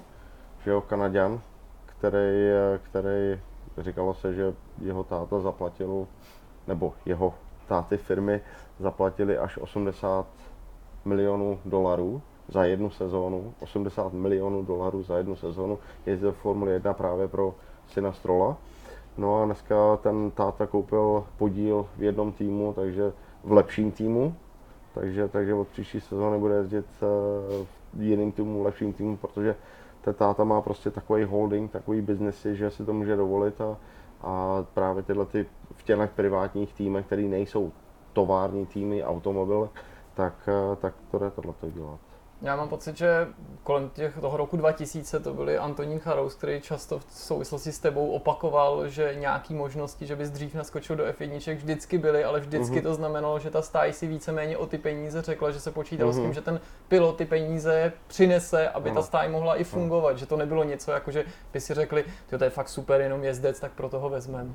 že 0.64 0.72
jo, 0.72 0.82
Kanaděn, 0.82 1.40
který, 1.86 2.50
který 2.84 3.40
říkalo 3.78 4.14
se, 4.14 4.34
že 4.34 4.54
jeho 4.82 5.04
táta 5.04 5.40
zaplatil, 5.40 6.08
nebo 6.68 6.94
jeho 7.06 7.34
táty 7.68 7.98
firmy 7.98 8.42
zaplatili 8.80 9.38
až 9.38 9.58
80 9.58 10.26
milionů 11.06 11.60
dolarů 11.66 12.22
za 12.48 12.66
jednu 12.66 12.90
sezónu, 12.90 13.54
80 13.60 14.14
milionů 14.14 14.64
dolarů 14.64 15.04
za 15.04 15.18
jednu 15.18 15.36
sezónu, 15.36 15.80
jezdil 16.06 16.32
v 16.32 16.38
Formule 16.38 16.72
1 16.72 16.94
právě 16.94 17.28
pro 17.28 17.56
syna 17.88 18.12
Strola. 18.12 18.58
No 19.18 19.42
a 19.42 19.46
dneska 19.46 19.98
ten 19.98 20.32
táta 20.32 20.68
koupil 20.68 21.24
podíl 21.38 21.88
v 21.98 22.04
jednom 22.04 22.32
týmu, 22.32 22.74
takže 22.74 23.14
v 23.44 23.52
lepším 23.52 23.92
týmu, 23.92 24.36
takže, 24.94 25.28
takže 25.28 25.54
od 25.54 25.68
příští 25.68 26.02
sezóny 26.02 26.40
bude 26.40 26.56
jezdit 26.56 26.86
eh, 27.02 27.66
v 27.94 28.02
jiným 28.02 28.32
týmu, 28.32 28.64
lepším 28.64 28.94
týmu, 28.94 29.18
protože 29.18 29.56
ten 30.02 30.14
táta 30.14 30.44
má 30.44 30.62
prostě 30.62 30.92
takový 30.92 31.24
holding, 31.24 31.72
takový 31.72 32.02
biznesy, 32.02 32.56
že 32.56 32.72
si 32.72 32.86
to 32.86 32.94
může 32.94 33.16
dovolit 33.16 33.62
a, 33.62 33.78
a 34.22 34.66
právě 34.74 35.04
tyhle 35.04 35.26
ty 35.26 35.46
v 35.76 35.84
těch 35.84 36.10
privátních 36.16 36.74
týmech, 36.74 37.06
které 37.06 37.22
nejsou 37.22 37.72
tovární 38.14 38.66
týmy 38.66 39.04
automobil, 39.04 39.70
tak, 40.14 40.34
eh, 40.48 40.76
tak 40.76 40.94
to 41.12 41.20
jde 41.20 41.32
tohle 41.32 41.54
dělat. 41.64 42.05
Já 42.42 42.56
mám 42.56 42.70
pocit, 42.70 42.98
že 42.98 43.28
kolem 43.64 43.90
těch, 43.90 44.18
toho 44.22 44.38
roku 44.38 44.58
2000 44.58 45.20
to 45.20 45.34
byli 45.34 45.58
Antonín 45.58 46.00
Charous, 46.00 46.36
který 46.36 46.62
často 46.62 47.00
v 47.00 47.06
souvislosti 47.10 47.72
s 47.72 47.80
tebou 47.80 48.12
opakoval, 48.12 48.88
že 48.88 49.16
nějaký 49.20 49.54
možnosti, 49.54 50.06
že 50.06 50.16
bys 50.16 50.30
dřív 50.30 50.56
naskočil 50.56 50.96
do 50.96 51.04
F1 51.04 51.56
vždycky 51.56 51.98
byly, 51.98 52.24
ale 52.24 52.40
vždycky 52.40 52.80
mm-hmm. 52.80 52.84
to 52.84 52.94
znamenalo, 52.94 53.40
že 53.40 53.52
ta 53.52 53.62
stáj 53.62 53.94
si 53.94 54.08
víceméně 54.08 54.58
o 54.58 54.68
ty 54.68 54.78
peníze 54.78 55.22
řekla, 55.22 55.52
že 55.52 55.60
se 55.60 55.72
počítalo 55.72 56.12
mm-hmm. 56.12 56.14
s 56.14 56.18
tím, 56.18 56.26
mhm. 56.26 56.34
že 56.34 56.42
ten 56.42 56.60
pilot 56.88 57.18
ty 57.18 57.26
peníze 57.26 57.94
přinese, 58.08 58.70
aby 58.70 58.90
no. 58.90 58.96
ta 58.96 59.02
stáj 59.02 59.30
mohla 59.30 59.56
i 59.56 59.64
fungovat, 59.64 60.12
no. 60.12 60.18
že 60.18 60.26
to 60.26 60.38
nebylo 60.38 60.64
něco 60.64 60.92
jako, 60.92 61.12
že 61.12 61.26
by 61.54 61.62
si 61.62 61.74
řekli, 61.74 62.06
to 62.30 62.44
je 62.44 62.50
fakt 62.50 62.70
super, 62.70 63.02
jenom 63.02 63.24
jezdec, 63.24 63.60
tak 63.60 63.72
pro 63.72 63.90
toho 63.90 64.10
vezmeme. 64.10 64.54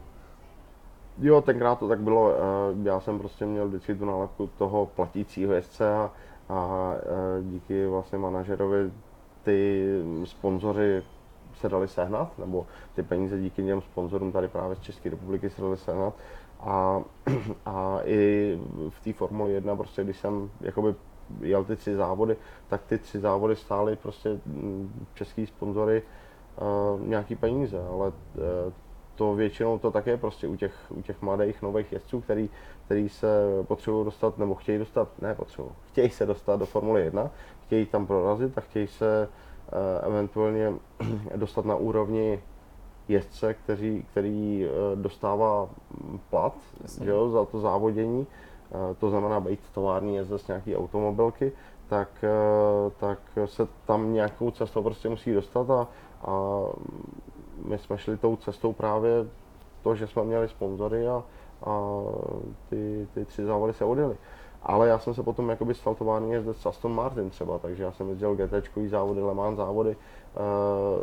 Jo, 1.19 1.41
tenkrát 1.41 1.79
to 1.79 1.89
tak 1.89 2.01
bylo, 2.01 2.35
já 2.83 3.01
jsem 3.01 3.19
prostě 3.19 3.47
měl 3.47 3.69
vždycky 3.69 3.95
tu 3.95 4.05
nálepku 4.05 4.51
toho 4.59 4.87
platícího 4.87 5.53
jezdce 5.53 5.95
a, 5.95 6.11
a 6.51 6.95
díky 7.43 7.87
vlastně 7.87 8.19
manažerovi 8.19 8.91
ty 9.43 9.87
sponzoři 10.25 11.03
se 11.55 11.69
dali 11.69 11.89
sehnat, 11.89 12.39
nebo 12.39 12.67
ty 12.95 13.03
peníze 13.03 13.41
díky 13.41 13.65
těm 13.65 13.81
sponzorům 13.81 14.33
tady 14.33 14.49
právě 14.49 14.77
z 14.77 14.81
České 14.81 15.11
republiky 15.11 15.51
se 15.51 15.63
dali 15.63 15.77
sehnat. 15.77 16.15
A, 16.61 17.03
a 17.67 17.99
i 18.05 18.59
v 18.89 19.05
té 19.05 19.13
Formuli 19.13 19.53
1, 19.53 19.77
prostě 19.77 20.05
když 20.05 20.17
jsem 20.19 20.51
jakoby 20.61 20.95
jel 21.41 21.65
ty 21.65 21.77
tři 21.77 21.97
závody, 21.97 22.37
tak 22.69 22.83
ty 22.83 22.99
tři 22.99 23.21
závody 23.21 23.57
stály 23.57 23.97
prostě 23.97 24.41
mm, 24.47 25.07
český 25.15 25.47
sponzory 25.47 26.03
uh, 26.03 27.07
nějaký 27.07 27.37
peníze, 27.37 27.81
ale 27.93 28.09
uh, 28.09 28.13
to 29.15 29.35
většinou 29.35 29.79
to 29.79 29.91
také 29.91 30.17
prostě 30.17 30.49
u 30.49 30.57
těch, 30.57 30.75
u 30.91 31.03
těch 31.03 31.23
mladých 31.23 31.63
nových 31.63 31.93
jezdců, 31.93 32.21
který, 32.21 32.51
který 32.91 33.09
se 33.09 33.29
potřebují 33.63 34.05
dostat, 34.05 34.39
nebo 34.39 34.55
chtějí 34.55 34.79
dostat, 34.79 35.09
ne 35.23 35.35
potřebují, 35.35 35.75
chtějí 35.87 36.11
se 36.11 36.27
dostat 36.27 36.57
do 36.57 36.67
Formule 36.67 37.01
1, 37.01 37.31
chtějí 37.67 37.87
tam 37.87 38.07
prorazit 38.07 38.59
a 38.59 38.61
chtějí 38.61 38.87
se 38.87 39.29
uh, 39.73 40.09
eventuálně 40.09 40.73
dostat 41.37 41.65
na 41.65 41.77
úrovni 41.77 42.43
jezdce, 43.09 43.55
který, 43.55 44.05
který 44.13 44.67
dostává 44.95 45.69
plat 46.31 46.55
že 47.03 47.11
jo, 47.11 47.31
za 47.31 47.45
to 47.45 47.61
závodění, 47.61 48.27
to 48.99 49.11
znamená 49.11 49.41
být 49.41 49.61
tovární 49.75 50.17
jezdec 50.17 50.47
nějaký 50.47 50.77
automobilky, 50.77 51.53
tak, 51.89 52.25
tak 53.01 53.19
se 53.45 53.69
tam 53.87 54.13
nějakou 54.13 54.51
cestou 54.51 54.83
prostě 54.83 55.09
musí 55.09 55.33
dostat 55.33 55.71
a, 55.71 55.89
a 56.25 56.63
my 57.65 57.79
jsme 57.79 57.99
šli 57.99 58.17
tou 58.17 58.37
cestou 58.37 58.73
právě 58.73 59.13
to, 59.83 59.95
že 59.95 60.07
jsme 60.07 60.25
měli 60.25 60.49
sponzory 60.49 61.09
a, 61.09 61.23
a 61.65 62.03
ty, 62.69 63.09
ty 63.15 63.25
tři 63.25 63.45
závody 63.45 63.73
se 63.73 63.85
odjeli. 63.85 64.17
Ale 64.63 64.89
já 64.89 64.99
jsem 64.99 65.15
se 65.15 65.23
potom 65.23 65.49
jakoby 65.49 65.75
stal 65.75 65.95
tovární 65.95 66.33
jezdec 66.33 66.57
s 66.57 66.67
Aston 66.67 66.95
Martin 66.95 67.31
třeba, 67.31 67.59
takže 67.59 67.83
já 67.83 67.93
jsem 67.93 68.09
jezdil 68.09 68.35
GT 68.35 68.69
závody, 68.87 69.23
Le 69.23 69.35
Mans 69.35 69.57
závody 69.57 69.97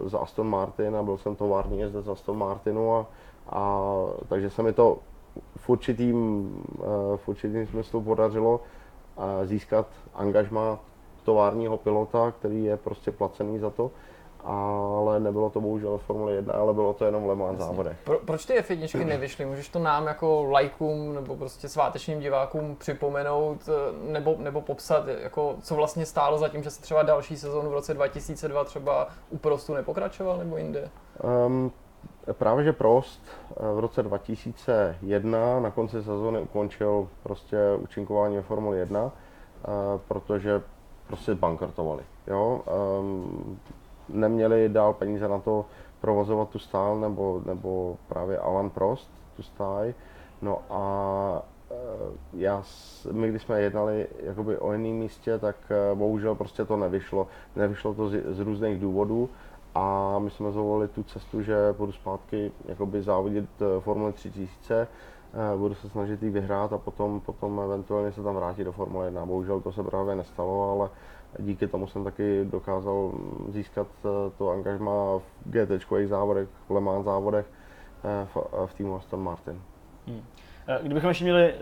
uh, 0.01 0.09
za 0.09 0.19
Aston 0.19 0.49
Martin 0.49 0.95
a 0.95 1.03
byl 1.03 1.17
jsem 1.17 1.35
tovární 1.35 1.79
jezdec 1.79 2.05
za 2.05 2.11
Aston 2.11 2.37
Martinu 2.37 2.95
a, 2.95 3.05
a 3.49 3.91
takže 4.27 4.49
se 4.49 4.63
mi 4.63 4.73
to 4.73 4.97
v 5.57 5.69
určitým, 5.69 6.15
uh, 6.77 7.17
v 7.17 7.27
určitým 7.27 7.67
smyslu 7.67 8.01
podařilo 8.01 8.59
uh, 8.59 9.23
získat 9.43 9.87
angažma 10.13 10.79
továrního 11.23 11.77
pilota, 11.77 12.31
který 12.31 12.63
je 12.63 12.77
prostě 12.77 13.11
placený 13.11 13.59
za 13.59 13.69
to 13.69 13.91
ale 14.43 15.19
nebylo 15.19 15.49
to 15.49 15.61
bohužel 15.61 15.97
v 15.97 16.03
Formule 16.03 16.31
1, 16.31 16.53
ale 16.53 16.73
bylo 16.73 16.93
to 16.93 17.05
jenom 17.05 17.23
v 17.23 17.27
Le 17.27 17.35
Mans 17.35 17.59
závodech. 17.59 17.97
Pro, 18.03 18.19
proč 18.25 18.45
ty 18.45 18.59
F1 18.59 19.05
nevyšly? 19.05 19.45
Můžeš 19.45 19.69
to 19.69 19.79
nám 19.79 20.07
jako 20.07 20.43
lajkům 20.43 21.15
nebo 21.15 21.35
prostě 21.35 21.69
svátečním 21.69 22.19
divákům 22.19 22.75
připomenout 22.75 23.69
eh, 23.69 24.11
nebo, 24.11 24.35
nebo 24.39 24.61
popsat, 24.61 25.07
jako, 25.07 25.55
co 25.61 25.75
vlastně 25.75 26.05
stálo 26.05 26.37
za 26.37 26.49
tím, 26.49 26.63
že 26.63 26.69
se 26.69 26.81
třeba 26.81 27.03
další 27.03 27.37
sezónu 27.37 27.69
v 27.69 27.73
roce 27.73 27.93
2002 27.93 28.63
třeba 28.63 29.07
u 29.29 29.37
Prostu 29.37 29.73
nepokračoval 29.73 30.37
nebo 30.37 30.57
jinde? 30.57 30.89
Um, 31.45 31.71
právě, 32.33 32.63
že 32.63 32.73
Prost 32.73 33.21
eh, 33.51 33.73
v 33.75 33.79
roce 33.79 34.03
2001 34.03 35.59
na 35.59 35.71
konci 35.71 35.95
sezóny 35.95 36.39
ukončil 36.39 37.07
prostě 37.23 37.57
účinkování 37.79 38.35
ve 38.35 38.41
Formule 38.41 38.77
1, 38.77 39.11
eh, 39.11 39.69
protože 40.07 40.61
prostě 41.07 41.35
bankrotovali. 41.35 42.03
Jo? 42.27 42.61
Um, 42.99 43.59
neměli 44.09 44.69
dál 44.69 44.93
peníze 44.93 45.27
na 45.27 45.39
to 45.39 45.65
provozovat 46.01 46.49
tu 46.49 46.59
stál, 46.59 46.99
nebo, 46.99 47.41
nebo 47.45 47.97
právě 48.07 48.37
Alan 48.37 48.69
Prost 48.69 49.11
tu 49.35 49.43
stáj. 49.43 49.93
No 50.41 50.61
a 50.69 51.41
eh, 51.71 51.75
já, 52.33 52.63
my 53.11 53.29
když 53.29 53.41
jsme 53.41 53.61
jednali 53.61 54.07
jakoby 54.23 54.57
o 54.57 54.71
jiném 54.71 54.95
místě, 54.95 55.39
tak 55.39 55.55
eh, 55.69 55.95
bohužel 55.95 56.35
prostě 56.35 56.65
to 56.65 56.77
nevyšlo. 56.77 57.27
Nevyšlo 57.55 57.93
to 57.93 58.09
z, 58.09 58.23
z 58.35 58.39
různých 58.39 58.79
důvodů 58.79 59.29
a 59.75 60.15
my 60.19 60.29
jsme 60.29 60.51
zvolili 60.51 60.87
tu 60.87 61.03
cestu, 61.03 61.41
že 61.41 61.55
budu 61.77 61.91
zpátky 61.91 62.51
jakoby 62.65 63.01
závodit 63.01 63.49
eh, 63.61 63.81
Formule 63.81 64.11
3000, 64.11 64.87
budu 65.57 65.75
se 65.75 65.89
snažit 65.89 66.23
ji 66.23 66.29
vyhrát 66.29 66.73
a 66.73 66.77
potom, 66.77 67.19
potom 67.19 67.59
eventuálně 67.59 68.11
se 68.11 68.23
tam 68.23 68.35
vrátit 68.35 68.63
do 68.63 68.71
Formule 68.71 69.05
1. 69.05 69.25
Bohužel 69.25 69.61
to 69.61 69.71
se 69.71 69.83
právě 69.83 70.15
nestalo, 70.15 70.71
ale 70.71 70.89
díky 71.39 71.67
tomu 71.67 71.87
jsem 71.87 72.03
taky 72.03 72.45
dokázal 72.45 73.11
získat 73.49 73.87
eh, 74.05 74.09
to 74.37 74.49
angažma 74.49 75.17
v 75.17 75.23
GT 75.45 75.85
závodech, 76.05 76.47
v 76.67 76.71
Le 76.71 76.81
Mans 76.81 77.05
závodech 77.05 77.45
eh, 78.03 78.27
v, 78.33 78.37
eh, 78.37 78.67
v 78.67 78.73
týmu 78.73 78.95
Aston 78.95 79.23
Martin. 79.23 79.61
Hmm. 80.07 80.23
Kdybychom 80.81 81.09
ještě 81.09 81.23
měli 81.23 81.53
uh, 81.53 81.59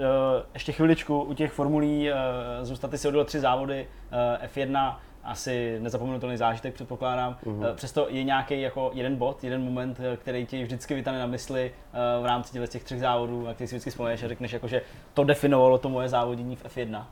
ještě 0.53 0.71
chviličku 0.71 1.21
u 1.21 1.33
těch 1.33 1.51
formulí, 1.51 2.11
uh, 2.11 2.17
zůstat 2.61 2.91
si 2.95 3.07
odjel 3.07 3.25
tři 3.25 3.39
závody, 3.39 3.87
uh, 4.11 4.45
F1, 4.47 4.95
asi 5.23 5.79
nezapomenutelný 5.79 6.37
zážitek 6.37 6.73
předpokládám. 6.73 7.37
Mm-hmm. 7.45 7.75
Přesto 7.75 8.07
je 8.09 8.23
nějaký 8.23 8.61
jako 8.61 8.91
jeden 8.93 9.15
bod, 9.15 9.43
jeden 9.43 9.63
moment, 9.63 9.99
který 10.17 10.45
ti 10.45 10.63
vždycky 10.63 10.95
vytane 10.95 11.19
na 11.19 11.25
mysli 11.25 11.71
v 12.21 12.25
rámci 12.25 12.67
těch 12.67 12.83
třech 12.83 12.99
závodů, 12.99 13.47
a 13.47 13.53
který 13.53 13.67
si 13.67 13.75
vždycky 13.75 13.89
vzpomeneš 13.89 14.23
a 14.23 14.27
řekneš, 14.27 14.53
jako, 14.53 14.67
že 14.67 14.81
to 15.13 15.23
definovalo 15.23 15.77
to 15.77 15.89
moje 15.89 16.09
závodění 16.09 16.55
v 16.55 16.65
F1. 16.65 17.05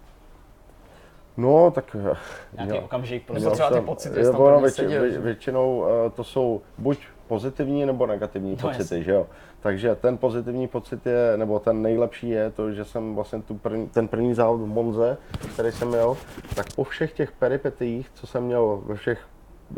No, 1.38 1.72
tak... 1.72 1.96
Nějaký 2.54 2.76
jo. 2.76 2.82
okamžik, 2.86 3.26
prostě 3.26 3.50
třeba 3.50 3.70
ty 3.70 3.82
pocity, 3.82 4.22
jo, 4.22 4.34
no, 4.34 4.62
větši, 4.62 4.86
vě, 4.88 5.20
většinou 5.20 5.78
uh, 5.80 5.88
to 6.16 6.24
jsou 6.24 6.62
buď 6.78 7.00
pozitivní 7.28 7.86
nebo 7.86 8.08
negativní 8.08 8.52
no, 8.52 8.58
pocity, 8.58 8.82
jasný. 8.82 9.04
že 9.04 9.12
jo. 9.12 9.28
Takže 9.60 9.96
ten 9.96 10.18
pozitivní 10.18 10.68
pocit 10.68 11.06
je, 11.06 11.38
nebo 11.38 11.60
ten 11.60 11.82
nejlepší 11.82 12.30
je 12.30 12.50
to, 12.50 12.72
že 12.72 12.86
jsem 12.86 13.16
vlastně 13.16 13.42
tu 13.42 13.56
první, 13.58 13.90
ten 13.90 14.08
první 14.08 14.34
závod 14.34 14.62
v 14.62 14.66
Monze, 14.66 15.18
který 15.54 15.72
jsem 15.72 15.88
měl, 15.88 16.18
tak 16.56 16.66
po 16.76 16.84
všech 16.84 17.14
těch 17.14 17.32
peripetích, 17.32 18.10
co 18.14 18.28
jsem 18.28 18.44
měl 18.44 18.82
ve 18.86 18.96
všech 18.96 19.28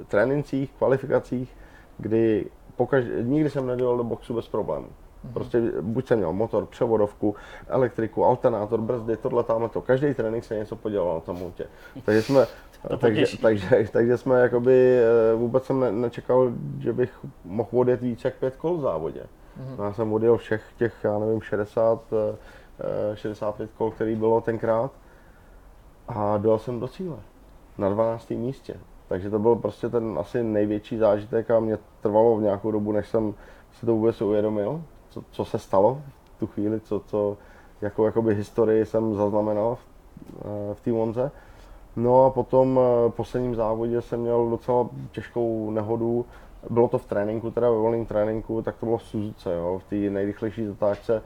trénincích, 0.07 0.71
kvalifikacích, 0.77 1.57
kdy 1.97 2.45
pokaž, 2.75 3.05
nikdy 3.21 3.49
jsem 3.49 3.67
nedělal 3.67 3.97
do 3.97 4.03
boxu 4.03 4.33
bez 4.33 4.47
problémů. 4.47 4.87
Mhm. 5.25 5.33
Prostě 5.33 5.61
buď 5.81 6.07
jsem 6.07 6.17
měl 6.17 6.33
motor, 6.33 6.65
převodovku, 6.65 7.35
elektriku, 7.67 8.25
alternátor, 8.25 8.81
brzdy, 8.81 9.17
tohle, 9.17 9.43
tamhle 9.43 9.69
to. 9.69 9.81
Každý 9.81 10.13
trénink 10.13 10.43
se 10.43 10.55
něco 10.55 10.75
podělal 10.75 11.13
na 11.13 11.19
tom 11.19 11.37
autě. 11.37 11.65
Takže 12.05 12.21
jsme, 12.21 12.45
takže, 12.99 13.37
takže, 13.41 13.87
takže, 13.91 14.17
jsme 14.17 14.41
jakoby, 14.41 14.99
eh, 14.99 15.35
vůbec 15.35 15.63
jsem 15.63 16.01
nečekal, 16.01 16.51
že 16.79 16.93
bych 16.93 17.25
mohl 17.45 17.69
odjet 17.73 18.01
víc 18.01 18.25
jak 18.25 18.33
pět 18.35 18.55
kol 18.55 18.77
v 18.77 18.81
závodě. 18.81 19.21
Mm-hmm. 19.21 19.83
Já 19.83 19.93
jsem 19.93 20.13
odjel 20.13 20.37
všech 20.37 20.63
těch, 20.77 20.93
já 21.03 21.19
nevím, 21.19 21.41
60, 21.41 22.01
65 23.13 23.69
eh, 23.69 23.73
kol, 23.77 23.91
který 23.91 24.15
bylo 24.15 24.41
tenkrát 24.41 24.91
a 26.07 26.37
dojel 26.37 26.59
jsem 26.59 26.79
do 26.79 26.87
cíle 26.87 27.17
na 27.77 27.89
12. 27.89 28.29
místě. 28.29 28.75
Takže 29.07 29.29
to 29.29 29.39
byl 29.39 29.55
prostě 29.55 29.89
ten 29.89 30.17
asi 30.19 30.43
největší 30.43 30.97
zážitek 30.97 31.51
a 31.51 31.59
mě 31.59 31.77
trvalo 32.01 32.37
v 32.37 32.41
nějakou 32.41 32.71
dobu, 32.71 32.91
než 32.91 33.07
jsem 33.07 33.33
si 33.79 33.85
to 33.85 33.93
vůbec 33.93 34.21
uvědomil, 34.21 34.81
co, 35.15 35.23
co 35.31 35.45
se 35.45 35.59
stalo 35.59 36.01
v 36.35 36.39
tu 36.39 36.47
chvíli, 36.47 36.79
co, 36.79 36.99
co 36.99 37.37
jako, 37.81 38.05
jakoby 38.05 38.35
historii 38.35 38.85
jsem 38.85 39.15
zaznamenal 39.15 39.75
v, 39.75 39.79
eh, 40.41 40.73
v 40.73 40.81
té 40.81 40.91
Monze. 40.91 41.31
No 41.95 42.25
a 42.25 42.29
potom 42.29 42.75
v 42.75 43.07
eh, 43.07 43.11
posledním 43.11 43.55
závodě 43.55 44.01
jsem 44.01 44.19
měl 44.19 44.49
docela 44.49 44.89
těžkou 45.11 45.71
nehodu, 45.71 46.25
bylo 46.69 46.87
to 46.87 46.97
v 46.97 47.05
tréninku, 47.05 47.51
teda 47.51 47.69
ve 47.69 47.77
volném 47.77 48.05
tréninku, 48.05 48.61
tak 48.61 48.75
to 48.77 48.85
bylo 48.85 48.97
v 48.97 49.03
Suzuce, 49.03 49.55
jo, 49.55 49.81
v 49.85 49.89
té 49.89 49.95
nejrychlejší 49.95 50.65
zatáčce 50.65 51.21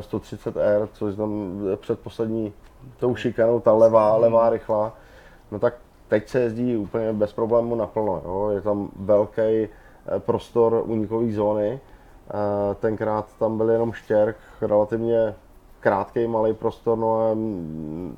130R, 0.00 0.82
eh, 0.84 0.88
což 0.92 1.14
tam 1.14 1.60
předposlední 1.76 2.52
tou 2.96 3.14
šikanou, 3.14 3.60
ta 3.60 3.72
levá, 3.72 4.16
levá 4.16 4.50
rychlá. 4.50 4.92
No 5.50 5.58
tak 5.58 5.74
teď 6.08 6.28
se 6.28 6.40
jezdí 6.40 6.76
úplně 6.76 7.12
bez 7.12 7.32
problému 7.32 7.74
naplno, 7.74 8.22
jo. 8.24 8.50
je 8.50 8.60
tam 8.60 8.88
velký 8.96 9.68
prostor 10.18 10.82
unikové 10.86 11.32
zóny, 11.32 11.80
Tenkrát 12.80 13.26
tam 13.38 13.56
byl 13.56 13.70
jenom 13.70 13.92
štěrk, 13.92 14.36
relativně 14.60 15.34
krátký, 15.80 16.26
malý 16.26 16.54
prostor, 16.54 16.98
no 16.98 17.20
a 17.20 17.36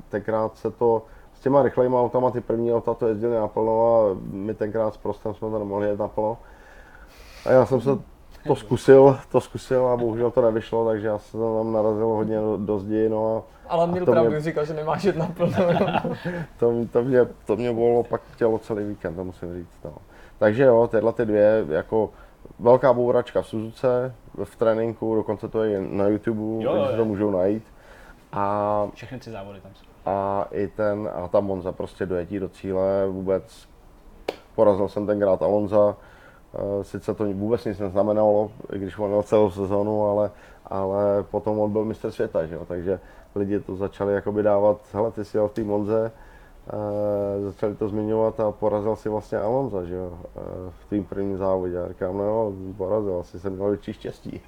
tenkrát 0.09 0.57
se 0.57 0.71
to 0.71 1.05
s 1.33 1.39
těma 1.39 1.63
rychlejma 1.63 2.01
autama, 2.01 2.31
ty 2.31 2.41
první 2.41 2.73
auta 2.73 2.93
to 2.93 3.07
jezdili 3.07 3.35
naplno 3.35 3.95
a 3.95 4.15
my 4.31 4.53
tenkrát 4.53 4.93
s 4.93 4.97
prostem 4.97 5.33
jsme 5.33 5.49
to 5.49 5.59
nemohli 5.59 5.87
jet 5.87 5.99
naplno. 5.99 6.37
A 7.45 7.51
já 7.51 7.65
jsem 7.65 7.81
se 7.81 7.89
to 8.47 8.55
zkusil, 8.55 9.17
to 9.31 9.41
zkusil 9.41 9.87
a 9.87 9.97
bohužel 9.97 10.31
to 10.31 10.41
nevyšlo, 10.41 10.85
takže 10.87 11.07
já 11.07 11.17
jsem 11.17 11.39
tam 11.39 11.73
narazil 11.73 12.07
hodně 12.07 12.37
do, 12.37 12.57
do 12.57 12.79
zdi, 12.79 13.09
no 13.09 13.35
a 13.37 13.43
ale 13.69 13.87
měl 13.87 14.05
pravdu, 14.05 14.31
mě... 14.31 14.41
říkal, 14.41 14.65
že 14.65 14.73
nemáš 14.73 15.03
jet 15.03 15.15
naplno. 15.17 15.53
to, 16.59 16.73
to, 16.91 17.03
mě, 17.03 17.19
to 17.45 17.55
mě 17.55 17.73
bylo 17.73 18.03
pak 18.03 18.21
tělo 18.37 18.59
celý 18.59 18.83
víkend, 18.83 19.15
to 19.15 19.23
musím 19.23 19.53
říct. 19.53 19.77
No. 19.83 19.91
Takže 20.39 20.63
jo, 20.63 20.87
tyhle 20.91 21.13
ty 21.13 21.25
dvě, 21.25 21.65
jako 21.69 22.09
velká 22.59 22.93
bouračka 22.93 23.41
v 23.41 23.47
Suzuce, 23.47 24.15
v 24.43 24.55
tréninku, 24.55 25.15
dokonce 25.15 25.47
to 25.47 25.63
je 25.63 25.81
na 25.81 26.07
YouTube, 26.07 26.63
jo, 26.63 26.81
takže 26.81 26.97
to 26.97 27.05
můžou 27.05 27.31
najít. 27.31 27.63
A, 28.31 28.87
Všechny 28.93 29.19
tři 29.19 29.31
závody 29.31 29.61
tam 29.61 29.71
jsou. 29.75 29.85
A 30.05 30.47
i 30.51 30.67
ten, 30.67 31.09
a 31.13 31.27
ta 31.27 31.39
Monza 31.39 31.71
prostě 31.71 32.05
dojetí 32.05 32.39
do 32.39 32.49
cíle 32.49 33.07
vůbec. 33.07 33.67
Porazil 34.55 34.87
jsem 34.87 35.07
tenkrát 35.07 35.41
Alonza, 35.41 35.95
Sice 36.81 37.13
to 37.13 37.25
vůbec 37.25 37.65
nic 37.65 37.79
neznamenalo, 37.79 38.51
i 38.73 38.79
když 38.79 38.99
on 38.99 39.09
měl 39.09 39.23
celou 39.23 39.51
sezonu, 39.51 40.03
ale, 40.03 40.31
ale 40.65 41.23
potom 41.23 41.59
on 41.59 41.71
byl 41.71 41.85
mistr 41.85 42.11
světa, 42.11 42.45
že 42.45 42.55
jo? 42.55 42.65
takže 42.67 42.99
lidi 43.35 43.59
to 43.59 43.75
začali 43.75 44.13
jakoby 44.13 44.43
dávat, 44.43 44.77
hele, 44.93 45.11
ty 45.11 45.25
jsi 45.25 45.37
jel 45.37 45.47
v 45.47 45.53
té 45.53 45.63
Monze, 45.63 46.11
e, 46.69 47.41
začali 47.41 47.75
to 47.75 47.89
zmiňovat 47.89 48.39
a 48.39 48.51
porazil 48.51 48.95
si 48.95 49.09
vlastně 49.09 49.37
Alonza, 49.37 49.83
že 49.83 49.95
jo, 49.95 50.13
e, 50.13 50.39
v 50.69 50.89
tým 50.89 51.03
prvním 51.03 51.37
závodě. 51.37 51.79
A 51.79 51.87
říkám, 51.87 52.17
no 52.17 52.23
jo, 52.23 52.53
porazil, 52.77 53.19
asi 53.19 53.39
jsem 53.39 53.53
měl 53.53 53.69
větší 53.69 53.93
štěstí. 53.93 54.41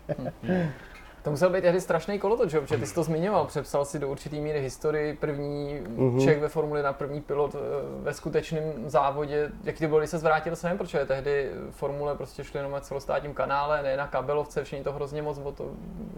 To 1.23 1.31
musel 1.31 1.49
být 1.49 1.61
tehdy 1.61 1.81
strašný 1.81 2.19
kolotoč, 2.19 2.51
protože 2.51 2.77
ty 2.77 2.85
jsi 2.85 2.95
to 2.95 3.03
zmiňoval, 3.03 3.45
přepsal 3.45 3.85
si 3.85 3.99
do 3.99 4.09
určitý 4.09 4.41
míry 4.41 4.61
historii, 4.61 5.13
první 5.13 5.79
mm-hmm. 5.79 6.23
Čech 6.23 6.39
ve 6.39 6.49
Formuli 6.49 6.83
na 6.83 6.93
první 6.93 7.21
pilot 7.21 7.55
eh, 7.55 7.59
ve 8.03 8.13
skutečném 8.13 8.89
závodě. 8.89 9.51
Jaký 9.63 9.79
to 9.79 9.87
bylo, 9.87 9.99
když 9.99 10.09
se 10.09 10.17
zvrátil 10.17 10.55
sem, 10.55 10.77
protože 10.77 11.05
tehdy 11.05 11.51
Formule 11.71 12.15
prostě 12.15 12.43
šly 12.43 12.59
jenom 12.59 12.71
na 12.71 12.79
celostátním 12.79 13.33
kanále, 13.33 13.83
ne 13.83 13.97
na 13.97 14.07
kabelovce, 14.07 14.63
všichni 14.63 14.83
to 14.83 14.93
hrozně 14.93 15.21
moc 15.21 15.37
o 15.37 15.51
to, 15.51 15.71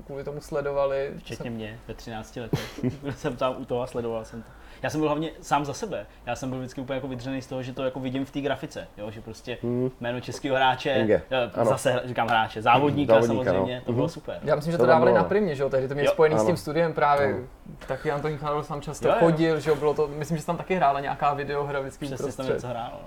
kvůli 0.05 0.23
tomu 0.23 0.41
sledovali. 0.41 1.11
Včetně 1.17 1.43
jsem... 1.43 1.53
mě 1.53 1.79
ve 1.87 1.93
13 1.93 2.35
letech. 2.35 2.83
Byl 3.01 3.13
jsem 3.17 3.35
tam 3.35 3.55
u 3.57 3.65
toho 3.65 3.81
a 3.81 3.87
sledoval 3.87 4.25
jsem 4.25 4.41
to 4.41 4.49
já 4.83 4.89
jsem 4.89 4.99
byl 4.99 5.09
hlavně 5.09 5.31
sám 5.41 5.65
za 5.65 5.73
sebe. 5.73 6.05
Já 6.25 6.35
jsem 6.35 6.49
byl 6.49 6.59
vždycky 6.59 6.81
úplně 6.81 6.95
jako 6.95 7.07
vydřený 7.07 7.41
z 7.41 7.47
toho, 7.47 7.63
že 7.63 7.73
to 7.73 7.83
jako 7.83 7.99
vidím 7.99 8.25
v 8.25 8.31
té 8.31 8.41
grafice, 8.41 8.87
jo? 8.97 9.11
že 9.11 9.21
prostě 9.21 9.57
hmm. 9.61 9.91
jméno 9.99 10.21
českého 10.21 10.55
hráče, 10.55 10.93
Inge. 10.93 11.21
zase 11.63 11.91
ano. 11.91 12.01
říkám 12.05 12.27
hráče, 12.27 12.61
závodníka, 12.61 13.13
závodníka 13.13 13.43
samozřejmě, 13.43 13.75
no. 13.75 13.81
to 13.85 13.93
bylo 13.93 14.05
mhm. 14.05 14.13
super. 14.13 14.39
Já 14.43 14.55
myslím, 14.55 14.71
že 14.71 14.77
to 14.77 14.85
dávali 14.93 15.13
na 15.13 15.23
primě, 15.23 15.55
že 15.55 15.63
jo, 15.63 15.69
tehdy 15.69 15.87
to 15.87 15.93
měl 15.93 16.11
spojený 16.11 16.35
ano. 16.35 16.43
s 16.43 16.47
tím 16.47 16.57
studiem 16.57 16.93
právě, 16.93 17.33
ano. 17.33 17.43
taky 17.87 18.11
Antonín 18.11 18.37
Charles 18.37 18.67
tam 18.67 18.81
často 18.81 19.07
jo, 19.07 19.13
jo. 19.13 19.19
chodil, 19.19 19.59
že 19.59 19.69
jo, 19.69 19.75
bylo 19.75 19.93
to, 19.93 20.07
myslím, 20.07 20.37
že 20.37 20.45
tam 20.45 20.57
taky 20.57 20.75
hrála 20.75 20.99
nějaká 20.99 21.33
videohra 21.33 21.79
vždycky 21.79 22.05
Přesně 22.05 22.31
tam 22.31 22.47
něco 22.47 22.67
hrálo. 22.67 22.99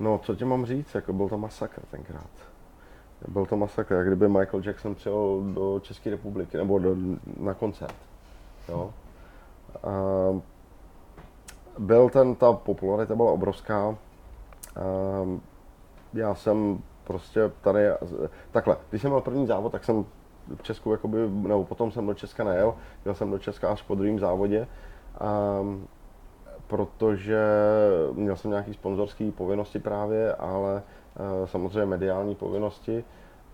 No, 0.00 0.18
co 0.18 0.34
ti 0.34 0.44
mám 0.44 0.66
říct, 0.66 0.94
jako 0.94 1.12
byl 1.12 1.28
to 1.28 1.38
masakr 1.38 1.80
tenkrát. 1.90 2.30
Byl 3.28 3.46
to 3.46 3.56
masakr, 3.56 3.94
jak 3.94 4.06
kdyby 4.06 4.28
Michael 4.28 4.62
Jackson 4.64 4.94
přijel 4.94 5.40
do 5.54 5.80
České 5.80 6.10
republiky, 6.10 6.56
nebo 6.56 6.78
do, 6.78 6.96
na 7.40 7.54
koncert. 7.54 7.94
Jo? 8.68 8.90
A 9.84 9.90
byl 11.78 12.08
ten, 12.10 12.34
ta 12.34 12.52
popularita 12.52 13.16
byla 13.16 13.32
obrovská. 13.32 13.88
Um, 13.88 15.40
já 16.14 16.34
jsem 16.34 16.82
prostě 17.04 17.40
tady, 17.60 17.80
takhle, 18.50 18.76
když 18.90 19.02
jsem 19.02 19.10
měl 19.10 19.20
první 19.20 19.46
závod, 19.46 19.72
tak 19.72 19.84
jsem 19.84 20.04
v 20.56 20.62
Česku, 20.62 20.92
jakoby, 20.92 21.18
nebo 21.28 21.64
potom 21.64 21.90
jsem 21.90 22.06
do 22.06 22.14
Česka 22.14 22.44
nejel, 22.44 22.74
jel 23.04 23.14
jsem 23.14 23.30
do 23.30 23.38
Česka 23.38 23.70
až 23.70 23.82
po 23.82 23.94
druhém 23.94 24.18
závodě, 24.18 24.66
um, 25.60 25.86
protože 26.66 27.40
měl 28.12 28.36
jsem 28.36 28.50
nějaké 28.50 28.74
sponzorské 28.74 29.30
povinnosti 29.32 29.78
právě, 29.78 30.34
ale 30.34 30.82
uh, 31.40 31.46
samozřejmě 31.46 31.86
mediální 31.86 32.34
povinnosti, 32.34 33.04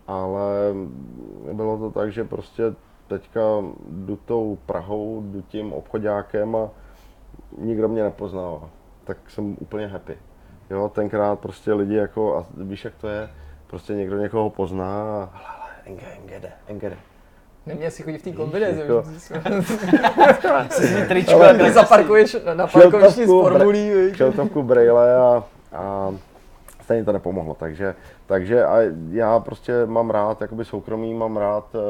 ale 0.06 0.74
bylo 1.52 1.78
to 1.78 1.90
tak, 1.90 2.12
že 2.12 2.24
prostě 2.24 2.74
teďka 3.08 3.40
jdu 3.88 4.16
tou 4.16 4.58
Prahou, 4.66 5.22
jdu 5.26 5.42
tím 5.42 5.72
obchodákem 5.72 6.56
a 6.56 6.70
nikdo 7.58 7.88
mě 7.88 8.02
nepoznal, 8.02 8.70
tak 9.04 9.30
jsem 9.30 9.56
úplně 9.60 9.86
happy. 9.86 10.18
Jo, 10.70 10.88
tenkrát 10.94 11.38
prostě 11.38 11.72
lidi 11.72 11.94
jako, 11.94 12.36
a 12.36 12.46
víš 12.56 12.84
jak 12.84 12.94
to 12.94 13.08
je, 13.08 13.30
prostě 13.66 13.94
někdo 13.94 14.16
někoho 14.16 14.50
pozná 14.50 15.24
a 15.24 15.53
engede, 15.86 16.52
engede. 16.66 16.96
Neměl 17.66 17.90
si 17.90 18.02
chodit 18.02 18.18
v 18.18 18.22
té 18.22 18.32
kombinézi, 18.32 18.80
jako... 18.80 19.04
tričko, 21.08 21.42
ale 21.42 21.72
zaparkuješ 21.72 22.36
na 22.54 22.66
parkovišti 22.66 23.24
s 23.24 23.26
formulí, 23.26 23.90
Šeltovku 24.14 24.62
brejle 24.62 25.16
a, 25.16 25.44
a 25.72 26.14
stejně 26.82 27.04
to 27.04 27.12
nepomohlo, 27.12 27.54
takže, 27.54 27.94
takže 28.26 28.64
a 28.64 28.76
já 29.10 29.40
prostě 29.40 29.72
mám 29.86 30.10
rád 30.10 30.40
jakoby 30.40 30.64
soukromí, 30.64 31.14
mám 31.14 31.36
rád 31.36 31.74
uh, 31.74 31.80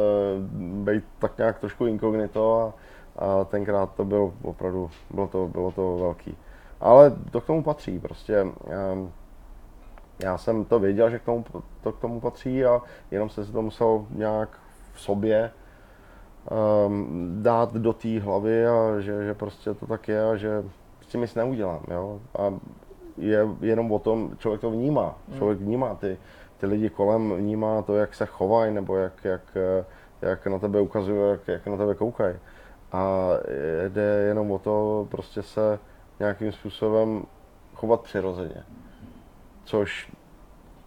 být 0.84 1.04
tak 1.18 1.38
nějak 1.38 1.58
trošku 1.58 1.86
inkognito 1.86 2.72
a, 3.18 3.24
a 3.24 3.44
tenkrát 3.44 3.94
to 3.94 4.04
byl 4.04 4.32
opravdu, 4.42 4.90
bylo 5.10 5.26
to, 5.26 5.48
bylo 5.48 5.70
to 5.70 5.96
velký. 5.96 6.36
Ale 6.80 7.12
to 7.30 7.40
k 7.40 7.46
tomu 7.46 7.62
patří, 7.62 7.98
prostě 7.98 8.46
ehm, 8.68 9.10
já 10.18 10.38
jsem 10.38 10.64
to 10.64 10.78
věděl, 10.78 11.10
že 11.10 11.18
k 11.18 11.22
tomu, 11.22 11.44
to 11.82 11.92
k 11.92 12.00
tomu 12.00 12.20
patří 12.20 12.64
a 12.64 12.82
jenom 13.10 13.28
jsem 13.28 13.44
si 13.44 13.52
to 13.52 13.62
musel 13.62 14.06
nějak 14.10 14.48
v 14.92 15.00
sobě 15.00 15.50
um, 16.86 17.38
dát 17.42 17.74
do 17.74 17.92
té 17.92 18.20
hlavy 18.20 18.66
a 18.66 19.00
že, 19.00 19.24
že 19.24 19.34
prostě 19.34 19.74
to 19.74 19.86
tak 19.86 20.08
je 20.08 20.30
a 20.30 20.36
že 20.36 20.64
prostě 20.98 21.18
nic 21.18 21.34
neudělám, 21.34 21.82
jo. 21.90 22.20
A 22.38 22.54
je 23.16 23.48
jenom 23.60 23.92
o 23.92 23.98
tom, 23.98 24.36
člověk 24.38 24.60
to 24.60 24.70
vnímá, 24.70 25.18
hmm. 25.28 25.38
člověk 25.38 25.58
vnímá 25.58 25.94
ty, 25.94 26.18
ty 26.58 26.66
lidi 26.66 26.90
kolem, 26.90 27.36
vnímá 27.36 27.82
to, 27.82 27.96
jak 27.96 28.14
se 28.14 28.26
chovají 28.26 28.74
nebo 28.74 28.96
jak, 28.96 29.24
jak, 29.24 29.56
jak 30.22 30.46
na 30.46 30.58
tebe 30.58 30.80
ukazují, 30.80 31.30
jak, 31.30 31.48
jak 31.48 31.66
na 31.66 31.76
tebe 31.76 31.94
koukají 31.94 32.36
a 32.94 33.30
jde 33.88 34.24
jenom 34.28 34.52
o 34.52 34.58
to 34.58 35.06
prostě 35.10 35.42
se 35.42 35.78
nějakým 36.18 36.52
způsobem 36.52 37.24
chovat 37.74 38.00
přirozeně. 38.00 38.64
Což 39.64 40.12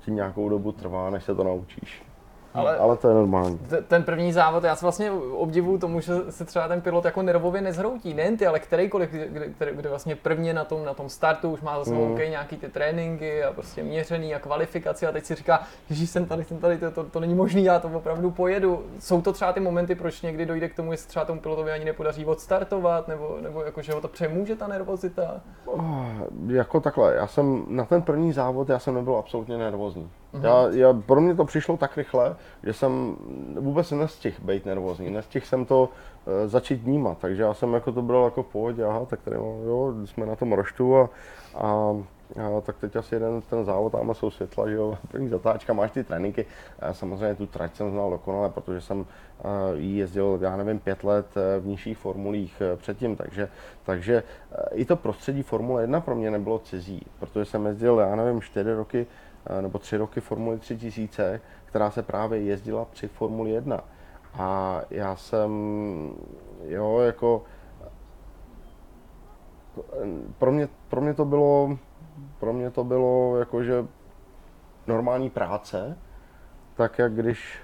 ti 0.06 0.12
nějakou 0.12 0.50
dobu 0.50 0.72
trvá, 0.72 1.10
než 1.10 1.24
se 1.24 1.36
to 1.36 1.44
naučíš. 1.44 2.07
Ale, 2.58 2.78
ale 2.78 2.98
to 2.98 3.08
je 3.08 3.14
normální. 3.14 3.60
Ten 3.88 4.04
první 4.04 4.34
závod, 4.34 4.64
já 4.64 4.76
se 4.76 4.86
vlastně 4.86 5.12
obdivuju 5.12 5.78
tomu, 5.78 6.00
že 6.00 6.14
se 6.30 6.46
třeba 6.46 6.68
ten 6.68 6.82
pilot 6.82 7.06
jako 7.06 7.22
nervově 7.22 7.62
nezhroutí. 7.62 8.14
Nejen 8.14 8.38
ty, 8.38 8.48
ale 8.48 8.60
kterýkoliv, 8.60 9.10
kde, 9.10 9.28
kde, 9.28 9.74
kde 9.74 9.90
vlastně 9.90 10.16
prvně 10.16 10.54
na 10.54 10.64
tom, 10.66 10.86
na 10.86 10.94
tom 10.94 11.10
startu 11.10 11.52
už 11.52 11.62
má 11.62 11.78
za 11.78 11.86
sebou 11.86 12.06
mm. 12.06 12.14
okay, 12.14 12.30
nějaký 12.30 12.58
ty 12.58 12.70
tréninky 12.70 13.44
a 13.44 13.54
prostě 13.54 13.84
měřený 13.84 14.36
a 14.36 14.40
kvalifikaci 14.40 15.08
a 15.08 15.12
teď 15.12 15.26
si 15.26 15.36
říká, 15.36 15.64
že 15.90 16.08
jsem 16.08 16.26
tady, 16.26 16.44
jsem 16.44 16.58
tady, 16.58 16.78
to, 16.78 16.92
to, 16.92 17.04
to 17.04 17.20
není 17.20 17.36
možný, 17.36 17.64
já 17.64 17.80
to 17.80 17.88
opravdu 17.88 18.32
pojedu. 18.32 18.84
Jsou 19.00 19.22
to 19.22 19.34
třeba 19.34 19.54
ty 19.54 19.60
momenty, 19.60 19.96
proč 19.96 20.22
někdy 20.22 20.46
dojde 20.46 20.70
k 20.70 20.76
tomu, 20.76 20.92
že 20.92 20.98
třeba 20.98 21.26
tomu 21.26 21.42
pilotovi 21.42 21.72
ani 21.72 21.86
nepodaří 21.86 22.26
odstartovat, 22.26 23.08
nebo, 23.08 23.38
nebo 23.42 23.64
jako, 23.64 23.82
že 23.82 23.94
ho 23.94 24.02
to 24.02 24.08
přemůže 24.08 24.56
ta 24.56 24.68
nervozita? 24.68 25.42
Oh, 25.66 26.06
jako 26.48 26.80
takhle, 26.80 27.16
já 27.16 27.28
jsem 27.28 27.66
na 27.68 27.86
ten 27.86 28.02
první 28.02 28.34
závod, 28.34 28.70
já 28.70 28.80
jsem 28.80 28.96
nebyl 28.96 29.16
absolutně 29.16 29.58
nervózní. 29.58 30.10
Mm-hmm. 30.34 30.46
Já, 30.46 30.88
já, 30.88 30.94
pro 30.94 31.22
mě 31.22 31.36
to 31.36 31.46
přišlo 31.46 31.78
tak 31.78 31.98
rychle, 31.98 32.36
že 32.64 32.74
jsem 32.74 33.16
vůbec 33.60 33.92
nestihl 33.92 34.36
být 34.42 34.66
nervózní, 34.66 35.10
nestihl 35.10 35.46
jsem 35.46 35.66
to 35.66 35.84
uh, 35.84 36.50
začít 36.50 36.84
vnímat, 36.84 37.18
takže 37.18 37.44
já 37.44 37.54
jsem 37.54 37.74
jako 37.74 37.92
to 37.92 38.02
bral 38.02 38.26
jako 38.26 38.44
v 38.44 38.48
pohodě, 38.48 38.86
aha, 38.86 39.06
tak 39.06 39.22
tady 39.22 39.36
jo, 39.36 39.94
jsme 40.06 40.26
na 40.26 40.36
tom 40.36 40.54
roštu 40.54 40.98
a, 40.98 41.10
a, 41.56 41.96
a 42.58 42.62
tak 42.62 42.78
teď 42.78 42.96
asi 42.96 43.16
jeden 43.16 43.42
ten 43.42 43.66
závod, 43.66 43.92
tam 43.92 44.14
jsou 44.14 44.32
světla, 44.32 44.70
že 44.70 44.76
jo, 44.76 44.98
první 45.12 45.30
zatáčka, 45.30 45.74
máš 45.74 45.92
ty 45.92 46.04
tréninky, 46.04 46.46
samozřejmě 46.92 47.36
tu 47.36 47.46
trať 47.46 47.76
jsem 47.76 47.92
znal 47.92 48.10
dokonale, 48.10 48.50
protože 48.50 48.82
jsem 48.82 49.00
uh, 49.00 49.06
jezdil, 49.76 50.40
já 50.42 50.58
nevím, 50.58 50.80
pět 50.80 51.04
let 51.04 51.28
uh, 51.36 51.64
v 51.64 51.68
nižších 51.68 51.98
formulích 51.98 52.62
předtím, 52.76 53.16
takže, 53.16 53.50
takže 53.84 54.24
i 54.72 54.86
to 54.86 54.96
prostředí 54.96 55.44
Formule 55.44 55.84
1 55.84 56.02
pro 56.02 56.16
mě 56.16 56.32
nebylo 56.32 56.60
cizí, 56.60 57.06
protože 57.20 57.46
jsem 57.46 57.66
jezdil, 57.66 58.00
já 58.00 58.16
nevím, 58.16 58.42
čtyři 58.42 58.74
roky 58.74 59.08
nebo 59.62 59.80
tři 59.80 59.98
roky 59.98 60.22
Formuli 60.22 60.60
3000, 60.60 61.42
která 61.66 61.92
se 61.92 62.04
právě 62.04 62.42
jezdila 62.42 62.86
při 62.86 63.08
Formuli 63.08 63.52
1. 63.52 63.84
A 64.34 64.82
já 64.90 65.16
jsem, 65.16 65.52
jo, 66.64 67.00
jako, 67.00 67.44
pro 70.38 70.52
mě, 70.52 70.68
pro 70.90 71.02
mě 71.02 71.14
to 71.14 71.26
bylo, 71.26 71.78
pro 72.40 72.54
mě 72.54 72.72
to 72.72 72.84
bylo 72.84 73.38
jakože 73.38 73.86
normální 74.88 75.30
práce, 75.30 75.98
tak 76.76 77.00
jak 77.00 77.14
když 77.14 77.60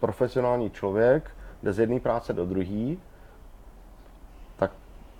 profesionální 0.00 0.70
člověk 0.70 1.30
jde 1.62 1.72
z 1.72 1.78
jedné 1.78 2.00
práce 2.00 2.32
do 2.32 2.46
druhé, 2.46 2.96
tak 4.56 4.70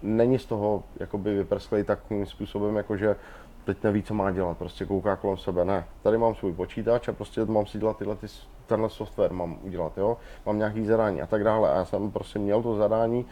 není 0.02 0.38
z 0.38 0.46
toho 0.46 0.82
jakoby 1.00 1.34
vyprsklej 1.34 1.84
takovým 1.84 2.26
způsobem, 2.26 2.76
jakože 2.76 3.16
teď 3.64 3.82
neví, 3.82 4.02
co 4.02 4.14
má 4.14 4.30
dělat, 4.30 4.58
prostě 4.58 4.86
kouká 4.86 5.16
kolem 5.16 5.36
sebe, 5.36 5.64
ne. 5.64 5.84
Tady 6.02 6.18
mám 6.18 6.34
svůj 6.34 6.52
počítač 6.52 7.08
a 7.08 7.12
prostě 7.12 7.44
mám 7.44 7.66
si 7.66 7.78
dělat 7.78 7.96
tyhle, 7.96 8.16
ty, 8.16 8.26
tenhle 8.66 8.90
software 8.90 9.32
mám 9.32 9.58
udělat, 9.62 9.98
jo. 9.98 10.16
Mám 10.46 10.58
nějaký 10.58 10.86
zadání 10.86 11.22
a 11.22 11.26
tak 11.26 11.44
dále. 11.44 11.70
A 11.70 11.76
já 11.76 11.84
jsem 11.84 12.10
prostě 12.10 12.38
měl 12.38 12.62
to 12.62 12.76
zadání, 12.76 13.26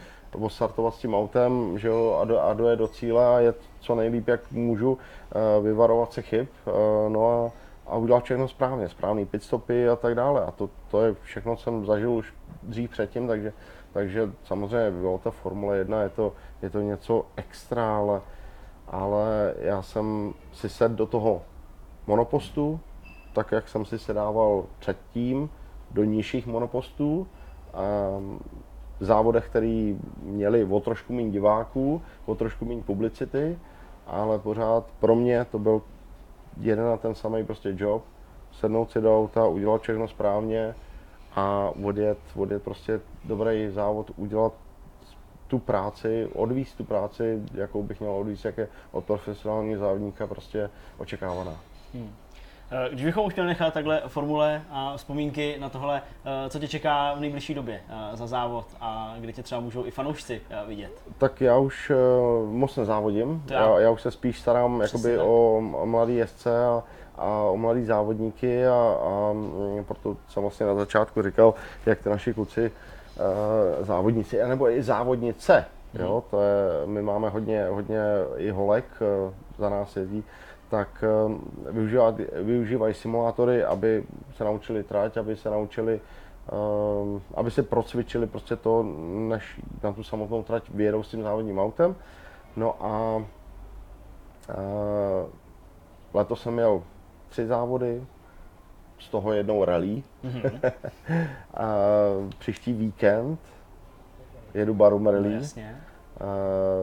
startovat 0.47 0.93
s 0.93 0.97
tím 0.97 1.15
autem, 1.15 1.77
že 1.77 1.87
jo, 1.87 2.17
a, 2.21 2.25
do, 2.25 2.39
a 2.39 2.53
dojet 2.53 2.79
do 2.79 2.87
cíle 2.87 3.35
a 3.35 3.39
jet 3.39 3.57
co 3.79 3.95
nejlíp, 3.95 4.27
jak 4.27 4.51
můžu, 4.51 4.91
uh, 4.91 5.65
vyvarovat 5.65 6.13
se 6.13 6.21
chyb, 6.21 6.47
uh, 6.65 6.73
no 7.13 7.29
a, 7.29 7.51
a 7.91 7.97
udělat 7.97 8.23
všechno 8.23 8.47
správně, 8.47 8.89
správný 8.89 9.25
pitstopy 9.25 9.89
a 9.89 9.95
tak 9.95 10.15
dále. 10.15 10.45
A 10.45 10.51
to, 10.51 10.69
to 10.91 11.01
je 11.01 11.15
všechno, 11.21 11.55
co 11.55 11.63
jsem 11.63 11.85
zažil 11.85 12.11
už 12.11 12.33
dřív 12.63 12.89
předtím, 12.89 13.27
takže, 13.27 13.53
takže 13.93 14.31
samozřejmě 14.43 14.91
bylo 14.91 15.17
ta 15.17 15.31
Formule 15.31 15.77
1, 15.77 16.01
je 16.01 16.09
to, 16.09 16.33
je 16.61 16.69
to 16.69 16.81
něco 16.81 17.25
extra, 17.35 17.97
ale 17.97 18.21
ale 18.91 19.53
já 19.59 19.81
jsem 19.81 20.33
si 20.53 20.69
sedl 20.69 20.95
do 20.95 21.05
toho 21.05 21.41
monopostu, 22.07 22.79
tak 23.33 23.51
jak 23.51 23.69
jsem 23.69 23.85
si 23.85 23.99
sedával 23.99 24.63
předtím 24.79 25.49
do 25.91 26.03
nižších 26.03 26.47
monopostů, 26.47 27.27
v 28.99 29.05
závodech, 29.05 29.49
které 29.49 29.93
měli 30.21 30.63
o 30.63 30.79
trošku 30.79 31.13
méně 31.13 31.31
diváků, 31.31 32.01
o 32.25 32.35
trošku 32.35 32.65
méně 32.65 32.81
publicity, 32.81 33.59
ale 34.07 34.39
pořád 34.39 34.85
pro 34.99 35.15
mě 35.15 35.45
to 35.45 35.59
byl 35.59 35.81
jeden 36.57 36.85
a 36.85 36.97
ten 36.97 37.15
samý 37.15 37.45
prostě 37.45 37.75
job. 37.77 38.03
Sednout 38.51 38.91
si 38.91 39.01
do 39.01 39.19
auta, 39.19 39.47
udělat 39.47 39.81
všechno 39.81 40.07
správně 40.07 40.75
a 41.35 41.71
odjet, 41.83 42.17
odjet 42.35 42.63
prostě 42.63 43.01
dobrý 43.23 43.69
závod, 43.69 44.11
udělat 44.17 44.53
tu 45.51 45.59
práci, 45.59 46.27
odvíst 46.33 46.77
tu 46.77 46.83
práci, 46.83 47.41
jakou 47.53 47.83
bych 47.83 47.99
měl 47.99 48.11
odvíst, 48.13 48.45
jak 48.45 48.57
je 48.57 48.67
od 48.91 49.05
profesionálního 49.05 49.79
závodníka 49.79 50.27
prostě 50.27 50.69
očekávaná. 50.97 51.55
Hmm. 51.93 52.13
Eh, 52.71 52.89
když 52.91 53.05
bychom 53.05 53.29
chtěli 53.29 53.47
nechat 53.47 53.73
takhle 53.73 54.01
formule 54.07 54.61
a 54.69 54.97
vzpomínky 54.97 55.57
na 55.59 55.69
tohle, 55.69 56.01
eh, 56.25 56.49
co 56.49 56.59
tě 56.59 56.67
čeká 56.67 57.13
v 57.13 57.19
nejbližší 57.19 57.53
době 57.53 57.81
eh, 57.89 58.17
za 58.17 58.27
závod 58.27 58.65
a 58.81 59.15
kde 59.19 59.33
tě 59.33 59.43
třeba 59.43 59.61
můžou 59.61 59.85
i 59.85 59.91
fanoušci 59.91 60.41
vidět? 60.67 60.91
Tak 61.17 61.41
já 61.41 61.57
už 61.57 61.91
moc 62.51 62.75
nezávodím, 62.75 63.43
já, 63.49 63.79
já 63.79 63.89
už 63.89 64.01
se 64.01 64.11
spíš 64.11 64.39
starám 64.39 64.81
jakoby 64.81 65.17
o, 65.17 65.61
o 65.73 65.85
mladý 65.85 66.15
jezdce 66.15 66.65
a, 66.65 66.83
a 67.15 67.27
o 67.27 67.57
mladý 67.57 67.85
závodníky 67.85 68.67
a, 68.67 68.97
a 69.03 69.33
mm, 69.33 69.85
proto 69.87 70.17
jsem 70.27 70.41
vlastně 70.43 70.65
na 70.65 70.75
začátku 70.75 71.21
říkal, 71.21 71.53
jak 71.85 72.03
ty 72.03 72.09
naši 72.09 72.33
kluci 72.33 72.71
závodníci, 73.81 74.37
nebo 74.47 74.69
i 74.69 74.83
závodnice, 74.83 75.65
hmm. 75.93 76.03
jo, 76.03 76.23
to 76.29 76.41
je, 76.41 76.87
my 76.87 77.01
máme 77.01 77.29
hodně, 77.29 77.65
hodně 77.65 78.01
i 78.37 78.49
holek, 78.49 78.85
za 79.57 79.69
nás 79.69 79.95
jezdí, 79.95 80.23
tak 80.69 81.03
využívají, 81.71 82.15
využívají 82.41 82.93
simulátory, 82.93 83.63
aby 83.63 84.03
se 84.35 84.43
naučili 84.43 84.83
trať, 84.83 85.17
aby 85.17 85.35
se 85.35 85.49
naučili, 85.49 86.01
aby 87.35 87.51
se 87.51 87.63
procvičili 87.63 88.27
prostě 88.27 88.55
to, 88.55 88.85
než 89.29 89.61
na 89.83 89.93
tu 89.93 90.03
samotnou 90.03 90.43
trať 90.43 90.69
vyjedou 90.69 91.03
s 91.03 91.07
tím 91.07 91.23
závodním 91.23 91.59
autem. 91.59 91.95
No 92.55 92.75
a 92.85 93.23
letos 96.13 96.41
jsem 96.41 96.53
měl 96.53 96.83
tři 97.29 97.47
závody, 97.47 98.03
z 99.01 99.09
toho 99.09 99.33
jednou 99.33 99.65
rally. 99.65 100.03
Mm-hmm. 100.23 100.71
a 101.53 101.67
příští 102.39 102.73
víkend 102.73 103.39
jedu 104.53 104.73
Barum 104.73 105.07
Rally. 105.07 105.29
No, 105.29 105.35
jasně. 105.35 105.75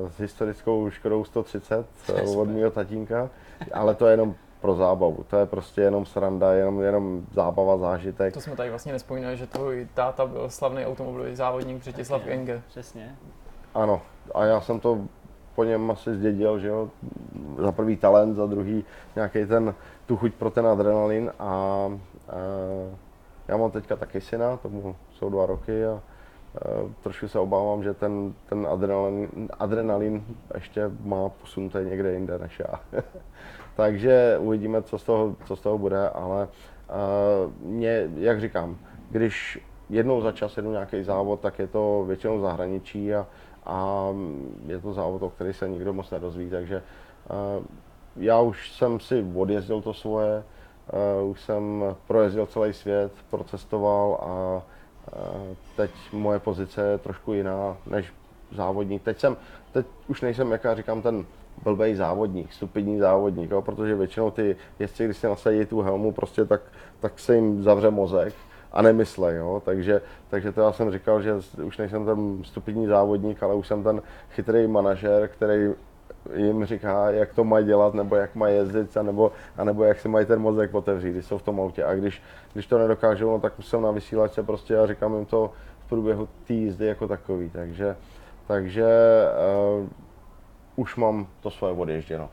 Uh, 0.03 0.09
s 0.11 0.21
historickou 0.21 0.91
Škodou 0.91 1.25
130 1.25 1.87
od 2.37 2.49
mého 2.49 2.71
tatínka 2.71 3.31
ale 3.73 3.95
to 3.95 4.07
je 4.07 4.13
jenom 4.13 4.35
pro 4.61 4.75
zábavu. 4.75 5.25
To 5.31 5.37
je 5.37 5.47
prostě 5.47 5.81
jenom 5.81 6.07
sranda, 6.07 6.53
jenom, 6.53 6.83
jenom 6.83 7.23
zábava, 7.33 7.79
zážitek. 7.79 8.35
To 8.35 8.41
jsme 8.41 8.57
tady 8.57 8.71
vlastně 8.71 8.93
nespomínali, 8.93 9.37
že 9.37 9.47
tvůj 9.47 9.89
táta 9.95 10.27
byl 10.27 10.51
slavný 10.51 10.87
automobilový 10.87 11.37
závodník 11.37 11.79
Břetislav 11.79 12.25
Genge. 12.25 12.63
Přesně. 12.69 13.17
Ano, 13.75 14.03
a 14.35 14.45
já 14.45 14.61
jsem 14.61 14.81
to 14.81 14.99
po 15.55 15.65
něm 15.65 15.91
asi 15.91 16.15
zdědil, 16.15 16.59
že 16.59 16.69
jo, 16.69 16.91
za 17.59 17.73
prvý 17.73 17.97
talent, 17.97 18.35
za 18.35 18.47
druhý 18.47 18.85
nějaký 19.17 19.47
ten, 19.47 19.75
tu 20.09 20.17
chuť 20.17 20.41
pro 20.41 20.51
ten 20.51 20.65
adrenalin 20.67 21.29
a, 21.39 21.45
a 21.45 21.53
já 23.49 23.57
mám 23.57 23.71
teďka 23.71 23.97
taky 23.97 24.21
syna, 24.21 24.57
tomu 24.57 24.97
jsou 25.13 25.31
dva 25.31 25.47
roky 25.47 25.85
a, 25.85 25.91
a 25.91 26.01
trošku 27.03 27.29
se 27.29 27.39
obávám, 27.39 27.83
že 27.83 27.95
ten, 27.95 28.35
ten 28.49 28.67
adrenalin, 28.67 29.29
adrenalin 29.59 30.25
ještě 30.55 30.91
má 31.05 31.29
posunuté 31.29 31.85
někde 31.85 32.13
jinde 32.13 32.39
než 32.39 32.59
já. 32.59 32.81
Takže 33.77 34.39
uvidíme, 34.41 34.83
co 34.83 34.99
z 34.99 35.05
toho, 35.05 35.37
co 35.45 35.57
z 35.57 35.61
toho 35.61 35.79
bude, 35.79 36.09
ale 36.09 36.49
uh, 36.49 37.69
mě, 37.69 38.11
jak 38.17 38.41
říkám, 38.41 38.79
když 39.11 39.61
jednou 39.91 40.21
za 40.21 40.33
čas 40.33 40.57
jedu 40.57 40.71
nějaký 40.71 41.03
závod, 41.03 41.41
tak 41.41 41.59
je 41.59 41.67
to 41.67 42.05
většinou 42.07 42.41
zahraničí 42.41 43.15
a, 43.15 43.27
a 43.67 44.09
je 44.67 44.79
to 44.79 44.93
závod, 44.93 45.23
o 45.23 45.31
který 45.31 45.53
se 45.53 45.69
nikdo 45.69 45.93
moc 45.93 46.11
nedozví, 46.11 46.51
takže 46.51 46.83
já 48.17 48.41
už 48.41 48.73
jsem 48.73 49.01
si 49.01 49.27
odjezdil 49.35 49.81
to 49.81 49.95
svoje, 49.95 50.43
uh, 51.23 51.31
už 51.31 51.41
jsem 51.41 51.85
projezdil 52.07 52.47
celý 52.47 52.73
svět, 52.73 53.13
procestoval 53.31 54.19
a 54.21 54.63
uh, 55.17 55.57
teď 55.77 55.91
moje 56.13 56.39
pozice 56.39 56.83
je 56.83 56.99
trošku 56.99 57.33
jiná 57.33 57.77
než 57.87 58.13
závodník. 58.53 59.03
Teď 59.03 59.19
jsem, 59.19 59.37
teď 59.73 59.87
už 60.09 60.21
nejsem, 60.21 60.53
jak 60.53 60.65
já 60.65 60.75
říkám, 60.75 61.03
ten 61.03 61.27
blbej 61.63 61.95
závodník, 61.95 62.53
stupidní 62.53 62.99
závodník, 62.99 63.51
jo, 63.51 63.63
protože 63.63 63.95
většinou 63.95 64.31
ty 64.31 64.57
jezdci, 64.79 65.05
když 65.05 65.17
si 65.17 65.27
nasadí 65.27 65.67
tu 65.67 65.81
helmu, 65.81 66.13
prostě 66.13 66.45
tak, 66.45 66.61
tak 67.01 67.19
se 67.19 67.35
jim 67.35 67.63
zavře 67.63 67.91
mozek 67.91 68.35
a 68.73 68.83
nemysle, 68.83 69.35
jo, 69.35 69.63
takže, 69.65 70.03
takže 70.31 70.53
to 70.53 70.61
já 70.61 70.73
jsem 70.73 70.93
říkal, 70.93 71.23
že 71.23 71.35
už 71.65 71.79
nejsem 71.79 72.05
ten 72.05 72.45
stupidní 72.45 72.87
závodník, 72.87 73.43
ale 73.43 73.55
už 73.55 73.67
jsem 73.67 73.83
ten 73.83 74.03
chytrý 74.31 74.67
manažer, 74.67 75.29
který 75.29 75.69
jim 76.35 76.65
říká, 76.65 77.11
jak 77.11 77.35
to 77.35 77.45
mají 77.45 77.67
dělat, 77.67 77.95
nebo 77.95 78.17
jak 78.17 78.35
mají 78.35 78.57
jezdit, 78.57 78.97
anebo, 78.97 79.33
anebo 79.57 79.85
jak 79.85 80.01
si 80.01 80.09
mají 80.09 80.27
ten 80.27 80.41
mozek 80.41 80.75
otevřít, 80.75 81.11
když 81.11 81.27
jsou 81.27 81.39
v 81.39 81.43
tom 81.43 81.61
autě. 81.61 81.85
A 81.85 81.95
když, 81.95 82.23
když 82.53 82.67
to 82.67 82.79
nedokážou, 82.79 83.31
no, 83.31 83.41
tak 83.41 83.53
jsem 83.61 83.83
na 83.83 83.91
vysílačce 83.91 84.43
prostě 84.43 84.79
a 84.79 84.87
říkám 84.87 85.15
jim 85.15 85.27
to 85.27 85.53
v 85.87 85.89
průběhu 85.89 86.29
té 86.47 86.53
jízdy 86.53 86.87
jako 86.87 87.09
takový. 87.09 87.51
Takže, 87.51 87.97
takže 88.47 88.87
uh, 89.79 89.89
už 90.77 90.97
mám 90.97 91.27
to 91.41 91.51
svoje 91.51 91.75
odježděno. 91.75 92.31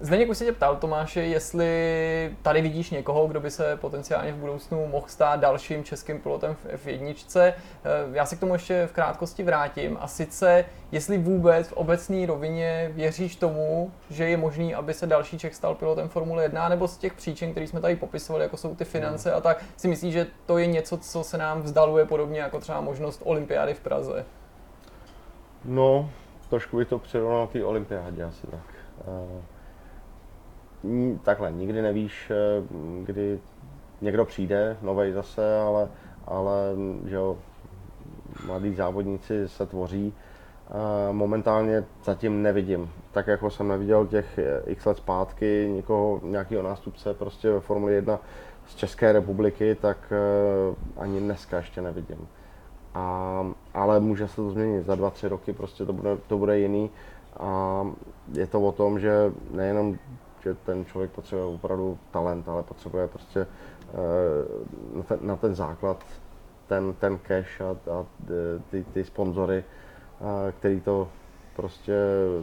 Zdeněk 0.00 0.28
už 0.28 0.38
se 0.38 0.44
tě 0.44 0.52
ptal, 0.52 0.76
Tomáše, 0.76 1.20
jestli 1.20 2.36
tady 2.42 2.62
vidíš 2.62 2.90
někoho, 2.90 3.26
kdo 3.26 3.40
by 3.40 3.50
se 3.50 3.76
potenciálně 3.76 4.32
v 4.32 4.36
budoucnu 4.36 4.86
mohl 4.86 5.06
stát 5.08 5.40
dalším 5.40 5.84
českým 5.84 6.20
pilotem 6.20 6.54
v 6.54 6.66
F1. 6.66 7.14
Eh, 7.44 7.54
já 8.12 8.26
se 8.26 8.36
k 8.36 8.40
tomu 8.40 8.52
ještě 8.52 8.86
v 8.86 8.92
krátkosti 8.92 9.42
vrátím. 9.42 9.98
A 10.00 10.06
sice, 10.08 10.64
jestli 10.92 11.18
vůbec 11.18 11.68
v 11.68 11.72
obecné 11.72 12.26
rovině 12.26 12.90
věříš 12.94 13.36
tomu, 13.36 13.92
že 14.10 14.28
je 14.28 14.36
možný, 14.36 14.74
aby 14.74 14.94
se 14.94 15.06
další 15.06 15.38
Čech 15.38 15.54
stal 15.54 15.74
pilotem 15.74 16.08
Formule 16.08 16.42
1, 16.42 16.68
nebo 16.68 16.88
z 16.88 16.96
těch 16.96 17.12
příčin, 17.12 17.50
které 17.50 17.66
jsme 17.66 17.80
tady 17.80 17.96
popisovali, 17.96 18.44
jako 18.44 18.56
jsou 18.56 18.74
ty 18.74 18.84
finance 18.84 19.28
hmm. 19.28 19.38
a 19.38 19.40
tak, 19.40 19.64
si 19.76 19.88
myslíš, 19.88 20.12
že 20.12 20.26
to 20.46 20.58
je 20.58 20.66
něco, 20.66 20.98
co 20.98 21.24
se 21.24 21.38
nám 21.38 21.62
vzdaluje 21.62 22.04
podobně 22.04 22.40
jako 22.40 22.60
třeba 22.60 22.80
možnost 22.80 23.22
olympiády 23.24 23.74
v 23.74 23.80
Praze? 23.80 24.24
No, 25.64 26.10
trošku 26.50 26.76
bych 26.76 26.88
to 26.88 26.98
přirovnal 26.98 27.46
té 27.46 27.64
olympiádě 27.64 28.24
asi 28.24 28.46
tak. 28.46 28.74
Takhle, 31.22 31.52
nikdy 31.52 31.82
nevíš, 31.82 32.30
eh, 32.30 32.62
kdy 33.04 33.40
někdo 34.00 34.24
přijde, 34.24 34.76
novej 34.82 35.12
zase, 35.12 35.58
ale, 35.58 35.88
ale 36.26 36.54
že 37.06 37.14
jo, 37.14 37.38
mladí 38.46 38.74
závodníci 38.74 39.48
se 39.48 39.66
tvoří. 39.66 40.14
Momentálně 41.12 41.84
zatím 42.04 42.42
nevidím. 42.42 42.90
Tak 43.12 43.26
jako 43.26 43.50
jsem 43.50 43.68
neviděl 43.68 44.06
těch 44.06 44.38
x 44.66 44.86
let 44.86 44.96
zpátky 44.96 45.70
někoho, 45.74 46.20
nějakého 46.24 46.62
nástupce 46.62 47.14
prostě 47.14 47.50
ve 47.50 47.60
Formuli 47.60 47.94
1 47.94 48.20
z 48.66 48.74
České 48.74 49.12
republiky, 49.12 49.74
tak 49.74 50.12
uh, 50.68 51.02
ani 51.02 51.20
dneska 51.20 51.56
ještě 51.56 51.82
nevidím. 51.82 52.28
A, 52.94 53.46
ale 53.74 54.00
může 54.00 54.28
se 54.28 54.36
to 54.36 54.50
změnit 54.50 54.86
za 54.86 54.94
dva, 54.94 55.10
tři 55.10 55.28
roky, 55.28 55.52
prostě 55.52 55.86
to 55.86 55.92
bude, 55.92 56.16
to 56.26 56.38
bude 56.38 56.58
jiný. 56.58 56.90
A 57.36 57.86
je 58.32 58.46
to 58.46 58.60
o 58.60 58.72
tom, 58.72 59.00
že 59.00 59.32
nejenom, 59.50 59.98
že 60.42 60.54
ten 60.54 60.84
člověk 60.84 61.10
potřebuje 61.10 61.46
opravdu 61.46 61.98
talent, 62.10 62.48
ale 62.48 62.62
potřebuje 62.62 63.08
prostě 63.08 63.46
uh, 63.46 64.96
na, 64.96 65.02
ten, 65.02 65.18
na 65.22 65.36
ten 65.36 65.54
základ 65.54 66.04
ten, 66.66 66.94
ten 66.94 67.18
cash 67.18 67.60
a, 67.60 67.70
a 67.70 68.06
ty, 68.70 68.84
ty 68.84 69.04
sponzory, 69.04 69.64
uh, 70.20 70.26
který 70.58 70.80
to 70.80 71.08
prostě 71.56 71.94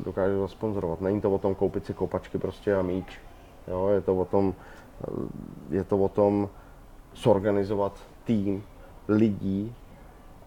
dokáže 0.06 0.38
zasponzorovat. 0.38 1.02
Není 1.02 1.22
to 1.22 1.32
o 1.32 1.40
tom 1.40 1.56
koupit 1.56 1.86
si 1.86 1.94
kopačky 1.94 2.38
prostě 2.38 2.76
a 2.76 2.82
míč. 2.82 3.20
Jo, 3.68 3.88
je 3.88 4.02
to 4.02 4.16
o 4.16 4.26
tom, 4.26 4.54
je 5.70 5.84
to 5.84 5.98
o 5.98 6.10
tom 6.10 6.50
zorganizovat 7.14 7.94
tým 8.24 8.64
lidí, 9.08 9.76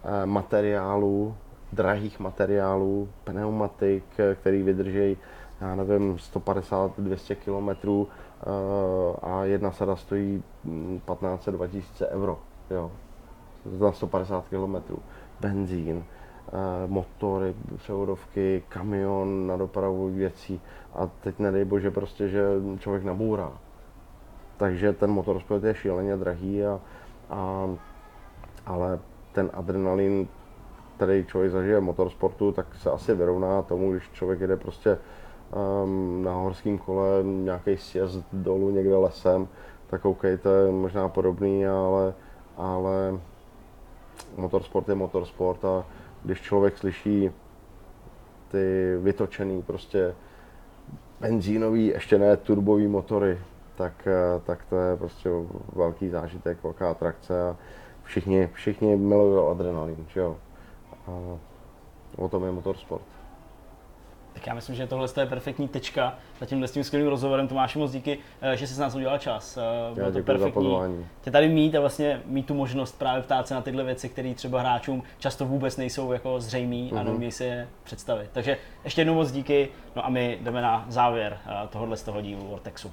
Eh, 0.05 0.25
materiálů, 0.25 1.35
drahých 1.73 2.19
materiálů, 2.19 3.09
pneumatik, 3.23 4.03
eh, 4.17 4.35
který 4.35 4.63
vydrží, 4.63 5.17
já 5.69 5.75
nevím, 5.75 6.15
150-200 6.15 7.35
km 7.35 7.89
eh, 8.01 8.45
a 9.21 9.43
jedna 9.43 9.71
sada 9.71 9.95
stojí 9.95 10.43
15-2000 11.07 12.07
euro, 12.09 12.39
jo, 12.69 12.91
za 13.65 13.91
150 13.91 14.45
km. 14.49 14.75
Benzín, 15.39 16.03
motory, 16.87 17.55
převodovky, 17.77 18.63
kamion 18.69 19.47
na 19.47 19.57
dopravu 19.57 20.09
věcí 20.09 20.61
a 20.93 21.09
teď 21.21 21.39
nedej 21.39 21.65
bože 21.65 21.91
prostě, 21.91 22.27
že 22.27 22.43
člověk 22.79 23.03
nabourá. 23.03 23.51
Takže 24.57 24.93
ten 24.93 25.11
motorsport 25.11 25.63
je 25.63 25.75
šíleně 25.75 26.17
drahý 26.17 26.65
a, 26.65 26.79
a 27.29 27.69
ale 28.65 28.99
ten 29.31 29.49
adrenalin, 29.53 30.27
který 30.95 31.25
člověk 31.25 31.51
zažije 31.51 31.79
v 31.79 31.83
motorsportu, 31.83 32.51
tak 32.51 32.75
se 32.75 32.91
asi 32.91 33.13
vyrovná 33.13 33.61
tomu, 33.61 33.91
když 33.91 34.09
člověk 34.13 34.39
jede 34.39 34.57
prostě 34.57 34.97
na 36.21 36.33
horském 36.33 36.77
kole 36.77 37.23
nějaký 37.23 37.77
sjezd 37.77 38.25
dolů 38.33 38.69
někde 38.69 38.95
lesem, 38.95 39.47
tak 39.87 40.05
je 40.27 40.39
možná 40.71 41.09
podobný, 41.09 41.67
ale, 41.67 42.13
ale 42.57 43.19
motorsport 44.37 44.89
je 44.89 44.95
motorsport 44.95 45.65
a 45.65 45.85
když 46.23 46.41
člověk 46.41 46.77
slyší 46.77 47.31
ty 48.51 48.95
vytočený 49.01 49.61
prostě 49.61 50.15
benzínový, 51.19 51.85
ještě 51.85 52.17
ne 52.17 52.37
turbový 52.37 52.87
motory, 52.87 53.39
tak, 53.75 54.07
eh, 54.07 54.41
tak 54.45 54.65
to 54.69 54.75
je 54.75 54.97
prostě 54.97 55.29
velký 55.75 56.09
zážitek, 56.09 56.63
velká 56.63 56.91
atrakce 56.91 57.49
a 57.49 57.57
všichni, 58.03 58.49
všichni 58.53 58.95
milují 58.95 59.51
adrenalin, 59.51 60.05
že 60.07 60.19
jo. 60.19 60.37
A 61.07 61.37
o 62.17 62.29
tom 62.29 62.43
je 62.43 62.51
motorsport. 62.51 63.22
Tak 64.33 64.47
já 64.47 64.53
myslím, 64.53 64.75
že 64.75 64.87
tohle 64.87 65.07
je 65.19 65.25
perfektní 65.25 65.67
tečka 65.67 66.15
za 66.39 66.45
tímhle 66.45 66.67
s 66.67 66.71
tím 66.71 66.83
skvělým 66.83 67.09
rozhovorem. 67.09 67.47
Tomáši, 67.47 67.79
moc 67.79 67.91
díky, 67.91 68.17
eh, 68.41 68.57
že 68.57 68.67
jsi 68.67 68.73
s 68.73 68.79
nás 68.79 68.95
udělal 68.95 69.17
čas. 69.17 69.57
Eh, 69.57 69.93
bylo 69.93 70.07
já 70.07 70.13
to 70.13 70.23
perfektní. 70.23 71.05
Tě 71.21 71.31
tady 71.31 71.49
mít 71.49 71.75
a 71.75 71.79
vlastně 71.79 72.21
mít 72.25 72.45
tu 72.45 72.53
možnost 72.53 72.99
právě 72.99 73.23
ptát 73.23 73.47
se 73.47 73.53
na 73.53 73.61
tyhle 73.61 73.83
věci, 73.83 74.09
které 74.09 74.33
třeba 74.33 74.59
hráčům 74.59 75.03
často 75.19 75.45
vůbec 75.45 75.77
nejsou 75.77 76.11
jako 76.11 76.39
zřejmý 76.39 76.91
mm-hmm. 76.91 76.97
a 76.97 77.03
mhm. 77.03 77.05
neumí 77.05 77.31
si 77.31 77.43
je 77.43 77.67
představit. 77.83 78.29
Takže 78.33 78.57
ještě 78.83 79.01
jednou 79.01 79.13
moc 79.13 79.31
díky, 79.31 79.69
no 79.95 80.05
a 80.05 80.09
my 80.09 80.37
jdeme 80.41 80.61
na 80.61 80.85
závěr 80.89 81.37
eh, 81.45 81.67
tohohle 81.67 81.97
z 81.97 82.03
toho 82.03 82.21
dílu 82.21 82.47
Vortexu 82.47 82.91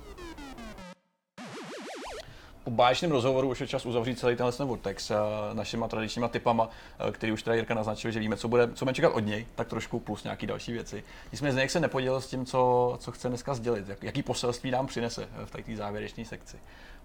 po 2.70 2.74
báječném 2.74 3.10
rozhovoru 3.10 3.50
už 3.50 3.60
je 3.60 3.66
čas 3.66 3.86
uzavřít 3.86 4.18
celý 4.18 4.36
tenhle 4.36 4.52
ten 4.52 4.66
Vortex 4.66 5.12
našimi 5.52 5.84
tradičníma 5.88 6.28
typama, 6.28 6.68
který 7.12 7.32
už 7.32 7.42
teda 7.42 7.54
Jirka 7.54 7.74
naznačil, 7.74 8.10
že 8.10 8.20
víme, 8.20 8.36
co 8.36 8.48
bude, 8.48 8.68
co 8.74 8.84
bude 8.84 8.94
čekat 8.94 9.08
od 9.08 9.20
něj, 9.20 9.46
tak 9.54 9.68
trošku 9.68 10.00
plus 10.00 10.24
nějaký 10.24 10.46
další 10.46 10.72
věci. 10.72 11.04
Nicméně 11.32 11.52
z 11.52 11.70
se 11.70 11.80
nepodělil 11.80 12.20
s 12.20 12.26
tím, 12.26 12.46
co, 12.46 12.96
co 13.00 13.12
chce 13.12 13.28
dneska 13.28 13.54
sdělit, 13.54 13.84
jaký 14.02 14.22
poselství 14.22 14.70
nám 14.70 14.86
přinese 14.86 15.28
v 15.44 15.50
té 15.50 15.76
závěrečné 15.76 16.24
sekci. 16.24 16.56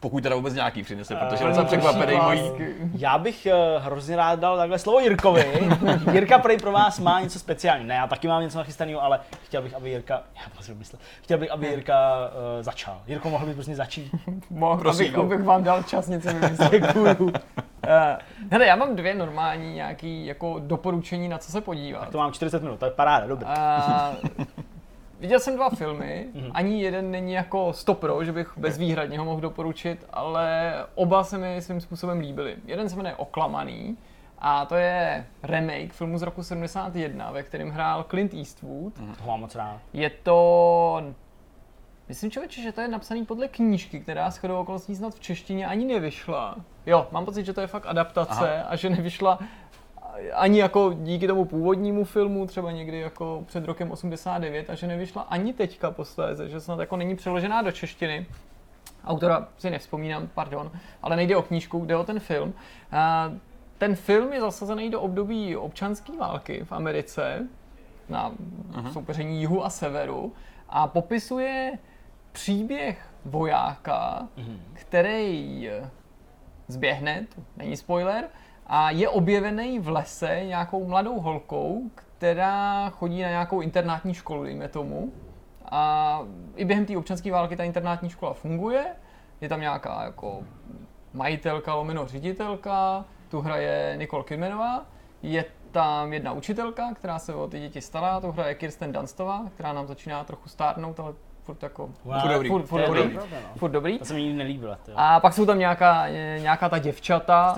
Pokud 0.06 0.24
teda 0.24 0.36
vůbec 0.36 0.54
nějaký 0.54 0.84
přinese, 0.84 1.16
protože 1.16 1.46
uh, 1.46 1.52
jsem 1.52 1.66
překvapený 1.66 2.18
mojí. 2.18 2.52
Já 2.98 3.18
bych 3.18 3.48
uh, 3.78 3.84
hrozně 3.84 4.16
rád 4.16 4.40
dal 4.40 4.58
takhle 4.58 4.80
slovo 4.80 5.00
Jirkovi. 5.00 5.70
Jirka 6.12 6.40
prej 6.40 6.58
pro 6.58 6.72
vás 6.72 7.00
má 7.00 7.22
něco 7.22 7.40
speciálního. 7.40 7.88
Ne, 7.88 7.96
já 7.96 8.08
taky 8.08 8.28
mám 8.28 8.42
něco 8.42 8.58
nachystaného, 8.58 9.04
ale 9.04 9.20
chtěl 9.46 9.62
bych, 9.62 9.74
aby 9.74 9.90
Jirka, 9.90 10.14
já 10.36 10.42
pozor, 10.58 10.76
mysle, 10.76 11.00
chtěl 11.22 11.38
bych, 11.38 11.52
aby 11.52 11.68
Jirka 11.68 12.18
uh, 12.18 12.64
začal. 12.64 13.02
Jirko, 13.08 13.30
mohl 13.30 13.46
bych 13.46 13.56
prostě 13.56 13.76
začít? 13.76 14.12
Mohl, 14.50 14.90
abych, 14.90 15.18
abych, 15.18 15.44
vám 15.44 15.64
dal 15.64 15.84
čas 15.84 16.08
něco 16.08 16.34
vymyslet. 16.34 16.72
Děkuju. 16.72 17.26
Uh, 17.26 17.32
hele, 18.52 18.66
já 18.66 18.76
mám 18.76 18.96
dvě 18.96 19.16
normální 19.16 19.74
nějaký 19.74 20.26
jako 20.26 20.60
doporučení, 20.60 21.28
na 21.28 21.38
co 21.38 21.52
se 21.52 21.62
podívat. 21.62 22.00
Tak 22.00 22.10
to 22.10 22.18
mám 22.18 22.32
40 22.32 22.64
minut, 22.64 22.80
to 22.80 22.86
je 22.86 22.92
paráda, 22.92 23.28
dobrý. 23.28 23.46
Uh, 23.46 24.46
Viděl 25.20 25.40
jsem 25.40 25.56
dva 25.56 25.70
filmy, 25.70 26.28
mm-hmm. 26.34 26.52
ani 26.54 26.82
jeden 26.82 27.12
není 27.12 27.34
jako 27.34 27.74
stopro, 27.74 28.24
že 28.24 28.32
bych 28.32 28.58
bezvýhradně 28.58 29.20
ho 29.20 29.26
mohl 29.26 29.42
doporučit, 29.42 30.06
ale 30.10 30.74
oba 30.96 31.24
se 31.24 31.38
mi 31.38 31.62
svým 31.62 31.82
způsobem 31.82 32.20
líbily. 32.20 32.56
Jeden 32.66 32.90
se 32.90 32.96
jmenuje 32.96 33.16
Oklamaný 33.16 33.98
a 34.40 34.66
to 34.66 34.76
je 34.76 35.26
remake 35.44 35.94
filmu 35.94 36.18
z 36.18 36.22
roku 36.22 36.44
71, 36.44 37.32
ve 37.32 37.44
kterém 37.44 37.70
hrál 37.70 38.06
Clint 38.10 38.34
Eastwood. 38.34 39.00
Mm, 39.00 39.16
to 39.16 39.24
mám 39.28 39.40
moc 39.40 39.56
rád. 39.56 39.80
Je 39.94 40.10
to 40.10 41.04
Myslím 42.08 42.32
člověče, 42.32 42.62
že 42.62 42.72
to 42.72 42.82
je 42.82 42.88
napsaný 42.88 43.26
podle 43.26 43.48
knížky, 43.48 44.00
která 44.00 44.32
s 44.32 44.38
chodou 44.38 44.60
okolností 44.60 44.96
snad 44.96 45.16
v 45.16 45.20
češtině 45.20 45.68
ani 45.68 45.86
nevyšla. 45.86 46.56
Jo, 46.86 47.08
mám 47.12 47.26
pocit, 47.26 47.46
že 47.46 47.54
to 47.54 47.62
je 47.62 47.68
fakt 47.68 47.86
adaptace 47.86 48.56
Aha. 48.56 48.70
a 48.70 48.76
že 48.76 48.90
nevyšla 48.90 49.40
ani 50.34 50.60
jako 50.60 50.94
díky 50.94 51.28
tomu 51.28 51.46
původnímu 51.46 52.04
filmu, 52.04 52.48
třeba 52.48 52.72
někdy 52.72 53.00
jako 53.00 53.44
před 53.48 53.66
rokem 53.66 53.92
89, 53.92 54.70
a 54.70 54.76
že 54.76 54.88
nevyšla 54.88 55.22
ani 55.22 55.54
teďka 55.54 55.92
posléze, 55.92 56.50
že 56.50 56.62
snad 56.62 56.80
jako 56.80 56.98
není 56.98 57.16
přeložená 57.16 57.62
do 57.62 57.72
češtiny. 57.72 58.26
Autora 59.06 59.48
si 59.58 59.70
nevzpomínám, 59.70 60.30
pardon, 60.34 60.72
ale 61.02 61.16
nejde 61.16 61.38
o 61.38 61.42
knížku, 61.42 61.86
jde 61.86 61.96
o 61.96 62.04
ten 62.04 62.20
film. 62.20 62.54
Ten 63.78 63.96
film 63.96 64.34
je 64.34 64.42
zasazený 64.42 64.90
do 64.90 65.02
období 65.02 65.56
občanské 65.56 66.18
války 66.18 66.64
v 66.64 66.72
Americe, 66.72 67.48
na 68.10 68.32
uh-huh. 68.32 68.92
soupeření 68.92 69.40
jihu 69.40 69.66
a 69.66 69.70
severu, 69.70 70.34
a 70.70 70.88
popisuje 70.88 71.78
příběh 72.32 73.10
vojáka, 73.26 74.28
uh-huh. 74.38 74.58
který 74.74 75.70
zběhne, 76.68 77.26
to 77.36 77.42
není 77.58 77.78
spoiler, 77.78 78.30
a 78.68 78.92
je 78.92 79.10
objevený 79.10 79.80
v 79.80 79.90
lese 79.90 80.42
nějakou 80.46 80.88
mladou 80.88 81.20
holkou, 81.20 81.82
která 81.96 82.90
chodí 82.90 83.22
na 83.22 83.30
nějakou 83.30 83.62
internátní 83.62 84.14
školu, 84.14 84.44
dejme 84.44 84.68
tomu. 84.68 85.14
A 85.66 86.22
i 86.56 86.66
během 86.66 86.86
té 86.86 86.98
občanské 86.98 87.32
války 87.32 87.56
ta 87.56 87.64
internátní 87.64 88.10
škola 88.10 88.34
funguje. 88.34 88.86
Je 89.42 89.50
tam 89.50 89.62
nějaká 89.62 90.04
jako 90.04 90.44
majitelka, 91.14 91.74
lomeno 91.74 92.08
ředitelka, 92.08 93.06
tu 93.30 93.42
hraje 93.42 93.96
Nicole 93.98 94.24
Kidmanová. 94.24 94.86
Je 95.24 95.46
tam 95.72 96.14
jedna 96.14 96.32
učitelka, 96.32 96.94
která 96.94 97.20
se 97.20 97.34
o 97.34 97.48
ty 97.48 97.60
děti 97.60 97.82
stará, 97.82 98.20
tu 98.22 98.32
hraje 98.32 98.56
Kirsten 98.56 98.92
Dunstová, 98.92 99.46
která 99.54 99.74
nám 99.74 99.88
začíná 99.88 100.24
trochu 100.24 100.50
stárnout, 100.50 101.00
ale 101.00 101.14
furt 101.46 101.64
jako, 101.64 101.90
wow. 102.04 102.22
furt 102.22 102.32
dobrý. 102.32 102.50
Furt, 102.50 102.64
furt, 102.66 102.86
furt 102.86 102.98
dobrý. 102.98 103.14
dobrý. 103.14 103.38
Furt 103.58 103.72
dobrý. 103.72 104.00
To 104.00 104.06
se 104.06 104.14
mi 104.14 104.34
nelíbilo. 104.34 104.78
A 104.96 105.20
pak 105.20 105.34
jsou 105.34 105.46
tam 105.46 105.60
nějaká, 105.60 106.08
nějaká 106.40 106.70
ta 106.70 106.78
děvčata, 106.78 107.56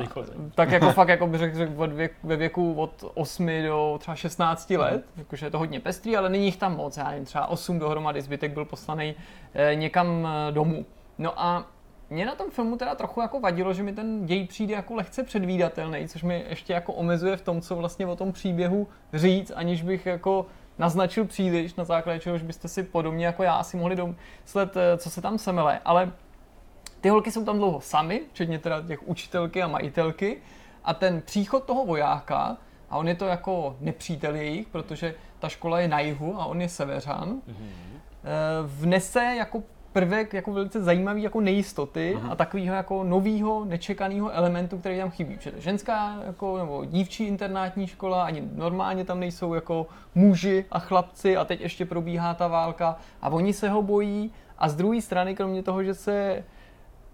tak 0.56 0.72
jako 0.72 0.92
fakt 0.92 1.10
jako 1.10 1.28
bych 1.28 1.40
řekl, 1.40 1.58
řek, 1.58 1.70
věk, 1.70 2.14
ve 2.24 2.36
věku 2.36 2.74
od 2.74 3.12
8 3.14 3.50
do 3.64 3.98
třeba 4.00 4.16
16 4.16 4.70
let, 4.70 5.06
uh-huh. 5.06 5.20
jakože 5.20 5.46
je 5.46 5.50
to 5.50 5.58
hodně 5.58 5.80
pestrý, 5.80 6.18
ale 6.18 6.30
není 6.30 6.46
jich 6.46 6.58
tam 6.58 6.76
moc, 6.76 6.98
já 6.98 7.10
nevím, 7.10 7.26
třeba 7.26 7.48
8 7.48 7.80
dohromady, 7.80 8.22
zbytek 8.22 8.52
byl 8.52 8.66
poslaný 8.66 9.16
eh, 9.54 9.76
někam 9.76 10.28
eh, 10.28 10.52
domů. 10.52 10.86
No 11.18 11.42
a 11.42 11.66
mě 12.10 12.26
na 12.26 12.36
tom 12.36 12.52
filmu 12.52 12.78
teda 12.78 12.96
trochu 12.96 13.22
jako 13.22 13.40
vadilo, 13.40 13.74
že 13.74 13.84
mi 13.84 13.94
ten 13.94 14.26
děj 14.26 14.48
přijde 14.48 14.74
jako 14.74 14.96
lehce 14.96 15.24
předvídatelný, 15.24 16.08
což 16.08 16.24
mi 16.24 16.46
ještě 16.50 16.74
jako 16.74 16.94
omezuje 16.94 17.38
v 17.38 17.42
tom, 17.42 17.62
co 17.62 17.76
vlastně 17.76 18.08
o 18.08 18.16
tom 18.16 18.32
příběhu 18.32 18.88
říct, 19.14 19.52
aniž 19.56 19.82
bych 19.82 20.06
jako 20.06 20.46
naznačil 20.78 21.26
příliš, 21.26 21.76
na 21.76 21.84
základě 21.84 22.20
čehož 22.20 22.42
byste 22.42 22.68
si 22.68 22.84
podobně 22.84 23.26
jako 23.26 23.44
já 23.44 23.64
si 23.64 23.78
mohli 23.78 23.96
domyslet, 23.96 24.78
eh, 24.78 24.98
co 24.98 25.10
se 25.10 25.22
tam 25.22 25.38
semele. 25.38 25.80
Ale 25.86 26.12
ty 27.02 27.10
holky 27.10 27.32
jsou 27.32 27.46
tam 27.46 27.58
dlouho 27.58 27.82
sami, 27.82 28.22
včetně 28.34 28.60
teda 28.60 28.82
těch 28.82 29.08
učitelky 29.08 29.64
a 29.64 29.68
majitelky. 29.68 30.38
A 30.84 30.94
ten 30.94 31.22
příchod 31.22 31.64
toho 31.64 31.86
vojáka, 31.86 32.58
a 32.90 32.98
on 32.98 33.08
je 33.08 33.16
to 33.16 33.26
jako 33.26 33.76
nepřítel 33.80 34.36
jejich, 34.36 34.68
protože 34.68 35.16
ta 35.40 35.50
škola 35.50 35.80
je 35.80 35.88
na 35.88 36.00
jihu 36.00 36.42
a 36.42 36.46
on 36.46 36.62
je 36.62 36.70
severan, 36.70 37.30
mm-hmm. 37.30 38.00
vnese 38.66 39.36
jako 39.38 39.64
prvek 39.98 40.34
jako 40.34 40.54
velice 40.54 40.84
zajímavý 40.84 41.24
jako 41.24 41.42
nejistoty 41.42 42.18
uh-huh. 42.18 42.32
a 42.32 42.36
takového 42.36 42.76
jako 42.76 43.04
nového, 43.04 43.66
nečekaného 43.66 44.32
elementu, 44.32 44.78
který 44.78 44.98
tam 44.98 45.10
chybí. 45.10 45.36
Protože 45.36 45.54
ženská 45.58 46.16
jako, 46.26 46.58
nebo 46.58 46.86
dívčí 46.86 47.24
internátní 47.24 47.88
škola, 47.88 48.24
ani 48.24 48.44
normálně 48.56 49.06
tam 49.06 49.20
nejsou 49.20 49.54
jako 49.54 49.88
muži 50.16 50.66
a 50.72 50.80
chlapci 50.80 51.38
a 51.38 51.46
teď 51.46 51.62
ještě 51.62 51.86
probíhá 51.86 52.34
ta 52.34 52.48
válka 52.48 52.98
a 53.22 53.30
oni 53.30 53.54
se 53.54 53.70
ho 53.70 53.82
bojí 53.82 54.32
a 54.58 54.70
z 54.70 54.76
druhé 54.76 55.02
strany, 55.02 55.36
kromě 55.36 55.64
toho, 55.64 55.84
že 55.84 55.94
se 55.94 56.44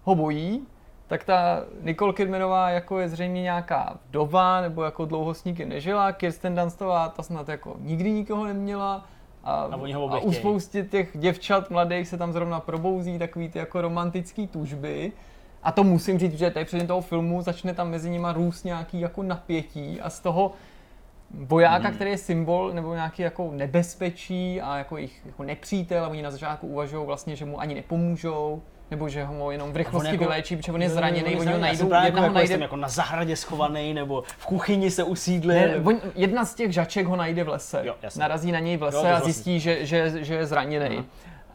ho 0.02 0.14
bojí, 0.14 0.66
tak 1.06 1.24
ta 1.24 1.64
Nicole 1.80 2.12
Kidmanová 2.12 2.70
jako 2.70 2.98
je 2.98 3.08
zřejmě 3.08 3.42
nějaká 3.42 3.98
vdova, 4.08 4.60
nebo 4.60 4.82
jako 4.82 5.04
dlouho 5.04 5.34
s 5.34 5.44
nikým 5.44 5.68
nežila, 5.68 6.12
Kirsten 6.12 6.54
Dunstová 6.54 7.08
ta 7.08 7.22
snad 7.22 7.48
jako 7.48 7.76
nikdy 7.80 8.10
nikoho 8.10 8.44
neměla, 8.44 9.04
a, 9.44 9.54
a, 9.54 9.76
oni 9.76 9.92
ho 9.92 10.12
a 10.12 10.18
u 10.18 10.32
spousty 10.32 10.84
těch 10.84 11.10
děvčat 11.14 11.70
mladých 11.70 12.08
se 12.08 12.18
tam 12.18 12.32
zrovna 12.32 12.60
probouzí 12.60 13.18
takový 13.18 13.48
ty 13.48 13.58
jako 13.58 13.80
romantický 13.80 14.46
tužby. 14.46 15.12
A 15.62 15.72
to 15.72 15.84
musím 15.84 16.18
říct, 16.18 16.38
že 16.38 16.50
tady 16.50 16.64
před 16.64 16.86
toho 16.86 17.00
filmu 17.00 17.42
začne 17.42 17.74
tam 17.74 17.90
mezi 17.90 18.10
nimi 18.10 18.26
růst 18.32 18.64
nějaký 18.64 19.00
jako 19.00 19.22
napětí 19.22 20.00
a 20.00 20.10
z 20.10 20.20
toho 20.20 20.52
vojáka, 21.30 21.88
hmm. 21.88 21.94
který 21.94 22.10
je 22.10 22.18
symbol 22.18 22.72
nebo 22.72 22.94
nějaký 22.94 23.22
jako 23.22 23.50
nebezpečí 23.52 24.60
a 24.60 24.78
jako 24.78 24.96
jejich 24.96 25.22
jako 25.26 25.42
nepřítel 25.42 26.04
a 26.04 26.08
oni 26.08 26.22
na 26.22 26.30
začátku 26.30 26.66
uvažují 26.66 27.06
vlastně, 27.06 27.36
že 27.36 27.44
mu 27.44 27.60
ani 27.60 27.74
nepomůžou, 27.74 28.62
nebo 28.94 29.08
že 29.08 29.24
ho 29.24 29.50
jenom 29.50 29.72
v 29.72 29.76
rychlosti 29.76 30.08
jako, 30.08 30.24
vyléčí, 30.24 30.56
protože 30.56 30.72
on 30.72 30.82
je 30.82 30.90
zraněný, 30.90 31.36
oni 31.36 31.52
ho 31.52 31.58
najdou, 31.58 31.90
jako, 31.90 32.20
ho 32.20 32.32
najde... 32.32 32.58
jako 32.60 32.76
na 32.76 32.88
zahradě 32.88 33.36
schovaný, 33.36 33.94
nebo 33.94 34.22
v 34.26 34.46
kuchyni 34.46 34.90
se 34.90 35.02
usídlí. 35.02 35.54
Ne, 35.54 35.76
on, 35.84 36.00
jedna 36.14 36.44
z 36.44 36.54
těch 36.54 36.72
žaček 36.72 37.06
ho 37.06 37.16
najde 37.16 37.44
v 37.44 37.48
lese, 37.48 37.82
jo, 37.84 37.94
narazí 38.16 38.52
na 38.52 38.58
něj 38.58 38.76
v 38.76 38.82
lese 38.82 39.08
jo, 39.08 39.14
a 39.14 39.20
zjistí, 39.20 39.60
že, 39.60 39.86
že, 39.86 40.24
že 40.24 40.34
je 40.34 40.46
zraněný. 40.46 40.96
Uh-huh. 40.96 41.04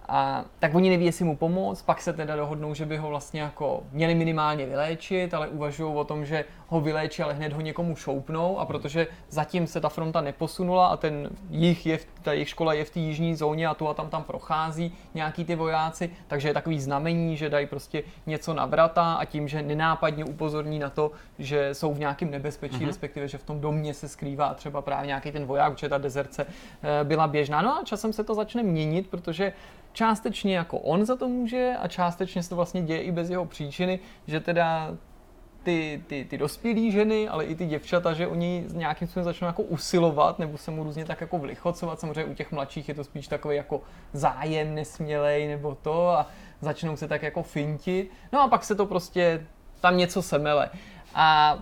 A 0.09 0.45
tak 0.59 0.75
oni 0.75 0.89
neví, 0.89 1.05
jestli 1.05 1.25
mu 1.25 1.37
pomoct, 1.37 1.81
pak 1.81 2.01
se 2.01 2.13
teda 2.13 2.35
dohodnou, 2.35 2.73
že 2.73 2.85
by 2.85 2.97
ho 2.97 3.09
vlastně 3.09 3.41
jako 3.41 3.83
měli 3.91 4.15
minimálně 4.15 4.65
vyléčit, 4.65 5.33
ale 5.33 5.47
uvažují 5.47 5.95
o 5.95 6.03
tom, 6.03 6.25
že 6.25 6.45
ho 6.67 6.81
vyléčí, 6.81 7.23
ale 7.23 7.33
hned 7.33 7.53
ho 7.53 7.61
někomu 7.61 7.95
šoupnou 7.95 8.59
a 8.59 8.65
protože 8.65 9.07
zatím 9.29 9.67
se 9.67 9.81
ta 9.81 9.89
fronta 9.89 10.21
neposunula 10.21 10.87
a 10.87 10.97
ten 10.97 11.29
jich 11.49 11.85
je, 11.85 11.99
ta 12.21 12.33
jejich 12.33 12.49
škola 12.49 12.73
je 12.73 12.85
v 12.85 12.89
té 12.89 12.99
jižní 12.99 13.35
zóně 13.35 13.67
a 13.67 13.73
tu 13.73 13.87
a 13.87 13.93
tam 13.93 14.09
tam 14.09 14.23
prochází 14.23 14.97
nějaký 15.13 15.45
ty 15.45 15.55
vojáci, 15.55 16.09
takže 16.27 16.49
je 16.49 16.53
takový 16.53 16.79
znamení, 16.79 17.37
že 17.37 17.49
dají 17.49 17.67
prostě 17.67 18.03
něco 18.25 18.53
na 18.53 18.65
vrata 18.65 19.13
a 19.13 19.25
tím, 19.25 19.47
že 19.47 19.61
nenápadně 19.61 20.25
upozorní 20.25 20.79
na 20.79 20.89
to, 20.89 21.11
že 21.39 21.73
jsou 21.73 21.93
v 21.93 21.99
nějakém 21.99 22.31
nebezpečí, 22.31 22.75
mm-hmm. 22.75 22.87
respektive, 22.87 23.27
že 23.27 23.37
v 23.37 23.43
tom 23.43 23.61
domě 23.61 23.93
se 23.93 24.07
skrývá 24.07 24.53
třeba 24.53 24.81
právě 24.81 25.07
nějaký 25.07 25.31
ten 25.31 25.45
voják, 25.45 25.73
protože 25.73 25.89
ta 25.89 25.97
dezerce 25.97 26.45
eh, 26.45 27.03
byla 27.03 27.27
běžná. 27.27 27.61
No 27.61 27.79
a 27.79 27.83
časem 27.83 28.13
se 28.13 28.23
to 28.23 28.35
začne 28.35 28.63
měnit, 28.63 29.07
protože 29.07 29.53
částečně 29.93 30.57
jako 30.57 30.77
on 30.77 31.05
za 31.05 31.15
to 31.15 31.27
může 31.27 31.73
a 31.79 31.87
částečně 31.87 32.43
se 32.43 32.49
to 32.49 32.55
vlastně 32.55 32.81
děje 32.81 33.01
i 33.01 33.11
bez 33.11 33.29
jeho 33.29 33.45
příčiny, 33.45 33.99
že 34.27 34.39
teda 34.39 34.97
ty, 35.63 36.03
ty, 36.07 36.25
ty 36.29 36.37
dospělé 36.37 36.91
ženy, 36.91 37.29
ale 37.29 37.45
i 37.45 37.55
ty 37.55 37.65
děvčata, 37.65 38.13
že 38.13 38.27
oni 38.27 38.65
nějakým 38.73 39.07
způsobem 39.07 39.23
začnou 39.23 39.47
jako 39.47 39.63
usilovat, 39.63 40.39
nebo 40.39 40.57
se 40.57 40.71
mu 40.71 40.83
různě 40.83 41.05
tak 41.05 41.21
jako 41.21 41.37
vlichocovat. 41.37 41.99
Samozřejmě 41.99 42.25
u 42.25 42.33
těch 42.33 42.51
mladších 42.51 42.89
je 42.89 42.95
to 42.95 43.03
spíš 43.03 43.27
takový 43.27 43.55
jako 43.55 43.81
zájem 44.13 44.75
nesmělej 44.75 45.47
nebo 45.47 45.75
to 45.75 46.09
a 46.09 46.27
začnou 46.61 46.95
se 46.95 47.07
tak 47.07 47.23
jako 47.23 47.43
fintit. 47.43 48.11
No 48.31 48.41
a 48.41 48.47
pak 48.47 48.63
se 48.63 48.75
to 48.75 48.85
prostě 48.85 49.47
tam 49.81 49.97
něco 49.97 50.21
semele. 50.21 50.69
A 51.15 51.57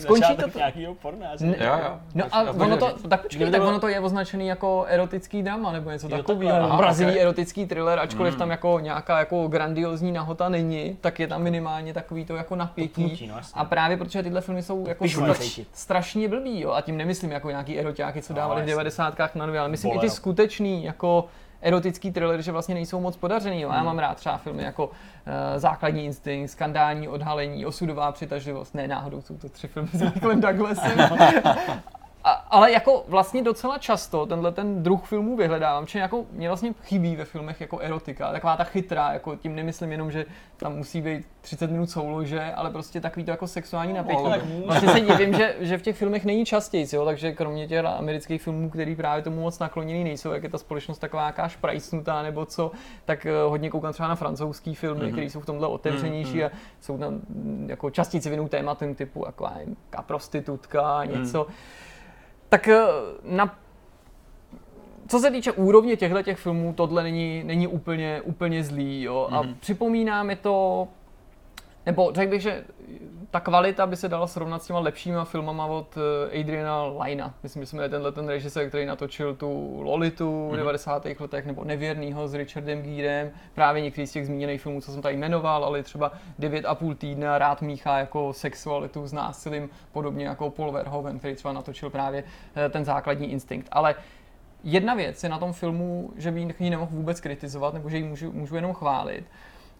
skončí 0.00 0.36
to... 0.36 0.58
nějakýho 0.58 0.94
porna. 0.94 1.26
Ne, 1.40 1.56
jo, 1.60 1.72
jo. 1.84 1.98
No 2.14 2.24
a 2.32 2.42
ono 2.50 2.76
to, 2.76 3.08
tak 3.08 3.22
počkej, 3.22 3.50
tak 3.50 3.62
ono 3.62 3.80
to 3.80 3.88
je 3.88 4.00
označený 4.00 4.46
jako 4.46 4.84
erotický 4.88 5.42
drama, 5.42 5.72
nebo 5.72 5.90
něco 5.90 6.08
takového. 6.08 6.76
Brazilí 6.76 7.10
okay. 7.10 7.22
erotický 7.22 7.66
thriller, 7.66 7.98
ačkoliv 7.98 8.34
mm. 8.34 8.38
tam 8.38 8.50
jako 8.50 8.80
nějaká 8.80 9.18
jako 9.18 9.48
grandiozní 9.48 10.12
nahota 10.12 10.48
není, 10.48 10.96
tak 11.00 11.20
je 11.20 11.28
tam 11.28 11.42
minimálně 11.42 11.94
takový 11.94 12.24
to 12.24 12.36
jako 12.36 12.56
napětí. 12.56 13.02
To 13.02 13.08
pnutí, 13.08 13.26
no, 13.26 13.34
a 13.54 13.64
právě 13.64 13.96
protože 13.96 14.22
tyhle 14.22 14.40
filmy 14.40 14.62
jsou 14.62 14.88
jako 14.88 15.08
straš, 15.08 15.60
strašně 15.72 16.28
blbý, 16.28 16.60
jo. 16.60 16.72
A 16.72 16.80
tím 16.80 16.96
nemyslím 16.96 17.30
jako 17.30 17.50
nějaký 17.50 17.78
eroťáky, 17.78 18.22
co 18.22 18.32
dávali 18.32 18.60
no, 18.60 18.66
v 18.66 18.70
90. 18.70 19.34
na 19.34 19.46
nově, 19.46 19.60
ale 19.60 19.68
myslím 19.68 19.88
Bolero. 19.88 20.06
i 20.06 20.10
ty 20.10 20.16
skutečný 20.16 20.84
jako 20.84 21.24
erotický 21.62 22.12
thriller, 22.12 22.42
že 22.42 22.52
vlastně 22.52 22.74
nejsou 22.74 23.00
moc 23.00 23.16
podařený. 23.16 23.60
Jo. 23.60 23.68
Já 23.68 23.76
hmm. 23.76 23.86
mám 23.86 23.98
rád 23.98 24.16
třeba 24.16 24.36
filmy 24.36 24.62
jako 24.62 24.86
uh, 24.86 24.92
Základní 25.56 26.04
instinkt, 26.04 26.50
Skandální 26.50 27.08
odhalení, 27.08 27.66
Osudová 27.66 28.12
přitažlivost. 28.12 28.74
Ne, 28.74 28.88
náhodou 28.88 29.20
jsou 29.20 29.36
to 29.36 29.48
tři 29.48 29.68
filmy 29.68 29.88
s 29.92 30.02
Michaelem 30.02 30.40
Douglasem. 30.40 30.98
A, 32.24 32.30
ale 32.30 32.72
jako 32.72 33.04
vlastně 33.08 33.42
docela 33.42 33.78
často 33.78 34.26
tenhle 34.26 34.52
ten 34.52 34.82
druh 34.82 35.04
filmů 35.04 35.36
vyhledávám, 35.36 35.86
že 35.86 35.98
jako 35.98 36.24
mě 36.32 36.48
vlastně 36.48 36.74
chybí 36.82 37.16
ve 37.16 37.24
filmech 37.24 37.60
jako 37.60 37.78
erotika, 37.78 38.32
taková 38.32 38.56
ta 38.56 38.64
chytrá, 38.64 39.12
jako 39.12 39.36
tím 39.36 39.54
nemyslím 39.54 39.92
jenom, 39.92 40.10
že 40.10 40.24
tam 40.56 40.76
musí 40.76 41.00
být 41.00 41.26
30 41.40 41.70
minut 41.70 41.90
soulože, 41.90 42.52
ale 42.56 42.70
prostě 42.70 43.00
takový 43.00 43.24
to 43.24 43.30
jako 43.30 43.46
sexuální 43.46 43.92
napětí. 43.92 44.22
No, 44.22 44.66
vlastně 44.66 44.88
se 44.88 45.00
divím, 45.00 45.34
že, 45.34 45.56
že 45.60 45.78
v 45.78 45.82
těch 45.82 45.96
filmech 45.96 46.24
není 46.24 46.44
častěji, 46.44 46.86
jo, 46.92 47.04
takže 47.04 47.32
kromě 47.32 47.68
těch 47.68 47.84
amerických 47.84 48.42
filmů, 48.42 48.70
který 48.70 48.96
právě 48.96 49.22
tomu 49.22 49.40
moc 49.40 49.58
nakloněný 49.58 50.04
nejsou, 50.04 50.32
jak 50.32 50.42
je 50.42 50.48
ta 50.48 50.58
společnost 50.58 50.98
taková 50.98 51.26
jaká 51.26 51.48
šprajsnutá 51.48 52.22
nebo 52.22 52.46
co, 52.46 52.70
tak 53.04 53.26
eh, 53.26 53.32
hodně 53.48 53.70
koukám 53.70 53.92
třeba 53.92 54.08
na 54.08 54.14
francouzský 54.14 54.74
filmy, 54.74 55.00
mm-hmm. 55.00 55.12
které 55.12 55.26
jsou 55.26 55.40
v 55.40 55.46
tomhle 55.46 55.68
otevřenější 55.68 56.38
mm-hmm. 56.38 56.46
a 56.46 56.50
jsou 56.80 56.98
tam 56.98 57.12
mm, 57.14 57.66
jako 57.70 57.90
častěji 57.90 58.22
věnují 58.22 58.48
tématem 58.48 58.94
typu 58.94 59.22
jako 59.26 59.50
prostitutka, 60.06 61.04
něco. 61.04 61.46
Mm 61.48 61.54
tak 62.52 62.68
eh, 62.68 62.82
na 63.24 63.58
co 65.08 65.18
se 65.18 65.30
týče 65.30 65.52
úrovně 65.52 65.96
těchto 65.96 66.22
těch 66.22 66.38
filmů, 66.38 66.72
tohle 66.72 67.02
není, 67.02 67.44
není 67.44 67.66
úplně, 67.66 68.20
úplně 68.24 68.64
zlý. 68.64 69.02
Jo? 69.02 69.28
A 69.30 69.42
mm-hmm. 69.42 69.54
připomíná 69.60 70.22
mi 70.22 70.36
to, 70.36 70.88
nebo 71.86 72.12
řekl 72.14 72.30
bych, 72.30 72.42
že 72.42 72.64
ta 73.32 73.40
kvalita 73.40 73.86
by 73.86 73.96
se 73.96 74.08
dala 74.08 74.26
srovnat 74.26 74.62
s 74.62 74.66
těma 74.66 74.78
lepšíma 74.78 75.24
filmama 75.24 75.66
od 75.66 75.98
eh, 76.32 76.40
Adriana 76.40 76.84
Lina. 76.84 77.34
Myslím, 77.42 77.62
že 77.62 77.66
jsme 77.66 77.88
tenhle 77.88 78.12
ten 78.12 78.28
režisér, 78.28 78.68
který 78.68 78.86
natočil 78.86 79.34
tu 79.34 79.80
Lolitu 79.82 80.48
v 80.48 80.52
mm-hmm. 80.52 80.56
90. 80.56 81.06
letech, 81.20 81.46
nebo 81.46 81.64
Nevěrnýho 81.64 82.28
s 82.28 82.34
Richardem 82.34 82.82
Gírem, 82.82 83.30
právě 83.54 83.82
některý 83.82 84.06
z 84.06 84.12
těch 84.12 84.26
zmíněných 84.26 84.60
filmů, 84.60 84.80
co 84.80 84.92
jsem 84.92 85.02
tady 85.02 85.16
jmenoval, 85.16 85.64
ale 85.64 85.82
třeba 85.82 86.12
9,5 86.40 86.94
týdna 86.96 87.38
rád 87.38 87.62
míchá 87.62 87.98
jako 87.98 88.32
sexualitu 88.32 89.06
s 89.06 89.12
násilím, 89.12 89.70
podobně 89.92 90.26
jako 90.26 90.50
Paul 90.50 90.72
Verhoeven, 90.72 91.18
který 91.18 91.34
třeba 91.34 91.52
natočil 91.52 91.90
právě 91.90 92.24
eh, 92.56 92.68
ten 92.68 92.84
základní 92.84 93.32
instinkt. 93.32 93.68
Ale 93.72 93.94
jedna 94.64 94.94
věc 94.94 95.22
je 95.22 95.28
na 95.28 95.38
tom 95.38 95.52
filmu, 95.52 96.12
že 96.16 96.30
bych 96.30 96.60
ji 96.60 96.70
nemohl 96.70 96.90
vůbec 96.94 97.20
kritizovat, 97.20 97.74
nebo 97.74 97.90
že 97.90 97.96
ji 97.96 98.02
můžu, 98.02 98.32
můžu 98.32 98.56
jenom 98.56 98.72
chválit, 98.72 99.24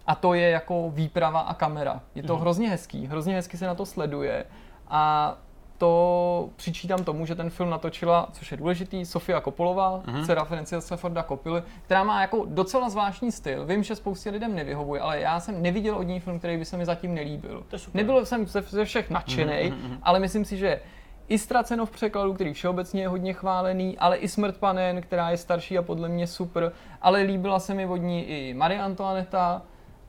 a 0.07 0.15
to 0.15 0.35
je 0.35 0.51
jako 0.51 0.91
výprava 0.91 1.41
a 1.41 1.55
kamera. 1.55 2.01
Je 2.15 2.23
to 2.23 2.35
mm. 2.35 2.41
hrozně 2.41 2.69
hezký, 2.69 3.07
hrozně 3.07 3.35
hezky 3.35 3.57
se 3.57 3.67
na 3.67 3.75
to 3.75 3.87
sleduje 3.87 4.45
a 4.89 5.35
to 5.79 6.49
přičítám 6.57 7.05
tomu, 7.05 7.27
že 7.27 7.35
ten 7.35 7.51
film 7.51 7.71
natočila, 7.71 8.29
což 8.33 8.51
je 8.51 8.57
důležitý, 8.57 9.05
Sofia 9.05 9.41
Kopolová, 9.41 10.03
mm-hmm. 10.07 10.25
dcera 10.25 10.45
Francisa 10.45 10.97
Forda 10.97 11.23
Kopily, 11.23 11.63
která 11.85 12.05
má 12.05 12.21
jako 12.21 12.45
docela 12.49 12.89
zvláštní 12.89 13.33
styl. 13.33 13.67
Vím, 13.67 13.83
že 13.83 13.97
spoustě 13.97 14.31
lidem 14.31 14.55
nevyhovuje, 14.55 15.01
ale 15.01 15.21
já 15.21 15.41
jsem 15.41 15.63
neviděl 15.63 15.97
od 15.97 16.03
ní 16.03 16.21
film, 16.21 16.39
který 16.39 16.57
by 16.57 16.65
se 16.65 16.77
mi 16.77 16.87
zatím 16.87 17.15
nelíbil. 17.15 17.65
Nebyl 17.95 18.27
jsem 18.27 18.47
ze, 18.47 18.63
ze 18.63 18.85
všech 18.85 19.11
nadšený, 19.11 19.53
mm-hmm. 19.53 19.99
ale 20.03 20.21
myslím 20.21 20.45
si, 20.45 20.57
že 20.57 20.81
i 21.29 21.39
Ztraceno 21.39 21.87
v 21.87 21.91
překladu, 21.91 22.35
který 22.35 22.53
všeobecně 22.53 23.03
je 23.03 23.09
hodně 23.09 23.33
chválený, 23.33 23.99
ale 23.99 24.17
i 24.17 24.29
Smrt 24.29 24.57
panen, 24.57 25.03
která 25.03 25.31
je 25.31 25.37
starší 25.37 25.79
a 25.79 25.83
podle 25.83 26.09
mě 26.09 26.27
super, 26.27 26.73
ale 27.03 27.23
líbila 27.23 27.59
se 27.59 27.75
mi 27.75 27.87
od 27.87 27.97
ní 27.97 28.25
i 28.25 28.55
Marie 28.55 28.81
Antoineta, 28.81 29.63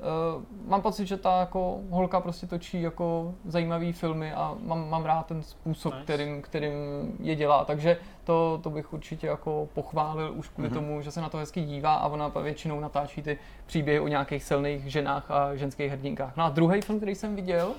Uh, 0.04 0.44
mám 0.68 0.82
pocit, 0.82 1.06
že 1.06 1.18
ta 1.18 1.40
jako 1.40 1.80
holka 1.90 2.20
prostě 2.20 2.48
točí 2.48 2.82
jako 2.82 3.34
zajímavý 3.46 3.94
filmy 3.94 4.34
a 4.34 4.56
mám, 4.60 4.90
mám 4.90 5.06
rád 5.06 5.26
ten 5.26 5.44
způsob, 5.44 5.94
nice. 5.94 6.04
kterým, 6.04 6.42
kterým 6.42 6.74
je 7.20 7.36
dělá, 7.36 7.66
takže 7.66 7.98
to, 8.24 8.60
to 8.64 8.70
bych 8.70 8.94
určitě 8.94 9.28
jako 9.28 9.68
pochválil 9.74 10.34
už 10.36 10.50
kvůli 10.50 10.70
mm-hmm. 10.70 10.74
tomu, 10.74 11.02
že 11.02 11.12
se 11.12 11.22
na 11.22 11.30
to 11.30 11.38
hezky 11.38 11.62
dívá 11.62 11.94
a 11.94 12.08
ona 12.08 12.28
většinou 12.28 12.80
natáčí 12.80 13.22
ty 13.22 13.38
příběhy 13.66 14.00
o 14.00 14.08
nějakých 14.08 14.44
silných 14.44 14.92
ženách 14.92 15.32
a 15.32 15.56
ženských 15.56 15.92
hrdinkách. 15.92 16.38
No 16.38 16.44
a 16.44 16.50
druhý 16.50 16.82
film, 16.82 17.00
který 17.00 17.16
jsem 17.16 17.36
viděl, 17.36 17.72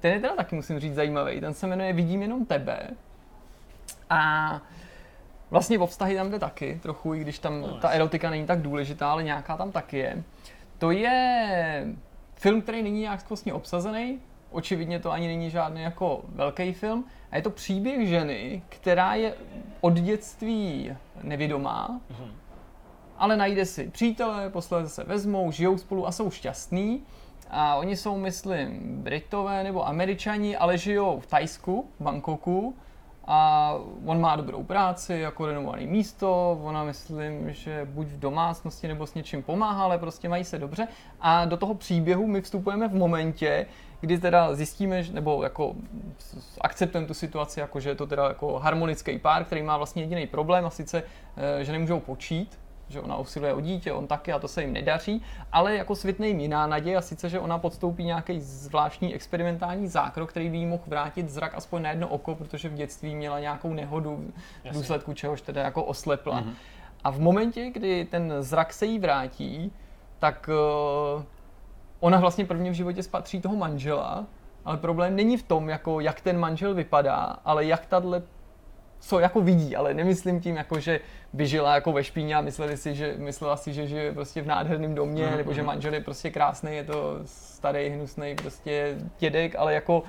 ten 0.00 0.12
je 0.12 0.20
teda 0.20 0.36
taky 0.36 0.56
musím 0.56 0.80
říct 0.80 0.94
zajímavý, 0.94 1.40
ten 1.40 1.54
se 1.54 1.66
jmenuje 1.66 1.92
Vidím 1.92 2.22
jenom 2.22 2.46
tebe 2.46 2.90
a 4.10 4.60
vlastně 5.50 5.78
o 5.78 5.86
vztahy 5.86 6.16
tam 6.16 6.30
jde 6.30 6.38
taky 6.38 6.80
trochu, 6.82 7.14
i 7.14 7.20
když 7.20 7.38
tam 7.38 7.60
no, 7.60 7.78
ta 7.80 7.88
erotika 7.88 8.30
není 8.30 8.46
tak 8.46 8.62
důležitá, 8.62 9.12
ale 9.12 9.22
nějaká 9.22 9.56
tam 9.56 9.72
taky 9.72 9.98
je. 9.98 10.22
To 10.80 10.90
je 10.90 11.86
film, 12.34 12.62
který 12.62 12.82
není 12.82 13.00
nějak 13.00 13.20
skvostně 13.20 13.52
obsazený, 13.52 14.20
očividně 14.50 14.98
to 14.98 15.10
ani 15.10 15.26
není 15.26 15.50
žádný 15.50 15.82
jako 15.82 16.24
velký 16.28 16.72
film, 16.72 17.04
a 17.30 17.36
je 17.36 17.42
to 17.42 17.50
příběh 17.50 18.08
ženy, 18.08 18.62
která 18.68 19.14
je 19.14 19.34
od 19.80 19.92
dětství 19.92 20.96
nevědomá, 21.22 22.00
mm-hmm. 22.10 22.30
ale 23.18 23.36
najde 23.36 23.66
si 23.66 23.90
přítele, 23.90 24.50
posledně 24.50 24.88
se 24.88 25.04
vezmou, 25.04 25.52
žijou 25.52 25.78
spolu 25.78 26.06
a 26.06 26.12
jsou 26.12 26.30
šťastní. 26.30 27.02
A 27.50 27.76
oni 27.76 27.96
jsou, 27.96 28.18
myslím, 28.18 28.80
Britové 29.02 29.64
nebo 29.64 29.88
Američani, 29.88 30.56
ale 30.56 30.78
žijou 30.78 31.20
v 31.20 31.26
Tajsku, 31.26 31.90
v 32.00 32.02
Bangkoku 32.02 32.76
a 33.32 33.74
on 34.06 34.20
má 34.20 34.36
dobrou 34.36 34.64
práci, 34.64 35.14
jako 35.14 35.46
renomovaný 35.46 35.86
místo, 35.86 36.58
ona 36.62 36.84
myslím, 36.84 37.52
že 37.52 37.88
buď 37.90 38.06
v 38.06 38.18
domácnosti 38.18 38.88
nebo 38.88 39.06
s 39.06 39.14
něčím 39.14 39.42
pomáhá, 39.42 39.84
ale 39.84 39.98
prostě 39.98 40.28
mají 40.28 40.44
se 40.44 40.58
dobře. 40.58 40.88
A 41.20 41.44
do 41.44 41.56
toho 41.56 41.74
příběhu 41.74 42.26
my 42.26 42.40
vstupujeme 42.40 42.88
v 42.88 42.94
momentě, 42.94 43.66
kdy 44.00 44.18
teda 44.18 44.54
zjistíme, 44.54 45.02
nebo 45.12 45.42
jako 45.42 45.74
akceptujeme 46.60 47.08
tu 47.08 47.14
situaci, 47.14 47.60
jako 47.60 47.80
že 47.80 47.88
je 47.88 47.94
to 47.94 48.06
teda 48.06 48.28
jako 48.28 48.58
harmonický 48.58 49.18
pár, 49.18 49.44
který 49.44 49.62
má 49.62 49.76
vlastně 49.76 50.02
jediný 50.02 50.26
problém 50.26 50.66
a 50.66 50.70
sice, 50.70 51.02
eh, 51.36 51.64
že 51.64 51.72
nemůžou 51.72 52.00
počít, 52.00 52.58
že 52.90 53.00
ona 53.00 53.16
usiluje 53.16 53.54
o 53.54 53.60
dítě, 53.60 53.92
on 53.92 54.06
taky 54.06 54.32
a 54.32 54.38
to 54.38 54.48
se 54.48 54.62
jim 54.62 54.72
nedaří, 54.72 55.22
ale 55.52 55.76
jako 55.76 55.96
světne 55.96 56.28
jim 56.28 56.40
jiná 56.40 56.66
naděje 56.66 56.96
a 56.96 57.00
sice, 57.00 57.28
že 57.28 57.40
ona 57.40 57.58
podstoupí 57.58 58.04
nějaký 58.04 58.40
zvláštní 58.40 59.14
experimentální 59.14 59.88
zákrok, 59.88 60.30
který 60.30 60.48
by 60.50 60.56
jí 60.56 60.66
mohl 60.66 60.82
vrátit 60.86 61.30
zrak 61.30 61.54
aspoň 61.54 61.82
na 61.82 61.90
jedno 61.90 62.08
oko, 62.08 62.34
protože 62.34 62.68
v 62.68 62.74
dětství 62.74 63.14
měla 63.14 63.40
nějakou 63.40 63.74
nehodu, 63.74 64.32
v 64.70 64.72
důsledku 64.72 65.12
čehož 65.12 65.40
teda 65.40 65.62
jako 65.62 65.84
oslepla. 65.84 66.40
Mm-hmm. 66.40 66.54
A 67.04 67.10
v 67.10 67.20
momentě, 67.20 67.70
kdy 67.70 68.04
ten 68.04 68.34
zrak 68.40 68.72
se 68.72 68.86
jí 68.86 68.98
vrátí, 68.98 69.72
tak 70.18 70.50
uh, 71.16 71.22
ona 72.00 72.18
vlastně 72.18 72.44
prvně 72.44 72.70
v 72.70 72.74
životě 72.74 73.02
spatří 73.02 73.40
toho 73.40 73.56
manžela, 73.56 74.26
ale 74.64 74.76
problém 74.76 75.16
není 75.16 75.36
v 75.36 75.42
tom, 75.42 75.68
jako 75.68 76.00
jak 76.00 76.20
ten 76.20 76.38
manžel 76.38 76.74
vypadá, 76.74 77.36
ale 77.44 77.64
jak 77.64 77.86
tahle 77.86 78.22
co 79.00 79.20
jako 79.20 79.40
vidí, 79.40 79.76
ale 79.76 79.94
nemyslím 79.94 80.40
tím, 80.40 80.56
jako, 80.56 80.80
že 80.80 81.00
by 81.32 81.46
žila 81.46 81.74
jako 81.74 81.92
ve 81.92 82.04
špíně 82.04 82.34
a 82.34 82.40
mysleli 82.40 82.76
si, 82.76 82.94
že, 82.94 83.14
myslela 83.18 83.56
si, 83.56 83.72
že 83.72 83.86
žije 83.86 84.12
prostě 84.12 84.42
v 84.42 84.46
nádherném 84.46 84.94
domě, 84.94 85.26
mm-hmm. 85.26 85.36
nebo 85.36 85.52
že 85.52 85.62
manžel 85.62 85.94
je 85.94 86.00
prostě 86.00 86.30
krásný, 86.30 86.76
je 86.76 86.84
to 86.84 87.18
starý, 87.24 87.88
hnusný 87.88 88.34
prostě 88.34 88.96
dědek, 89.18 89.54
ale 89.58 89.74
jako 89.74 90.02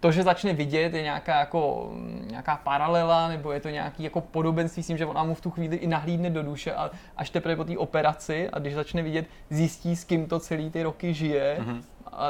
to, 0.00 0.12
že 0.12 0.22
začne 0.22 0.52
vidět, 0.52 0.94
je 0.94 1.02
nějaká, 1.02 1.38
jako, 1.38 1.90
nějaká 2.26 2.56
paralela, 2.56 3.28
nebo 3.28 3.52
je 3.52 3.60
to 3.60 3.68
nějaký 3.68 4.02
jako 4.02 4.20
podobenství 4.20 4.82
s 4.82 4.86
tím, 4.86 4.96
že 4.96 5.06
ona 5.06 5.24
mu 5.24 5.34
v 5.34 5.40
tu 5.40 5.50
chvíli 5.50 5.76
i 5.76 5.86
nahlídne 5.86 6.30
do 6.30 6.42
duše 6.42 6.74
a 6.74 6.90
až 7.16 7.30
teprve 7.30 7.56
po 7.56 7.64
té 7.64 7.78
operaci 7.78 8.50
a 8.52 8.58
když 8.58 8.74
začne 8.74 9.02
vidět, 9.02 9.26
zjistí, 9.50 9.96
s 9.96 10.04
kým 10.04 10.26
to 10.26 10.40
celý 10.40 10.70
ty 10.70 10.82
roky 10.82 11.14
žije 11.14 11.58
mm-hmm. 11.60 11.82
a 12.12 12.28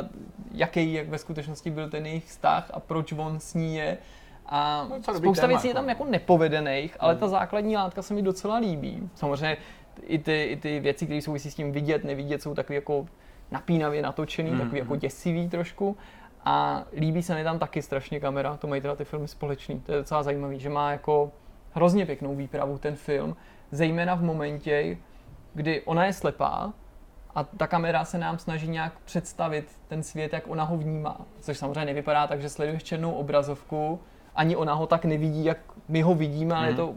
jaký 0.53 0.93
jak 0.93 1.09
ve 1.09 1.19
skutečnosti 1.19 1.71
byl 1.71 1.91
ten 1.91 2.07
jejich 2.07 2.25
vztah 2.25 2.71
a 2.75 2.81
proč 2.81 3.13
on 3.13 3.41
s 3.41 3.55
ní 3.55 3.77
je 3.77 3.99
a 4.49 4.89
no, 4.91 5.15
spousta 5.15 5.47
věcí 5.47 5.69
je 5.69 5.75
tam 5.75 5.89
jako 5.89 6.05
nepovedených, 6.05 6.97
ale 7.01 7.13
hmm. 7.13 7.21
ta 7.21 7.29
základní 7.29 7.77
látka 7.77 8.03
se 8.03 8.15
mi 8.15 8.23
docela 8.23 8.57
líbí. 8.57 9.11
Samozřejmě 9.15 9.57
i 10.03 10.19
ty, 10.19 10.45
i 10.45 10.57
ty 10.57 10.81
věci, 10.81 11.05
které 11.05 11.23
souvisí 11.23 11.51
s 11.51 11.55
tím 11.55 11.73
vidět, 11.73 12.05
nevidět, 12.05 12.43
jsou 12.43 12.55
takový 12.55 12.75
jako 12.75 13.07
napínavě 13.51 14.03
natočený, 14.03 14.51
mm. 14.51 14.59
takový 14.59 14.79
jako 14.79 14.93
hmm. 14.93 15.01
děsivý 15.01 15.49
trošku. 15.49 15.97
A 16.45 16.85
líbí 16.97 17.23
se 17.23 17.35
mi 17.35 17.45
tam 17.45 17.59
taky 17.59 17.83
strašně 17.83 18.21
kamera, 18.21 18.57
to 18.57 18.67
mají 18.67 18.83
teda 18.83 18.97
ty 18.97 19.05
filmy 19.05 19.29
společný. 19.29 19.81
To 19.81 19.93
je 19.93 19.99
docela 19.99 20.23
zajímavý, 20.23 20.61
že 20.61 20.69
má 20.69 20.91
jako 20.91 21.33
hrozně 21.73 22.07
pěknou 22.07 22.35
výpravu 22.35 22.79
ten 22.79 22.97
film, 22.97 23.37
zejména 23.71 24.15
v 24.15 24.23
momentě, 24.23 24.97
kdy 25.55 25.83
ona 25.83 26.05
je 26.05 26.13
slepá 26.13 26.73
a 27.35 27.45
ta 27.45 27.67
kamera 27.67 28.05
se 28.05 28.19
nám 28.19 28.39
snaží 28.39 28.69
nějak 28.69 28.93
představit 29.05 29.69
ten 29.89 30.03
svět, 30.03 30.33
jak 30.33 30.49
ona 30.49 30.65
ho 30.65 30.77
vnímá. 30.77 31.21
Což 31.41 31.59
samozřejmě 31.59 31.85
nevypadá 31.85 32.27
tak, 32.27 32.41
že 32.41 32.49
sleduješ 32.49 32.83
černou 32.83 33.13
obrazovku, 33.13 34.01
ani 34.37 34.57
ona 34.57 34.75
ho 34.75 34.87
tak 34.87 35.05
nevidí, 35.05 35.45
jak 35.45 35.59
my 35.89 36.03
ho 36.03 36.15
vidíme, 36.15 36.55
mm. 36.55 36.61
ale 36.61 36.69
mhm. 36.69 36.77
to 36.77 36.95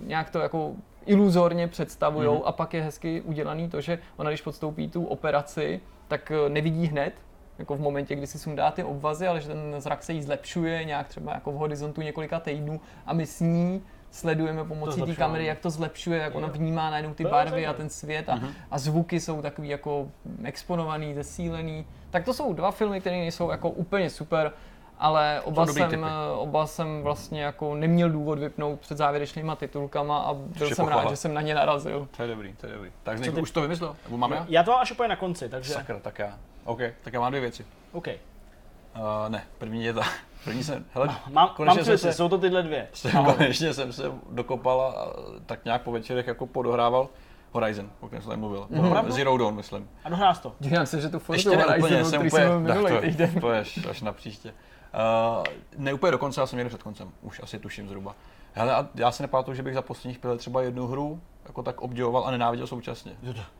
nějak 0.00 0.30
to 0.30 0.38
jako 0.38 0.72
iluzorně 1.06 1.68
představují 1.68 2.28
mm. 2.28 2.42
a 2.44 2.52
pak 2.52 2.74
je 2.74 2.82
hezky 2.82 3.20
udělaný 3.20 3.68
to, 3.68 3.80
že 3.80 3.98
ona 4.16 4.30
když 4.30 4.42
podstoupí 4.42 4.88
tu 4.88 5.04
operaci, 5.04 5.80
tak 6.08 6.30
eh, 6.30 6.48
nevidí 6.48 6.86
hned, 6.86 7.12
jako 7.58 7.76
v 7.76 7.80
momentě, 7.80 8.14
kdy 8.14 8.26
si 8.26 8.38
sundá 8.38 8.70
ty 8.70 8.84
obvazy, 8.84 9.26
ale 9.26 9.40
že 9.40 9.48
ten 9.48 9.74
zrak 9.78 10.02
se 10.02 10.12
jí 10.12 10.22
zlepšuje 10.22 10.84
nějak 10.84 11.08
třeba 11.08 11.34
jako 11.34 11.52
v 11.52 11.54
horizontu 11.54 12.00
několika 12.00 12.40
týdnů 12.40 12.80
a 13.06 13.12
my 13.12 13.26
s 13.26 13.40
ní 13.40 13.82
sledujeme 14.10 14.64
pomocí 14.64 15.02
té 15.02 15.14
kamery, 15.14 15.46
jak 15.46 15.58
to 15.58 15.70
zlepšuje, 15.70 16.20
jak 16.20 16.34
ona 16.34 16.48
vnímá 16.48 16.90
najednou 16.90 17.14
ty 17.14 17.24
barvy 17.24 17.66
a 17.66 17.72
ten 17.72 17.88
svět 17.88 18.28
a, 18.28 18.36
mm-hmm. 18.36 18.50
a 18.70 18.78
zvuky 18.78 19.20
jsou 19.20 19.42
takový 19.42 19.68
jako 19.68 20.08
exponovaný, 20.44 21.14
zesílený. 21.14 21.86
Tak 22.10 22.24
to 22.24 22.34
jsou 22.34 22.52
dva 22.52 22.70
filmy, 22.70 23.00
které 23.00 23.16
nejsou 23.16 23.50
jako 23.50 23.70
úplně 23.70 24.10
super, 24.10 24.52
ale 24.98 25.40
oba 25.44 25.66
jsem, 25.66 26.06
oba 26.36 26.66
jsem 26.66 27.02
vlastně 27.02 27.42
jako 27.42 27.74
neměl 27.74 28.10
důvod 28.10 28.38
vypnout 28.38 28.80
před 28.80 28.98
závěrečnýma 28.98 29.56
titulkama 29.56 30.18
a 30.18 30.34
byl 30.34 30.68
jsem 30.68 30.76
pochvala. 30.76 31.02
rád, 31.02 31.10
že 31.10 31.16
jsem 31.16 31.34
na 31.34 31.40
ně 31.40 31.54
narazil. 31.54 32.08
To 32.16 32.22
je 32.22 32.28
dobrý, 32.28 32.54
to 32.60 32.66
je 32.66 32.72
dobrý. 32.72 32.92
Tak 33.02 33.20
někdo 33.20 33.42
už 33.42 33.50
to 33.50 33.60
vymyslel? 33.62 33.96
Nebo 34.04 34.16
mám 34.16 34.32
já? 34.32 34.46
Já 34.48 34.62
to 34.62 34.70
mám 34.70 34.80
až 34.80 34.92
úplně 34.92 35.08
na 35.08 35.16
konci, 35.16 35.48
takže... 35.48 35.72
Sakra, 35.72 36.00
tak 36.00 36.18
já. 36.18 36.38
OK, 36.64 36.80
tak 37.02 37.12
já 37.12 37.20
mám 37.20 37.30
dvě 37.30 37.40
věci. 37.40 37.66
OK. 37.92 38.06
Uh, 38.08 39.28
ne, 39.28 39.42
první 39.58 39.84
je 39.84 39.92
ta, 39.92 40.02
první 40.44 40.64
jsem, 40.64 40.84
hele, 40.94 41.08
mám, 41.30 41.54
mám 41.64 41.84
jsem 41.84 41.98
se, 41.98 42.12
jsou 42.12 42.28
to 42.28 42.38
tyhle 42.38 42.62
dvě. 42.62 42.88
Jsem, 42.92 43.24
konečně 43.24 43.74
jsem 43.74 43.92
se 43.92 44.02
dokopal 44.30 44.80
a 44.80 45.12
tak 45.46 45.64
nějak 45.64 45.82
po 45.82 45.92
večerech 45.92 46.26
jako 46.26 46.46
podohrával 46.46 47.08
Horizon, 47.52 47.90
o 48.00 48.06
kterém 48.06 48.22
jsem 48.22 48.40
mluvil. 48.40 48.66
Mm-hmm. 48.70 49.10
Zero 49.10 49.38
Dawn, 49.38 49.54
myslím. 49.54 49.88
A 50.04 50.08
dohrál 50.08 50.34
to. 50.34 50.52
Dívám 50.60 50.86
se, 50.86 51.00
že 51.00 51.08
tu 51.08 51.18
Forza 51.18 51.50
Ještě 51.50 51.66
ne 51.66 51.76
úplně, 51.76 52.04
jsem 52.04 52.26
úplně, 52.26 52.46
minulý 52.58 53.00
týden. 53.00 53.40
To, 53.40 53.48
až, 53.48 53.86
až 53.90 54.02
na 54.02 54.12
příště. 54.12 54.54
Uh, 54.96 55.44
ne 55.76 55.94
úplně 55.94 56.10
do 56.10 56.18
konce, 56.18 56.40
já 56.40 56.46
jsem 56.46 56.56
někde 56.56 56.68
před 56.68 56.82
koncem, 56.82 57.12
už 57.22 57.40
asi 57.42 57.58
tuším 57.58 57.88
zhruba. 57.88 58.14
Hele, 58.52 58.74
a 58.74 58.88
já 58.94 59.12
si 59.12 59.22
nepamatuju, 59.22 59.54
že 59.54 59.62
bych 59.62 59.74
za 59.74 59.82
posledních 59.82 60.18
pět 60.18 60.38
třeba 60.38 60.62
jednu 60.62 60.86
hru 60.86 61.20
jako 61.46 61.62
tak 61.62 61.80
obdivoval 61.80 62.26
a 62.26 62.30
nenáviděl 62.30 62.66
současně. 62.66 63.12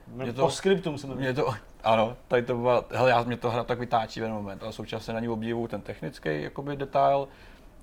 Mě 0.08 0.32
to, 0.32 0.42
po 0.42 0.50
skriptu 0.50 0.92
musím 0.92 1.14
mě 1.14 1.34
to, 1.34 1.54
ano, 1.84 2.16
tady 2.28 2.42
to 2.42 2.54
byla, 2.54 2.84
hele, 2.90 3.10
já, 3.10 3.22
mě 3.22 3.36
to 3.36 3.50
hra 3.50 3.64
tak 3.64 3.78
vytáčí 3.78 4.20
jeden 4.20 4.34
moment, 4.34 4.62
ale 4.62 4.72
současně 4.72 5.14
na 5.14 5.20
ní 5.20 5.28
obdivuju 5.28 5.68
ten 5.68 5.80
technický 5.80 6.42
jakoby, 6.42 6.76
detail, 6.76 7.28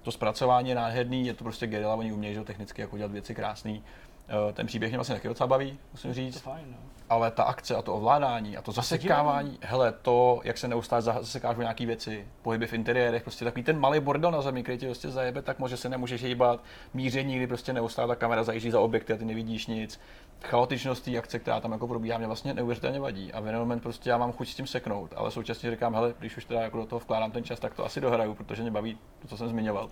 to 0.01 0.11
zpracování 0.11 0.69
je 0.69 0.75
nádherný, 0.75 1.27
je 1.27 1.33
to 1.33 1.43
prostě 1.43 1.67
gerila, 1.67 1.95
oni 1.95 2.13
umějí 2.13 2.35
že 2.35 2.43
technicky 2.43 2.81
jako 2.81 2.97
dělat 2.97 3.11
věci 3.11 3.35
krásný. 3.35 3.83
Eh, 4.27 4.53
ten 4.53 4.67
příběh 4.67 4.91
mě 4.91 4.97
vlastně 4.97 5.15
taky 5.15 5.27
docela 5.27 5.47
baví, 5.47 5.79
musím 5.91 6.13
říct. 6.13 6.33
To 6.33 6.39
fajn, 6.39 6.65
no. 6.71 6.77
Ale 7.09 7.31
ta 7.31 7.43
akce 7.43 7.75
a 7.75 7.81
to 7.81 7.93
ovládání 7.93 8.57
a 8.57 8.61
to 8.61 8.71
zasekávání, 8.71 9.57
hele, 9.61 9.93
to, 10.01 10.41
jak 10.43 10.57
se 10.57 10.67
neustále 10.67 11.01
zasekáš 11.01 11.57
nějaké 11.57 11.85
věci, 11.85 12.27
pohyby 12.41 12.67
v 12.67 12.73
interiérech, 12.73 13.23
prostě 13.23 13.45
takový 13.45 13.63
ten 13.63 13.79
malý 13.79 13.99
bordel 13.99 14.31
na 14.31 14.41
zemi, 14.41 14.63
který 14.63 14.77
tě 14.77 14.85
prostě 14.85 15.09
zajebe, 15.09 15.41
tak 15.41 15.59
možná 15.59 15.77
se 15.77 15.89
nemůžeš 15.89 16.23
hýbat, 16.23 16.63
míření, 16.93 17.35
kdy 17.35 17.47
prostě 17.47 17.73
neustále 17.73 18.07
ta 18.07 18.15
kamera 18.15 18.43
zajíždí 18.43 18.71
za 18.71 18.79
objekty 18.79 19.13
a 19.13 19.17
ty 19.17 19.25
nevidíš 19.25 19.67
nic. 19.67 19.99
Chaotičnost 20.43 21.05
té 21.05 21.17
akce, 21.17 21.39
která 21.39 21.59
tam 21.59 21.71
jako 21.71 21.87
probíhá, 21.87 22.17
mě 22.17 22.27
vlastně 22.27 22.53
neuvěřitelně 22.53 22.99
vadí. 22.99 23.33
A 23.33 23.39
v 23.39 23.45
jeden 23.45 23.59
moment 23.59 23.79
prostě 23.79 24.09
já 24.09 24.17
mám 24.17 24.31
chuť 24.31 24.47
s 24.47 24.55
tím 24.55 24.67
seknout, 24.67 25.13
ale 25.15 25.31
současně 25.31 25.71
říkám, 25.71 25.93
hele, 25.93 26.13
když 26.19 26.37
už 26.37 26.45
teda 26.45 26.61
jako 26.61 26.77
do 26.77 26.85
toho 26.85 26.99
vkládám 26.99 27.31
ten 27.31 27.43
čas, 27.43 27.59
tak 27.59 27.73
to 27.73 27.85
asi 27.85 28.01
dohraju, 28.01 28.33
protože 28.33 28.61
mě 28.61 28.71
baví 28.71 28.97
to, 29.21 29.27
co 29.27 29.37
jsem 29.37 29.49
zmiňoval. 29.49 29.89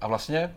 A 0.00 0.08
vlastně 0.08 0.54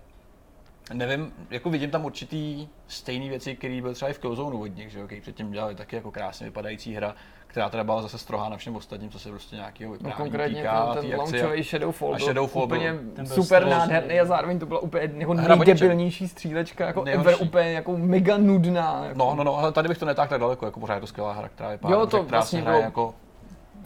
nevím, 0.94 1.34
jako 1.50 1.70
vidím 1.70 1.92
tam 1.92 2.06
určitý 2.06 2.68
stejné 2.88 3.30
věci, 3.30 3.56
které 3.56 3.82
byly 3.82 3.94
třeba 3.94 4.12
i 4.12 4.14
v 4.14 4.20
Killzone 4.20 4.56
od 4.56 4.76
nich, 4.76 4.92
že 4.92 5.00
jo, 5.00 5.06
který 5.06 5.22
předtím 5.22 5.52
dělali 5.52 5.76
taky 5.76 5.96
jako 5.96 6.12
krásně 6.12 6.46
vypadající 6.46 6.94
hra, 6.94 7.16
která 7.48 7.70
teda 7.70 7.84
byla 7.84 8.02
zase 8.02 8.18
strohá 8.18 8.50
na 8.50 8.58
všem 8.58 8.76
ostatním, 8.76 9.10
co 9.10 9.20
se 9.20 9.30
prostě 9.30 9.56
nějakého 9.56 9.92
no, 9.92 9.98
vyprávění 9.98 10.20
no, 10.20 10.26
konkrétně 10.26 10.62
týká. 10.62 10.94
Ten, 10.94 11.10
ten 11.10 11.20
launchový 11.20 11.64
Shadowfall, 11.64 12.16
a 12.16 12.20
Shadowfall 12.20 12.66
úplně 12.66 12.94
byl, 12.94 13.26
super 13.26 13.68
nádherný 13.68 14.20
a 14.20 14.26
zároveň 14.26 14.60
to 14.60 14.66
byla 14.66 14.80
úplně 14.80 15.12
jako 15.18 15.34
nejdebilnější 15.34 16.28
střílečka, 16.28 16.86
jako 16.86 17.04
ever, 17.04 17.36
úplně 17.40 17.72
jako 17.72 17.98
mega 17.98 18.38
nudná. 18.38 19.06
Jako. 19.06 19.18
No, 19.18 19.36
no, 19.36 19.44
no, 19.44 19.58
ale 19.58 19.72
tady 19.72 19.88
bych 19.88 19.98
to 19.98 20.06
netáhl 20.06 20.30
tak 20.30 20.42
daleko, 20.42 20.66
jako 20.66 20.80
pořád 20.80 20.96
je 20.96 21.02
to 21.02 21.08
skvělá 21.08 21.34
hra, 21.34 21.50
která 21.50 21.72
je 21.72 21.78
pár, 21.78 21.92
jo, 21.92 22.08
to 22.08 22.24
vlastně 22.24 22.62
hraje 22.62 22.78
bylo... 22.78 22.86
jako 22.86 23.16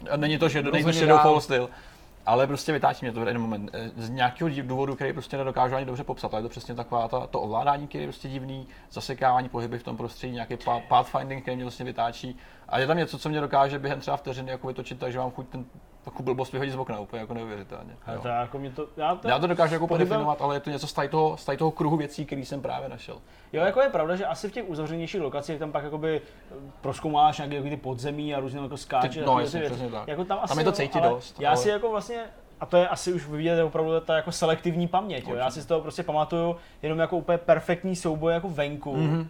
a 0.09 0.17
není 0.17 0.37
to, 0.37 0.49
že 0.49 0.63
není 0.63 0.83
to 0.83 0.93
Shadowfall 0.93 1.41
styl, 1.41 1.69
ale 2.27 2.47
prostě 2.47 2.71
vytáčí 2.71 3.05
mě 3.05 3.11
to 3.11 3.19
v 3.19 3.27
jeden 3.27 3.41
moment. 3.41 3.69
Eh, 3.73 3.91
z 3.95 4.09
nějakého 4.09 4.49
důvodu, 4.61 4.95
který 4.95 5.13
prostě 5.13 5.37
nedokážu 5.37 5.75
ani 5.75 5.85
dobře 5.85 6.03
popsat, 6.03 6.33
ale 6.33 6.39
je 6.39 6.43
to 6.43 6.49
přesně 6.49 6.75
taková 6.75 7.07
ta, 7.07 7.27
to 7.27 7.41
ovládání, 7.41 7.87
který 7.87 8.03
je 8.03 8.07
prostě 8.07 8.27
divný, 8.29 8.67
zasekávání 8.91 9.49
pohyby 9.49 9.79
v 9.79 9.83
tom 9.83 9.97
prostředí, 9.97 10.33
nějaký 10.33 10.57
pathfinding, 10.87 11.41
který 11.41 11.55
mě 11.55 11.65
vlastně 11.65 11.85
vytáčí. 11.85 12.37
A 12.69 12.79
je 12.79 12.87
tam 12.87 12.97
něco, 12.97 13.19
co 13.19 13.29
mě 13.29 13.41
dokáže 13.41 13.79
během 13.79 13.99
třeba 13.99 14.17
vteřiny 14.17 14.51
jako 14.51 14.67
vytočit, 14.67 14.99
takže 14.99 15.19
mám 15.19 15.31
chuť 15.31 15.49
ten 15.49 15.65
jako 16.07 16.23
blbost 16.23 16.51
vyhodit 16.51 16.73
z 16.73 16.77
okna, 16.77 16.99
úplně 16.99 17.19
jako 17.19 17.33
neuvěřitelně. 17.33 17.97
to 18.21 18.27
jako 18.27 18.59
mě 18.59 18.71
to, 18.71 18.87
já, 18.97 19.15
to, 19.15 19.27
já 19.27 19.39
to 19.39 19.47
dokážu 19.47 19.73
jako 19.73 19.87
podefinovat, 19.87 20.41
ale 20.41 20.55
je 20.55 20.59
to 20.59 20.69
něco 20.69 20.87
z 20.87 20.93
toho, 21.09 21.37
z 21.37 21.45
toho 21.57 21.71
kruhu 21.71 21.97
věcí, 21.97 22.25
který 22.25 22.45
jsem 22.45 22.61
právě 22.61 22.89
našel. 22.89 23.17
Jo, 23.53 23.65
jako 23.65 23.81
je 23.81 23.89
pravda, 23.89 24.15
že 24.15 24.25
asi 24.25 24.49
v 24.49 24.51
těch 24.51 24.69
uzavřenějších 24.69 25.21
lokacích 25.21 25.59
tam 25.59 25.71
pak 25.71 25.83
jakoby 25.83 26.21
proskoumáš 26.81 27.37
nějaké 27.37 27.61
ty 27.61 27.77
podzemí 27.77 28.35
a 28.35 28.39
různě 28.39 28.59
jako 28.59 28.77
skáče. 28.77 29.21
No, 29.25 29.39
jasně, 29.39 29.61
přesně 29.61 29.89
tak. 29.89 30.07
Jako 30.07 30.25
tam, 30.25 30.39
asi, 30.41 30.47
tam 30.47 30.59
je 30.59 30.65
to 30.65 30.71
cítit 30.71 31.03
dost. 31.03 31.39
Já 31.39 31.49
ale... 31.49 31.57
si 31.57 31.69
jako 31.69 31.91
vlastně 31.91 32.23
a 32.59 32.65
to 32.65 32.77
je 32.77 32.87
asi 32.87 33.13
už 33.13 33.27
vidět 33.27 33.63
opravdu 33.63 33.99
ta 33.99 34.15
jako 34.15 34.31
selektivní 34.31 34.87
paměť. 34.87 35.27
Jo. 35.27 35.35
Já 35.35 35.51
si 35.51 35.61
z 35.61 35.65
toho 35.65 35.81
prostě 35.81 36.03
pamatuju 36.03 36.55
jenom 36.81 36.99
jako 36.99 37.17
úplně 37.17 37.37
perfektní 37.37 37.95
souboj 37.95 38.33
jako 38.33 38.49
venku, 38.49 38.95
mm-hmm. 38.95 39.27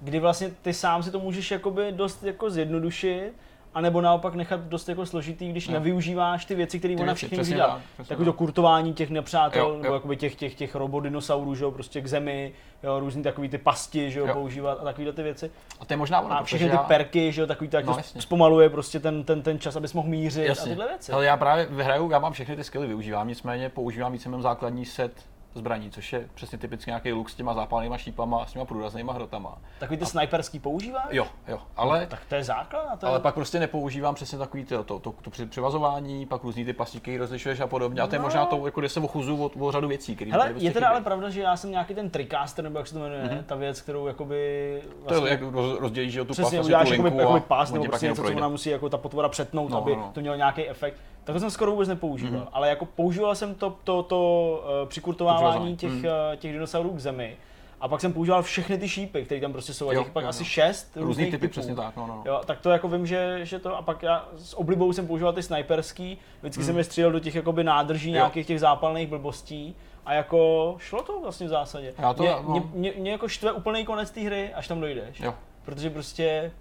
kdy 0.00 0.20
vlastně 0.20 0.50
ty 0.62 0.74
sám 0.74 1.02
si 1.02 1.10
to 1.10 1.18
můžeš 1.18 1.50
jakoby 1.50 1.92
dost 1.92 2.24
jako 2.24 2.50
zjednodušit 2.50 3.32
anebo 3.78 4.00
naopak 4.00 4.34
nechat 4.34 4.60
dost 4.60 4.88
jako 4.88 5.06
složitý, 5.06 5.48
když 5.48 5.68
no. 5.68 5.74
nevyužíváš 5.74 6.44
ty 6.44 6.54
věci, 6.54 6.78
které 6.78 6.96
ona 6.96 7.14
všechny 7.14 7.38
udělá. 7.38 7.80
Takový 8.08 8.26
to 8.26 8.32
kurtování 8.32 8.94
těch 8.94 9.10
nepřátel, 9.10 9.68
jo, 9.68 9.74
jo. 9.74 9.82
nebo 9.82 9.94
jakoby 9.94 10.16
těch, 10.16 10.34
těch, 10.34 10.54
těch 10.54 10.74
robodinosaurů, 10.74 11.54
že 11.54 11.64
jo, 11.64 11.70
prostě 11.70 12.00
k 12.00 12.06
zemi, 12.06 12.52
jo, 12.82 13.00
různý 13.00 13.22
takový 13.22 13.48
ty 13.48 13.58
pasti, 13.58 14.10
že 14.10 14.20
jo, 14.20 14.26
jo. 14.26 14.34
používat 14.34 14.78
a 14.80 14.84
takovýhle 14.84 15.12
ty 15.12 15.22
věci. 15.22 15.50
A 15.80 15.84
to 15.84 15.92
je 15.92 15.96
možná 15.96 16.20
ono, 16.20 16.38
A 16.38 16.42
všechny 16.42 16.68
ty 16.68 16.76
já... 16.76 16.82
perky, 16.82 17.32
že 17.32 17.40
jo, 17.40 17.46
takový 17.46 17.70
tak 17.70 17.84
no, 17.84 17.96
zpomaluje 18.18 18.70
prostě 18.70 19.00
ten, 19.00 19.24
ten, 19.24 19.42
ten 19.42 19.58
čas, 19.58 19.76
abys 19.76 19.92
mohl 19.92 20.08
mířit 20.08 20.44
jasně. 20.44 20.62
a 20.62 20.74
tyhle 20.74 20.88
věci. 20.88 21.12
Ale 21.12 21.24
já 21.24 21.36
právě 21.36 21.66
vyhraju, 21.70 22.10
já 22.10 22.18
mám 22.18 22.32
všechny 22.32 22.56
ty 22.56 22.64
skilly 22.64 22.86
využívám, 22.86 23.28
nicméně 23.28 23.68
používám 23.68 24.12
víceméně 24.12 24.42
základní 24.42 24.84
set 24.84 25.12
zbraní, 25.54 25.90
což 25.90 26.12
je 26.12 26.28
přesně 26.34 26.58
typicky 26.58 26.90
nějaký 26.90 27.12
luk 27.12 27.30
s 27.30 27.34
těma 27.34 27.54
zápalnýma 27.54 27.98
šípama 27.98 28.42
a 28.42 28.46
s 28.46 28.52
těma 28.52 28.64
průraznýma 28.64 29.12
hrotama. 29.12 29.58
Takový 29.78 29.96
ty 29.96 30.04
a... 30.04 30.06
sniperský 30.06 30.58
používáš? 30.58 31.06
Jo, 31.10 31.26
jo, 31.48 31.58
ale... 31.76 32.00
No, 32.00 32.06
tak 32.06 32.20
to 32.28 32.34
je 32.34 32.44
základ. 32.44 33.00
To 33.00 33.06
je... 33.06 33.10
Ale 33.10 33.20
pak 33.20 33.34
prostě 33.34 33.58
nepoužívám 33.58 34.14
přesně 34.14 34.38
takový 34.38 34.64
to, 34.64 34.84
to, 34.84 34.98
to, 34.98 35.14
to 35.22 35.30
přivazování, 35.48 36.26
pak 36.26 36.44
různý 36.44 36.64
ty 36.64 36.72
plastiky 36.72 37.18
rozlišuješ 37.18 37.60
a 37.60 37.66
podobně. 37.66 37.98
No. 37.98 38.04
A 38.04 38.06
to 38.06 38.14
je 38.14 38.18
no. 38.18 38.24
možná 38.24 38.46
to, 38.46 38.66
jako 38.66 38.80
kde 38.80 38.88
se 38.88 39.00
ochuzu 39.00 39.44
o, 39.44 39.66
o 39.66 39.72
řadu 39.72 39.88
věcí, 39.88 40.16
které 40.16 40.30
Hele, 40.30 40.46
je 40.56 40.70
teda 40.70 40.86
chybí. 40.86 40.94
ale 40.94 41.00
pravda, 41.00 41.30
že 41.30 41.40
já 41.40 41.56
jsem 41.56 41.70
nějaký 41.70 41.94
ten 41.94 42.10
tricaster, 42.10 42.64
nebo 42.64 42.78
jak 42.78 42.86
se 42.86 42.94
to 42.94 43.00
jmenuje, 43.00 43.24
mm-hmm. 43.24 43.42
ta 43.42 43.54
věc, 43.54 43.80
kterou 43.80 44.06
jakoby... 44.06 44.82
Vlastně... 44.82 45.20
To 45.20 45.26
je, 45.26 45.36
vlastně 45.36 45.70
jak 45.70 45.80
rozdělíš 45.80 46.12
že, 46.12 46.24
tu 46.24 46.32
Přesně, 46.32 46.58
pas, 46.58 46.66
uděláš 46.66 46.90
jakoby, 46.90 47.16
jakoby 47.16 47.40
pás, 47.40 47.72
nebo 47.72 47.84
prostě 47.84 48.06
něco, 48.06 48.22
co 48.22 48.36
ona 48.36 48.48
musí 48.48 48.70
jako 48.70 48.88
ta 48.88 48.98
potvora 48.98 49.28
přetnout, 49.28 49.70
no, 49.70 49.78
aby 49.78 49.96
no. 49.96 50.10
to 50.14 50.20
mělo 50.20 50.36
nějaký 50.36 50.68
efekt. 50.68 51.00
Tak 51.28 51.34
to 51.34 51.40
jsem 51.40 51.50
skoro 51.50 51.70
vůbec 51.70 51.88
nepoužíval, 51.88 52.40
mm-hmm. 52.40 52.48
ale 52.52 52.68
jako 52.68 52.84
používal 52.84 53.34
jsem 53.34 53.54
to, 53.54 53.76
to, 53.84 54.02
to 54.02 54.64
uh, 54.82 54.88
přikurtovávání 54.88 55.76
těch, 55.76 55.92
mm. 55.92 56.04
uh, 56.04 56.36
těch 56.36 56.52
dinosaurů 56.52 56.90
k 56.90 56.98
zemi. 56.98 57.36
A 57.80 57.88
pak 57.88 58.00
jsem 58.00 58.12
používal 58.12 58.42
všechny 58.42 58.78
ty 58.78 58.88
šípy, 58.88 59.24
které 59.24 59.40
tam 59.40 59.52
prostě 59.52 59.74
jsou, 59.74 59.90
a 59.90 59.94
těch 59.94 60.10
pak 60.10 60.24
jo, 60.24 60.28
asi 60.28 60.44
šest 60.44 60.96
různých 60.96 61.30
typy, 61.30 61.40
typů. 61.40 61.50
přesně 61.50 61.74
tak, 61.74 61.96
no, 61.96 62.06
no. 62.06 62.22
Jo, 62.26 62.40
tak 62.46 62.60
to 62.60 62.70
jako 62.70 62.88
vím, 62.88 63.06
že, 63.06 63.40
že 63.42 63.58
to, 63.58 63.76
a 63.76 63.82
pak 63.82 64.02
já 64.02 64.28
s 64.36 64.58
oblibou 64.58 64.92
jsem 64.92 65.06
používal 65.06 65.32
ty 65.32 65.42
sniperský, 65.42 66.18
vždycky 66.40 66.60
mm. 66.60 66.66
jsem 66.66 66.78
je 66.78 66.84
střílel 66.84 67.12
do 67.12 67.20
těch 67.20 67.34
jakoby 67.34 67.64
nádrží 67.64 68.10
jo. 68.10 68.14
nějakých 68.14 68.46
těch 68.46 68.60
zápalných 68.60 69.08
blbostí. 69.08 69.76
A 70.06 70.12
jako 70.12 70.74
šlo 70.78 71.02
to 71.02 71.20
vlastně 71.20 71.46
v 71.46 71.50
zásadě. 71.50 71.94
Já 71.98 72.14
to, 72.14 72.22
mě, 72.22 72.32
no. 72.32 72.50
mě, 72.50 72.62
mě, 72.74 72.92
mě, 72.98 73.10
jako 73.10 73.28
štve 73.28 73.52
úplný 73.52 73.84
konec 73.84 74.10
té 74.10 74.20
hry, 74.20 74.54
až 74.54 74.68
tam 74.68 74.80
dojdeš. 74.80 75.20
Jo. 75.20 75.34
Protože 75.64 75.90
prostě 75.90 76.52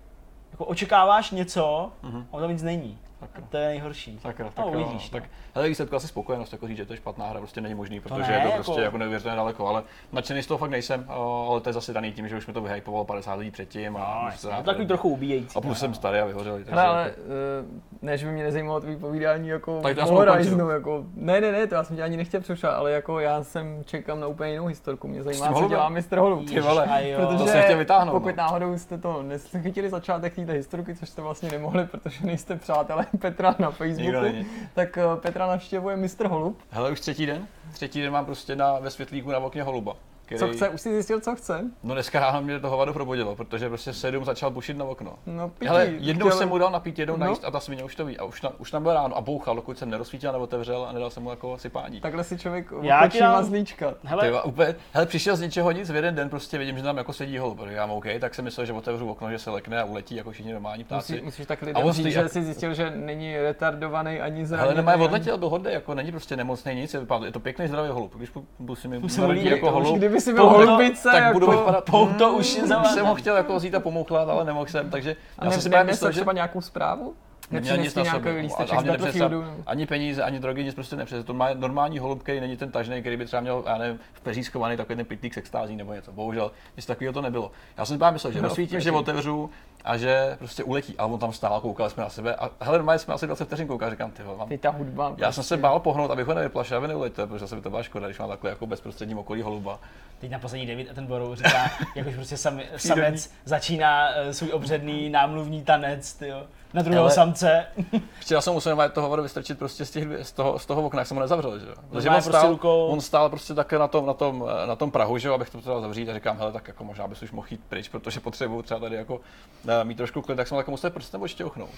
jako 0.52 0.66
očekáváš 0.66 1.32
něco, 1.32 1.92
mm-hmm. 2.04 2.26
a 2.32 2.40
tam 2.40 2.52
nic 2.52 2.64
není. 2.64 3.00
Sakra. 3.20 3.48
To 3.50 3.58
je 3.58 3.68
nejhorší. 3.68 4.20
Sakra, 4.20 4.50
tak, 4.50 4.66
no, 4.66 4.72
uvidíš, 4.72 5.10
tak, 5.10 5.24
hele, 5.58 5.70
výsledku 5.70 5.96
asi 5.96 6.08
spokojenost, 6.08 6.52
jako 6.52 6.68
říct, 6.68 6.78
že 6.78 6.86
to 6.86 6.94
je 6.94 6.98
špatná 6.98 7.28
hra, 7.28 7.40
prostě 7.40 7.62
není 7.62 7.76
možný, 7.76 8.00
protože 8.00 8.24
to 8.24 8.32
ne, 8.32 8.34
je 8.34 8.46
to 8.46 8.52
prostě 8.52 8.72
jako, 8.72 8.82
jako 8.82 8.98
neuvěřitelně 8.98 9.36
daleko, 9.36 9.68
ale 9.68 9.84
nadšený 10.12 10.44
z 10.44 10.48
toho 10.48 10.58
fakt 10.58 10.70
nejsem, 10.70 11.06
ale 11.08 11.62
to 11.62 11.70
je 11.70 11.74
zase 11.74 11.94
daný 11.94 12.12
tím, 12.12 12.28
že 12.28 12.38
už 12.38 12.48
mi 12.48 12.54
to 12.54 12.62
vyhypovalo 12.62 13.06
50 13.06 13.36
lidí 13.36 13.52
předtím. 13.52 13.98
A 13.98 14.34
no, 14.44 14.50
to 14.58 14.64
takový 14.64 14.88
trochu 14.88 15.10
ubíjející. 15.10 15.58
A 15.58 15.62
plus 15.62 15.80
jsem 15.80 15.94
starý 15.94 16.20
a 16.20 16.26
vyhořelý. 16.26 16.64
Takže 16.64 16.80
ale 16.80 17.04
jako... 17.04 17.20
Eh, 17.22 17.82
ne, 18.02 18.18
že 18.18 18.26
by 18.26 18.32
mě 18.32 18.44
nezajímalo 18.44 18.80
tvý 18.80 18.96
povídání 18.96 19.48
jako 19.48 19.82
Horizonu, 20.10 20.70
jako, 20.70 21.04
ne, 21.16 21.42
ne, 21.42 21.52
ne, 21.52 21.68
to 21.68 21.76
já 21.76 21.84
jsem 21.84 21.96
tě 21.96 22.04
ani 22.04 22.18
nechtěl 22.18 22.42
přerušovat, 22.42 22.76
ale 22.76 22.92
jako 22.92 23.20
já 23.20 23.44
jsem 23.44 23.84
čekám 23.86 24.20
na 24.20 24.28
úplně 24.28 24.52
jinou 24.52 24.66
historku, 24.66 25.08
mě 25.08 25.24
zajímá, 25.24 25.54
co 25.54 25.68
dělá 25.68 25.90
Mr. 25.90 26.18
Holub. 26.18 26.50
Ty 26.50 26.60
vole, 26.60 26.88
protože 27.16 27.38
to 27.38 27.48
jsem 27.48 27.64
chtěl 27.64 27.78
vytáhnout. 27.78 28.14
Pokud 28.14 28.30
no. 28.30 28.36
náhodou 28.38 28.78
jste 28.78 28.98
to 28.98 29.24
nechytili 29.54 29.90
začátek 29.90 30.36
této 30.36 30.52
historky, 30.52 30.96
což 30.96 31.10
jste 31.10 31.22
vlastně 31.22 31.50
nemohli, 31.52 31.86
protože 31.86 32.26
nejste 32.26 32.56
přátelé 32.56 33.06
Petra 33.20 33.56
na 33.60 33.72
Facebook, 33.72 34.14
Facebooku, 34.14 34.50
tak 34.74 34.98
eh, 34.98 35.02
Navštěvuje 35.48 35.98
Mr. 35.98 36.28
Holub. 36.28 36.60
Hele, 36.70 36.92
už 36.92 37.00
třetí 37.00 37.26
den. 37.26 37.48
Třetí 37.74 38.02
den 38.02 38.12
mám 38.12 38.26
prostě 38.26 38.56
na, 38.56 38.80
ve 38.80 38.90
světlíku 38.90 39.32
na 39.32 39.38
okně 39.38 39.64
holuba. 39.64 39.96
Který... 40.28 40.40
Co 40.40 40.48
chce? 40.48 40.70
Už 40.70 40.82
jsi 40.82 40.94
zjistil, 40.94 41.20
co 41.20 41.36
chce? 41.36 41.66
No 41.84 41.94
dneska 41.94 42.20
ráno 42.20 42.42
mě 42.42 42.60
to 42.60 42.70
hovado 42.70 42.94
probudilo, 42.94 43.36
protože 43.36 43.70
prostě 43.70 43.94
sedm 43.94 44.26
začal 44.26 44.52
bušit 44.52 44.78
na 44.78 44.86
okno. 44.86 45.14
No 45.26 45.50
pítí, 45.50 45.70
Ale 45.70 45.86
jednou 45.86 46.28
chtěl... 46.28 46.38
jsem 46.38 46.50
mu 46.50 46.58
dal 46.58 46.72
napít, 46.72 47.00
jednou 47.00 47.18
no. 47.18 47.26
najíst 47.26 47.46
a 47.46 47.52
ta 47.52 47.60
svině 47.60 47.84
už 47.84 47.96
to 47.96 48.06
ví. 48.06 48.18
A 48.18 48.24
už, 48.24 48.42
na, 48.42 48.52
už 48.58 48.72
tam 48.72 48.84
byl 48.84 48.94
ráno 48.94 49.18
a 49.18 49.22
bouchal, 49.22 49.56
dokud 49.56 49.78
jsem 49.78 49.90
nerozsvítil 49.90 50.32
nebo 50.32 50.44
otevřel 50.44 50.86
a 50.90 50.92
nedal 50.92 51.10
jsem 51.10 51.24
mu 51.24 51.30
jako 51.30 51.58
sypání. 51.58 52.02
Takhle 52.02 52.24
si 52.24 52.38
člověk 52.38 52.68
Já 52.82 53.08
ti 53.08 53.20
dám... 53.20 53.34
mazlíčka. 53.34 53.94
Hele. 54.04 54.24
Tyva, 54.24 54.44
úplně, 54.44 54.76
hele, 54.94 55.06
přišel 55.06 55.36
z 55.36 55.42
ničeho 55.42 55.72
nic, 55.72 55.90
v 55.90 55.96
jeden 55.96 56.16
den 56.16 56.30
prostě 56.30 56.58
vidím, 56.58 56.78
že 56.78 56.84
tam 56.84 56.98
jako 56.98 57.14
sedí 57.14 57.38
holub. 57.38 57.60
Já 57.70 57.86
OK, 57.86 58.06
tak 58.20 58.36
jsem 58.36 58.46
myslel, 58.46 58.66
že 58.66 58.74
otevřu 58.74 59.10
okno, 59.10 59.32
že 59.32 59.40
se 59.40 59.50
lekne 59.50 59.82
a 59.82 59.86
uletí 59.86 60.16
jako 60.16 60.32
všichni 60.32 60.54
normální 60.54 60.84
ptáci. 60.84 61.14
Musí, 61.14 61.26
musíš 61.26 61.46
tak 61.46 61.62
lidem 61.62 61.92
říct, 61.92 62.06
že 62.06 62.30
jsi 62.30 62.44
zjistil, 62.44 62.74
že 62.74 62.92
není 62.96 63.38
retardovaný 63.38 64.20
ani 64.20 64.46
zraněný. 64.46 64.68
Ale 64.68 64.76
nemá 64.76 65.06
odletěl, 65.06 65.38
byl 65.38 65.50
hodný, 65.50 65.74
jako 65.74 65.94
není 65.94 66.12
prostě 66.12 66.36
nemocný 66.36 66.76
nic, 66.76 66.94
je 67.24 67.32
to 67.32 67.40
pěkný 67.40 67.68
zdravý 67.68 67.90
holub. 67.90 68.16
Když 68.16 68.32
musím 68.60 68.94
jako 68.94 69.72
holub, 69.72 70.00
kdyby 70.18 70.22
si 70.22 70.34
byl 70.34 70.50
holubice, 70.50 71.10
tak 71.12 71.34
budu 71.34 71.46
jako 71.46 71.60
vypadat. 71.60 71.86
Pouto 71.92 72.34
už 72.34 72.48
jsem 72.94 73.06
ho 73.06 73.16
chtěl 73.16 73.36
jako 73.36 73.56
vzít 73.56 73.76
a 73.76 73.80
pomouchlat, 73.80 74.30
ale 74.30 74.46
nemohl 74.46 74.66
jsem, 74.66 74.90
takže 74.90 75.16
já 75.42 75.52
jsem 75.52 75.62
si 75.62 75.70
myslel, 75.84 76.12
že 76.12 76.16
třeba 76.16 76.34
nějakou 76.34 76.62
zprávu? 76.62 77.16
Neměl 77.52 77.78
nic 77.78 77.96
na 77.96 78.06
sobě. 78.06 78.50
Hlavně 78.72 78.92
nepřesal, 78.92 79.46
ani 79.66 79.86
peníze, 79.86 80.24
ani 80.24 80.40
drogy, 80.40 80.64
nic 80.64 80.76
prostě 80.76 80.96
nepřesal. 80.96 81.24
To 81.24 81.34
má 81.34 81.54
normální 81.54 82.00
holub, 82.00 82.24
který 82.24 82.40
není 82.40 82.58
ten 82.58 82.72
tažný, 82.72 83.00
který 83.00 83.18
by 83.18 83.26
třeba 83.26 83.42
měl, 83.42 83.64
já 83.68 83.78
nevím, 83.78 84.00
v 84.14 84.22
peří 84.22 84.44
schovaný 84.44 84.78
takový 84.78 84.96
ten 84.96 85.06
pitlík 85.06 85.34
s 85.34 85.38
extází 85.38 85.76
nebo 85.76 85.94
něco. 85.94 86.12
Bohužel 86.12 86.52
nic 86.78 86.86
takového 86.86 87.14
to 87.14 87.22
nebylo. 87.22 87.52
Já 87.78 87.86
jsem 87.86 88.00
si 88.00 88.12
myslel, 88.12 88.34
že 88.34 88.42
no, 88.42 88.48
rozsvítím, 88.48 88.80
že 88.80 88.92
otevřu 88.92 89.50
a 89.84 89.98
že 89.98 90.36
prostě 90.38 90.64
uletí. 90.64 90.96
A 90.98 91.06
on 91.06 91.20
tam 91.20 91.34
stál, 91.34 91.62
koukali 91.62 91.90
jsme 91.90 92.04
na 92.04 92.10
sebe 92.10 92.36
a 92.36 92.50
hele, 92.60 92.78
normálně 92.78 93.00
jsme 93.00 93.14
asi 93.14 93.28
20 93.28 93.46
vteřin 93.46 93.68
koukali, 93.68 93.92
říkám, 93.92 94.12
ty 94.12 94.24
mám. 94.24 94.50
Ty 94.50 94.58
ta 94.58 94.70
hudba. 94.70 95.04
Já 95.04 95.10
prostě. 95.10 95.34
jsem 95.34 95.44
se 95.44 95.58
bál 95.58 95.80
pohnout, 95.80 96.12
abych 96.12 96.26
ho 96.26 96.34
nevyplašil, 96.34 96.78
aby 96.78 96.88
neuletěl, 96.88 97.28
protože 97.28 97.48
se 97.48 97.56
by 97.56 97.62
to 97.62 97.70
byla 97.70 97.84
škoda, 97.84 98.08
když 98.08 98.20
má 98.20 98.28
takhle 98.28 98.50
jako 98.50 98.68
bezprostředním 98.68 99.18
okolí 99.18 99.42
holuba. 99.42 99.80
Teď 100.20 100.32
na 100.32 100.40
poslední 100.40 100.68
David 100.68 100.92
Attenborough 100.92 101.38
říká, 101.38 101.72
jakož 101.96 102.16
prostě 102.16 102.38
sam, 102.38 102.60
samec 102.78 103.32
začíná 103.46 104.10
uh, 104.10 104.32
svůj 104.32 104.52
obředný 104.54 105.10
námluvní 105.10 105.64
tanec, 105.64 106.14
tyjo 106.14 106.44
na 106.74 106.82
druhého 106.82 107.04
Ale 107.04 107.12
samce. 107.12 107.66
Chtěl 108.20 108.42
jsem 108.42 108.54
musel 108.54 108.90
to 108.90 109.02
hovoru 109.02 109.24
vystrčit 109.24 109.60
prostě 109.60 109.86
z, 109.86 109.92
těch, 109.92 110.08
z, 110.22 110.32
toho, 110.32 110.60
z 110.60 110.66
toho 110.66 110.86
okna, 110.86 111.00
jak 111.00 111.08
jsem 111.08 111.18
ho 111.18 111.22
nezavřel, 111.22 111.60
že 111.60 111.66
jo. 111.66 111.74
Protože 111.90 112.10
on, 112.10 112.16
prostě 112.16 112.30
stál, 112.30 112.50
rukou... 112.50 112.88
on 112.88 113.02
stál 113.02 113.30
prostě 113.30 113.54
také 113.54 113.80
na 113.80 113.88
tom, 113.88 114.06
na 114.06 114.14
tom, 114.14 114.46
na 114.66 114.76
tom 114.76 114.92
Prahu, 114.92 115.18
že 115.18 115.28
jo, 115.28 115.34
abych 115.34 115.50
to 115.50 115.58
potřeboval 115.58 115.82
zavřít 115.82 116.10
a 116.10 116.14
říkám, 116.14 116.38
hele, 116.38 116.52
tak 116.52 116.68
jako 116.68 116.84
možná 116.84 117.08
bys 117.08 117.22
už 117.22 117.32
mohl 117.32 117.48
jít 117.52 117.62
pryč, 117.70 117.90
protože 117.90 118.20
potřebuju 118.20 118.62
třeba 118.62 118.80
tady 118.80 118.96
jako 118.96 119.20
eh, 119.68 119.84
mít 119.84 119.98
trošku 119.98 120.22
klid, 120.22 120.36
tak 120.36 120.48
jsem 120.48 120.58
tak 120.58 120.68
musel 120.68 120.90
prostě 120.90 121.18
nebo 121.18 121.26
ještě 121.26 121.46
ochnout 121.46 121.70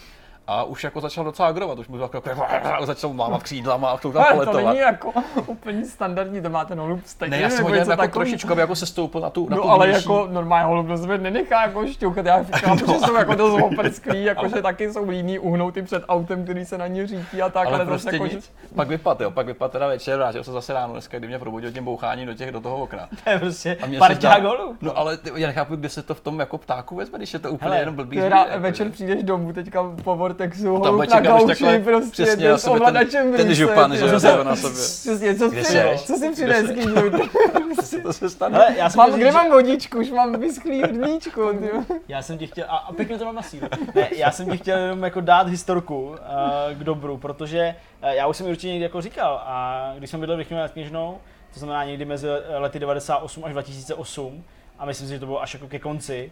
a 0.51 0.63
už 0.63 0.83
jako 0.83 1.01
začal 1.01 1.23
docela 1.23 1.47
agrovat, 1.47 1.79
už 1.79 1.87
mu 1.87 1.97
jako, 1.97 2.21
jako 2.25 2.85
začal 2.85 3.13
mámat 3.13 3.43
křídlama 3.43 3.89
a 3.89 3.97
chtěl 3.97 4.11
tam 4.11 4.25
poletovat. 4.33 4.61
To 4.61 4.67
není 4.67 4.79
jako 4.79 5.13
úplně 5.45 5.85
standardní, 5.85 6.41
to 6.41 6.49
má 6.49 6.65
ten 6.65 6.79
holub 6.79 7.01
stejně. 7.05 7.37
Ne, 7.37 7.43
já 7.43 7.49
jsem 7.49 7.65
ho 7.65 7.75
jako 7.75 8.07
trošičku, 8.07 8.59
jako 8.59 8.75
se 8.75 8.85
stoupil 8.85 9.21
na 9.21 9.29
tu, 9.29 9.49
na 9.49 9.55
no, 9.55 9.61
tu 9.61 9.69
ale 9.69 9.87
blížší. 9.87 10.03
jako 10.03 10.27
normální 10.31 10.69
holub 10.69 10.87
do 10.87 10.97
sebe 10.97 11.17
nenechá 11.17 11.61
jako 11.61 11.87
šťouchat, 11.87 12.25
já 12.25 12.43
říkám, 12.43 12.77
no, 12.87 12.93
že 12.93 12.99
jsou 12.99 13.15
jako 13.15 13.35
dost 13.35 13.63
oprsklí, 13.63 14.23
jako 14.23 14.39
ale... 14.39 14.49
že 14.79 14.85
taky 14.85 14.93
jsou 14.93 15.09
líní 15.09 15.39
uhnouty 15.39 15.81
před 15.81 16.03
autem, 16.07 16.43
který 16.43 16.65
se 16.65 16.77
na 16.77 16.87
ně 16.87 17.07
řítí 17.07 17.41
a 17.41 17.49
tak, 17.49 17.67
ale, 17.67 17.75
ale 17.75 17.85
prostě 17.85 18.09
jako, 18.13 18.25
nic. 18.25 18.45
Že... 18.45 18.75
Pak 18.75 18.87
vypad, 18.87 19.21
jo, 19.21 19.31
pak 19.31 19.45
vypad 19.45 19.71
teda 19.71 19.87
večer, 19.87 20.17
vrátil 20.17 20.43
se 20.43 20.51
zase 20.51 20.73
ráno 20.73 20.93
dneska, 20.93 21.19
kdy 21.19 21.27
mě 21.27 21.39
probudil 21.39 21.71
tím 21.71 21.83
boucháním 21.83 22.27
do 22.27 22.33
těch, 22.33 22.51
do 22.51 22.61
toho 22.61 22.77
okna. 22.77 23.09
To 23.23 23.29
je 23.29 23.39
prostě 23.39 23.77
parťák 23.97 24.43
holub. 24.43 24.77
No 24.81 24.97
ale 24.97 25.17
ty, 25.17 25.31
já 25.35 25.47
nechápu, 25.47 25.75
kde 25.75 25.89
se 25.89 26.03
to 26.03 26.13
v 26.13 26.21
tom 26.21 26.39
jako 26.39 26.57
ptáku 26.57 26.95
vezme, 26.95 27.17
když 27.17 27.33
je 27.33 27.39
to 27.39 27.51
úplně 27.51 27.77
jenom 27.77 27.95
blbý. 27.95 28.21
Večer 28.57 28.89
přijdeš 28.89 29.23
domů 29.23 29.53
teďka 29.53 29.83
po 30.03 30.15
Vortexu, 30.15 30.77
holub 30.77 31.09
na 31.09 31.19
gauči, 31.19 31.79
prostě 31.83 32.23
přesně, 32.23 32.53
ovladačem 32.53 33.31
ten, 33.31 33.45
ten 33.45 33.55
župan, 33.55 33.97
že 33.97 34.05
jo, 34.05 34.43
na 34.43 34.55
sobě. 34.55 34.81
Přesně, 34.81 35.35
co, 35.35 35.49
si, 35.49 35.97
co 36.05 36.13
si 36.17 36.31
přines, 36.31 36.65
To 38.03 38.13
se 38.13 38.29
stane. 38.29 38.57
Hele, 38.57 38.75
já 38.77 38.89
mám, 38.97 39.13
kde 39.13 39.31
mám 39.31 39.49
vodičku, 39.49 39.97
už 39.97 40.11
mám 40.11 40.39
vyschlý 40.39 40.81
hrníčku. 40.83 41.41
Já 42.07 42.21
jsem 42.21 42.37
ti 42.37 42.47
chtěl, 42.47 42.65
a 42.69 42.93
pěkně 42.95 43.17
to 43.17 43.25
mám 43.25 43.35
na 43.35 43.41
sílu. 43.41 43.67
Já 44.17 44.31
jsem 44.31 44.49
ti 44.49 44.57
chtěl 44.57 44.68
jenom 44.71 45.03
jako 45.03 45.21
dát 45.21 45.47
historku 45.47 46.09
uh, 46.09 46.15
k 46.73 46.83
dobru, 46.83 47.17
protože 47.17 47.75
uh, 48.03 48.09
já 48.09 48.27
už 48.27 48.37
jsem 48.37 48.45
ji 48.45 48.51
určitě 48.51 48.67
někdy 48.67 48.83
jako 48.83 49.01
říkal 49.01 49.41
a 49.45 49.91
když 49.97 50.09
jsem 50.09 50.19
bydlel 50.19 50.43
v 50.43 50.51
nad 50.51 50.71
knižnou, 50.71 51.19
to 51.53 51.59
znamená 51.59 51.83
někdy 51.83 52.05
mezi 52.05 52.27
lety 52.57 52.79
98 52.79 53.45
až 53.45 53.51
2008, 53.51 54.43
a 54.79 54.85
myslím 54.85 55.07
si, 55.07 55.13
že 55.13 55.19
to 55.19 55.25
bylo 55.25 55.41
až 55.41 55.53
jako 55.53 55.67
ke 55.67 55.79
konci, 55.79 56.31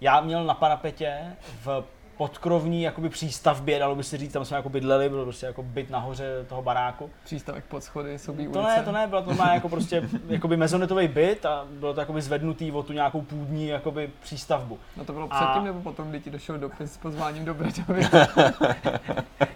já 0.00 0.20
měl 0.20 0.44
na 0.44 0.54
parapetě 0.54 1.36
v 1.64 1.84
podkrovní 2.18 2.82
jakoby 2.82 3.08
přístavbě, 3.08 3.78
dalo 3.78 3.94
by 3.94 4.04
se 4.04 4.16
říct, 4.18 4.32
tam 4.32 4.44
jsme 4.44 4.56
jako 4.56 4.68
bydleli, 4.68 5.08
bylo 5.08 5.24
prostě 5.24 5.46
jako 5.46 5.62
byt 5.62 5.90
nahoře 5.90 6.44
toho 6.48 6.62
baráku. 6.62 7.10
Přístavek 7.24 7.64
pod 7.64 7.84
schody, 7.84 8.18
sobí 8.18 8.44
To 8.44 8.58
ulice. 8.58 8.76
ne, 8.76 8.82
to 8.82 8.92
ne, 8.92 9.06
bylo 9.06 9.22
to 9.22 9.34
má 9.34 9.54
jako 9.54 9.68
prostě 9.68 10.08
jakoby 10.28 10.56
mezonetový 10.56 11.08
byt 11.08 11.46
a 11.46 11.66
bylo 11.70 11.94
to 11.94 12.00
jakoby 12.00 12.22
zvednutý 12.22 12.72
o 12.72 12.82
tu 12.82 12.92
nějakou 12.92 13.22
půdní 13.22 13.66
jakoby 13.66 14.10
přístavbu. 14.22 14.78
No 14.96 15.04
to 15.04 15.12
bylo 15.12 15.28
a... 15.30 15.36
předtím 15.36 15.64
nebo 15.64 15.80
potom, 15.80 16.10
kdy 16.10 16.20
ti 16.20 16.30
došel 16.30 16.58
dopis 16.58 16.92
s 16.92 16.96
pozváním 16.96 17.44
do 17.44 17.54
Bradovy? 17.54 18.00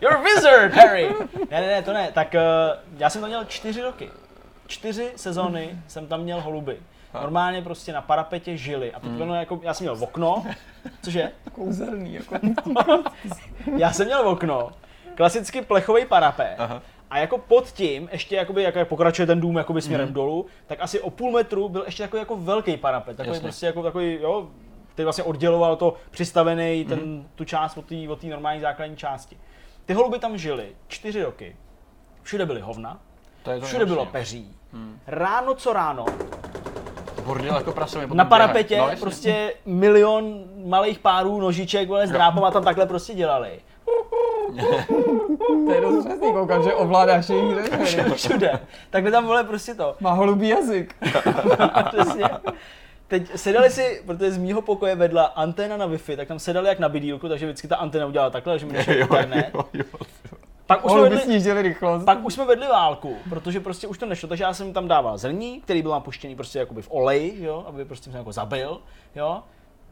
You're 0.00 0.16
a 0.16 0.22
wizard, 0.22 0.74
Harry! 0.74 1.14
Ne, 1.50 1.60
ne, 1.60 1.66
ne, 1.66 1.82
to 1.82 1.92
ne, 1.92 2.10
tak 2.12 2.34
uh, 2.34 2.40
já 2.98 3.10
jsem 3.10 3.20
tam 3.20 3.30
měl 3.30 3.44
čtyři 3.44 3.82
roky. 3.82 4.10
Čtyři 4.66 5.12
sezóny 5.16 5.78
jsem 5.88 6.06
tam 6.06 6.20
měl 6.20 6.40
holuby 6.40 6.78
normálně 7.20 7.62
prostě 7.62 7.92
na 7.92 8.02
parapetě 8.02 8.56
žili. 8.56 8.92
A 8.92 9.00
teď 9.00 9.10
mm. 9.10 9.30
jako, 9.30 9.60
já 9.62 9.74
jsem 9.74 9.84
měl 9.84 10.04
okno, 10.04 10.46
cože? 11.02 11.32
Kouzelný, 11.52 12.14
jako. 12.14 12.38
já 13.76 13.92
jsem 13.92 14.06
měl 14.06 14.28
okno, 14.28 14.70
klasicky 15.14 15.62
plechový 15.62 16.06
parapet. 16.06 16.54
Aha. 16.58 16.82
A 17.10 17.18
jako 17.18 17.38
pod 17.38 17.68
tím, 17.68 18.08
ještě 18.12 18.36
jakoby, 18.36 18.62
jak 18.62 18.88
pokračuje 18.88 19.26
ten 19.26 19.40
dům 19.40 19.56
jakoby 19.56 19.82
směrem 19.82 20.08
mm. 20.08 20.14
dolů, 20.14 20.46
tak 20.66 20.80
asi 20.80 21.00
o 21.00 21.10
půl 21.10 21.32
metru 21.32 21.68
byl 21.68 21.82
ještě 21.86 22.02
takový 22.02 22.20
jako 22.20 22.36
velký 22.36 22.76
parapet. 22.76 23.16
Takový 23.16 23.34
Jasně. 23.34 23.42
prostě 23.42 23.66
jako 23.66 23.82
takový, 23.82 24.18
jo, 24.20 24.48
který 24.92 25.04
vlastně 25.04 25.24
odděloval 25.24 25.76
to 25.76 25.94
přistavený, 26.10 26.84
ten, 26.84 26.98
mm. 26.98 27.28
tu 27.34 27.44
část 27.44 27.78
od 27.78 27.84
té 27.84 27.94
od 28.08 28.24
normální 28.24 28.60
základní 28.60 28.96
části. 28.96 29.36
Ty 29.84 29.94
holuby 29.94 30.18
tam 30.18 30.38
žili 30.38 30.76
čtyři 30.88 31.22
roky. 31.22 31.56
Všude 32.22 32.46
byly 32.46 32.60
hovna, 32.60 33.00
to 33.42 33.50
je 33.50 33.60
to 33.60 33.66
všude 33.66 33.86
bylo 33.86 34.06
peří. 34.06 34.56
Hmm. 34.72 35.00
Ráno 35.06 35.54
co 35.54 35.72
ráno 35.72 36.04
Bordel 37.22 37.56
jako 37.56 37.72
prasově. 37.72 38.08
Na 38.12 38.24
parapetě 38.24 38.78
no, 38.78 38.90
prostě 39.00 39.54
milion 39.66 40.44
malých 40.64 40.98
párů 40.98 41.40
nožiček 41.40 41.88
vole, 41.88 42.06
s 42.06 42.10
drápama 42.10 42.50
tam 42.50 42.64
takhle 42.64 42.86
prostě 42.86 43.14
dělali. 43.14 43.60
to 45.66 45.72
je 45.72 45.80
dost 45.80 46.04
přesný, 46.04 46.32
koukám, 46.32 46.62
že 46.62 46.74
ovládáš 46.74 47.28
jejich 47.28 47.64
řeč. 47.82 47.98
Všude. 48.14 48.60
Takhle 48.90 49.10
tam 49.10 49.26
vole 49.26 49.44
prostě 49.44 49.74
to. 49.74 49.96
Má 50.00 50.12
holubý 50.12 50.48
jazyk. 50.48 50.94
Přesně. 51.90 52.24
Teď 53.08 53.30
sedali 53.36 53.70
si, 53.70 54.02
protože 54.06 54.30
z 54.30 54.38
mýho 54.38 54.62
pokoje 54.62 54.94
vedla 54.94 55.24
anténa 55.24 55.76
na 55.76 55.88
Wi-Fi, 55.88 56.16
tak 56.16 56.28
tam 56.28 56.38
sedali 56.38 56.68
jak 56.68 56.78
na 56.78 56.88
bydílku, 56.88 57.28
takže 57.28 57.46
vždycky 57.46 57.68
ta 57.68 57.76
anténa 57.76 58.06
udělala 58.06 58.30
takhle, 58.30 58.58
že 58.58 58.66
mi 58.66 58.72
nešel 58.72 59.00
internet. 59.00 59.50
Jo, 59.54 59.64
jo, 59.72 59.84
jo. 60.32 60.38
Pak 60.76 60.84
už, 60.84 60.92
jsme 60.92 61.00
vedli, 61.00 61.62
rychlost. 61.62 62.04
pak 62.04 62.24
už 62.24 62.34
jsme 62.34 62.44
vedli 62.44 62.66
válku, 62.66 63.16
protože 63.28 63.60
prostě 63.60 63.86
už 63.86 63.98
to 63.98 64.06
nešlo, 64.06 64.28
takže 64.28 64.44
já 64.44 64.54
jsem 64.54 64.72
tam 64.72 64.88
dával 64.88 65.18
zrní, 65.18 65.60
který 65.60 65.82
byl 65.82 65.90
napuštěný 65.90 66.36
prostě 66.36 66.58
jakoby 66.58 66.82
v 66.82 66.88
oleji, 66.90 67.44
jo, 67.44 67.64
aby 67.66 67.84
prostě 67.84 68.10
jsem 68.10 68.18
jako 68.18 68.32
zabil, 68.32 68.80
jo. 69.14 69.42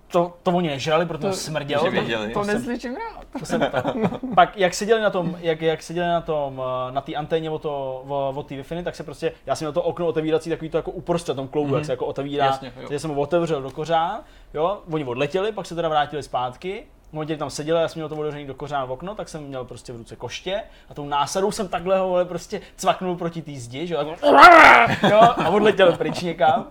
To, 0.08 0.34
to 0.42 0.50
oni 0.50 0.68
nežrali, 0.68 1.06
protože 1.06 1.28
to, 1.28 1.34
smrdělo. 1.34 1.84
To, 1.84 1.90
to, 1.90 2.40
to 2.40 2.44
neslyším 2.44 2.96
rád. 2.96 3.24
To 3.38 3.46
jsem, 3.46 3.60
to. 3.60 4.18
Pak 4.34 4.56
jak 4.56 4.74
seděli 4.74 5.00
na 5.00 5.10
tom, 5.10 5.36
jak, 5.40 5.62
jak 5.62 5.82
seděli 5.82 6.08
na 6.08 6.20
tom, 6.20 6.62
eh, 6.88 6.92
na 6.92 7.00
té 7.00 7.14
anténě 7.14 7.50
o, 7.50 7.58
to, 7.58 8.04
o, 8.08 8.32
o 8.36 8.42
té 8.42 8.56
wi 8.56 8.82
tak 8.82 8.96
se 8.96 9.04
prostě, 9.04 9.32
já 9.46 9.54
jsem 9.54 9.64
měl 9.64 9.72
to 9.72 9.82
okno 9.82 10.06
otevírací 10.06 10.50
takový 10.50 10.70
to 10.70 10.76
jako 10.76 10.90
uprostřed 10.90 11.34
tom 11.34 11.48
kloubu, 11.48 11.72
mm-hmm. 11.72 11.76
jak 11.76 11.84
se 11.84 11.92
jako 11.92 12.06
otevírá, 12.06 12.46
Jasně, 12.46 12.72
takže 12.74 12.98
jsem 12.98 13.10
ho 13.10 13.20
otevřel 13.20 13.62
do 13.62 13.70
kořán, 13.70 14.20
jo, 14.54 14.82
oni 14.90 15.04
odletěli, 15.04 15.52
pak 15.52 15.66
se 15.66 15.74
teda 15.74 15.88
vrátili 15.88 16.22
zpátky, 16.22 16.86
v 17.10 17.12
momentě, 17.12 17.36
tam 17.36 17.50
seděl, 17.50 17.76
já 17.76 17.88
jsem 17.88 18.00
měl 18.00 18.08
to 18.08 18.16
otevřený 18.16 18.46
do 18.46 18.54
kořán 18.54 18.88
v 18.88 18.92
okno, 18.92 19.14
tak 19.14 19.28
jsem 19.28 19.42
měl 19.42 19.64
prostě 19.64 19.92
v 19.92 19.96
ruce 19.96 20.16
koště 20.16 20.62
a 20.88 20.94
tou 20.94 21.04
násadou 21.04 21.52
jsem 21.52 21.68
takhle 21.68 21.98
ho 21.98 22.08
vole, 22.08 22.24
prostě 22.24 22.60
cvaknul 22.76 23.16
proti 23.16 23.42
té 23.42 23.52
zdi, 23.54 23.86
že 23.86 23.94
jo, 23.94 24.00
jo, 25.10 25.20
a 25.20 25.48
odletěl 25.48 25.92
pryč 25.92 26.20
někam. 26.20 26.66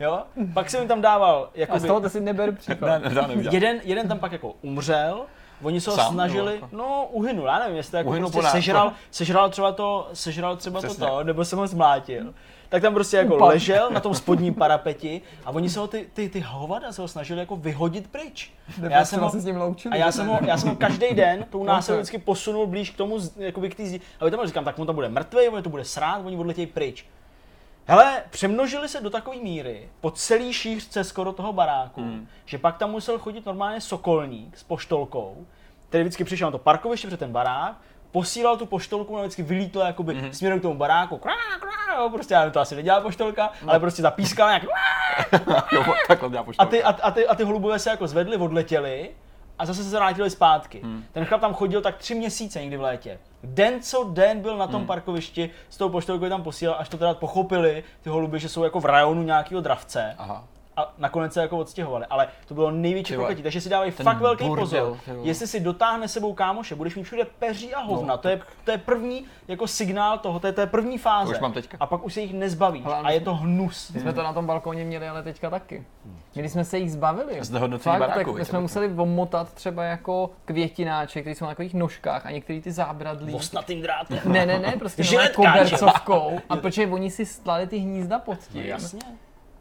Jo? 0.00 0.22
Pak 0.54 0.70
jsem 0.70 0.80
jim 0.80 0.88
tam 0.88 1.00
dával. 1.00 1.50
Jakoby, 1.54 1.76
a 1.76 1.80
z 1.80 1.86
toho 1.86 2.00
to 2.00 2.08
si 2.08 2.20
neber 2.20 2.54
příklad. 2.54 3.02
Ne, 3.02 3.10
ne, 3.14 3.44
jeden, 3.50 3.80
jeden 3.84 4.08
tam 4.08 4.18
pak 4.18 4.32
jako 4.32 4.54
umřel, 4.62 5.26
Oni 5.62 5.80
se 5.80 5.90
ho 5.90 5.96
Sám, 5.96 6.12
snažili, 6.12 6.58
no, 6.60 6.68
no 6.72 7.08
uhynul, 7.10 7.46
já 7.46 7.58
nevím, 7.58 7.76
jestli 7.76 7.98
jako 7.98 8.10
prostě 8.10 8.50
sežral, 8.50 8.92
sežral 9.10 9.50
třeba 9.50 9.72
to, 9.72 10.08
sežral 10.12 10.56
třeba 10.56 10.78
Přesně. 10.80 11.06
to, 11.06 11.24
nebo 11.24 11.44
jsem 11.44 11.58
ho 11.58 11.66
zmlátil 11.66 12.34
tak 12.74 12.82
tam 12.82 12.94
prostě 12.94 13.16
jako 13.16 13.36
Upad. 13.36 13.48
ležel 13.48 13.90
na 13.90 14.00
tom 14.00 14.14
spodním 14.14 14.54
parapeti 14.54 15.22
a 15.44 15.50
oni 15.50 15.70
se 15.70 15.80
ho 15.80 15.86
ty, 15.86 16.06
ty, 16.12 16.28
ty 16.28 16.40
hovada 16.40 16.92
se 16.92 17.02
ho 17.02 17.08
snažili 17.08 17.40
jako 17.40 17.56
vyhodit 17.56 18.08
pryč. 18.08 18.52
Já 18.90 19.04
jsem 19.04 19.20
ho, 19.20 19.30
se 19.30 19.40
s 19.40 19.44
ním 19.44 19.56
loučili, 19.56 19.92
a 19.94 19.96
já 19.96 20.12
jsem 20.12 20.26
ho, 20.26 20.38
já 20.46 20.56
jsem 20.56 20.68
ho 20.68 20.76
každý 20.76 21.14
den 21.14 21.46
tou 21.50 21.64
násilou 21.74 21.98
vždycky 21.98 22.18
posunul 22.18 22.66
blíž 22.66 22.90
k 22.90 22.96
tomu, 22.96 23.18
jakoby 23.36 23.70
k 23.70 23.74
té 23.74 23.86
zdi. 23.86 24.00
A 24.20 24.30
tam 24.30 24.46
říkám, 24.46 24.64
tak 24.64 24.78
on 24.78 24.86
tam 24.86 24.94
bude 24.94 25.08
mrtvý, 25.08 25.48
on 25.48 25.62
to 25.62 25.70
bude 25.70 25.84
srát, 25.84 26.20
oni 26.24 26.36
odletějí 26.36 26.66
pryč. 26.66 27.06
Hele, 27.86 28.22
přemnožili 28.30 28.88
se 28.88 29.00
do 29.00 29.10
takové 29.10 29.36
míry 29.36 29.88
po 30.00 30.10
celý 30.10 30.52
šířce 30.52 31.04
skoro 31.04 31.32
toho 31.32 31.52
baráku, 31.52 32.00
hmm. 32.00 32.26
že 32.44 32.58
pak 32.58 32.78
tam 32.78 32.90
musel 32.90 33.18
chodit 33.18 33.46
normálně 33.46 33.80
sokolník 33.80 34.58
s 34.58 34.62
poštolkou, 34.62 35.46
který 35.88 36.04
vždycky 36.04 36.24
přišel 36.24 36.46
na 36.48 36.52
to 36.52 36.58
parkoviště 36.58 37.06
před 37.06 37.20
ten 37.20 37.32
barák, 37.32 37.76
posílal 38.14 38.56
tu 38.56 38.66
poštolku, 38.66 39.14
ona 39.14 39.22
vždycky 39.22 39.42
vylítla 39.42 39.86
jakoby 39.86 40.14
mm-hmm. 40.14 40.30
směrem 40.30 40.58
k 40.58 40.62
tomu 40.62 40.74
baráku, 40.74 41.18
krá, 41.18 41.32
krá, 41.60 41.96
jo, 41.98 42.10
prostě 42.10 42.34
já 42.34 42.40
nevím, 42.40 42.52
to 42.52 42.60
asi 42.60 42.74
nedělá 42.74 43.00
poštolka, 43.00 43.50
no. 43.62 43.70
ale 43.70 43.80
prostě 43.80 44.02
zapískala 44.02 44.50
nějak, 44.50 44.62
jo, 45.72 45.84
takhle 46.08 46.28
dělá 46.30 46.40
a 46.40 46.44
poštolka. 46.44 46.70
ty, 46.70 46.82
a, 46.82 46.88
a, 46.88 47.10
ty, 47.10 47.26
a 47.26 47.34
ty 47.34 47.44
holubové 47.44 47.78
se 47.78 47.90
jako 47.90 48.06
zvedly, 48.06 48.36
odletěly 48.36 49.10
a 49.58 49.66
zase 49.66 49.84
se 49.84 49.96
vrátili 49.96 50.30
zpátky. 50.30 50.80
Hmm. 50.82 51.04
Ten 51.12 51.24
chlap 51.24 51.40
tam 51.40 51.54
chodil 51.54 51.82
tak 51.82 51.96
tři 51.96 52.14
měsíce 52.14 52.60
někdy 52.60 52.76
v 52.76 52.80
létě. 52.80 53.18
Den 53.42 53.82
co 53.82 54.04
den 54.12 54.40
byl 54.40 54.56
na 54.56 54.66
tom 54.66 54.80
Hmm. 54.80 54.86
parkovišti, 54.86 55.50
s 55.70 55.76
tou 55.76 55.88
poštolkou 55.88 56.24
je 56.24 56.30
tam 56.30 56.42
posílal, 56.42 56.76
až 56.78 56.88
to 56.88 56.98
teda 56.98 57.14
pochopili 57.14 57.84
ty 58.02 58.10
holuby, 58.10 58.40
že 58.40 58.48
jsou 58.48 58.64
jako 58.64 58.80
v 58.80 58.84
rajonu 58.84 59.22
nějakého 59.22 59.60
dravce. 59.60 60.14
Aha. 60.18 60.44
A 60.76 60.94
nakonec 60.98 61.32
se 61.32 61.40
jako 61.40 61.58
odstěhovali, 61.58 62.06
ale 62.10 62.28
to 62.46 62.54
bylo 62.54 62.70
největší 62.70 63.14
prokletí, 63.14 63.42
takže 63.42 63.60
si 63.60 63.68
dávají 63.68 63.90
fakt 63.90 64.18
velký 64.20 64.44
bordel, 64.44 64.64
pozor. 64.64 64.98
ty 65.04 65.10
vole. 65.12 65.28
Jestli 65.28 65.46
si 65.46 65.60
dotáhne 65.60 66.08
sebou 66.08 66.34
kámoše, 66.34 66.74
budeš 66.74 66.96
mít 66.96 67.02
všude 67.02 67.24
peří 67.38 67.74
a 67.74 67.80
hovna, 67.80 68.14
No, 68.14 68.18
to, 68.18 68.28
je, 68.28 68.40
to 68.64 68.70
je 68.70 68.78
první 68.78 69.24
jako 69.48 69.66
signál 69.66 70.18
toho, 70.18 70.40
to 70.40 70.46
je, 70.46 70.52
to 70.52 70.60
je 70.60 70.66
první 70.66 70.98
fáze. 70.98 71.30
To 71.30 71.36
už 71.36 71.40
mám 71.40 71.52
teďka. 71.52 71.76
A 71.80 71.86
pak 71.86 72.04
už 72.04 72.14
se 72.14 72.20
jich 72.20 72.34
nezbavíš 72.34 72.84
Hele, 72.84 72.98
a 73.02 73.10
je 73.10 73.20
to 73.20 73.34
hnus. 73.34 73.90
My 73.90 74.00
jsme 74.00 74.12
to 74.12 74.22
na 74.22 74.32
tom 74.32 74.46
balkóně 74.46 74.84
měli, 74.84 75.08
ale 75.08 75.22
teďka 75.22 75.50
taky. 75.50 75.86
Když 76.34 76.52
jsme 76.52 76.64
se 76.64 76.78
jich 76.78 76.92
zbavili, 76.92 77.38
Znehodnocení 77.40 77.98
fakt, 77.98 78.08
baráku, 78.08 78.38
tak 78.38 78.46
jsme 78.46 78.60
museli 78.60 78.94
omotat 78.96 79.52
třeba 79.54 79.84
jako 79.84 80.30
květináče, 80.44 81.20
které 81.20 81.34
jsou 81.34 81.44
na 81.44 81.50
takových 81.50 81.74
nožkách 81.74 82.26
a 82.26 82.30
některý 82.30 82.60
ty 82.60 82.72
zábradlí. 82.72 83.32
Vosnatým 83.32 83.82
drátem. 83.82 84.18
Ne, 84.24 84.46
ne, 84.46 84.58
ne, 84.58 84.74
prostě 84.78 85.04
kobercovkou. 85.34 86.38
A 86.48 86.56
protože 86.56 86.86
oni 86.86 87.10
si 87.10 87.26
stlali 87.26 87.66
ty 87.66 87.78
hnízda 87.78 88.18
pod 88.18 88.38
tím. 88.38 88.62
No, 88.62 88.68
jasně. 88.68 89.00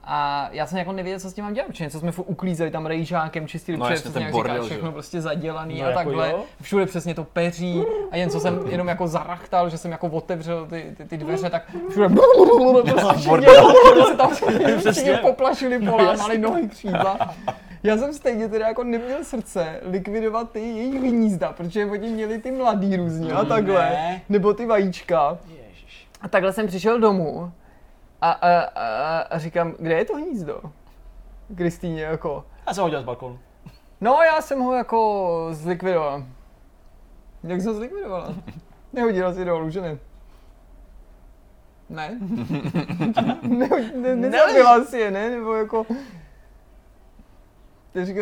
A 0.06 0.50
já 0.52 0.66
jsem 0.66 0.78
jako 0.78 0.92
nevěděl, 0.92 1.20
co 1.20 1.30
s 1.30 1.34
tím 1.34 1.44
mám 1.44 1.54
dělat, 1.54 1.68
protože 1.68 1.84
něco 1.84 2.00
jsme 2.00 2.12
furt 2.12 2.26
uklízeli 2.26 2.72
tam 2.72 2.86
rejžákem, 2.86 3.48
čistili 3.48 3.78
No 3.78 3.86
no, 3.86 3.92
jasně, 3.92 4.02
přesně, 4.02 4.14
ten 4.14 4.24
jak 4.24 4.32
bordel, 4.32 4.56
že 4.56 4.60
jo. 4.60 4.66
všechno 4.66 4.92
prostě 4.92 5.22
zadělaný 5.22 5.80
No 5.80 5.86
a 5.86 5.90
jako 5.90 5.98
takhle. 6.00 6.30
jo. 6.32 6.44
Všude 6.62 6.86
přesně 6.86 7.16
to 7.16 7.24
peří 7.24 7.84
a 8.12 8.16
jen 8.18 8.30
co 8.30 8.40
jsem 8.40 8.60
jenom 8.70 8.88
jako 8.88 9.08
zarachtal, 9.08 9.70
že 9.70 9.78
jsem 9.78 9.92
jako 9.92 10.08
otevřel 10.08 10.66
ty, 10.66 10.94
ty, 10.98 11.06
ty 11.06 11.18
dveře, 11.18 11.50
tak 11.50 11.64
všude 11.90 12.10
prostě 12.10 14.04
se 14.08 14.18
tam 14.18 14.32
všichni 14.92 15.18
poplašili, 15.22 15.80
No, 15.80 15.92
polámali 15.92 16.38
nohy, 16.38 16.68
křídla. 16.68 17.36
Já 17.84 17.98
jsem 17.98 18.14
stejně 18.14 18.48
teda 18.50 18.68
jako 18.68 18.84
neměl 18.84 19.24
srdce 19.24 19.80
likvidovat 19.84 20.52
ty 20.52 20.60
jejich 20.60 21.02
hnízda, 21.02 21.54
protože 21.54 21.86
oni 21.86 22.10
měli 22.10 22.38
ty 22.38 22.52
mladý 22.52 22.96
různě 22.96 23.32
a 23.34 23.46
takhle, 23.46 23.80
Ne. 23.90 24.22
nebo 24.30 24.54
ty 24.54 24.66
vajíčka. 24.66 25.38
A 26.22 26.28
takhle 26.28 26.54
jsem 26.54 26.68
přišel 26.68 27.00
domů 27.00 27.52
a, 28.24 28.32
a, 28.32 28.60
a, 28.62 29.20
a 29.20 29.38
říkám, 29.38 29.74
kde 29.80 29.94
je 29.96 30.06
to 30.06 30.16
hnízdo? 30.16 30.62
Kristýně 31.56 32.02
jako, 32.04 32.46
Já 32.68 32.74
jsem 32.74 32.84
ho 32.84 32.90
dělal 32.90 33.04
z 33.04 33.06
balkonu. 33.06 33.40
no 34.02 34.20
já 34.22 34.42
jsem 34.42 34.60
ho 34.60 34.74
jako 34.74 35.48
zlikvidoval. 35.52 36.24
Jak 37.44 37.62
jsem 37.62 37.72
ho 37.72 37.78
zlikvidovala? 37.78 38.34
Nehodila 38.94 39.34
si 39.34 39.46
dolů, 39.46 39.70
že 39.70 39.82
ne? 39.82 39.98
Ne? 41.90 42.20
ne, 43.42 43.70
ne 43.96 44.16
nezabila 44.16 44.84
si 44.86 44.98
je, 44.98 45.12
ne? 45.12 45.30
Nebo 45.30 45.54
jako... 45.54 45.86
Ty 47.94 48.06
říká, 48.06 48.22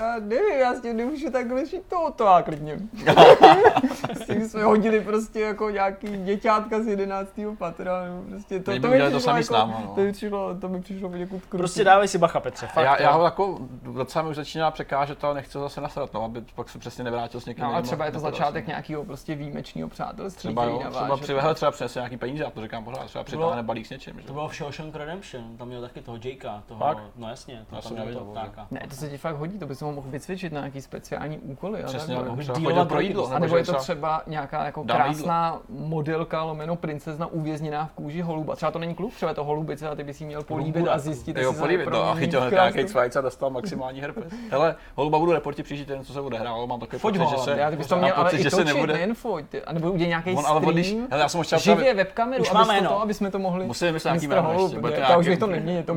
já 0.00 0.14
nevím, 0.20 0.58
já 0.58 0.74
s 0.74 0.80
tím 0.80 0.96
nemůžu 0.96 1.30
takhle 1.30 1.66
šít 1.66 1.82
to, 1.88 2.12
to 2.16 2.24
já 2.24 2.42
klidně. 2.42 2.78
s 4.14 4.26
tím 4.26 4.48
jsme 4.48 4.64
hodili 4.64 5.00
prostě 5.00 5.40
jako 5.40 5.70
nějaký 5.70 6.06
děťátka 6.06 6.82
z 6.82 6.86
11. 6.86 7.30
patra, 7.58 8.04
nebo 8.04 8.22
prostě 8.22 8.60
to, 8.60 8.70
Oni 8.70 8.80
to 8.80 8.88
by 8.88 8.94
mi 8.94 8.98
to 8.98 9.06
přišlo 9.06 9.20
samý 9.20 9.42
s 9.42 9.50
jako, 9.50 9.54
náma, 9.54 9.82
no. 9.86 9.94
to 9.94 10.00
mi 10.00 10.12
přišlo, 10.12 10.54
to 10.60 10.68
mi 10.68 10.80
přišlo 10.80 11.08
poněkud 11.08 11.38
krutý. 11.38 11.58
Prostě 11.58 11.84
dávej 11.84 12.08
si 12.08 12.18
bacha, 12.18 12.40
Petře, 12.40 12.66
fakt. 12.66 12.84
Já, 12.84 13.02
já 13.02 13.10
jo. 13.10 13.18
ho 13.18 13.24
jako 13.24 13.58
docela 13.82 14.22
mi 14.22 14.30
už 14.30 14.36
začíná 14.36 14.70
překážet, 14.70 15.24
ale 15.24 15.34
nechci 15.34 15.58
zase 15.58 15.80
nasrat, 15.80 16.14
no, 16.14 16.24
aby 16.24 16.44
pak 16.54 16.68
se 16.68 16.78
přesně 16.78 17.04
nevrátil 17.04 17.40
s 17.40 17.46
někým 17.46 17.64
No 17.64 17.74
a 17.74 17.82
třeba 17.82 18.04
je 18.04 18.12
to 18.12 18.18
začátek 18.18 18.66
nějakého 18.66 19.04
prostě 19.04 19.34
výjimečného 19.34 19.88
přátelství, 19.88 20.40
Třeba 20.40 20.64
jo, 20.64 20.82
třeba 20.90 21.16
přivehle 21.16 21.54
třeba 21.54 21.70
přinese 21.70 21.98
nějaký 21.98 22.16
peníze, 22.16 22.44
já 22.44 22.50
to 22.50 22.62
říkám 22.62 22.84
pořád, 22.84 23.04
třeba 23.04 23.24
přitáhne 23.24 23.62
balík 23.62 23.86
s 23.86 23.90
něčím, 23.90 24.20
že? 24.20 24.26
To 24.26 24.32
bylo 24.32 24.48
v 24.48 24.54
Shawshank 24.54 24.96
Redemption, 24.96 25.56
tam 25.56 25.68
měl 25.68 25.80
taky 25.80 26.02
toho 26.02 26.18
Jakea, 26.24 26.62
toho, 26.66 26.96
no 27.16 27.28
jasně, 27.28 27.64
to 27.70 27.74
tam 27.74 27.82
jsem 27.82 27.92
měl 27.92 28.12
toho 28.12 28.32
ptáka. 28.32 28.66
Ne, 28.70 28.80
to 28.88 28.95
se 28.96 29.08
ti 29.08 29.18
fakt 29.18 29.36
hodí, 29.36 29.58
to 29.58 29.66
bys 29.66 29.82
ho 29.82 29.92
mohl 29.92 30.10
vycvičit 30.10 30.52
na 30.52 30.60
nějaký 30.60 30.82
speciální 30.82 31.38
úkoly. 31.38 31.82
Přesně, 31.86 32.16
ale 32.16 32.28
Můžeš 32.28 32.48
třeba 32.48 32.70
chodil 32.70 32.84
pro 32.84 33.00
jídlo, 33.00 33.32
A 33.32 33.38
nebo 33.38 33.56
je 33.56 33.64
to 33.64 33.74
třeba 33.74 34.22
nějaká 34.26 34.64
jako 34.64 34.84
krásná 34.84 35.60
modelka 35.68 36.42
lomeno 36.42 36.76
princezna 36.76 37.26
uvězněná 37.26 37.86
v 37.86 37.92
kůži 37.92 38.20
holuba. 38.20 38.56
Třeba 38.56 38.70
to 38.70 38.78
není 38.78 38.94
kluk, 38.94 39.14
třeba 39.14 39.30
je 39.30 39.34
to 39.34 39.44
holubice 39.44 39.88
a 39.88 39.94
ty 39.94 40.04
bys 40.04 40.20
jí 40.20 40.26
měl 40.26 40.42
políbit 40.42 40.88
a 40.88 40.98
zjistit, 40.98 41.36
Jo, 41.36 41.42
jestli 41.42 41.54
se 41.54 41.60
podívej 41.62 41.86
to 41.86 42.04
a 42.04 42.14
chytil 42.14 42.40
hned 42.40 42.52
nějaký 42.52 42.84
cvajc 42.84 43.16
a 43.16 43.20
dostal 43.20 43.50
maximální 43.50 44.00
herpes. 44.00 44.32
Hele, 44.50 44.76
holuba 44.94 45.18
budu 45.18 45.32
reporti 45.32 45.62
příští 45.62 45.84
týden, 45.84 46.04
co 46.04 46.12
se 46.12 46.20
odehrálo, 46.20 46.66
mám 46.66 46.80
takový 46.80 47.00
pocit, 47.00 47.18
že 47.18 47.24
ale 47.24 47.38
se... 47.38 47.56
Já 47.58 47.70
ty 47.70 47.76
bys 47.76 47.86
to 47.86 47.96
měl 47.96 48.12
ale 48.16 48.30
pocit, 48.30 48.42
že 48.42 48.50
se 48.50 48.64
nebude... 48.64 48.92
nejen 48.92 49.14
foť, 49.14 49.44
a 49.66 49.72
nebo 49.72 49.92
udělat 49.92 50.08
nějaký 50.08 50.30
On 50.30 50.46
ale 50.46 50.60
stream, 50.60 50.74
když, 50.74 50.96
hele, 51.10 51.22
já 51.22 51.28
jsem 51.28 51.58
živě 51.58 51.94
webkameru, 51.94 52.44
to, 52.44 52.88
to, 52.88 53.00
aby 53.00 53.14
jsme 53.14 53.30
to 53.30 53.38
mohli... 53.38 53.66
Musím 53.66 53.86
vymyslet 53.86 54.10
nějaký 54.10 54.26
jméno 54.26 54.52
ještě, 54.52 54.80
to 54.80 54.90
ta 55.08 55.16
už 55.16 55.28
bych 55.28 55.38
to 55.38 55.46
nemění, 55.46 55.82
to. 55.82 55.94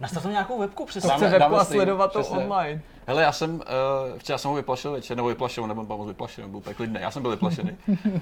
Nastav 0.00 0.22
tam 0.22 0.32
nějakou 0.32 0.58
webku 0.58 0.82
To 0.82 0.86
přesně. 0.86 1.10
chce 1.10 1.24
Dáme- 1.24 1.38
webku 1.38 1.56
a 1.56 1.64
sledovat 1.64 2.09
to 2.12 2.20
přesně. 2.20 2.38
online. 2.38 2.80
Hele, 3.06 3.22
já 3.22 3.32
jsem, 3.32 3.54
uh, 3.54 3.60
včera 4.18 4.38
jsem 4.38 4.48
ho 4.50 4.54
vyplašil 4.54 4.92
večer, 4.92 5.16
nebo 5.16 5.28
vyplašil, 5.28 5.66
nebo 5.66 5.84
byl 5.84 5.96
moc 5.96 6.08
vyplašený, 6.08 6.48
byl 6.48 6.58
úplně 6.58 6.74
klidný, 6.74 6.98
já 7.00 7.10
jsem 7.10 7.22
byl 7.22 7.30
vyplašený. 7.30 7.70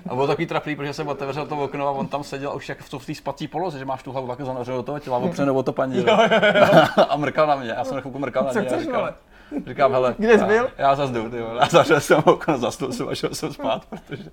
A 0.08 0.14
bylo 0.14 0.26
takový 0.26 0.46
trapný, 0.46 0.76
protože 0.76 0.92
jsem 0.92 1.08
otevřel 1.08 1.46
to 1.46 1.56
okno 1.56 1.88
a 1.88 1.90
on 1.90 2.06
tam 2.06 2.24
seděl 2.24 2.50
a 2.50 2.54
už 2.54 2.68
jak 2.68 2.78
v 2.82 3.06
té 3.06 3.14
spací 3.14 3.48
poloze, 3.48 3.78
že 3.78 3.84
máš 3.84 4.02
tu 4.02 4.12
hlavu 4.12 4.26
takhle 4.28 4.46
zanořenou 4.46 4.76
do 4.78 4.82
toho 4.82 4.98
těla, 4.98 5.18
opřenou 5.28 5.54
o 5.56 5.62
to 5.62 5.72
paní. 5.72 6.06
a 7.08 7.16
mrkal 7.16 7.46
na 7.46 7.56
mě, 7.56 7.70
já 7.70 7.84
jsem 7.84 7.94
na 7.94 8.00
chvilku 8.00 8.18
mrkal 8.18 8.44
na 8.44 8.52
Co 8.52 8.58
mě. 8.58 8.68
a 8.68 8.72
chceš, 8.72 8.86
vole? 8.86 9.14
Říkám, 9.66 9.92
hele, 9.92 10.14
Kde 10.18 10.38
jsi 10.38 10.44
byl? 10.44 10.70
Já, 10.78 10.88
já 10.88 10.94
zase 10.96 11.12
jdu, 11.12 11.30
ty 11.30 11.40
vole. 11.40 11.60
Já 11.60 11.66
zavřel 11.66 12.00
jsem 12.00 12.22
okno, 12.24 12.58
zasnul 12.58 12.92
jsem 12.92 13.08
a 13.08 13.14
šel 13.14 13.34
jsem 13.34 13.52
spát, 13.52 13.86
protože 13.86 14.24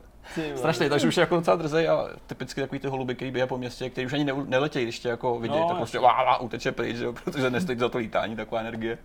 strašně, 0.56 0.90
takže 0.90 1.08
už 1.08 1.18
je 1.18 1.22
jako 1.22 1.36
docela 1.36 1.56
drzej 1.56 1.90
a 1.90 2.08
typicky 2.28 2.62
takový 2.62 2.80
ty 2.80 2.88
holuby, 2.88 3.16
který 3.16 3.32
běhají 3.32 3.50
po 3.50 3.58
městě, 3.58 3.90
který 3.90 4.08
už 4.08 4.14
ani 4.14 4.24
ne, 4.24 4.34
neletějí, 4.46 4.86
když 4.86 5.00
tě 5.00 5.10
jako 5.10 5.40
vidějí, 5.40 5.62
No, 5.62 5.68
tak 5.68 5.78
prostě 5.78 6.00
lá, 6.00 6.38
uteče 6.38 6.72
pryč, 6.72 6.98
jo, 6.98 7.14
protože 7.24 7.50
nestojí 7.50 7.80
za 7.80 7.90
to 7.90 7.98
lítání, 7.98 8.36
taková 8.36 8.62
energie. 8.62 8.98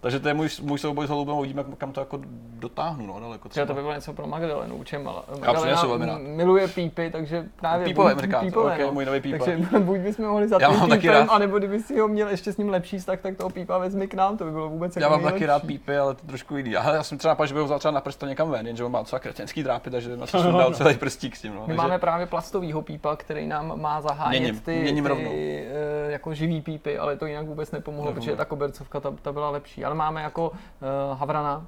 Takže 0.00 0.20
to 0.20 0.28
je 0.28 0.34
můj, 0.34 0.48
můj 0.62 0.78
souboj 0.78 1.06
s 1.06 1.10
holubem 1.10 1.36
uvidíme, 1.36 1.64
kam 1.78 1.92
to 1.92 2.00
jako 2.00 2.18
dotáhnu, 2.58 3.06
no, 3.06 3.20
daleko 3.20 3.48
Třeba 3.48 3.64
třeba. 3.64 3.66
to 3.66 3.74
by 3.74 3.80
bylo 3.82 3.94
něco 3.94 4.12
pro 4.12 4.26
Magdalenu, 4.26 4.84
čem, 4.84 5.08
ale 5.08 5.22
Magdalena 5.40 5.82
velmi 5.82 6.06
rád. 6.06 6.18
miluje 6.22 6.68
pípy, 6.68 7.10
takže 7.10 7.44
právě 7.56 7.84
Pípové 7.86 8.14
buď- 8.14 8.22
mrkát, 8.22 8.40
pípové, 8.40 8.84
ok, 8.84 8.92
můj 8.92 9.04
nový 9.04 9.20
pípa. 9.20 9.44
Takže 9.44 9.78
buď 9.78 9.98
bychom 9.98 10.24
mohli 10.26 10.48
za 10.48 10.58
Já 10.60 10.70
mám 10.70 10.88
taky 10.88 11.00
pípem, 11.00 11.14
rád. 11.16 11.30
anebo 11.30 11.58
kdyby 11.58 11.80
si 11.82 11.98
ho 11.98 12.08
měl 12.08 12.28
ještě 12.28 12.52
s 12.52 12.56
ním 12.56 12.68
lepší 12.68 12.98
vztah, 12.98 13.20
tak 13.20 13.36
toho 13.36 13.50
pípa 13.50 13.78
vezmi 13.78 14.08
k 14.08 14.14
nám, 14.14 14.36
to 14.36 14.44
by 14.44 14.50
bylo 14.50 14.68
vůbec 14.68 14.96
Já 14.96 15.02
jako 15.02 15.12
mám 15.14 15.22
taky 15.32 15.46
rád 15.46 15.62
pípy, 15.66 15.96
ale 15.98 16.14
to 16.14 16.26
trošku 16.26 16.56
jiný. 16.56 16.76
Ale 16.76 16.96
já 16.96 17.02
jsem 17.02 17.18
třeba 17.18 17.34
pak, 17.34 17.48
že 17.48 17.54
bych 17.54 17.60
ho 17.60 17.64
vzal 17.64 17.78
třeba 17.78 17.92
na 17.92 18.00
prsto 18.00 18.26
někam 18.26 18.50
ven, 18.50 18.66
jenže 18.66 18.84
on 18.84 18.92
má 18.92 18.98
docela 18.98 19.20
kretenský 19.20 19.62
drápy, 19.62 19.90
takže 19.90 20.16
na 20.16 20.26
to 20.26 20.42
jsem 20.42 20.52
dal 20.58 20.74
celý 20.74 20.94
prstík 20.94 21.36
s 21.36 21.42
tím. 21.42 21.54
No. 21.54 21.60
My 21.60 21.66
Takže 21.66 21.76
máme 21.76 21.98
právě 21.98 22.26
plastovýho 22.26 22.82
pípa, 22.82 23.16
který 23.16 23.46
nám 23.46 23.80
má 23.80 24.00
zahánět 24.00 24.40
Měním, 24.42 24.60
ty, 24.60 24.78
měním 24.78 25.04
ty 25.04 25.66
eh, 25.70 26.12
jako 26.12 26.34
živý 26.34 26.60
pípy, 26.60 26.98
ale 26.98 27.16
to 27.16 27.26
jinak 27.26 27.46
vůbec 27.46 27.70
nepomohlo, 27.70 28.12
protože 28.12 28.36
ta 28.36 28.44
kobercovka 28.44 29.00
ta 29.22 29.32
byla 29.32 29.50
lepší. 29.50 29.84
Ale 29.86 29.94
máme 29.94 30.22
jako 30.22 30.48
uh, 30.48 31.18
Havrana, 31.18 31.66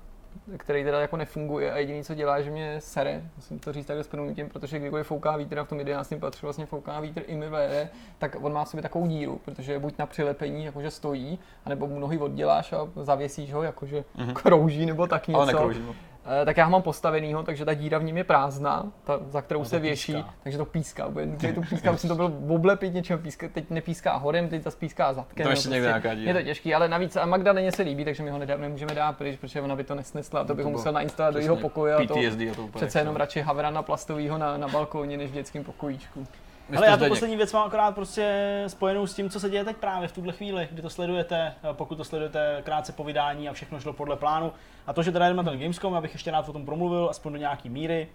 který 0.56 0.84
teda 0.84 1.00
jako 1.00 1.16
nefunguje 1.16 1.72
a 1.72 1.78
jediný, 1.78 2.04
co 2.04 2.14
dělá, 2.14 2.40
že 2.40 2.50
mě 2.50 2.76
sere, 2.78 3.22
musím 3.36 3.58
to 3.58 3.72
říct 3.72 3.86
takhle 3.86 4.04
s 4.04 4.08
prominutím, 4.08 4.48
protože 4.48 4.78
kdykoliv 4.78 5.06
fouká 5.06 5.36
vítr 5.36 5.58
a 5.58 5.64
v 5.64 5.68
tom 5.68 5.78
11. 5.78 6.14
patře 6.20 6.46
vlastně 6.46 6.66
fouká 6.66 7.00
vítr 7.00 7.22
i 7.26 7.36
mi 7.36 7.48
vede, 7.48 7.88
tak 8.18 8.36
on 8.40 8.52
má 8.52 8.64
v 8.64 8.68
sobě 8.68 8.82
takovou 8.82 9.06
díru, 9.06 9.40
protože 9.44 9.78
buď 9.78 9.98
na 9.98 10.06
přilepení, 10.06 10.64
jakože 10.64 10.90
stojí, 10.90 11.38
anebo 11.64 11.86
mu 11.86 11.98
nohy 11.98 12.18
odděláš 12.18 12.72
a 12.72 12.88
zavěsíš 12.96 13.52
ho, 13.52 13.62
jakože 13.62 14.04
krouží 14.32 14.86
nebo 14.86 15.06
tak 15.06 15.28
něco. 15.28 15.40
ale 15.40 15.52
nekroužím. 15.52 15.94
No. 16.28 16.42
Eh, 16.42 16.44
tak 16.44 16.56
já 16.56 16.64
ho 16.64 16.70
mám 16.70 16.82
postavenýho, 16.82 17.42
takže 17.42 17.64
ta 17.64 17.74
díra 17.74 17.98
v 17.98 18.04
něm 18.04 18.16
je 18.16 18.24
prázdná, 18.24 18.92
ta, 19.04 19.20
za 19.28 19.42
kterou 19.42 19.60
No, 19.60 19.64
se 19.64 19.78
věší, 19.78 20.12
píská. 20.12 20.34
takže 20.42 20.58
to 20.58 20.64
píská. 20.64 21.08
Nutně 21.24 21.52
to 21.54 21.60
píská, 21.60 21.92
musím 21.92 22.08
to 22.08 22.14
byl 22.14 22.32
oblepit 22.48 22.94
něčem, 22.94 23.18
píská, 23.18 23.48
teď 23.48 23.70
nepíská 23.70 24.16
horem, 24.16 24.48
teď 24.48 24.62
zase 24.62 24.76
píská 24.76 25.12
zadkem. 25.12 25.44
To 25.44 25.48
no, 25.48 25.52
ještě 25.52 25.68
někde 25.68 25.86
nějaká 25.86 26.14
díra. 26.14 26.30
Je 26.30 26.34
to 26.34 26.42
těžký, 26.42 26.74
ale 26.74 26.88
navíc 26.88 27.16
a 27.16 27.26
Magdaleně 27.26 27.72
se 27.72 27.82
líbí, 27.82 28.04
takže 28.04 28.22
my 28.22 28.30
ho 28.30 28.38
nedá, 28.38 28.56
nemůžeme 28.56 28.94
dát 28.94 29.16
pryč, 29.16 29.38
protože 29.40 29.60
ona 29.60 29.76
by 29.76 29.84
to 29.84 29.94
nesnesla, 29.94 30.44
to 30.44 30.54
bychom 30.54 30.72
bylo 30.72 30.78
musel 30.78 30.92
nainstalovat 30.92 31.34
do 31.34 31.40
jeho 31.40 31.56
pokoje 31.56 31.94
a 31.94 31.98
to 32.06 32.14
PTSD 32.14 32.40
a 32.40 32.54
to 32.56 32.68
přece 32.68 32.98
jenom 32.98 33.16
radši 33.16 33.40
Havrana 33.40 33.82
plastovýho 33.82 34.38
na, 34.38 34.56
na 34.56 34.68
balkóně, 34.68 35.16
než 35.16 35.30
v 35.30 35.34
dětském 35.34 35.64
pokojíčku. 35.64 36.26
Ale 36.76 36.86
já 36.86 36.96
tu 36.96 37.08
poslední 37.08 37.36
věc 37.36 37.52
mám 37.52 37.66
akorát 37.66 37.94
prostě 37.94 38.64
spojenou 38.66 39.06
s 39.06 39.14
tím, 39.14 39.30
co 39.30 39.40
se 39.40 39.50
děje 39.50 39.64
teď 39.64 39.76
právě 39.76 40.08
v 40.08 40.12
tuhle 40.12 40.32
chvíli, 40.32 40.68
kdy 40.70 40.82
to 40.82 40.90
sledujete, 40.90 41.54
eh, 41.62 41.68
pokud 41.72 41.94
to 41.94 42.04
sledujete 42.04 42.62
krátce 42.64 42.92
po 42.92 43.04
vydání 43.04 43.48
a 43.48 43.52
všechno 43.52 43.80
šlo 43.80 43.92
podle 43.92 44.16
plánu. 44.16 44.52
A 44.86 44.92
to, 44.92 45.02
že 45.02 45.12
teda 45.12 45.28
jdeme 45.28 45.42
na 45.42 45.50
ten 45.50 45.60
Gamescom, 45.60 45.94
abych 45.94 46.12
ještě 46.12 46.30
rád 46.30 46.48
o 46.48 46.52
tom 46.52 46.64
promluvil, 46.64 47.08
aspoň 47.10 47.32
do 47.32 47.38
nějaký 47.38 47.68
míry. 47.68 48.08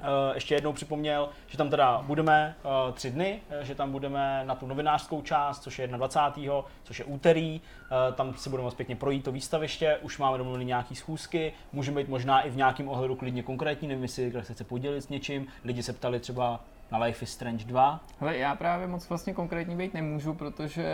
Eh, 0.00 0.34
Ještě 0.34 0.54
jednou 0.54 0.72
připomněl, 0.72 1.28
že 1.46 1.58
tam 1.58 1.70
teda 1.70 2.02
budeme 2.06 2.54
eh, 2.58 2.92
tři 2.92 3.10
dny, 3.10 3.40
že 3.62 3.74
tam 3.74 3.92
budeme 3.92 4.42
na 4.44 4.54
tu 4.54 4.66
novinářskou 4.66 5.22
část, 5.22 5.62
což 5.62 5.78
je 5.78 5.86
21. 5.88 6.62
což 6.84 6.98
je 6.98 7.04
úterý, 7.04 7.60
Eh, 7.86 8.12
tam 8.12 8.34
si 8.34 8.50
budeme 8.50 8.64
moc 8.64 8.74
pěkně 8.74 8.96
projít 8.96 9.24
to 9.24 9.32
výstaviště, 9.32 9.98
už 10.02 10.18
máme 10.18 10.38
domluvené 10.38 10.64
nějaký 10.64 10.94
schůzky, 10.96 11.52
můžeme 11.72 12.00
být 12.00 12.08
možná 12.08 12.40
i 12.40 12.50
v 12.50 12.56
nějakém 12.56 12.88
ohledu 12.88 13.16
klidně 13.16 13.42
konkrétní, 13.42 13.88
nevím, 13.88 14.02
jestli 14.02 14.32
se 14.42 14.54
chce 14.54 14.64
podělit 14.64 15.02
s 15.02 15.08
něčím, 15.08 15.46
lidi 15.64 15.82
se 15.82 15.92
ptali 15.92 16.20
třeba 16.20 16.60
na 16.92 16.98
Life 16.98 17.22
is 17.22 17.30
Strange 17.30 17.64
2. 17.64 18.00
Hele, 18.20 18.36
já 18.36 18.54
právě 18.54 18.86
moc 18.86 19.08
vlastně 19.08 19.34
konkrétní 19.34 19.76
být 19.76 19.94
nemůžu, 19.94 20.34
protože 20.34 20.84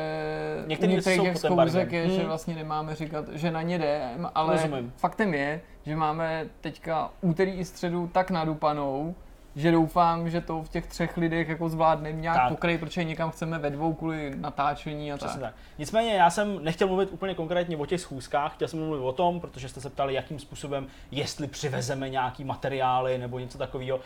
Některý 0.67 0.93
u 0.93 0.97
některých 0.97 1.23
těch 1.23 1.37
zkouzek 1.37 1.93
je, 1.93 2.07
hmm. 2.07 2.17
že 2.17 2.25
vlastně 2.25 2.55
nemáme 2.55 2.95
říkat, 2.95 3.29
že 3.29 3.51
na 3.51 3.63
ně 3.63 3.75
jdem, 3.75 4.31
ale 4.35 4.53
Rozumím. 4.53 4.93
faktem 4.97 5.35
je, 5.35 5.61
že 5.87 5.97
máme 5.97 6.47
teďka 6.61 7.11
úterý 7.21 7.51
i 7.51 7.65
středu 7.65 8.11
tak 8.13 8.31
nadupanou, 8.31 9.15
že 9.57 9.73
doufám, 9.73 10.31
že 10.31 10.41
to 10.41 10.63
v 10.63 10.69
těch 10.69 10.87
třech 10.87 11.17
lidech 11.17 11.49
jako 11.49 11.69
zvládneme 11.69 12.21
nějak 12.21 12.37
tak. 12.37 12.49
pokrej, 12.49 12.79
protože 12.79 13.05
někam 13.05 13.31
chceme 13.31 13.59
ve 13.59 13.71
dvou 13.71 13.95
kvůli 13.95 14.33
natáčení 14.37 15.13
a 15.13 15.17
Přesně 15.17 15.41
tak. 15.41 15.51
tak. 15.51 15.61
Nicméně 15.79 16.15
já 16.15 16.31
jsem 16.31 16.65
nechtěl 16.65 16.89
mluvit 16.89 17.09
úplně 17.13 17.35
konkrétně 17.35 17.77
o 17.77 17.87
těch 17.87 18.01
schůzkách, 18.01 18.55
chtěl 18.55 18.69
jsem 18.69 18.87
mluvit 18.87 19.03
o 19.03 19.13
tom, 19.13 19.41
protože 19.41 19.69
jste 19.69 19.81
se 19.81 19.91
ptali, 19.91 20.15
jakým 20.15 20.39
způsobem, 20.39 20.87
jestli 21.11 21.47
přivezeme 21.47 22.09
nějaký 22.09 22.45
materiály 22.45 23.19
nebo 23.19 23.39
něco 23.39 23.59
takového. 23.59 23.97
Uh, 23.97 24.03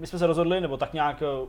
my 0.00 0.06
jsme 0.06 0.18
se 0.18 0.26
rozhodli, 0.26 0.60
nebo 0.60 0.76
tak 0.76 0.92
nějak 0.92 1.22
uh, 1.42 1.48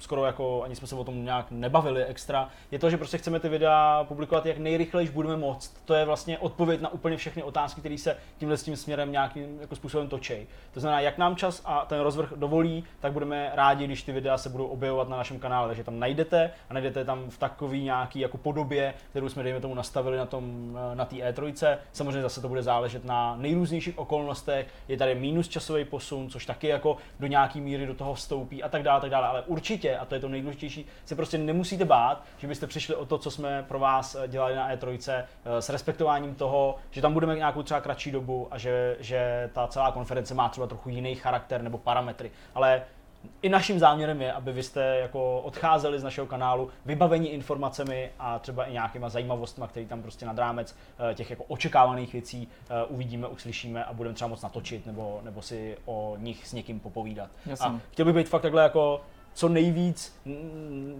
skoro 0.00 0.24
jako 0.24 0.62
ani 0.62 0.76
jsme 0.76 0.86
se 0.86 0.94
o 0.94 1.04
tom 1.04 1.24
nějak 1.24 1.46
nebavili 1.50 2.04
extra, 2.04 2.48
je 2.70 2.78
to, 2.78 2.90
že 2.90 2.96
prostě 2.96 3.18
chceme 3.18 3.40
ty 3.40 3.48
videa 3.48 4.04
publikovat 4.08 4.46
jak 4.46 4.58
nejrychleji 4.58 5.08
budeme 5.08 5.36
moct. 5.36 5.82
To 5.84 5.94
je 5.94 6.04
vlastně 6.04 6.38
odpověď 6.38 6.80
na 6.80 6.92
úplně 6.92 7.16
všechny 7.16 7.42
otázky, 7.42 7.80
které 7.80 7.98
se 7.98 8.16
tímhle 8.38 8.56
s 8.56 8.62
tím 8.62 8.76
směrem 8.76 9.12
nějakým 9.12 9.60
jako 9.60 9.76
způsobem 9.76 10.08
točí. 10.08 10.34
To 10.74 10.80
znamená, 10.80 11.00
jak 11.00 11.18
nám 11.18 11.36
čas 11.36 11.62
a 11.64 11.84
ten 11.84 12.00
rozvrh 12.00 12.32
dovolí, 12.36 12.84
tak 13.00 13.12
budeme 13.12 13.50
rádi, 13.54 13.84
když 13.84 14.02
ty 14.02 14.12
videa 14.12 14.38
se 14.38 14.48
budou 14.48 14.66
objevovat 14.66 15.08
na 15.08 15.16
našem 15.16 15.38
kanále. 15.38 15.66
Takže 15.66 15.84
tam 15.84 15.98
najdete 15.98 16.50
a 16.70 16.74
najdete 16.74 17.04
tam 17.04 17.30
v 17.30 17.38
takový 17.38 17.84
nějaký 17.84 18.20
jako 18.20 18.38
podobě, 18.38 18.94
kterou 19.10 19.28
jsme 19.28 19.42
dejme 19.42 19.60
tomu 19.60 19.74
nastavili 19.74 20.16
na 20.16 20.26
tom 20.26 20.78
na 20.94 21.04
té 21.04 21.16
E3. 21.16 21.78
Samozřejmě 21.92 22.22
zase 22.22 22.40
to 22.40 22.48
bude 22.48 22.62
záležet 22.62 23.04
na 23.04 23.36
nejrůznějších 23.36 23.98
okolnostech. 23.98 24.66
Je 24.88 24.96
tady 24.96 25.14
minus 25.14 25.48
časový 25.48 25.84
posun, 25.84 26.30
což 26.30 26.46
taky 26.46 26.66
jako 26.66 26.96
do 27.20 27.26
nějaký 27.26 27.60
míry 27.60 27.86
do 27.86 27.94
toho 27.94 28.14
vstoupí 28.14 28.62
a 28.62 28.68
tak 28.68 28.82
dále, 28.82 29.00
tak 29.00 29.10
dále. 29.10 29.28
Ale 29.28 29.42
určitě 29.46 29.89
a 29.96 30.04
to 30.04 30.14
je 30.14 30.20
to 30.20 30.28
nejdůležitější, 30.28 30.86
se 31.04 31.16
prostě 31.16 31.38
nemusíte 31.38 31.84
bát, 31.84 32.24
že 32.38 32.46
byste 32.46 32.66
přišli 32.66 32.94
o 32.94 33.06
to, 33.06 33.18
co 33.18 33.30
jsme 33.30 33.64
pro 33.68 33.78
vás 33.78 34.14
eh, 34.14 34.28
dělali 34.28 34.54
na 34.54 34.74
E3, 34.74 35.24
eh, 35.44 35.62
s 35.62 35.68
respektováním 35.68 36.34
toho, 36.34 36.76
že 36.90 37.02
tam 37.02 37.12
budeme 37.12 37.36
nějakou 37.36 37.62
třeba 37.62 37.80
kratší 37.80 38.10
dobu 38.10 38.48
a 38.50 38.58
že, 38.58 38.96
že 39.00 39.50
ta 39.52 39.66
celá 39.66 39.92
konference 39.92 40.34
má 40.34 40.48
třeba 40.48 40.66
trochu 40.66 40.88
jiný 40.88 41.14
charakter 41.14 41.62
nebo 41.62 41.78
parametry. 41.78 42.30
Ale 42.54 42.82
i 43.42 43.48
naším 43.48 43.78
záměrem 43.78 44.22
je, 44.22 44.32
aby 44.32 44.52
vy 44.52 44.62
jste 44.62 44.98
jako 45.00 45.40
odcházeli 45.40 46.00
z 46.00 46.02
našeho 46.02 46.26
kanálu 46.26 46.70
vybavení 46.86 47.28
informacemi 47.28 48.10
a 48.18 48.38
třeba 48.38 48.64
i 48.64 48.72
nějakýma 48.72 49.08
zajímavostmi, 49.08 49.64
které 49.68 49.86
tam 49.86 50.02
prostě 50.02 50.26
nad 50.26 50.38
rámec 50.38 50.76
eh, 51.10 51.14
těch 51.14 51.30
jako 51.30 51.44
očekávaných 51.44 52.12
věcí 52.12 52.48
uvidíme, 52.88 53.26
uslyšíme 53.26 53.84
a 53.84 53.92
budeme 53.92 54.14
třeba 54.14 54.28
moc 54.28 54.42
natočit 54.42 54.86
nebo, 54.86 55.20
nebo 55.24 55.42
si 55.42 55.76
o 55.84 56.16
nich 56.18 56.46
s 56.46 56.52
někým 56.52 56.80
popovídat. 56.80 57.30
Jasně. 57.46 57.66
A 57.66 57.80
chtěl 57.92 58.04
bych 58.04 58.14
být 58.14 58.28
fakt 58.28 58.42
takhle 58.42 58.62
jako 58.62 59.00
co 59.34 59.48
nejvíc 59.48 60.20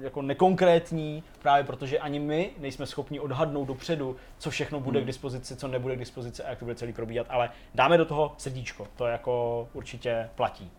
jako 0.00 0.22
nekonkrétní, 0.22 1.22
právě 1.42 1.64
protože 1.64 1.98
ani 1.98 2.18
my 2.18 2.50
nejsme 2.58 2.86
schopni 2.86 3.20
odhadnout 3.20 3.68
dopředu, 3.68 4.16
co 4.38 4.50
všechno 4.50 4.80
bude 4.80 4.98
hmm. 4.98 5.04
k 5.04 5.06
dispozici, 5.06 5.56
co 5.56 5.68
nebude 5.68 5.96
k 5.96 5.98
dispozici 5.98 6.42
a 6.42 6.50
jak 6.50 6.58
to 6.58 6.64
bude 6.64 6.74
celý 6.74 6.92
probíhat, 6.92 7.26
ale 7.30 7.50
dáme 7.74 7.98
do 7.98 8.04
toho 8.04 8.34
srdíčko, 8.36 8.86
to 8.96 9.06
jako 9.06 9.68
určitě 9.72 10.30
platí. 10.34 10.70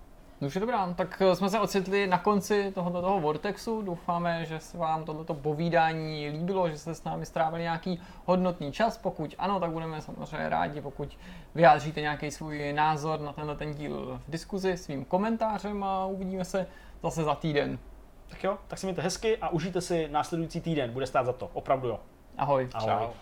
No 0.41 0.48
už 0.48 0.56
je 0.56 0.61
dobrá, 0.61 0.94
tak 0.94 1.22
jsme 1.34 1.49
se 1.49 1.60
ocitli 1.60 2.07
na 2.07 2.18
konci 2.18 2.72
tohoto 2.72 3.02
toho 3.02 3.19
Vortexu. 3.19 3.82
Doufáme, 3.82 4.45
že 4.45 4.60
se 4.60 4.78
vám 4.78 5.03
tohleto 5.03 5.34
povídání 5.34 6.30
líbilo, 6.30 6.69
že 6.69 6.78
jste 6.78 6.95
s 6.95 7.03
námi 7.03 7.26
strávili 7.26 7.61
nějaký 7.61 8.02
hodnotný 8.26 8.72
čas. 8.72 8.98
Pokud 8.98 9.36
ano, 9.38 9.60
tak 9.60 9.72
budeme 9.72 10.02
samozřejmě 10.02 10.49
rádi, 10.49 10.82
pokud 10.82 11.18
vyjádříte 11.56 12.02
nějaký 12.02 12.32
svůj 12.32 12.73
názor 12.73 13.19
na 13.19 13.34
tenhle 13.34 13.56
ten 13.56 13.73
díl 13.73 14.22
v 14.28 14.32
diskuzi 14.32 14.78
svým 14.78 15.06
komentářem 15.06 15.84
a 15.84 16.06
uvidíme 16.06 16.45
se 16.45 16.68
zase 17.03 17.23
za 17.23 17.36
týden. 17.36 17.80
Tak 18.30 18.44
jo, 18.44 18.57
tak 18.68 18.80
si 18.80 18.86
mějte 18.86 19.02
hezky 19.02 19.38
a 19.38 19.49
užijte 19.49 19.82
si 19.82 20.07
následující 20.11 20.61
týden, 20.61 20.91
bude 20.91 21.07
stát 21.07 21.26
za 21.26 21.34
to, 21.34 21.49
opravdu 21.53 21.88
jo. 21.88 21.99
Ahoj. 22.38 22.69
Ahoj. 22.73 22.90
Čau. 22.90 23.14